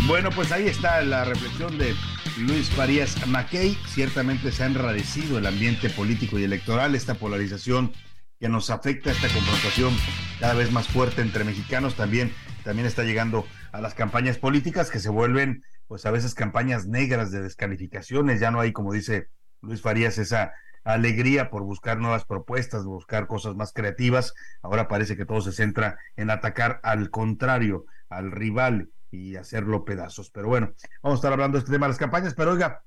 Bueno, 0.06 0.30
pues 0.30 0.52
ahí 0.52 0.68
está 0.68 1.00
la 1.02 1.24
reflexión 1.24 1.78
de 1.78 1.94
Luis 2.40 2.70
Farías 2.70 3.26
Mackey. 3.26 3.76
Ciertamente 3.86 4.50
se 4.50 4.62
ha 4.62 4.66
enradecido 4.66 5.38
el 5.38 5.46
ambiente 5.46 5.90
político 5.90 6.38
y 6.38 6.44
electoral, 6.44 6.94
esta 6.94 7.14
polarización 7.14 7.92
que 8.38 8.48
nos 8.48 8.70
afecta, 8.70 9.10
esta 9.10 9.28
confrontación 9.28 9.94
cada 10.38 10.54
vez 10.54 10.72
más 10.72 10.88
fuerte 10.88 11.20
entre 11.20 11.44
mexicanos, 11.44 11.96
también, 11.96 12.32
también 12.64 12.86
está 12.86 13.02
llegando 13.04 13.46
a 13.72 13.82
las 13.82 13.94
campañas 13.94 14.38
políticas 14.38 14.90
que 14.90 15.00
se 15.00 15.10
vuelven, 15.10 15.62
pues 15.86 16.06
a 16.06 16.10
veces 16.10 16.34
campañas 16.34 16.86
negras 16.86 17.30
de 17.30 17.42
descalificaciones, 17.42 18.40
ya 18.40 18.50
no 18.50 18.60
hay, 18.60 18.72
como 18.72 18.94
dice 18.94 19.28
Luis 19.60 19.82
Farías, 19.82 20.16
esa 20.16 20.52
alegría 20.82 21.50
por 21.50 21.62
buscar 21.64 21.98
nuevas 21.98 22.24
propuestas, 22.24 22.84
buscar 22.84 23.26
cosas 23.26 23.54
más 23.54 23.72
creativas. 23.74 24.32
Ahora 24.62 24.88
parece 24.88 25.14
que 25.16 25.26
todo 25.26 25.42
se 25.42 25.52
centra 25.52 25.98
en 26.16 26.30
atacar 26.30 26.80
al 26.82 27.10
contrario, 27.10 27.84
al 28.08 28.30
rival, 28.30 28.88
y 29.10 29.36
hacerlo 29.36 29.84
pedazos. 29.84 30.30
Pero 30.30 30.48
bueno, 30.48 30.72
vamos 31.02 31.18
a 31.18 31.20
estar 31.20 31.32
hablando 31.32 31.56
de 31.56 31.60
este 31.60 31.72
tema 31.72 31.86
de 31.86 31.90
las 31.90 31.98
campañas, 31.98 32.34
pero 32.34 32.52
oiga, 32.52 32.84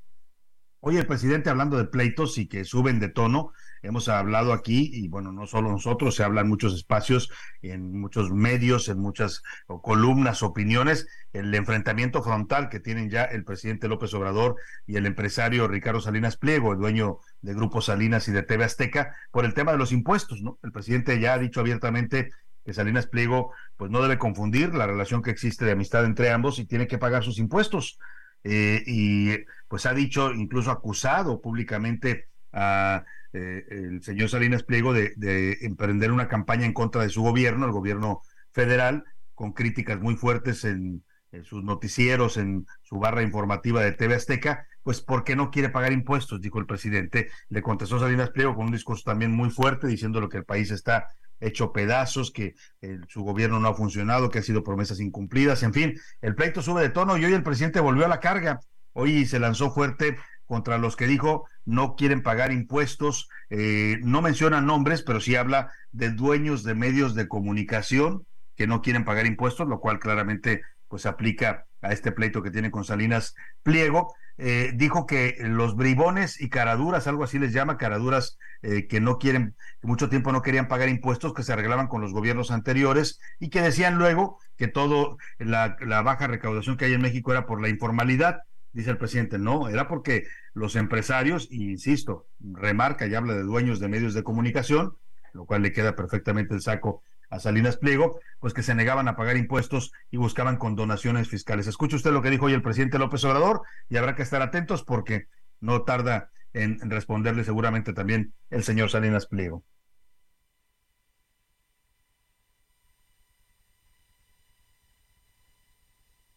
hoy 0.85 0.97
el 0.97 1.07
presidente 1.07 1.49
hablando 1.49 1.77
de 1.77 1.85
pleitos 1.85 2.37
y 2.37 2.47
que 2.47 2.65
suben 2.65 2.99
de 2.99 3.07
tono, 3.07 3.53
hemos 3.81 4.09
hablado 4.09 4.51
aquí, 4.51 4.89
y 4.93 5.07
bueno, 5.07 5.31
no 5.31 5.47
solo 5.47 5.71
nosotros, 5.71 6.13
se 6.13 6.23
habla 6.23 6.41
en 6.41 6.49
muchos 6.49 6.73
espacios, 6.73 7.31
en 7.61 7.97
muchos 7.97 8.31
medios, 8.31 8.89
en 8.89 8.99
muchas 8.99 9.43
columnas, 9.81 10.43
opiniones, 10.43 11.07
el 11.31 11.55
enfrentamiento 11.55 12.21
frontal 12.21 12.67
que 12.67 12.81
tienen 12.81 13.09
ya 13.09 13.23
el 13.23 13.45
presidente 13.45 13.87
López 13.87 14.13
Obrador 14.13 14.57
y 14.85 14.97
el 14.97 15.05
empresario 15.05 15.69
Ricardo 15.69 16.01
Salinas 16.01 16.35
Pliego, 16.35 16.73
el 16.73 16.79
dueño 16.79 17.19
de 17.41 17.53
Grupo 17.53 17.79
Salinas 17.79 18.27
y 18.27 18.33
de 18.33 18.43
TV 18.43 18.65
Azteca, 18.65 19.15
por 19.31 19.45
el 19.45 19.53
tema 19.53 19.71
de 19.71 19.77
los 19.77 19.93
impuestos, 19.93 20.41
¿no? 20.41 20.59
El 20.63 20.73
presidente 20.73 21.17
ya 21.17 21.35
ha 21.35 21.39
dicho 21.39 21.61
abiertamente 21.61 22.29
que 22.63 22.73
Salinas 22.73 23.07
Pliego 23.07 23.51
pues 23.77 23.91
no 23.91 24.01
debe 24.01 24.17
confundir 24.17 24.73
la 24.73 24.87
relación 24.87 25.21
que 25.21 25.31
existe 25.31 25.65
de 25.65 25.71
amistad 25.71 26.05
entre 26.05 26.31
ambos 26.31 26.59
y 26.59 26.65
tiene 26.65 26.87
que 26.87 26.97
pagar 26.97 27.23
sus 27.23 27.39
impuestos. 27.39 27.99
Eh, 28.43 28.83
y 28.85 29.37
pues 29.67 29.85
ha 29.85 29.93
dicho, 29.93 30.33
incluso 30.33 30.71
acusado 30.71 31.41
públicamente 31.41 32.27
a 32.51 33.05
eh, 33.33 33.99
señor 34.01 34.29
Salinas 34.29 34.63
Pliego 34.63 34.93
de, 34.93 35.13
de, 35.15 35.57
emprender 35.61 36.11
una 36.11 36.27
campaña 36.27 36.65
en 36.65 36.73
contra 36.73 37.01
de 37.01 37.09
su 37.09 37.21
gobierno, 37.21 37.65
el 37.65 37.71
gobierno 37.71 38.21
federal, 38.51 39.05
con 39.33 39.53
críticas 39.53 39.99
muy 39.99 40.15
fuertes 40.15 40.63
en, 40.65 41.03
en 41.33 41.43
sus 41.43 41.63
noticieros, 41.63 42.37
en 42.37 42.65
su 42.83 42.99
barra 42.99 43.23
informativa 43.23 43.81
de 43.81 43.91
TV 43.91 44.15
Azteca, 44.15 44.67
pues 44.83 45.01
porque 45.01 45.35
no 45.35 45.49
quiere 45.49 45.69
pagar 45.69 45.91
impuestos, 45.91 46.41
dijo 46.41 46.59
el 46.59 46.65
presidente. 46.65 47.29
Le 47.49 47.61
contestó 47.61 47.99
Salinas 47.99 48.29
Pliego 48.29 48.55
con 48.55 48.67
un 48.67 48.71
discurso 48.71 49.03
también 49.05 49.31
muy 49.31 49.49
fuerte, 49.49 49.87
diciendo 49.87 50.21
lo 50.21 50.29
que 50.29 50.37
el 50.37 50.45
país 50.45 50.69
está 50.71 51.07
hecho 51.39 51.73
pedazos, 51.73 52.31
que 52.31 52.55
eh, 52.81 52.99
su 53.07 53.23
gobierno 53.23 53.59
no 53.59 53.67
ha 53.67 53.75
funcionado, 53.75 54.29
que 54.29 54.39
ha 54.39 54.43
sido 54.43 54.63
promesas 54.63 54.99
incumplidas, 54.99 55.63
en 55.63 55.73
fin, 55.73 55.99
el 56.21 56.35
pleito 56.35 56.61
sube 56.61 56.81
de 56.81 56.89
tono 56.89 57.17
y 57.17 57.25
hoy 57.25 57.33
el 57.33 57.43
presidente 57.43 57.79
volvió 57.79 58.05
a 58.05 58.09
la 58.09 58.19
carga, 58.19 58.59
hoy 58.93 59.25
se 59.25 59.39
lanzó 59.39 59.71
fuerte 59.71 60.17
contra 60.45 60.77
los 60.77 60.95
que 60.95 61.07
dijo 61.07 61.47
no 61.65 61.95
quieren 61.95 62.21
pagar 62.21 62.51
impuestos, 62.51 63.29
eh, 63.49 63.97
no 64.01 64.21
menciona 64.21 64.61
nombres, 64.61 65.01
pero 65.01 65.21
sí 65.21 65.35
habla 65.35 65.71
de 65.91 66.11
dueños 66.11 66.63
de 66.63 66.75
medios 66.75 67.15
de 67.15 67.27
comunicación 67.27 68.25
que 68.55 68.67
no 68.67 68.81
quieren 68.81 69.05
pagar 69.05 69.25
impuestos, 69.25 69.67
lo 69.67 69.79
cual 69.79 69.99
claramente 69.99 70.61
pues 70.87 71.05
aplica 71.05 71.65
a 71.81 71.91
este 71.91 72.11
pleito 72.11 72.43
que 72.43 72.51
tiene 72.51 72.69
con 72.69 72.85
Salinas 72.85 73.33
Pliego. 73.63 74.13
Eh, 74.37 74.71
dijo 74.73 75.05
que 75.05 75.35
los 75.41 75.75
bribones 75.75 76.41
y 76.41 76.49
caraduras, 76.49 77.05
algo 77.05 77.23
así 77.23 77.37
les 77.37 77.53
llama, 77.53 77.77
caraduras 77.77 78.39
eh, 78.63 78.87
que 78.87 78.99
no 78.99 79.19
quieren, 79.19 79.55
que 79.79 79.87
mucho 79.87 80.09
tiempo 80.09 80.31
no 80.31 80.41
querían 80.41 80.67
pagar 80.67 80.89
impuestos, 80.89 81.33
que 81.33 81.43
se 81.43 81.53
arreglaban 81.53 81.87
con 81.87 82.01
los 82.01 82.13
gobiernos 82.13 82.49
anteriores 82.49 83.19
y 83.39 83.49
que 83.49 83.61
decían 83.61 83.97
luego 83.97 84.39
que 84.57 84.67
todo 84.67 85.17
la, 85.37 85.77
baja 86.01 86.27
recaudación 86.27 86.77
que 86.77 86.85
hay 86.85 86.93
en 86.93 87.01
México 87.01 87.31
era 87.31 87.45
por 87.45 87.61
la 87.61 87.69
informalidad. 87.69 88.41
Dice 88.71 88.89
el 88.89 88.97
presidente, 88.97 89.37
no, 89.37 89.69
era 89.69 89.87
porque 89.87 90.25
los 90.55 90.75
empresarios, 90.75 91.47
insisto, 91.51 92.25
remarca 92.39 93.05
y 93.05 93.13
habla 93.13 93.35
de 93.35 93.43
dueños 93.43 93.79
de 93.79 93.87
medios 93.87 94.15
de 94.15 94.23
comunicación, 94.23 94.97
lo 95.33 95.45
cual 95.45 95.61
le 95.61 95.71
queda 95.71 95.95
perfectamente 95.95 96.55
el 96.55 96.61
saco 96.61 97.03
a 97.33 97.39
Salinas 97.39 97.77
Pliego, 97.77 98.19
pues 98.39 98.53
que 98.53 98.61
se 98.61 98.75
negaban 98.75 99.07
a 99.07 99.15
pagar 99.15 99.37
impuestos 99.37 99.91
y 100.11 100.17
buscaban 100.17 100.57
condonaciones 100.57 101.27
fiscales. 101.27 101.67
Escuche 101.67 101.95
usted 101.95 102.11
lo 102.11 102.21
que 102.21 102.29
dijo 102.29 102.45
hoy 102.45 102.53
el 102.53 102.61
presidente 102.61 102.99
López 102.99 103.23
Obrador 103.25 103.63
y 103.89 103.97
habrá 103.97 104.15
que 104.15 104.21
estar 104.21 104.41
atentos 104.41 104.83
porque 104.83 105.27
no 105.59 105.81
tarda 105.83 106.31
en 106.53 106.79
responderle 106.89 107.43
seguramente 107.43 107.93
también 107.93 108.33
el 108.51 108.63
señor 108.63 108.91
Salinas 108.91 109.25
Pliego. 109.25 109.63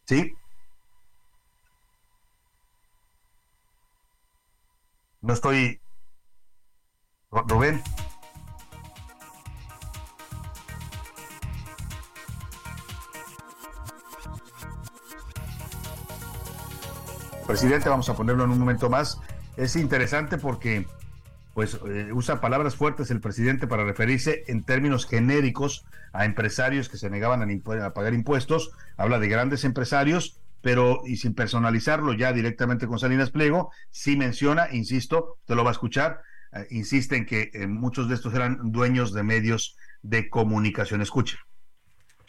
¿Sí? 0.05 0.33
No 5.21 5.33
estoy... 5.33 5.79
Rubén. 7.29 7.83
Presidente, 17.47 17.89
vamos 17.89 18.09
a 18.09 18.15
ponerlo 18.15 18.43
en 18.43 18.51
un 18.51 18.59
momento 18.59 18.89
más. 18.89 19.19
Es 19.55 19.75
interesante 19.75 20.37
porque 20.37 20.85
pues 21.55 21.79
eh, 21.87 22.11
usa 22.13 22.39
palabras 22.39 22.75
fuertes 22.75 23.09
el 23.09 23.19
presidente 23.19 23.65
para 23.65 23.83
referirse 23.83 24.43
en 24.47 24.63
términos 24.63 25.07
genéricos 25.07 25.85
a 26.13 26.25
empresarios 26.25 26.87
que 26.87 26.97
se 26.97 27.09
negaban 27.09 27.41
a, 27.41 27.93
pagar 27.93 28.13
impuestos, 28.13 28.71
habla 28.95 29.17
de 29.17 29.27
grandes 29.27 29.63
empresarios, 29.63 30.39
pero 30.61 31.01
y 31.05 31.17
sin 31.17 31.33
personalizarlo 31.33 32.13
ya 32.13 32.31
directamente 32.31 32.85
con 32.85 32.99
Salinas 32.99 33.31
Pliego, 33.31 33.71
sí 33.89 34.17
menciona, 34.17 34.67
insisto, 34.71 35.39
te 35.45 35.55
lo 35.55 35.63
va 35.63 35.71
a 35.71 35.73
escuchar, 35.73 36.21
eh, 36.53 36.67
insiste 36.69 37.15
en 37.15 37.25
que 37.25 37.49
eh, 37.53 37.65
muchos 37.65 38.07
de 38.07 38.15
estos 38.15 38.35
eran 38.35 38.71
dueños 38.71 39.13
de 39.13 39.23
medios 39.23 39.77
de 40.03 40.29
comunicación. 40.29 41.01
Escuche. 41.01 41.37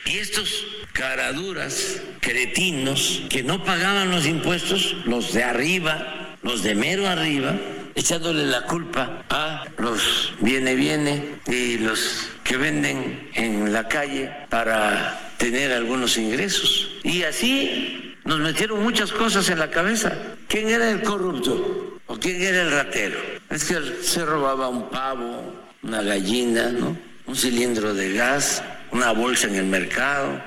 Y 0.05 0.19
estos 0.19 0.67
caraduras, 0.93 2.01
cretinos, 2.21 3.23
que 3.29 3.43
no 3.43 3.63
pagaban 3.65 4.11
los 4.11 4.27
impuestos, 4.27 4.97
los 5.05 5.33
de 5.33 5.45
arriba, 5.45 6.37
los 6.43 6.63
de 6.63 6.75
mero 6.75 7.07
arriba, 7.07 7.55
echándole 7.95 8.47
la 8.47 8.63
culpa 8.63 9.25
a 9.29 9.65
los 9.77 10.33
viene 10.41 10.75
viene 10.77 11.41
y 11.47 11.79
los 11.79 12.29
que 12.45 12.57
venden 12.57 13.29
en 13.35 13.73
la 13.73 13.89
calle 13.89 14.31
para 14.49 15.35
tener 15.37 15.73
algunos 15.73 16.17
ingresos. 16.17 16.91
Y 17.03 17.25
así 17.25 18.15
nos 18.25 18.39
metieron 18.39 18.83
muchas 18.83 19.13
cosas 19.13 19.49
en 19.51 19.59
la 19.59 19.71
cabeza. 19.71 20.17
¿Quién 20.47 20.69
era 20.69 20.91
el 20.91 21.03
corrupto? 21.03 22.01
¿O 22.07 22.19
quién 22.19 22.41
era 22.41 22.63
el 22.63 22.71
ratero? 22.71 23.19
Es 23.51 23.65
que 23.65 23.77
se 24.03 24.25
robaba 24.25 24.69
un 24.69 24.89
pavo, 24.89 25.55
una 25.83 26.03
gallina, 26.03 26.71
¿no? 26.71 26.97
Un 27.27 27.37
cilindro 27.37 27.93
de 27.93 28.13
gas, 28.15 28.63
una 28.93 29.13
bolsa 29.13 29.49
en 29.49 29.57
el 29.57 29.67
mercado. 29.67 30.41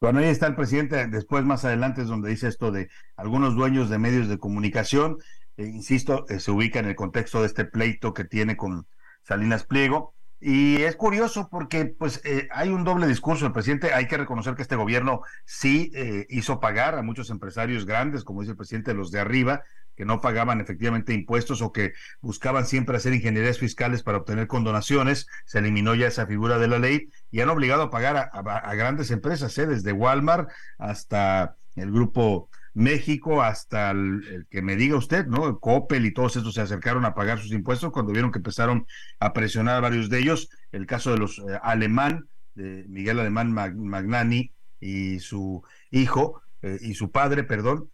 Bueno, 0.00 0.18
ahí 0.18 0.26
está 0.26 0.48
el 0.48 0.56
presidente, 0.56 1.06
después 1.06 1.44
más 1.44 1.64
adelante 1.64 2.02
es 2.02 2.08
donde 2.08 2.30
dice 2.30 2.48
esto 2.48 2.72
de 2.72 2.88
algunos 3.16 3.54
dueños 3.54 3.88
de 3.88 3.98
medios 3.98 4.28
de 4.28 4.38
comunicación, 4.38 5.18
eh, 5.56 5.66
insisto, 5.66 6.26
eh, 6.28 6.40
se 6.40 6.50
ubica 6.50 6.78
en 6.78 6.86
el 6.86 6.96
contexto 6.96 7.40
de 7.40 7.46
este 7.46 7.64
pleito 7.64 8.14
que 8.14 8.24
tiene 8.24 8.56
con 8.56 8.86
Salinas 9.22 9.64
Pliego. 9.64 10.14
Y 10.40 10.82
es 10.82 10.96
curioso 10.96 11.48
porque 11.48 11.84
pues 11.84 12.20
eh, 12.24 12.48
hay 12.50 12.70
un 12.70 12.82
doble 12.82 13.06
discurso 13.06 13.44
del 13.44 13.52
presidente. 13.52 13.94
Hay 13.94 14.08
que 14.08 14.16
reconocer 14.16 14.56
que 14.56 14.62
este 14.62 14.74
gobierno 14.74 15.22
sí 15.44 15.92
hizo 16.28 16.58
pagar 16.58 16.96
a 16.96 17.02
muchos 17.02 17.30
empresarios 17.30 17.86
grandes, 17.86 18.24
como 18.24 18.40
dice 18.40 18.52
el 18.52 18.56
presidente, 18.56 18.92
los 18.92 19.12
de 19.12 19.20
arriba, 19.20 19.62
que 19.96 20.04
no 20.04 20.20
pagaban 20.20 20.60
efectivamente 20.60 21.14
impuestos 21.14 21.62
o 21.62 21.72
que 21.72 21.92
buscaban 22.20 22.66
siempre 22.66 22.96
hacer 22.96 23.14
ingenierías 23.14 23.58
fiscales 23.58 24.02
para 24.02 24.18
obtener 24.18 24.46
condonaciones, 24.46 25.26
se 25.44 25.58
eliminó 25.58 25.94
ya 25.94 26.06
esa 26.06 26.26
figura 26.26 26.58
de 26.58 26.68
la 26.68 26.78
ley 26.78 27.08
y 27.30 27.40
han 27.40 27.50
obligado 27.50 27.82
a 27.82 27.90
pagar 27.90 28.30
a, 28.32 28.74
grandes 28.74 29.10
empresas, 29.10 29.56
¿eh? 29.58 29.66
desde 29.66 29.92
Walmart 29.92 30.48
hasta 30.78 31.56
el 31.76 31.90
grupo 31.90 32.48
México, 32.74 33.42
hasta 33.42 33.90
el, 33.90 34.46
que 34.50 34.62
me 34.62 34.76
diga 34.76 34.96
usted, 34.96 35.26
¿no? 35.26 35.58
Coppel 35.58 36.06
y 36.06 36.14
todos 36.14 36.36
estos 36.36 36.54
se 36.54 36.62
acercaron 36.62 37.04
a 37.04 37.14
pagar 37.14 37.38
sus 37.38 37.52
impuestos 37.52 37.92
cuando 37.92 38.12
vieron 38.12 38.32
que 38.32 38.38
empezaron 38.38 38.86
a 39.20 39.32
presionar 39.32 39.76
a 39.76 39.80
varios 39.80 40.08
de 40.08 40.18
ellos. 40.18 40.48
El 40.72 40.86
caso 40.86 41.12
de 41.12 41.18
los 41.18 41.38
eh, 41.38 41.58
Alemán, 41.62 42.28
de 42.54 42.84
Miguel 42.88 43.18
Alemán 43.18 43.52
Magnani 43.52 44.52
y 44.80 45.18
su 45.20 45.62
hijo, 45.90 46.42
eh, 46.62 46.78
y 46.80 46.94
su 46.94 47.10
padre, 47.10 47.44
perdón, 47.44 47.90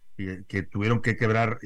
que, 0.47 0.63
tuvieron 0.63 1.01
que 1.01 1.15
quebrar 1.15 1.59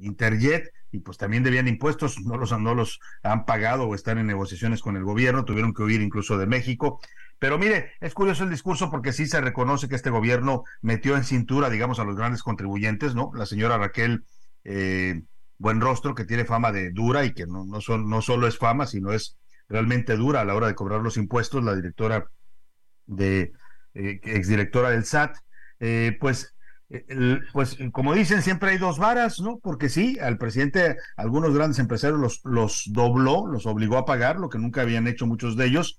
Interjet 0.00 0.72
y 0.90 1.00
pues 1.00 1.18
también 1.18 1.42
debían 1.42 1.68
impuestos, 1.68 2.20
no 2.20 2.36
los, 2.36 2.58
no 2.58 2.74
los 2.74 3.00
han 3.22 3.44
pagado 3.44 3.84
o 3.84 3.94
están 3.94 4.18
en 4.18 4.26
negociaciones 4.26 4.80
con 4.80 4.96
el 4.96 5.04
gobierno, 5.04 5.44
tuvieron 5.44 5.74
que 5.74 5.82
huir 5.82 6.00
incluso 6.00 6.38
de 6.38 6.46
México. 6.46 7.00
Pero 7.38 7.58
mire, 7.58 7.92
es 8.00 8.14
curioso 8.14 8.44
el 8.44 8.50
discurso 8.50 8.90
porque 8.90 9.12
sí 9.12 9.26
se 9.26 9.40
reconoce 9.40 9.88
que 9.88 9.94
este 9.94 10.10
gobierno 10.10 10.64
metió 10.82 11.16
en 11.16 11.24
cintura, 11.24 11.70
digamos, 11.70 12.00
a 12.00 12.04
los 12.04 12.16
grandes 12.16 12.42
contribuyentes, 12.42 13.14
¿no? 13.14 13.30
La 13.34 13.46
señora 13.46 13.78
Raquel 13.78 14.24
eh, 14.64 15.22
Buenrostro, 15.58 16.14
que 16.14 16.24
tiene 16.24 16.44
fama 16.44 16.72
de 16.72 16.90
dura 16.90 17.24
y 17.24 17.34
que 17.34 17.46
no, 17.46 17.64
no, 17.64 17.80
son, 17.80 18.08
no 18.08 18.22
solo 18.22 18.48
es 18.48 18.58
fama, 18.58 18.86
sino 18.86 19.12
es 19.12 19.36
realmente 19.68 20.16
dura 20.16 20.40
a 20.40 20.44
la 20.44 20.54
hora 20.54 20.66
de 20.66 20.74
cobrar 20.74 21.00
los 21.00 21.16
impuestos, 21.16 21.62
la 21.62 21.76
directora 21.76 22.26
de, 23.06 23.52
eh, 23.94 24.20
exdirectora 24.22 24.90
del 24.90 25.04
SAT, 25.04 25.36
eh, 25.80 26.16
pues 26.20 26.54
pues 27.52 27.76
como 27.92 28.14
dicen, 28.14 28.40
siempre 28.40 28.70
hay 28.70 28.78
dos 28.78 28.98
varas, 28.98 29.40
¿no? 29.40 29.58
Porque 29.58 29.88
sí, 29.88 30.18
al 30.20 30.38
presidente, 30.38 30.96
algunos 31.16 31.54
grandes 31.54 31.78
empresarios 31.78 32.18
los, 32.18 32.40
los 32.44 32.84
dobló, 32.86 33.46
los 33.46 33.66
obligó 33.66 33.98
a 33.98 34.06
pagar, 34.06 34.36
lo 34.38 34.48
que 34.48 34.58
nunca 34.58 34.82
habían 34.82 35.06
hecho 35.06 35.26
muchos 35.26 35.56
de 35.56 35.66
ellos, 35.66 35.98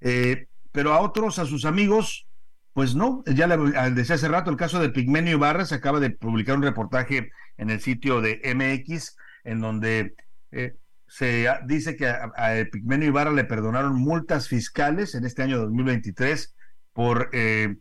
eh, 0.00 0.46
pero 0.72 0.94
a 0.94 1.00
otros, 1.00 1.38
a 1.38 1.44
sus 1.44 1.66
amigos, 1.66 2.26
pues 2.72 2.94
no, 2.94 3.22
ya 3.26 3.46
le 3.46 3.56
decía 3.90 4.14
hace 4.14 4.28
rato, 4.28 4.50
el 4.50 4.56
caso 4.56 4.80
de 4.80 4.88
Pigmenio 4.88 5.32
Ibarra, 5.32 5.66
se 5.66 5.74
acaba 5.74 6.00
de 6.00 6.10
publicar 6.10 6.56
un 6.56 6.62
reportaje 6.62 7.30
en 7.58 7.68
el 7.68 7.80
sitio 7.80 8.22
de 8.22 8.40
MX, 8.54 9.16
en 9.44 9.60
donde 9.60 10.14
eh, 10.52 10.74
se 11.06 11.46
dice 11.66 11.96
que 11.96 12.06
a, 12.06 12.32
a, 12.34 12.64
Pigmenio 12.72 13.08
Ibarra 13.08 13.32
le 13.32 13.44
perdonaron 13.44 13.94
multas 13.96 14.48
fiscales 14.48 15.14
en 15.14 15.26
este 15.26 15.42
año 15.42 15.58
2023 15.58 16.54
por... 16.94 17.28
Eh, 17.32 17.76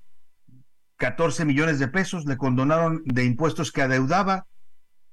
14 1.00 1.46
millones 1.46 1.80
de 1.80 1.88
pesos, 1.88 2.26
le 2.26 2.38
condonaron 2.38 3.02
de 3.06 3.24
impuestos 3.24 3.72
que 3.72 3.82
adeudaba, 3.82 4.46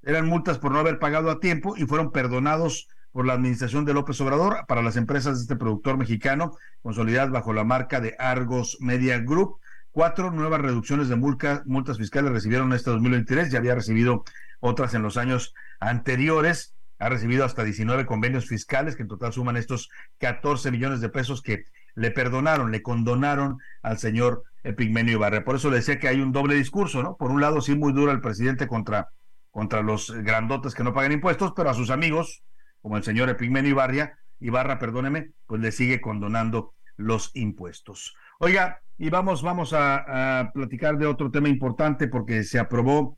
eran 0.03 0.27
multas 0.27 0.59
por 0.59 0.71
no 0.71 0.79
haber 0.79 0.99
pagado 0.99 1.31
a 1.31 1.39
tiempo 1.39 1.75
y 1.75 1.85
fueron 1.85 2.11
perdonados 2.11 2.87
por 3.11 3.25
la 3.25 3.33
administración 3.33 3.85
de 3.85 3.93
López 3.93 4.19
Obrador 4.21 4.65
para 4.67 4.81
las 4.81 4.97
empresas 4.97 5.37
de 5.37 5.43
este 5.43 5.55
productor 5.55 5.97
mexicano, 5.97 6.55
consolidadas 6.81 7.31
bajo 7.31 7.53
la 7.53 7.63
marca 7.63 8.01
de 8.01 8.15
Argos 8.19 8.77
Media 8.81 9.17
Group. 9.19 9.59
Cuatro 9.91 10.29
nuevas 10.29 10.61
reducciones 10.61 11.07
de 11.07 11.15
multas 11.15 11.97
fiscales 11.97 12.31
recibieron 12.31 12.73
este 12.73 12.91
2023, 12.91 13.49
ya 13.49 13.57
había 13.57 13.73
recibido 13.73 14.23
otras 14.59 14.93
en 14.93 15.01
los 15.01 15.17
años 15.17 15.53
anteriores, 15.79 16.75
ha 16.99 17.09
recibido 17.09 17.45
hasta 17.45 17.63
19 17.63 18.05
convenios 18.05 18.45
fiscales 18.45 18.95
que 18.95 19.03
en 19.03 19.07
total 19.07 19.31
suman 19.31 19.55
estos 19.55 19.89
14 20.19 20.69
millones 20.69 20.99
de 20.99 21.09
pesos 21.09 21.41
que 21.41 21.65
le 21.95 22.11
perdonaron, 22.11 22.71
le 22.71 22.83
condonaron 22.83 23.57
al 23.81 23.97
señor 23.97 24.43
Epigmenio 24.67 25.13
Ibarra. 25.13 25.43
Por 25.43 25.55
eso 25.55 25.69
le 25.69 25.77
decía 25.77 25.99
que 25.99 26.07
hay 26.07 26.19
un 26.19 26.31
doble 26.31 26.55
discurso, 26.55 27.01
¿no? 27.01 27.15
Por 27.15 27.31
un 27.31 27.41
lado, 27.41 27.61
sí, 27.61 27.75
muy 27.75 27.93
duro 27.93 28.11
el 28.11 28.21
presidente 28.21 28.67
contra, 28.67 29.09
contra 29.49 29.81
los 29.81 30.11
grandotes 30.11 30.75
que 30.75 30.83
no 30.83 30.93
pagan 30.93 31.13
impuestos, 31.13 31.53
pero 31.55 31.69
a 31.69 31.73
sus 31.73 31.89
amigos, 31.89 32.43
como 32.81 32.97
el 32.97 33.03
señor 33.03 33.29
Epigmenio 33.29 33.71
Ibarra, 33.71 34.17
Ibarra, 34.39 34.77
perdóneme, 34.77 35.31
pues 35.47 35.61
le 35.61 35.71
sigue 35.71 36.01
condonando 36.01 36.73
los 36.97 37.31
impuestos. 37.33 38.15
Oiga, 38.39 38.81
y 38.97 39.09
vamos, 39.09 39.41
vamos 39.41 39.73
a, 39.73 40.51
platicar 40.53 40.97
de 40.97 41.07
otro 41.07 41.31
tema 41.31 41.49
importante 41.49 42.07
porque 42.07 42.43
se 42.43 42.59
aprobó, 42.59 43.17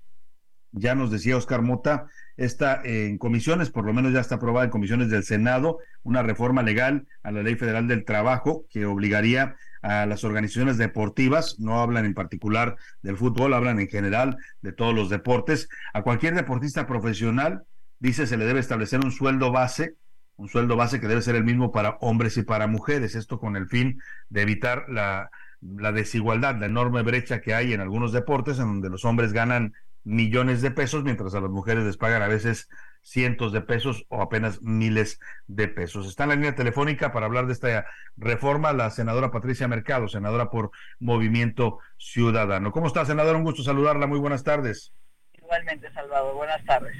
ya 0.71 0.93
nos 0.93 1.09
decía 1.09 1.35
Oscar 1.35 1.61
Mota, 1.61 2.05
está 2.37 2.81
en 2.83 3.17
comisiones, 3.17 3.69
por 3.69 3.85
lo 3.85 3.93
menos 3.93 4.13
ya 4.13 4.19
está 4.19 4.35
aprobada 4.35 4.65
en 4.65 4.71
comisiones 4.71 5.09
del 5.09 5.23
Senado, 5.23 5.79
una 6.03 6.21
reforma 6.21 6.61
legal 6.61 7.07
a 7.23 7.31
la 7.31 7.43
Ley 7.43 7.55
Federal 7.55 7.87
del 7.87 8.05
Trabajo 8.05 8.65
que 8.69 8.85
obligaría 8.85 9.55
a 9.81 10.05
las 10.05 10.23
organizaciones 10.23 10.77
deportivas, 10.77 11.59
no 11.59 11.81
hablan 11.81 12.05
en 12.05 12.13
particular 12.13 12.75
del 13.01 13.17
fútbol, 13.17 13.53
hablan 13.53 13.79
en 13.79 13.87
general 13.87 14.37
de 14.61 14.73
todos 14.73 14.93
los 14.93 15.09
deportes, 15.09 15.69
a 15.93 16.01
cualquier 16.01 16.35
deportista 16.35 16.85
profesional, 16.85 17.63
dice, 17.99 18.27
se 18.27 18.37
le 18.37 18.45
debe 18.45 18.59
establecer 18.59 18.99
un 19.03 19.11
sueldo 19.11 19.51
base, 19.51 19.95
un 20.35 20.49
sueldo 20.49 20.75
base 20.75 20.99
que 20.99 21.07
debe 21.07 21.21
ser 21.21 21.35
el 21.35 21.43
mismo 21.43 21.71
para 21.71 21.97
hombres 22.01 22.37
y 22.37 22.43
para 22.43 22.67
mujeres, 22.67 23.15
esto 23.15 23.39
con 23.39 23.55
el 23.55 23.67
fin 23.67 24.01
de 24.29 24.41
evitar 24.41 24.85
la, 24.89 25.29
la 25.61 25.91
desigualdad, 25.91 26.57
la 26.57 26.65
enorme 26.65 27.01
brecha 27.01 27.41
que 27.41 27.53
hay 27.53 27.73
en 27.73 27.81
algunos 27.81 28.11
deportes 28.11 28.59
en 28.59 28.65
donde 28.65 28.89
los 28.89 29.05
hombres 29.05 29.33
ganan 29.33 29.73
millones 30.03 30.61
de 30.61 30.71
pesos, 30.71 31.03
mientras 31.03 31.35
a 31.35 31.41
las 31.41 31.51
mujeres 31.51 31.83
les 31.83 31.97
pagan 31.97 32.21
a 32.21 32.27
veces 32.27 32.69
cientos 33.01 33.51
de 33.51 33.61
pesos 33.61 34.05
o 34.09 34.21
apenas 34.21 34.61
miles 34.61 35.19
de 35.47 35.67
pesos. 35.67 36.07
Está 36.07 36.23
en 36.23 36.29
la 36.29 36.35
línea 36.35 36.55
telefónica 36.55 37.11
para 37.11 37.25
hablar 37.25 37.47
de 37.47 37.53
esta 37.53 37.85
reforma 38.17 38.73
la 38.73 38.89
senadora 38.89 39.31
Patricia 39.31 39.67
Mercado, 39.67 40.07
senadora 40.07 40.49
por 40.49 40.71
Movimiento 40.99 41.79
Ciudadano. 41.97 42.71
¿Cómo 42.71 42.87
está, 42.87 43.05
senadora? 43.05 43.37
Un 43.37 43.43
gusto 43.43 43.63
saludarla. 43.63 44.07
Muy 44.07 44.19
buenas 44.19 44.43
tardes. 44.43 44.93
Igualmente, 45.37 45.91
Salvador. 45.93 46.35
Buenas 46.35 46.63
tardes. 46.65 46.95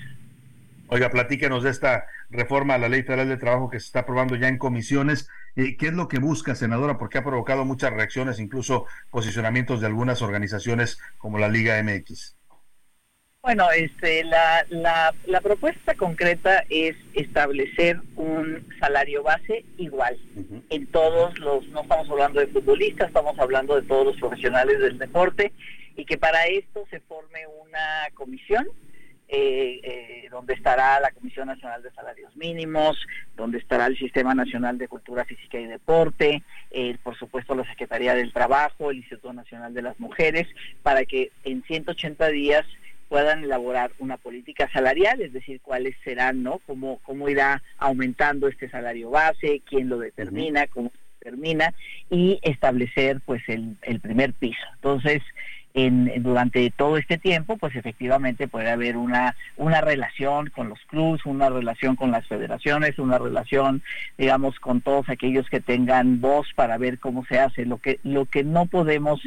Oiga, 0.92 1.12
platíquenos 1.12 1.62
de 1.62 1.70
esta 1.70 2.08
reforma 2.32 2.74
a 2.74 2.80
la 2.80 2.90
Ley 2.90 3.04
Federal 3.04 3.30
de 3.30 3.38
Trabajo 3.38 3.70
que 3.70 3.80
se 3.80 3.86
está 3.86 4.00
aprobando 4.00 4.36
ya 4.36 4.48
en 4.48 4.58
comisiones. 4.58 5.30
Eh, 5.56 5.78
¿Qué 5.78 5.88
es 5.88 5.94
lo 5.94 6.08
que 6.08 6.18
busca, 6.18 6.56
senadora? 6.56 6.98
Porque 6.98 7.20
ha 7.20 7.24
provocado 7.24 7.64
muchas 7.64 7.94
reacciones, 7.94 8.40
incluso 8.40 8.88
posicionamientos 9.12 9.82
de 9.82 9.88
algunas 9.88 10.24
organizaciones 10.24 11.00
como 11.20 11.38
la 11.38 11.48
Liga 11.48 11.82
MX. 11.84 12.39
Bueno, 13.42 13.72
este, 13.72 14.26
la, 14.26 14.66
la, 14.70 15.14
la, 15.26 15.40
propuesta 15.40 15.96
concreta 15.96 16.66
es 16.70 16.98
establecer 17.14 18.02
un 18.18 18.68
salario 18.82 19.24
base 19.24 19.64
igual 19.78 20.20
en 20.70 20.88
todos 20.88 21.40
los, 21.40 21.66
no 21.70 21.84
estamos 21.84 22.10
hablando 22.10 22.42
de 22.42 22.48
futbolistas, 22.48 23.08
estamos 23.08 23.40
hablando 23.40 23.76
de 23.76 23.88
todos 23.88 24.08
los 24.08 24.18
profesionales 24.18 24.80
del 24.80 24.98
deporte 24.98 25.54
y 25.96 26.04
que 26.04 26.18
para 26.18 26.48
esto 26.48 26.86
se 26.90 27.00
forme 27.00 27.48
una 27.48 28.10
comisión 28.14 28.68
eh, 29.30 29.80
eh, 29.84 30.28
donde 30.32 30.56
estará 30.56 31.00
la 31.00 31.12
Comisión 31.12 31.48
Nacional 31.48 31.84
de 31.84 31.92
Salarios 31.92 32.36
Mínimos, 32.36 32.98
donde 33.38 33.60
estará 33.60 33.86
el 33.86 33.98
Sistema 33.98 34.34
Nacional 34.36 34.78
de 34.78 34.88
Cultura 34.88 35.24
Física 35.24 35.60
y 35.60 35.68
Deporte, 35.68 36.44
eh, 36.72 36.98
por 37.04 37.16
supuesto 37.16 37.54
la 37.54 37.64
Secretaría 37.66 38.16
del 38.16 38.34
Trabajo, 38.34 38.90
el 38.90 38.98
Instituto 38.98 39.32
Nacional 39.32 39.74
de 39.74 39.84
las 39.84 40.00
Mujeres, 40.00 40.48
para 40.82 41.06
que 41.06 41.32
en 41.44 41.64
180 41.64 42.28
días 42.30 42.66
puedan 43.10 43.44
elaborar 43.44 43.92
una 44.00 44.18
política 44.18 44.70
salarial, 44.72 45.20
es 45.22 45.34
decir, 45.34 45.60
cuáles 45.62 45.96
serán, 46.04 46.44
¿no? 46.44 46.60
Cómo, 46.66 47.00
cómo 47.04 47.28
irá 47.28 47.62
aumentando 47.78 48.48
este 48.48 48.70
salario 48.70 49.10
base, 49.10 49.62
quién 49.66 49.90
lo 49.90 49.98
determina, 49.98 50.68
cómo 50.68 50.90
se 50.92 51.26
determina, 51.26 51.74
y 52.10 52.40
establecer 52.44 53.20
pues 53.26 53.42
el, 53.48 53.76
el 53.82 54.00
primer 54.00 54.34
piso. 54.34 54.64
Entonces, 54.76 55.22
en, 55.74 56.12
durante 56.24 56.70
todo 56.72 56.98
este 56.98 57.18
tiempo, 57.18 57.58
pues 57.58 57.76
efectivamente 57.76 58.48
puede 58.48 58.70
haber 58.70 58.98
una, 58.98 59.36
una 59.58 59.82
relación 59.82 60.50
con 60.50 60.70
los 60.70 60.80
clubes, 60.88 61.26
una 61.26 61.50
relación 61.50 61.96
con 61.96 62.12
las 62.12 62.28
federaciones, 62.28 63.00
una 63.00 63.18
relación, 63.18 63.82
digamos, 64.18 64.60
con 64.60 64.82
todos 64.82 65.10
aquellos 65.10 65.50
que 65.50 65.60
tengan 65.60 66.22
voz 66.22 66.48
para 66.56 66.78
ver 66.78 67.00
cómo 67.00 67.26
se 67.26 67.40
hace. 67.40 67.66
Lo 67.66 67.78
que, 67.78 68.00
lo 68.04 68.26
que 68.26 68.44
no 68.44 68.66
podemos 68.66 69.22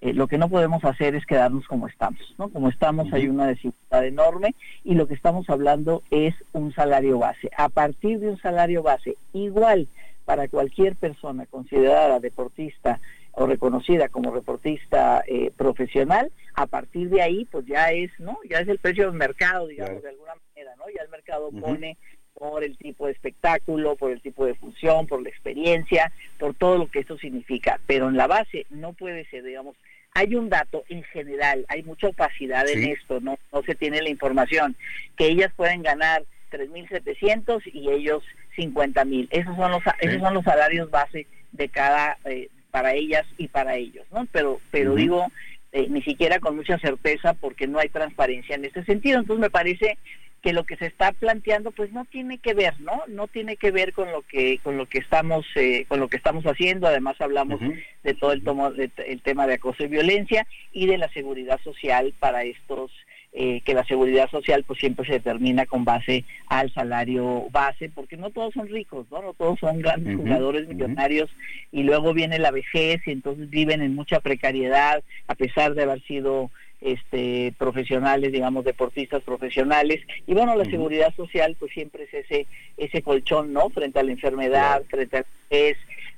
eh, 0.00 0.12
lo 0.12 0.28
que 0.28 0.38
no 0.38 0.48
podemos 0.48 0.84
hacer 0.84 1.14
es 1.14 1.24
quedarnos 1.24 1.66
como 1.66 1.88
estamos, 1.88 2.20
¿no? 2.38 2.48
Como 2.50 2.68
estamos 2.68 3.12
hay 3.12 3.28
una 3.28 3.46
desigualdad 3.46 4.06
enorme 4.06 4.54
y 4.84 4.94
lo 4.94 5.06
que 5.06 5.14
estamos 5.14 5.48
hablando 5.48 6.02
es 6.10 6.34
un 6.52 6.72
salario 6.74 7.18
base. 7.18 7.50
A 7.56 7.68
partir 7.68 8.20
de 8.20 8.28
un 8.28 8.38
salario 8.38 8.82
base 8.82 9.16
igual 9.32 9.88
para 10.26 10.48
cualquier 10.48 10.96
persona 10.96 11.46
considerada 11.46 12.20
deportista 12.20 13.00
o 13.32 13.46
reconocida 13.46 14.08
como 14.08 14.32
reportista 14.32 15.22
eh, 15.26 15.50
profesional, 15.56 16.30
a 16.54 16.66
partir 16.66 17.10
de 17.10 17.22
ahí 17.22 17.44
pues 17.46 17.66
ya 17.66 17.90
es, 17.90 18.10
¿no? 18.18 18.38
Ya 18.48 18.58
es 18.58 18.68
el 18.68 18.78
precio 18.78 19.06
del 19.06 19.14
mercado, 19.14 19.66
digamos, 19.66 20.02
de 20.02 20.08
alguna 20.08 20.32
manera, 20.48 20.74
¿no? 20.76 20.84
Ya 20.94 21.02
el 21.02 21.10
mercado 21.10 21.50
pone 21.50 21.96
por 22.38 22.62
el 22.62 22.76
tipo 22.76 23.06
de 23.06 23.12
espectáculo, 23.12 23.96
por 23.96 24.12
el 24.12 24.20
tipo 24.20 24.44
de 24.44 24.54
función, 24.54 25.06
por 25.06 25.22
la 25.22 25.28
experiencia, 25.28 26.12
por 26.38 26.54
todo 26.54 26.78
lo 26.78 26.86
que 26.86 27.00
esto 27.00 27.18
significa. 27.18 27.80
Pero 27.86 28.08
en 28.08 28.16
la 28.16 28.26
base 28.26 28.66
no 28.70 28.92
puede 28.92 29.24
ser, 29.26 29.44
digamos, 29.44 29.76
hay 30.14 30.34
un 30.34 30.48
dato 30.48 30.84
en 30.88 31.02
general, 31.04 31.66
hay 31.68 31.82
mucha 31.82 32.08
opacidad 32.08 32.68
en 32.68 32.84
esto, 32.84 33.20
no, 33.20 33.38
no 33.52 33.62
se 33.62 33.74
tiene 33.74 34.00
la 34.00 34.08
información, 34.08 34.76
que 35.16 35.26
ellas 35.26 35.52
pueden 35.56 35.82
ganar 35.82 36.24
3.700 36.50 37.62
y 37.72 37.90
ellos 37.90 38.22
50.000. 38.56 39.28
Esos 39.30 39.56
son 39.56 39.70
los 39.70 39.82
esos 40.00 40.20
son 40.20 40.34
los 40.34 40.44
salarios 40.44 40.90
base 40.90 41.26
de 41.52 41.68
cada 41.68 42.16
eh, 42.24 42.48
para 42.70 42.94
ellas 42.94 43.26
y 43.36 43.48
para 43.48 43.76
ellos, 43.76 44.06
¿no? 44.10 44.26
Pero, 44.32 44.60
pero 44.70 44.94
digo, 44.94 45.26
eh, 45.72 45.86
ni 45.90 46.02
siquiera 46.02 46.40
con 46.40 46.56
mucha 46.56 46.78
certeza 46.78 47.34
porque 47.34 47.66
no 47.66 47.78
hay 47.78 47.88
transparencia 47.88 48.54
en 48.54 48.64
ese 48.64 48.84
sentido. 48.84 49.20
Entonces 49.20 49.40
me 49.40 49.50
parece 49.50 49.98
que 50.42 50.52
lo 50.52 50.64
que 50.64 50.76
se 50.76 50.86
está 50.86 51.12
planteando 51.12 51.70
pues 51.72 51.92
no 51.92 52.04
tiene 52.04 52.38
que 52.38 52.54
ver 52.54 52.78
no 52.80 53.02
no 53.08 53.26
tiene 53.26 53.56
que 53.56 53.70
ver 53.70 53.92
con 53.92 54.12
lo 54.12 54.22
que 54.22 54.58
con 54.62 54.76
lo 54.76 54.86
que 54.86 54.98
estamos 54.98 55.44
eh, 55.56 55.86
con 55.88 56.00
lo 56.00 56.08
que 56.08 56.16
estamos 56.16 56.44
haciendo. 56.44 56.86
Además 56.86 57.20
hablamos 57.20 57.60
de 58.02 58.14
todo 58.14 58.32
el 58.32 58.44
tomo 58.44 58.68
el 58.68 59.22
tema 59.22 59.46
de 59.46 59.54
acoso 59.54 59.84
y 59.84 59.88
violencia 59.88 60.46
y 60.72 60.86
de 60.86 60.98
la 60.98 61.08
seguridad 61.10 61.60
social 61.62 62.14
para 62.18 62.44
estos 62.44 62.90
eh, 63.38 63.60
que 63.66 63.74
la 63.74 63.84
seguridad 63.84 64.30
social 64.30 64.64
pues 64.64 64.78
siempre 64.78 65.04
se 65.04 65.12
determina 65.12 65.66
con 65.66 65.84
base 65.84 66.24
al 66.46 66.72
salario 66.72 67.48
base, 67.50 67.90
porque 67.94 68.16
no 68.16 68.30
todos 68.30 68.54
son 68.54 68.66
ricos, 68.66 69.06
no, 69.10 69.20
no 69.20 69.34
todos 69.34 69.58
son 69.58 69.82
grandes 69.82 70.16
jugadores 70.16 70.66
millonarios. 70.66 71.28
Y 71.70 71.82
luego 71.82 72.14
viene 72.14 72.38
la 72.38 72.50
vejez 72.50 73.02
y 73.06 73.10
entonces 73.10 73.50
viven 73.50 73.82
en 73.82 73.94
mucha 73.94 74.20
precariedad 74.20 75.04
a 75.26 75.34
pesar 75.34 75.74
de 75.74 75.82
haber 75.82 76.00
sido 76.04 76.50
este 76.80 77.54
profesionales 77.58 78.32
digamos 78.32 78.64
deportistas 78.64 79.22
profesionales. 79.22 80.00
Y 80.26 80.34
bueno 80.34 80.56
la 80.56 80.64
seguridad 80.64 81.14
social 81.14 81.56
pues 81.58 81.72
siempre 81.72 82.04
es 82.04 82.14
ese 82.14 82.46
ese 82.76 83.02
colchón 83.02 83.52
no 83.52 83.70
frente 83.70 83.98
a 83.98 84.02
la 84.02 84.12
enfermedad 84.12 84.82
frente 84.88 85.18
al 85.18 85.26
es 85.50 85.76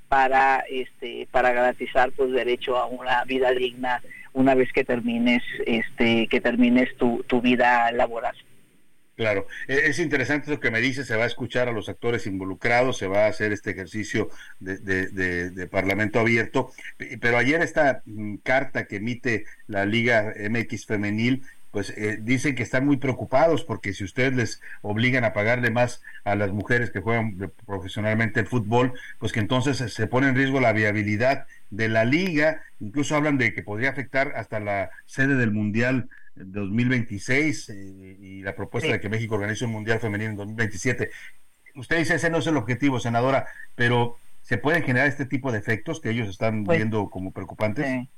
para 0.09 0.65
este 0.71 1.29
para 1.31 1.53
garantizar 1.53 2.11
pues 2.13 2.33
derecho 2.33 2.77
a 2.77 2.87
una 2.87 3.25
vida 3.25 3.51
digna 3.53 4.03
una 4.33 4.55
vez 4.55 4.73
que 4.73 4.85
termines 4.85 5.43
este 5.67 6.27
que 6.29 6.41
termines 6.41 6.97
tu, 6.97 7.25
tu 7.27 7.41
vida 7.41 7.91
laboral. 7.93 8.37
Claro, 9.19 9.49
e, 9.67 9.89
es 9.89 9.99
interesante 9.99 10.49
lo 10.49 10.61
que 10.61 10.71
me 10.71 10.81
dice, 10.81 11.05
se 11.05 11.17
va 11.17 11.25
a 11.25 11.27
escuchar 11.27 11.69
a 11.69 11.73
los 11.73 11.89
actores 11.89 12.29
involucrados, 12.29 12.99
se 12.99 13.09
va 13.09 13.25
a 13.25 13.29
hacer 13.29 13.53
este 13.53 13.73
ejercicio 13.73 14.31
de, 14.61 14.79
de, 14.79 15.67
parlamento 15.67 16.21
abierto, 16.21 16.71
pero 17.21 17.37
ayer 17.37 17.61
esta 17.61 18.03
mm, 18.07 18.37
carta 18.45 18.87
que 18.87 18.97
emite 18.97 19.45
la 19.67 19.85
Liga 19.87 20.33
MX 20.49 20.87
Femenil 20.87 21.43
pues 21.73 21.91
eh, 21.91 22.19
dicen 22.21 22.55
que 22.55 22.63
están 22.63 22.87
muy 22.87 22.97
preocupados 22.97 23.65
porque 23.65 23.93
si 23.93 24.05
ustedes 24.05 24.35
les 24.35 24.61
obligan 24.83 25.25
a 25.25 25.33
pagarle 25.33 25.71
más 25.73 26.01
a 26.23 26.37
las 26.37 26.53
mujeres 26.53 26.91
que 26.91 27.01
juegan 27.01 27.53
profesionalmente 27.67 28.39
el 28.39 28.47
fútbol, 28.47 28.93
pues 29.19 29.33
que 29.33 29.41
entonces 29.41 29.79
se 29.79 30.07
pone 30.07 30.29
en 30.29 30.37
riesgo 30.37 30.61
la 30.61 30.73
viabilidad 30.73 31.47
de 31.71 31.89
la 31.89 32.05
liga, 32.05 32.63
incluso 32.79 33.17
hablan 33.17 33.37
de 33.37 33.53
que 33.53 33.65
podría 33.65 33.91
afectar 33.91 34.33
hasta 34.37 34.61
la 34.61 34.91
sede 35.07 35.35
del 35.35 35.51
Mundial 35.51 36.09
2026 36.45 37.69
eh, 37.69 38.17
y 38.21 38.43
la 38.43 38.55
propuesta 38.55 38.93
de 38.93 39.01
que 39.01 39.09
México 39.09 39.35
organice 39.35 39.65
un 39.65 39.73
Mundial 39.73 40.01
femenino 40.01 40.31
en 40.31 40.37
2027. 40.37 41.11
Usted 41.75 41.99
dice 41.99 42.15
ese 42.15 42.31
no 42.31 42.39
es 42.39 42.47
el 42.47 42.57
objetivo, 42.57 43.01
senadora, 43.01 43.47
pero 43.75 44.17
¿se 44.43 44.59
pueden 44.59 44.83
generar 44.83 45.09
este 45.09 45.27
tipo 45.27 45.53
de 45.53 45.59
efectos 45.59 46.01
que 46.01 46.11
ellos 46.11 46.29
están 46.29 46.65
pues, 46.65 46.79
viendo 46.79 47.11
como 47.11 47.33
preocupantes? 47.33 48.09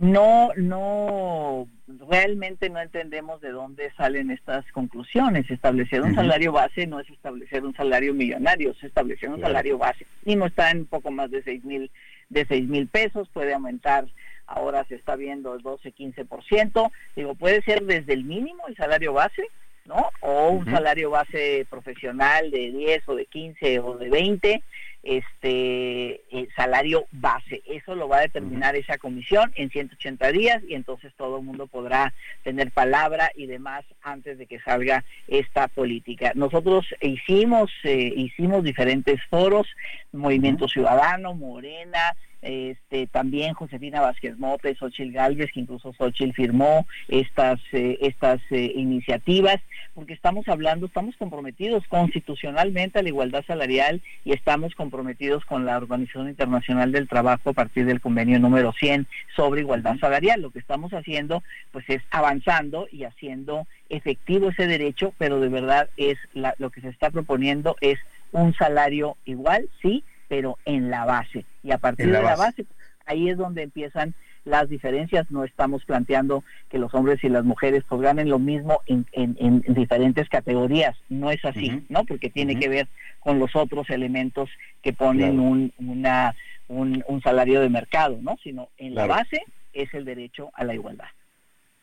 no, 0.00 0.48
no, 0.56 1.68
realmente 2.08 2.70
no 2.70 2.80
entendemos 2.80 3.40
de 3.42 3.50
dónde 3.50 3.92
salen 3.98 4.30
estas 4.30 4.64
conclusiones. 4.72 5.50
Establecer 5.50 6.00
un 6.00 6.14
salario 6.14 6.52
base 6.52 6.86
no 6.86 7.00
es 7.00 7.10
establecer 7.10 7.64
un 7.64 7.74
salario 7.74 8.14
millonario, 8.14 8.70
es 8.70 8.82
establecer 8.82 9.28
un 9.28 9.42
salario 9.42 9.76
base. 9.76 10.06
Y 10.24 10.36
no 10.36 10.46
está 10.46 10.70
en 10.70 10.86
poco 10.86 11.10
más 11.10 11.30
de 11.30 11.42
seis 11.42 11.62
mil, 11.64 11.90
de 12.30 12.46
seis 12.46 12.66
mil 12.66 12.86
pesos, 12.86 13.28
puede 13.28 13.52
aumentar, 13.52 14.06
ahora 14.50 14.84
se 14.84 14.96
está 14.96 15.16
viendo 15.16 15.54
el 15.54 15.62
12, 15.62 15.94
15%. 15.94 16.90
Digo, 17.16 17.34
puede 17.34 17.62
ser 17.62 17.84
desde 17.84 18.12
el 18.12 18.24
mínimo 18.24 18.66
el 18.68 18.76
salario 18.76 19.12
base, 19.12 19.46
¿no? 19.86 20.10
O 20.20 20.50
un 20.50 20.66
salario 20.66 21.10
base 21.10 21.66
profesional 21.70 22.50
de 22.50 22.70
10 22.72 23.08
o 23.08 23.14
de 23.14 23.26
15 23.26 23.78
o 23.80 23.96
de 23.96 24.10
20 24.10 24.62
este 25.02 26.20
eh, 26.30 26.48
salario 26.54 27.06
base. 27.10 27.62
Eso 27.66 27.94
lo 27.94 28.08
va 28.08 28.18
a 28.18 28.22
determinar 28.22 28.76
esa 28.76 28.98
comisión 28.98 29.50
en 29.54 29.70
180 29.70 30.32
días 30.32 30.62
y 30.68 30.74
entonces 30.74 31.12
todo 31.16 31.38
el 31.38 31.44
mundo 31.44 31.66
podrá 31.66 32.12
tener 32.42 32.70
palabra 32.70 33.30
y 33.34 33.46
demás 33.46 33.84
antes 34.02 34.36
de 34.36 34.46
que 34.46 34.60
salga 34.60 35.04
esta 35.26 35.68
política. 35.68 36.32
Nosotros 36.34 36.86
hicimos 37.00 37.70
eh, 37.84 38.12
hicimos 38.14 38.62
diferentes 38.62 39.20
foros, 39.30 39.66
Movimiento 40.12 40.68
Ciudadano, 40.68 41.34
Morena, 41.34 42.14
este, 42.42 43.06
también 43.06 43.54
Josefina 43.54 44.00
Vázquez 44.00 44.38
Mote, 44.38 44.74
Xochil 44.74 45.12
Gálvez, 45.12 45.50
que 45.52 45.60
incluso 45.60 45.92
Xochil 45.92 46.32
firmó 46.32 46.86
estas, 47.08 47.60
eh, 47.72 47.98
estas 48.00 48.40
eh, 48.50 48.72
iniciativas, 48.74 49.60
porque 49.94 50.14
estamos 50.14 50.48
hablando, 50.48 50.86
estamos 50.86 51.16
comprometidos 51.16 51.86
constitucionalmente 51.88 52.98
a 52.98 53.02
la 53.02 53.08
igualdad 53.08 53.44
salarial 53.46 54.00
y 54.24 54.32
estamos 54.32 54.74
comprometidos 54.74 55.44
con 55.44 55.64
la 55.64 55.76
Organización 55.76 56.28
Internacional 56.28 56.92
del 56.92 57.08
Trabajo 57.08 57.50
a 57.50 57.54
partir 57.54 57.86
del 57.86 58.00
convenio 58.00 58.38
número 58.38 58.72
100 58.72 59.06
sobre 59.36 59.60
igualdad 59.60 59.98
salarial. 59.98 60.40
Lo 60.40 60.50
que 60.50 60.58
estamos 60.58 60.92
haciendo, 60.92 61.42
pues 61.72 61.84
es 61.88 62.02
avanzando 62.10 62.88
y 62.90 63.04
haciendo 63.04 63.66
efectivo 63.88 64.50
ese 64.50 64.66
derecho, 64.66 65.12
pero 65.18 65.40
de 65.40 65.48
verdad 65.48 65.88
es 65.96 66.18
lo 66.34 66.70
que 66.70 66.80
se 66.80 66.88
está 66.88 67.10
proponiendo 67.10 67.76
es 67.80 67.98
un 68.32 68.54
salario 68.54 69.16
igual, 69.24 69.68
sí, 69.82 70.04
pero 70.30 70.58
en 70.64 70.90
la 70.90 71.04
base. 71.04 71.44
Y 71.64 71.72
a 71.72 71.78
partir 71.78 72.06
de 72.06 72.22
la 72.22 72.36
base, 72.36 72.64
ahí 73.04 73.28
es 73.28 73.36
donde 73.36 73.64
empiezan 73.64 74.14
las 74.44 74.68
diferencias. 74.68 75.28
No 75.28 75.42
estamos 75.42 75.84
planteando 75.84 76.44
que 76.68 76.78
los 76.78 76.94
hombres 76.94 77.22
y 77.24 77.28
las 77.28 77.44
mujeres 77.44 77.82
pues 77.88 78.00
ganen 78.00 78.30
lo 78.30 78.38
mismo 78.38 78.80
en, 78.86 79.06
en, 79.12 79.62
diferentes 79.74 80.28
categorías. 80.28 80.96
No 81.08 81.32
es 81.32 81.44
así, 81.44 81.84
¿no? 81.88 82.04
Porque 82.04 82.30
tiene 82.30 82.56
que 82.60 82.68
ver 82.68 82.86
con 83.18 83.40
los 83.40 83.56
otros 83.56 83.90
elementos 83.90 84.48
que 84.82 84.92
ponen 84.92 85.40
un, 85.40 85.72
una, 85.78 86.36
un, 86.68 87.02
un, 87.08 87.20
salario 87.22 87.60
de 87.60 87.68
mercado, 87.68 88.20
¿no? 88.22 88.38
Sino 88.40 88.68
en 88.78 88.94
la 88.94 89.06
base 89.08 89.42
es 89.72 89.92
el 89.94 90.04
derecho 90.04 90.50
a 90.54 90.62
la 90.62 90.74
igualdad. 90.74 91.08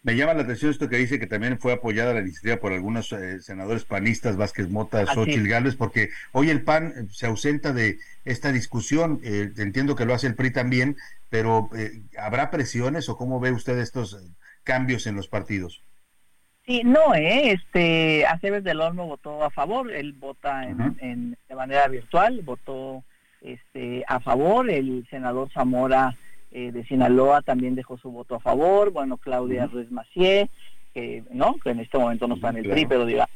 Me 0.07 0.15
llama 0.15 0.35
la 0.35 0.43
atención 0.43 0.71
esto 0.71 0.88
que 0.88 0.95
dice 0.95 1.19
que 1.19 1.27
también 1.27 1.59
fue 1.59 1.73
apoyada 1.73 2.13
la 2.13 2.21
iniciativa 2.21 2.55
por 2.61 2.71
algunos 2.71 3.11
eh, 3.11 3.41
senadores 3.41 3.84
panistas, 3.84 4.38
Vázquez 4.38 4.69
Mota, 4.69 5.05
Xochitl 5.05 5.49
Gálvez, 5.49 5.75
porque 5.75 6.11
hoy 6.31 6.49
el 6.49 6.61
PAN 6.61 6.93
eh, 6.95 7.07
se 7.11 7.25
ausenta 7.25 7.73
de 7.73 7.97
esta 8.23 8.53
discusión. 8.53 9.19
Eh, 9.21 9.51
entiendo 9.57 9.97
que 9.97 10.05
lo 10.05 10.13
hace 10.13 10.27
el 10.27 10.35
PRI 10.35 10.51
también, 10.51 10.95
pero 11.29 11.69
¿habrá 12.17 12.51
presiones 12.51 13.09
o 13.09 13.17
cómo 13.17 13.41
ve 13.41 13.51
usted 13.51 13.77
estos 13.79 14.17
cambios 14.63 15.07
en 15.07 15.17
los 15.17 15.27
partidos? 15.27 15.81
Sí, 16.65 16.84
no, 16.85 17.13
eh, 17.13 17.51
este, 17.51 18.25
Aceves 18.27 18.63
del 18.63 18.79
Olmo 18.79 19.07
votó 19.07 19.43
a 19.43 19.49
favor, 19.49 19.91
él 19.91 20.13
vota 20.13 20.63
en, 20.63 21.38
de 21.49 21.55
manera 21.55 21.85
virtual, 21.89 22.43
votó 22.45 23.03
este, 23.41 24.05
a 24.07 24.21
favor, 24.21 24.69
el 24.69 25.05
senador 25.09 25.51
Zamora 25.51 26.15
eh, 26.52 26.72
de 26.72 26.86
Sinaloa 26.86 27.41
también 27.41 27.76
dejó 27.76 27.98
su 27.98 28.11
voto 28.11 28.36
a 28.36 28.40
favor, 28.40 28.91
bueno, 28.91 29.18
Claudia 29.18 29.68
Ruiz 29.68 29.91
Macié, 29.91 30.49
que 30.94 31.24
no, 31.32 31.56
que 31.64 31.72
en 31.72 31.80
este 31.80 31.98
momento 31.98 32.28
no 32.28 32.36
está 32.36 32.49
en 32.49 32.57
el 32.57 32.69
PRI, 32.69 32.86
pero 32.86 33.06
diga, 33.06 33.28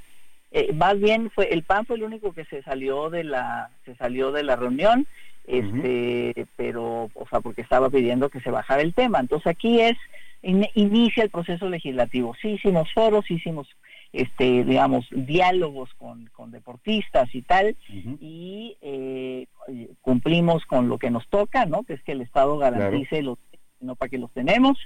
eh, 0.52 0.74
más 0.74 1.00
bien 1.00 1.30
fue 1.32 1.54
el 1.54 1.64
PAN 1.64 1.86
fue 1.86 1.96
el 1.96 2.04
único 2.04 2.34
que 2.34 2.46
se 2.46 2.62
salió 2.64 3.10
de 3.10 3.24
la 3.24 3.70
se 3.86 3.96
salió 3.96 4.32
de 4.32 4.44
la 4.44 4.56
reunión, 4.56 5.08
este, 5.46 6.46
pero 6.56 7.10
o 7.14 7.28
sea, 7.30 7.40
porque 7.40 7.62
estaba 7.62 7.90
pidiendo 7.90 8.30
que 8.30 8.42
se 8.42 8.52
bajara 8.52 8.82
el 8.82 8.94
tema. 8.94 9.20
Entonces 9.20 9.48
aquí 9.48 9.80
es 9.80 9.98
inicia 10.42 11.24
el 11.24 11.30
proceso 11.30 11.70
legislativo. 11.70 12.36
Sí 12.42 12.50
hicimos 12.50 12.92
foros, 12.94 13.30
hicimos 13.30 13.68
este 14.14 14.64
digamos 14.64 15.06
diálogos 15.12 15.94
con, 15.94 16.30
con 16.34 16.52
deportistas 16.52 17.34
y 17.34 17.42
tal 17.42 17.78
y 18.20 18.78
eh, 18.82 19.48
cumplimos 20.02 20.66
con 20.66 20.90
lo 20.90 20.98
que 20.98 21.10
nos 21.10 21.28
toca 21.30 21.66
no 21.66 21.84
que 21.84 21.94
es 21.94 22.04
que 22.04 22.12
el 22.12 22.22
estado 22.22 22.58
garantice 22.58 23.22
los 23.22 23.38
no 23.82 23.96
para 23.96 24.10
que 24.10 24.18
los 24.18 24.32
tenemos 24.32 24.78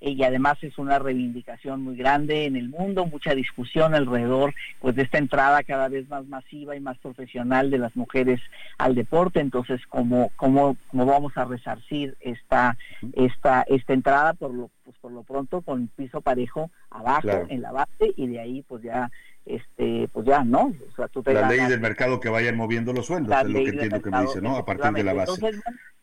eh, 0.00 0.10
y 0.10 0.22
además 0.22 0.56
es 0.62 0.78
una 0.78 0.98
reivindicación 0.98 1.82
muy 1.82 1.96
grande 1.96 2.46
en 2.46 2.56
el 2.56 2.68
mundo, 2.68 3.06
mucha 3.06 3.34
discusión 3.34 3.94
alrededor 3.94 4.54
pues 4.80 4.96
de 4.96 5.02
esta 5.02 5.18
entrada 5.18 5.62
cada 5.62 5.88
vez 5.88 6.08
más 6.08 6.26
masiva 6.26 6.76
y 6.76 6.80
más 6.80 6.98
profesional 6.98 7.70
de 7.70 7.78
las 7.78 7.94
mujeres 7.96 8.40
al 8.78 8.94
deporte, 8.94 9.40
entonces 9.40 9.80
cómo 9.88 10.30
cómo, 10.36 10.76
cómo 10.88 11.06
vamos 11.06 11.36
a 11.36 11.44
resarcir 11.44 12.16
esta 12.20 12.76
esta 13.14 13.62
esta 13.68 13.92
entrada 13.92 14.34
por 14.34 14.54
lo 14.54 14.70
pues 14.84 14.96
por 14.98 15.12
lo 15.12 15.22
pronto 15.22 15.62
con 15.62 15.88
piso 15.88 16.20
parejo 16.20 16.70
abajo 16.90 17.46
en 17.48 17.62
la 17.62 17.72
base 17.72 18.12
y 18.16 18.26
de 18.26 18.40
ahí 18.40 18.64
pues 18.68 18.82
ya 18.82 19.10
este 19.46 20.08
pues 20.12 20.26
ya 20.26 20.42
no 20.42 20.72
o 20.90 20.96
sea, 20.96 21.08
tú 21.08 21.22
te 21.22 21.34
la 21.34 21.48
ley 21.48 21.66
del 21.66 21.80
mercado 21.80 22.18
que 22.18 22.30
vayan 22.30 22.56
moviendo 22.56 22.92
los 22.92 23.06
sueldos 23.06 23.36
es 23.36 23.48
lo 23.48 23.58
que 23.58 23.68
entiendo 23.68 24.00
que 24.00 24.10
me 24.10 24.22
dice 24.22 24.40
no 24.40 24.56
a 24.56 24.64
partir 24.64 24.92
de 24.92 25.04
la 25.04 25.12
base. 25.12 25.50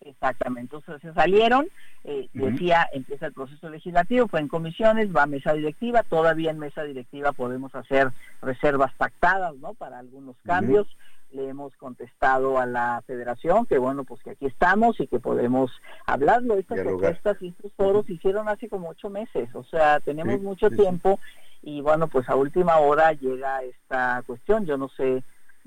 Exactamente 0.01 0.75
entonces 0.75 1.01
se 1.01 1.13
salieron 1.13 1.67
eh, 2.03 2.29
decía 2.33 2.87
empieza 2.91 3.27
el 3.27 3.33
proceso 3.33 3.69
legislativo 3.69 4.27
fue 4.27 4.39
en 4.39 4.47
comisiones 4.47 5.15
va 5.15 5.23
a 5.23 5.27
mesa 5.27 5.53
directiva 5.53 6.03
todavía 6.03 6.51
en 6.51 6.59
mesa 6.59 6.83
directiva 6.83 7.31
podemos 7.31 7.73
hacer 7.73 8.09
reservas 8.41 8.93
pactadas 8.95 9.55
no 9.57 9.73
para 9.73 9.99
algunos 9.99 10.35
cambios. 10.43 10.87
Le 11.31 11.47
hemos 11.47 11.73
contestado 11.77 12.59
a 12.59 12.65
la 12.65 13.01
federación 13.07 13.65
que 13.65 13.77
bueno 13.77 14.03
pues 14.03 14.21
que 14.21 14.31
aquí 14.31 14.47
estamos 14.47 14.99
y 14.99 15.07
que 15.07 15.19
podemos 15.19 15.71
hablarlo. 16.05 16.57
Estas 16.57 16.81
propuestas 16.81 17.37
y 17.41 17.49
estos 17.49 17.71
foros 17.73 18.05
se 18.05 18.13
hicieron 18.13 18.49
hace 18.49 18.67
como 18.67 18.89
ocho 18.89 19.09
meses 19.09 19.49
o 19.53 19.63
sea 19.63 19.99
tenemos 20.01 20.41
mucho 20.41 20.69
tiempo 20.69 21.19
y 21.61 21.81
bueno, 21.81 22.07
pues 22.07 22.27
a 22.29 22.35
última 22.35 22.77
hora 22.77 23.13
llega 23.13 23.63
esta 23.63 24.23
cuestión, 24.25 24.65
yo 24.65 24.77
no 24.77 24.89
sé, 24.89 25.23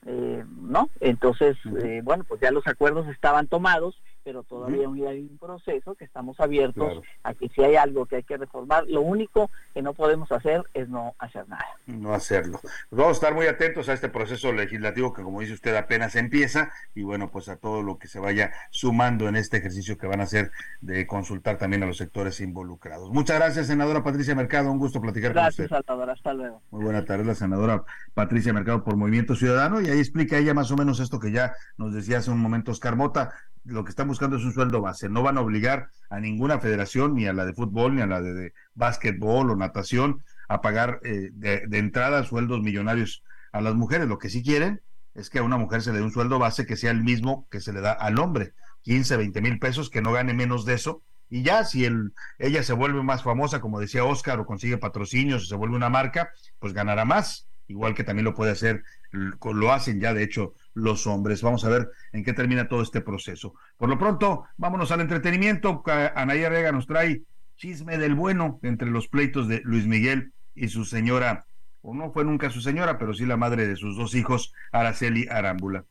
eh, 0.06 0.44
¿no? 0.60 0.88
Entonces, 1.00 1.56
eh, 1.82 2.00
bueno, 2.02 2.24
pues 2.24 2.40
ya 2.40 2.50
los 2.50 2.66
acuerdos 2.66 3.06
estaban 3.08 3.46
tomados 3.46 3.96
pero 4.24 4.42
todavía 4.42 4.88
hay 5.08 5.20
un 5.20 5.38
proceso 5.38 5.94
que 5.94 6.04
estamos 6.04 6.40
abiertos 6.40 7.02
a 7.22 7.34
que 7.34 7.48
si 7.50 7.62
hay 7.62 7.76
algo 7.76 8.06
que 8.06 8.16
hay 8.16 8.22
que 8.22 8.38
reformar, 8.38 8.84
lo 8.88 9.02
único 9.02 9.50
que 9.74 9.82
no 9.82 9.92
podemos 9.92 10.32
hacer 10.32 10.64
es 10.72 10.88
no 10.88 11.14
hacer 11.18 11.46
nada. 11.48 11.66
No 11.86 12.14
hacerlo. 12.14 12.58
Pues 12.62 12.74
vamos 12.90 13.08
a 13.08 13.12
estar 13.12 13.34
muy 13.34 13.46
atentos 13.46 13.88
a 13.88 13.92
este 13.92 14.08
proceso 14.08 14.52
legislativo 14.52 15.12
que, 15.12 15.22
como 15.22 15.40
dice 15.40 15.52
usted, 15.52 15.76
apenas 15.76 16.16
empieza 16.16 16.72
y 16.94 17.02
bueno, 17.02 17.30
pues 17.30 17.48
a 17.48 17.56
todo 17.56 17.82
lo 17.82 17.98
que 17.98 18.08
se 18.08 18.18
vaya 18.18 18.52
sumando 18.70 19.28
en 19.28 19.36
este 19.36 19.58
ejercicio 19.58 19.98
que 19.98 20.06
van 20.06 20.20
a 20.20 20.24
hacer 20.24 20.50
de 20.80 21.06
consultar 21.06 21.58
también 21.58 21.82
a 21.82 21.86
los 21.86 21.98
sectores 21.98 22.40
involucrados. 22.40 23.10
Muchas 23.10 23.38
gracias, 23.38 23.66
senadora 23.66 24.02
Patricia 24.02 24.34
Mercado. 24.34 24.72
Un 24.72 24.78
gusto 24.78 25.00
platicar 25.00 25.34
con 25.34 25.46
usted. 25.46 25.64
Gracias, 25.68 25.86
Salvador. 25.86 26.10
Hasta 26.10 26.32
luego. 26.32 26.62
Muy 26.70 26.84
buena 26.84 27.04
tarde, 27.04 27.24
la 27.24 27.34
senadora 27.34 27.84
Patricia 28.14 28.52
Mercado 28.52 28.82
por 28.84 28.96
Movimiento 28.96 29.36
Ciudadano 29.36 29.80
y 29.80 29.88
ahí 29.88 29.98
explica 29.98 30.38
ella 30.38 30.54
más 30.54 30.70
o 30.70 30.76
menos 30.76 31.00
esto 31.00 31.20
que 31.20 31.30
ya 31.30 31.54
nos 31.76 31.92
decía 31.92 32.18
hace 32.18 32.30
un 32.30 32.38
momento 32.38 32.72
Oscar 32.72 32.96
Mota 32.96 33.34
lo 33.64 33.84
que 33.84 33.90
están 33.90 34.08
buscando 34.08 34.36
es 34.36 34.44
un 34.44 34.52
sueldo 34.52 34.80
base. 34.80 35.08
No 35.08 35.22
van 35.22 35.38
a 35.38 35.40
obligar 35.40 35.88
a 36.10 36.20
ninguna 36.20 36.60
federación, 36.60 37.14
ni 37.14 37.26
a 37.26 37.32
la 37.32 37.44
de 37.44 37.54
fútbol, 37.54 37.96
ni 37.96 38.02
a 38.02 38.06
la 38.06 38.20
de, 38.20 38.52
básquetbol 38.74 39.50
o 39.50 39.56
natación, 39.56 40.22
a 40.48 40.60
pagar 40.60 41.00
eh, 41.02 41.30
de, 41.32 41.78
entrada 41.78 42.24
sueldos 42.24 42.60
millonarios 42.60 43.22
a 43.52 43.60
las 43.60 43.74
mujeres. 43.74 44.06
Lo 44.06 44.18
que 44.18 44.28
sí 44.28 44.42
quieren 44.42 44.82
es 45.14 45.30
que 45.30 45.38
a 45.38 45.42
una 45.42 45.56
mujer 45.56 45.82
se 45.82 45.92
le 45.92 45.98
dé 45.98 46.04
un 46.04 46.12
sueldo 46.12 46.38
base 46.38 46.66
que 46.66 46.76
sea 46.76 46.90
el 46.90 47.02
mismo 47.02 47.46
que 47.50 47.60
se 47.60 47.72
le 47.72 47.80
da 47.80 47.92
al 47.92 48.18
hombre, 48.18 48.52
15, 48.82 49.16
20 49.16 49.40
mil 49.40 49.58
pesos, 49.58 49.90
que 49.90 50.02
no 50.02 50.12
gane 50.12 50.34
menos 50.34 50.64
de 50.64 50.74
eso. 50.74 51.02
Y 51.30 51.42
ya, 51.42 51.64
si 51.64 51.86
el, 51.86 52.12
ella 52.38 52.62
se 52.62 52.74
vuelve 52.74 53.02
más 53.02 53.22
famosa, 53.22 53.60
como 53.60 53.80
decía 53.80 54.04
Oscar, 54.04 54.38
o 54.40 54.46
consigue 54.46 54.76
patrocinios, 54.76 55.44
o 55.44 55.46
se 55.46 55.56
vuelve 55.56 55.74
una 55.74 55.88
marca, 55.88 56.30
pues 56.58 56.74
ganará 56.74 57.04
más. 57.04 57.48
Igual 57.66 57.94
que 57.94 58.04
también 58.04 58.24
lo 58.24 58.34
puede 58.34 58.52
hacer, 58.52 58.82
lo 59.10 59.72
hacen 59.72 60.00
ya, 60.00 60.12
de 60.12 60.22
hecho, 60.22 60.52
los 60.74 61.06
hombres. 61.06 61.42
Vamos 61.42 61.64
a 61.64 61.70
ver 61.70 61.90
en 62.12 62.24
qué 62.24 62.32
termina 62.32 62.68
todo 62.68 62.82
este 62.82 63.00
proceso. 63.00 63.54
Por 63.76 63.88
lo 63.88 63.98
pronto, 63.98 64.44
vámonos 64.56 64.90
al 64.90 65.00
entretenimiento. 65.00 65.82
Anaya 66.14 66.48
Rega 66.48 66.72
nos 66.72 66.86
trae 66.86 67.22
chisme 67.56 67.98
del 67.98 68.14
bueno 68.14 68.58
entre 68.62 68.90
los 68.90 69.08
pleitos 69.08 69.48
de 69.48 69.60
Luis 69.64 69.86
Miguel 69.86 70.32
y 70.54 70.68
su 70.68 70.84
señora, 70.84 71.46
o 71.82 71.94
no 71.94 72.12
fue 72.12 72.24
nunca 72.24 72.50
su 72.50 72.60
señora, 72.60 72.98
pero 72.98 73.14
sí 73.14 73.26
la 73.26 73.36
madre 73.36 73.66
de 73.66 73.76
sus 73.76 73.96
dos 73.96 74.14
hijos, 74.14 74.52
Araceli 74.72 75.26
Arámbula. 75.28 75.84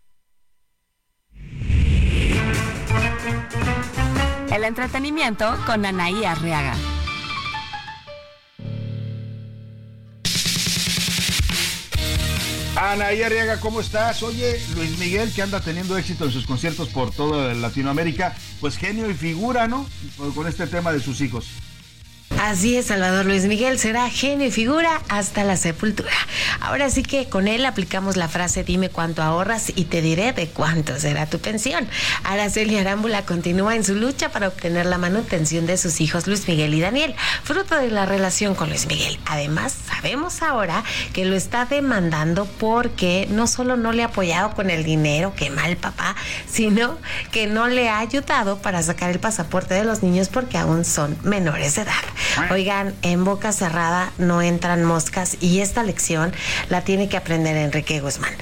El 4.54 4.64
entretenimiento 4.64 5.56
con 5.66 5.86
Anaí 5.86 6.24
Arriaga. 6.26 6.76
Ana 12.92 13.14
y 13.14 13.24
Arriaga, 13.24 13.62
¿cómo 13.62 13.80
estás? 13.80 14.22
Oye, 14.24 14.60
Luis 14.76 15.00
Miguel, 15.00 15.32
que 15.32 15.42
anda 15.42 15.62
teniendo 15.62 15.98
éxito 15.98 16.26
en 16.26 16.32
sus 16.32 16.46
conciertos 16.46 16.90
por 16.90 17.12
toda 17.12 17.54
Latinoamérica, 17.54 18.36
pues 18.60 18.78
genio 18.78 19.10
y 19.10 19.14
figura, 19.14 19.70
¿no? 19.70 19.88
Con 20.36 20.48
este 20.48 20.68
tema 20.68 20.92
de 20.92 21.00
sus 21.00 21.22
hijos. 21.22 21.48
Así 22.44 22.76
es, 22.76 22.88
Salvador 22.88 23.26
Luis 23.26 23.46
Miguel 23.46 23.80
será 23.80 24.10
genio 24.10 24.48
y 24.48 24.52
figura 24.52 25.02
hasta 25.08 25.46
la 25.46 25.56
sepultura. 25.56 26.12
Ahora 26.60 26.90
sí 26.90 27.02
que 27.02 27.30
con 27.30 27.48
él 27.48 27.66
aplicamos 27.66 28.18
la 28.18 28.28
frase 28.28 28.66
dime 28.66 28.90
cuánto 28.90 29.24
ahorras 29.24 29.72
y 29.74 29.86
te 29.86 30.02
diré 30.02 30.34
de 30.34 30.50
cuánto 30.50 31.00
será 31.00 31.26
tu 31.26 31.40
pensión. 31.40 31.88
Araceli 32.26 32.78
Arámbula 32.78 33.24
continúa 33.24 33.78
en 33.78 33.86
su 33.86 33.96
lucha 33.96 34.28
para 34.34 34.50
obtener 34.50 34.88
la 34.88 34.98
manutención 34.98 35.66
de 35.66 35.78
sus 35.78 36.02
hijos 36.02 36.28
Luis 36.28 36.46
Miguel 36.46 36.74
y 36.74 36.82
Daniel, 36.82 37.16
fruto 37.46 37.78
de 37.78 37.90
la 37.90 38.06
relación 38.06 38.56
con 38.56 38.68
Luis 38.68 38.88
Miguel. 38.88 39.18
Además, 39.26 39.74
sabemos 39.88 40.42
ahora 40.42 40.84
que 41.14 41.24
lo 41.24 41.38
está 41.38 41.64
demandando 41.64 42.46
porque 42.46 43.26
no 43.32 43.48
solo 43.48 43.78
no 43.78 43.94
le 43.94 44.04
ha 44.04 44.08
apoyado 44.08 44.54
con 44.54 44.70
el 44.70 44.84
dinero, 44.84 45.34
que 45.34 45.50
mal 45.50 45.78
papá, 45.78 46.18
sino 46.52 46.98
que 47.32 47.48
no 47.48 47.70
le 47.70 47.88
ha 47.88 48.00
ayudado 48.00 48.58
para 48.58 48.84
sacar 48.84 49.12
el 49.12 49.22
pasaporte 49.22 49.76
de 49.76 49.86
los 49.86 50.04
niños 50.04 50.28
porque 50.28 50.58
aún 50.58 50.84
son 50.84 51.18
menores 51.24 51.76
de 51.76 51.84
edad. 51.84 51.94
Oigan, 52.52 52.94
en 53.02 53.24
boca 53.24 53.52
cerrada 53.52 54.12
no 54.18 54.42
entran 54.42 54.84
moscas 54.84 55.38
y 55.40 55.60
esta 55.60 55.84
lección 55.84 56.34
la 56.70 56.82
tiene 56.82 57.10
que 57.10 57.18
aprender 57.18 57.56
Enrique 57.58 58.00
Guzmán. 58.00 58.34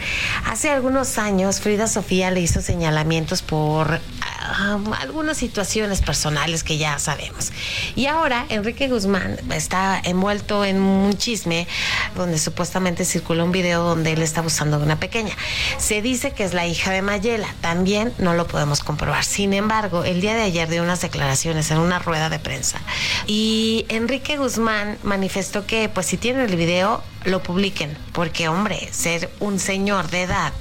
Hace 0.45 0.69
algunos 0.69 1.17
años 1.17 1.59
Frida 1.59 1.87
Sofía 1.87 2.31
le 2.31 2.41
hizo 2.41 2.61
señalamientos 2.61 3.41
por 3.41 3.99
ah, 4.21 4.79
algunas 4.99 5.37
situaciones 5.37 6.01
personales 6.01 6.63
que 6.63 6.77
ya 6.77 6.97
sabemos. 6.99 7.51
Y 7.95 8.05
ahora 8.05 8.45
Enrique 8.49 8.87
Guzmán 8.87 9.37
está 9.53 9.99
envuelto 10.03 10.65
en 10.65 10.81
un 10.81 11.17
chisme 11.17 11.67
donde 12.15 12.37
supuestamente 12.37 13.05
circula 13.05 13.43
un 13.43 13.51
video 13.51 13.83
donde 13.83 14.13
él 14.13 14.21
está 14.21 14.41
abusando 14.41 14.77
de 14.79 14.85
una 14.85 14.99
pequeña. 14.99 15.33
Se 15.77 16.01
dice 16.01 16.31
que 16.31 16.43
es 16.43 16.53
la 16.53 16.65
hija 16.65 16.91
de 16.91 17.01
Mayela, 17.01 17.47
también 17.61 18.13
no 18.17 18.33
lo 18.33 18.47
podemos 18.47 18.81
comprobar. 18.81 19.23
Sin 19.23 19.53
embargo, 19.53 20.03
el 20.03 20.21
día 20.21 20.33
de 20.33 20.41
ayer 20.41 20.69
dio 20.69 20.83
unas 20.83 21.01
declaraciones 21.01 21.71
en 21.71 21.77
una 21.77 21.99
rueda 21.99 22.29
de 22.29 22.39
prensa 22.39 22.79
y 23.27 23.80
Enrique 23.89 24.37
Guzmán 24.37 24.97
manifestó 25.03 25.65
que 25.65 25.89
pues 25.89 26.05
si 26.05 26.17
tienen 26.17 26.49
el 26.49 26.55
video 26.55 27.03
lo 27.25 27.41
publiquen, 27.43 27.97
porque 28.13 28.47
hombre, 28.47 28.89
ser 28.91 29.29
un 29.39 29.59
señor 29.59 30.09
de 30.09 30.23
edad 30.23 30.53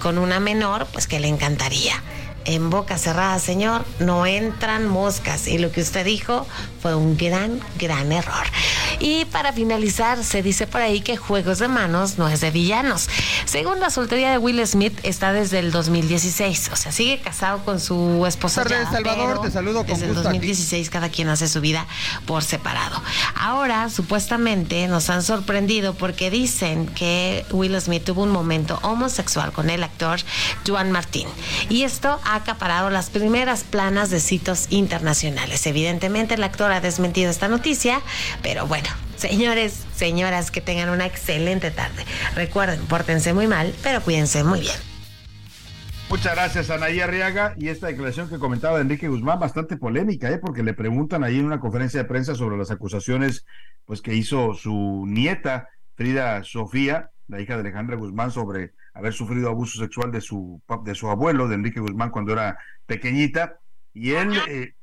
con 0.00 0.18
una 0.18 0.40
menor, 0.40 0.86
pues 0.92 1.06
que 1.06 1.20
le 1.20 1.28
encantaría 1.28 2.02
en 2.44 2.70
boca 2.70 2.98
cerrada, 2.98 3.38
señor, 3.38 3.84
no 3.98 4.26
entran 4.26 4.88
moscas. 4.88 5.48
Y 5.48 5.58
lo 5.58 5.70
que 5.70 5.80
usted 5.80 6.04
dijo 6.04 6.46
fue 6.80 6.94
un 6.94 7.16
gran, 7.16 7.60
gran 7.78 8.12
error. 8.12 8.44
Y 9.00 9.24
para 9.26 9.52
finalizar, 9.52 10.22
se 10.24 10.42
dice 10.42 10.66
por 10.66 10.80
ahí 10.80 11.00
que 11.00 11.16
Juegos 11.16 11.58
de 11.58 11.68
Manos 11.68 12.18
no 12.18 12.28
es 12.28 12.40
de 12.40 12.50
villanos. 12.50 13.08
Según 13.44 13.80
la 13.80 13.90
soltería 13.90 14.30
de 14.30 14.38
Will 14.38 14.64
Smith, 14.66 14.98
está 15.02 15.32
desde 15.32 15.58
el 15.58 15.70
2016. 15.70 16.70
O 16.72 16.76
sea, 16.76 16.92
sigue 16.92 17.20
casado 17.20 17.64
con 17.64 17.80
su 17.80 18.24
esposa. 18.26 18.64
Ya, 18.68 18.90
Salvador, 18.90 19.40
te 19.40 19.50
saludo 19.50 19.84
con 19.84 19.86
Desde 19.86 20.06
el 20.06 20.14
2016 20.14 20.90
cada 20.90 21.08
quien 21.08 21.28
hace 21.28 21.48
su 21.48 21.60
vida 21.60 21.86
por 22.26 22.42
separado. 22.42 23.00
Ahora, 23.34 23.88
supuestamente, 23.90 24.86
nos 24.88 25.10
han 25.10 25.22
sorprendido 25.22 25.94
porque 25.94 26.30
dicen 26.30 26.86
que 26.86 27.44
Will 27.50 27.80
Smith 27.80 28.04
tuvo 28.04 28.22
un 28.22 28.30
momento 28.30 28.78
homosexual 28.82 29.52
con 29.52 29.70
el 29.70 29.82
actor 29.82 30.18
Juan 30.66 30.90
Martín. 30.90 31.28
Y 31.68 31.82
esto 31.82 32.20
ha 32.28 32.36
acaparado 32.36 32.90
las 32.90 33.08
primeras 33.08 33.64
planas 33.64 34.10
de 34.10 34.20
sitios 34.20 34.66
internacionales. 34.70 35.66
Evidentemente 35.66 36.34
el 36.34 36.44
actor 36.44 36.70
ha 36.70 36.80
desmentido 36.82 37.30
esta 37.30 37.48
noticia, 37.48 38.02
pero 38.42 38.66
bueno, 38.66 38.88
señores, 39.16 39.86
señoras, 39.94 40.50
que 40.50 40.60
tengan 40.60 40.90
una 40.90 41.06
excelente 41.06 41.70
tarde. 41.70 42.04
Recuerden, 42.34 42.80
pórtense 42.80 43.32
muy 43.32 43.46
mal, 43.46 43.74
pero 43.82 44.02
cuídense 44.02 44.44
muy 44.44 44.60
bien. 44.60 44.76
Muchas 46.10 46.34
gracias, 46.34 46.68
Anaí 46.68 47.00
Arriaga. 47.00 47.54
Y 47.56 47.68
esta 47.68 47.86
declaración 47.86 48.28
que 48.28 48.38
comentaba 48.38 48.76
de 48.76 48.82
Enrique 48.82 49.08
Guzmán, 49.08 49.40
bastante 49.40 49.78
polémica, 49.78 50.30
¿eh? 50.30 50.38
porque 50.38 50.62
le 50.62 50.74
preguntan 50.74 51.24
ahí 51.24 51.38
en 51.38 51.46
una 51.46 51.60
conferencia 51.60 52.02
de 52.02 52.08
prensa 52.08 52.34
sobre 52.34 52.58
las 52.58 52.70
acusaciones 52.70 53.46
pues, 53.86 54.02
que 54.02 54.14
hizo 54.14 54.52
su 54.52 55.06
nieta, 55.06 55.68
Frida 55.96 56.44
Sofía, 56.44 57.10
la 57.26 57.40
hija 57.40 57.54
de 57.54 57.60
Alejandra 57.60 57.96
Guzmán, 57.96 58.30
sobre 58.32 58.72
haber 58.98 59.12
sufrido 59.12 59.48
abuso 59.48 59.78
sexual 59.78 60.10
de 60.10 60.20
su, 60.20 60.60
de 60.84 60.94
su 60.96 61.08
abuelo, 61.08 61.46
de 61.46 61.54
Enrique 61.54 61.78
Guzmán, 61.78 62.10
cuando 62.10 62.32
era 62.32 62.58
pequeñita. 62.84 63.60
Y 63.94 64.10
él 64.10 64.32
eh, 64.48 64.74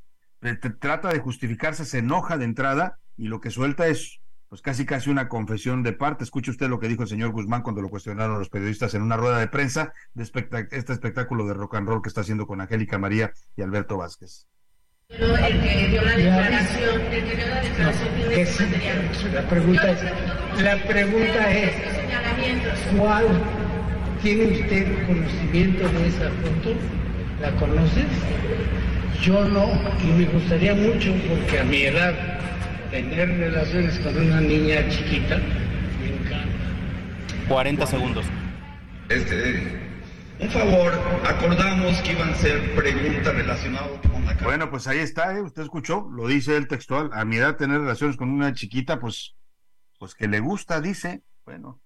trata 0.80 1.10
de 1.10 1.20
justificarse, 1.20 1.84
se 1.86 1.98
enoja 2.00 2.38
de 2.38 2.46
entrada 2.46 2.98
y 3.18 3.28
lo 3.28 3.42
que 3.42 3.52
suelta 3.52 3.88
es 3.88 4.22
pues 4.48 4.62
casi 4.62 4.86
casi 4.86 5.10
una 5.10 5.28
confesión 5.28 5.84
de 5.84 5.92
parte. 5.92 6.24
Escuche 6.24 6.52
usted 6.52 6.70
lo 6.70 6.80
que 6.80 6.88
dijo 6.88 7.04
el 7.04 7.10
señor 7.10 7.32
Guzmán 7.32 7.62
cuando 7.62 7.82
lo 7.82 7.90
cuestionaron 7.90 8.40
los 8.40 8.50
periodistas 8.50 8.94
en 8.94 9.02
una 9.02 9.18
rueda 9.18 9.40
de 9.40 9.48
prensa 9.48 9.92
de 10.14 10.24
este 10.24 10.94
espectáculo 10.94 11.46
de 11.46 11.54
rock 11.54 11.76
and 11.76 11.90
roll 11.90 12.02
que 12.02 12.08
está 12.08 12.22
haciendo 12.22 12.48
con 12.48 12.62
Angélica 12.62 12.98
María 12.98 13.34
y 13.58 13.64
Alberto 13.64 13.98
Vázquez. 13.98 14.48
Pero 15.08 15.36
el 15.36 15.62
que 15.62 15.88
dio 15.90 16.02
la 16.04 16.16
declaración, 16.16 17.02
el 17.02 17.26
que 17.26 17.36
dio 17.36 17.48
la 17.48 17.62
declaración 17.62 19.34
La 19.34 19.50
pregunta 19.50 19.92
es, 19.92 20.62
la 20.64 20.84
pregunta 20.88 21.52
es, 21.52 21.74
¿cuál 22.98 23.65
tiene 24.26 24.60
usted 24.60 25.06
conocimiento 25.06 25.88
de 25.88 26.07
esa 26.07 26.31
foto? 26.31 26.73
¿La 27.39 27.52
conoces? 27.57 28.07
Yo 29.22 29.45
no, 29.45 29.68
y 30.03 30.07
me 30.14 30.26
gustaría 30.26 30.73
mucho 30.73 31.14
porque 31.30 31.60
a 31.60 31.64
mi 31.64 31.84
edad 31.84 32.15
tener 32.89 33.30
relaciones 33.30 33.99
con 33.99 34.18
una 34.18 34.41
niña 34.41 34.89
chiquita, 34.89 35.38
me 35.38 36.07
encanta. 36.07 37.47
40 37.47 37.85
segundos. 37.85 38.26
Este, 39.10 39.80
un 40.39 40.49
favor, 40.49 40.93
acordamos 41.23 42.02
que 42.02 42.14
iban 42.14 42.30
a 42.30 42.35
ser 42.35 42.73
preguntas 42.73 43.31
relacionadas 43.31 44.02
con 44.11 44.26
la 44.26 44.34
Bueno, 44.41 44.72
pues 44.72 44.88
ahí 44.88 44.97
está, 44.97 45.38
¿eh? 45.38 45.41
usted 45.43 45.61
escuchó, 45.61 46.10
lo 46.11 46.27
dice 46.27 46.57
el 46.57 46.68
textual, 46.68 47.11
a 47.14 47.26
mi 47.26 47.35
edad 47.35 47.57
tener 47.57 47.80
relaciones 47.80 48.18
con 48.18 48.31
una 48.31 48.56
chiquita, 48.56 48.97
pues, 48.97 49.35
pues 49.99 50.15
que 50.15 50.27
le 50.27 50.39
gusta, 50.39 50.81
dice, 50.81 51.22
bueno, 51.45 51.80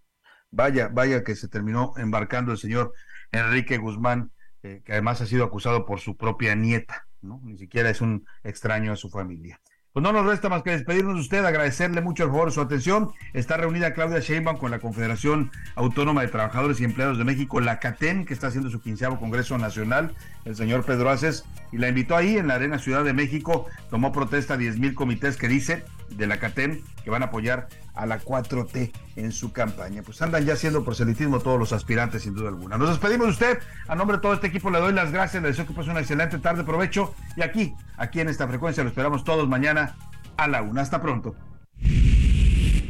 vaya, 0.51 0.89
vaya 0.89 1.23
que 1.23 1.35
se 1.35 1.47
terminó 1.47 1.93
embarcando 1.97 2.51
el 2.51 2.57
señor 2.57 2.93
Enrique 3.31 3.77
Guzmán, 3.77 4.31
eh, 4.63 4.81
que 4.83 4.93
además 4.93 5.21
ha 5.21 5.25
sido 5.25 5.43
acusado 5.43 5.85
por 5.85 5.99
su 5.99 6.17
propia 6.17 6.55
nieta, 6.55 7.07
¿no? 7.21 7.39
Ni 7.43 7.57
siquiera 7.57 7.89
es 7.89 8.01
un 8.01 8.25
extraño 8.43 8.91
a 8.91 8.95
su 8.95 9.09
familia. 9.09 9.59
Pues 9.91 10.03
no 10.03 10.11
nos 10.11 10.25
resta 10.27 10.49
más 10.49 10.61
que 10.61 10.69
despedirnos 10.69 11.15
de 11.15 11.21
usted, 11.21 11.43
agradecerle 11.43 12.01
mucho 12.01 12.23
el 12.23 12.29
favor 12.29 12.51
su 12.51 12.61
atención. 12.61 13.11
Está 13.33 13.57
reunida 13.57 13.95
Claudia 13.95 14.19
Sheinbaum 14.19 14.57
con 14.57 14.69
la 14.69 14.77
Confederación 14.77 15.51
Autónoma 15.73 16.21
de 16.21 16.27
Trabajadores 16.27 16.79
y 16.79 16.83
Empleados 16.83 17.17
de 17.17 17.23
México, 17.23 17.59
la 17.59 17.79
CATEM, 17.79 18.25
que 18.25 18.35
está 18.35 18.47
haciendo 18.47 18.69
su 18.69 18.81
quinceavo 18.81 19.19
Congreso 19.19 19.57
Nacional, 19.57 20.13
el 20.45 20.55
señor 20.55 20.85
Pedro 20.85 21.09
Aces, 21.09 21.43
y 21.71 21.79
la 21.79 21.89
invitó 21.89 22.15
ahí 22.15 22.37
en 22.37 22.47
la 22.47 22.55
Arena 22.55 22.77
Ciudad 22.77 23.03
de 23.03 23.13
México. 23.13 23.65
Tomó 23.89 24.11
protesta 24.11 24.53
a 24.53 24.57
10 24.57 24.77
mil 24.77 24.93
comités 24.93 25.37
que 25.37 25.47
dice 25.47 25.83
de 26.09 26.27
la 26.27 26.39
CATEM 26.39 26.83
que 27.03 27.09
van 27.09 27.23
a 27.23 27.27
apoyar 27.27 27.67
a 27.95 28.05
la 28.05 28.19
4T 28.19 28.91
en 29.17 29.31
su 29.31 29.51
campaña. 29.51 30.01
Pues 30.03 30.21
andan 30.21 30.45
ya 30.45 30.53
haciendo 30.53 30.85
proselitismo 30.85 31.39
todos 31.39 31.59
los 31.59 31.73
aspirantes, 31.73 32.23
sin 32.23 32.33
duda 32.33 32.49
alguna. 32.49 32.77
Nos 32.77 32.89
despedimos 32.89 33.27
de 33.27 33.33
usted. 33.33 33.59
A 33.87 33.95
nombre 33.95 34.17
de 34.17 34.21
todo 34.21 34.33
este 34.33 34.47
equipo 34.47 34.69
le 34.69 34.79
doy 34.79 34.93
las 34.93 35.11
gracias, 35.11 35.43
le 35.43 35.49
deseo 35.49 35.67
que 35.67 35.73
pase 35.73 35.89
una 35.89 35.99
excelente 35.99 36.37
tarde, 36.39 36.63
provecho. 36.63 37.13
Y 37.35 37.41
aquí, 37.41 37.73
aquí 37.97 38.21
en 38.21 38.29
esta 38.29 38.47
frecuencia, 38.47 38.83
lo 38.83 38.89
esperamos 38.89 39.23
todos 39.23 39.47
mañana 39.47 39.97
a 40.37 40.47
la 40.47 40.61
una. 40.61 40.81
Hasta 40.81 41.01
pronto. 41.01 41.35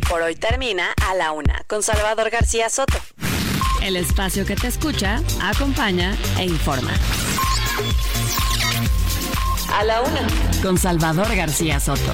Por 0.08 0.22
hoy 0.22 0.36
termina 0.36 0.88
a 1.08 1.16
la 1.16 1.32
una 1.32 1.64
con 1.68 1.84
Salvador 1.84 2.30
García 2.30 2.70
Soto. 2.70 2.98
El 3.82 3.96
espacio 3.96 4.46
que 4.46 4.56
te 4.56 4.68
escucha, 4.68 5.22
acompaña 5.42 6.16
e 6.38 6.46
informa. 6.46 6.92
A 9.74 9.84
la 9.84 10.02
una 10.02 10.28
con 10.62 10.78
Salvador 10.78 11.36
García 11.36 11.80
Soto. 11.80 12.14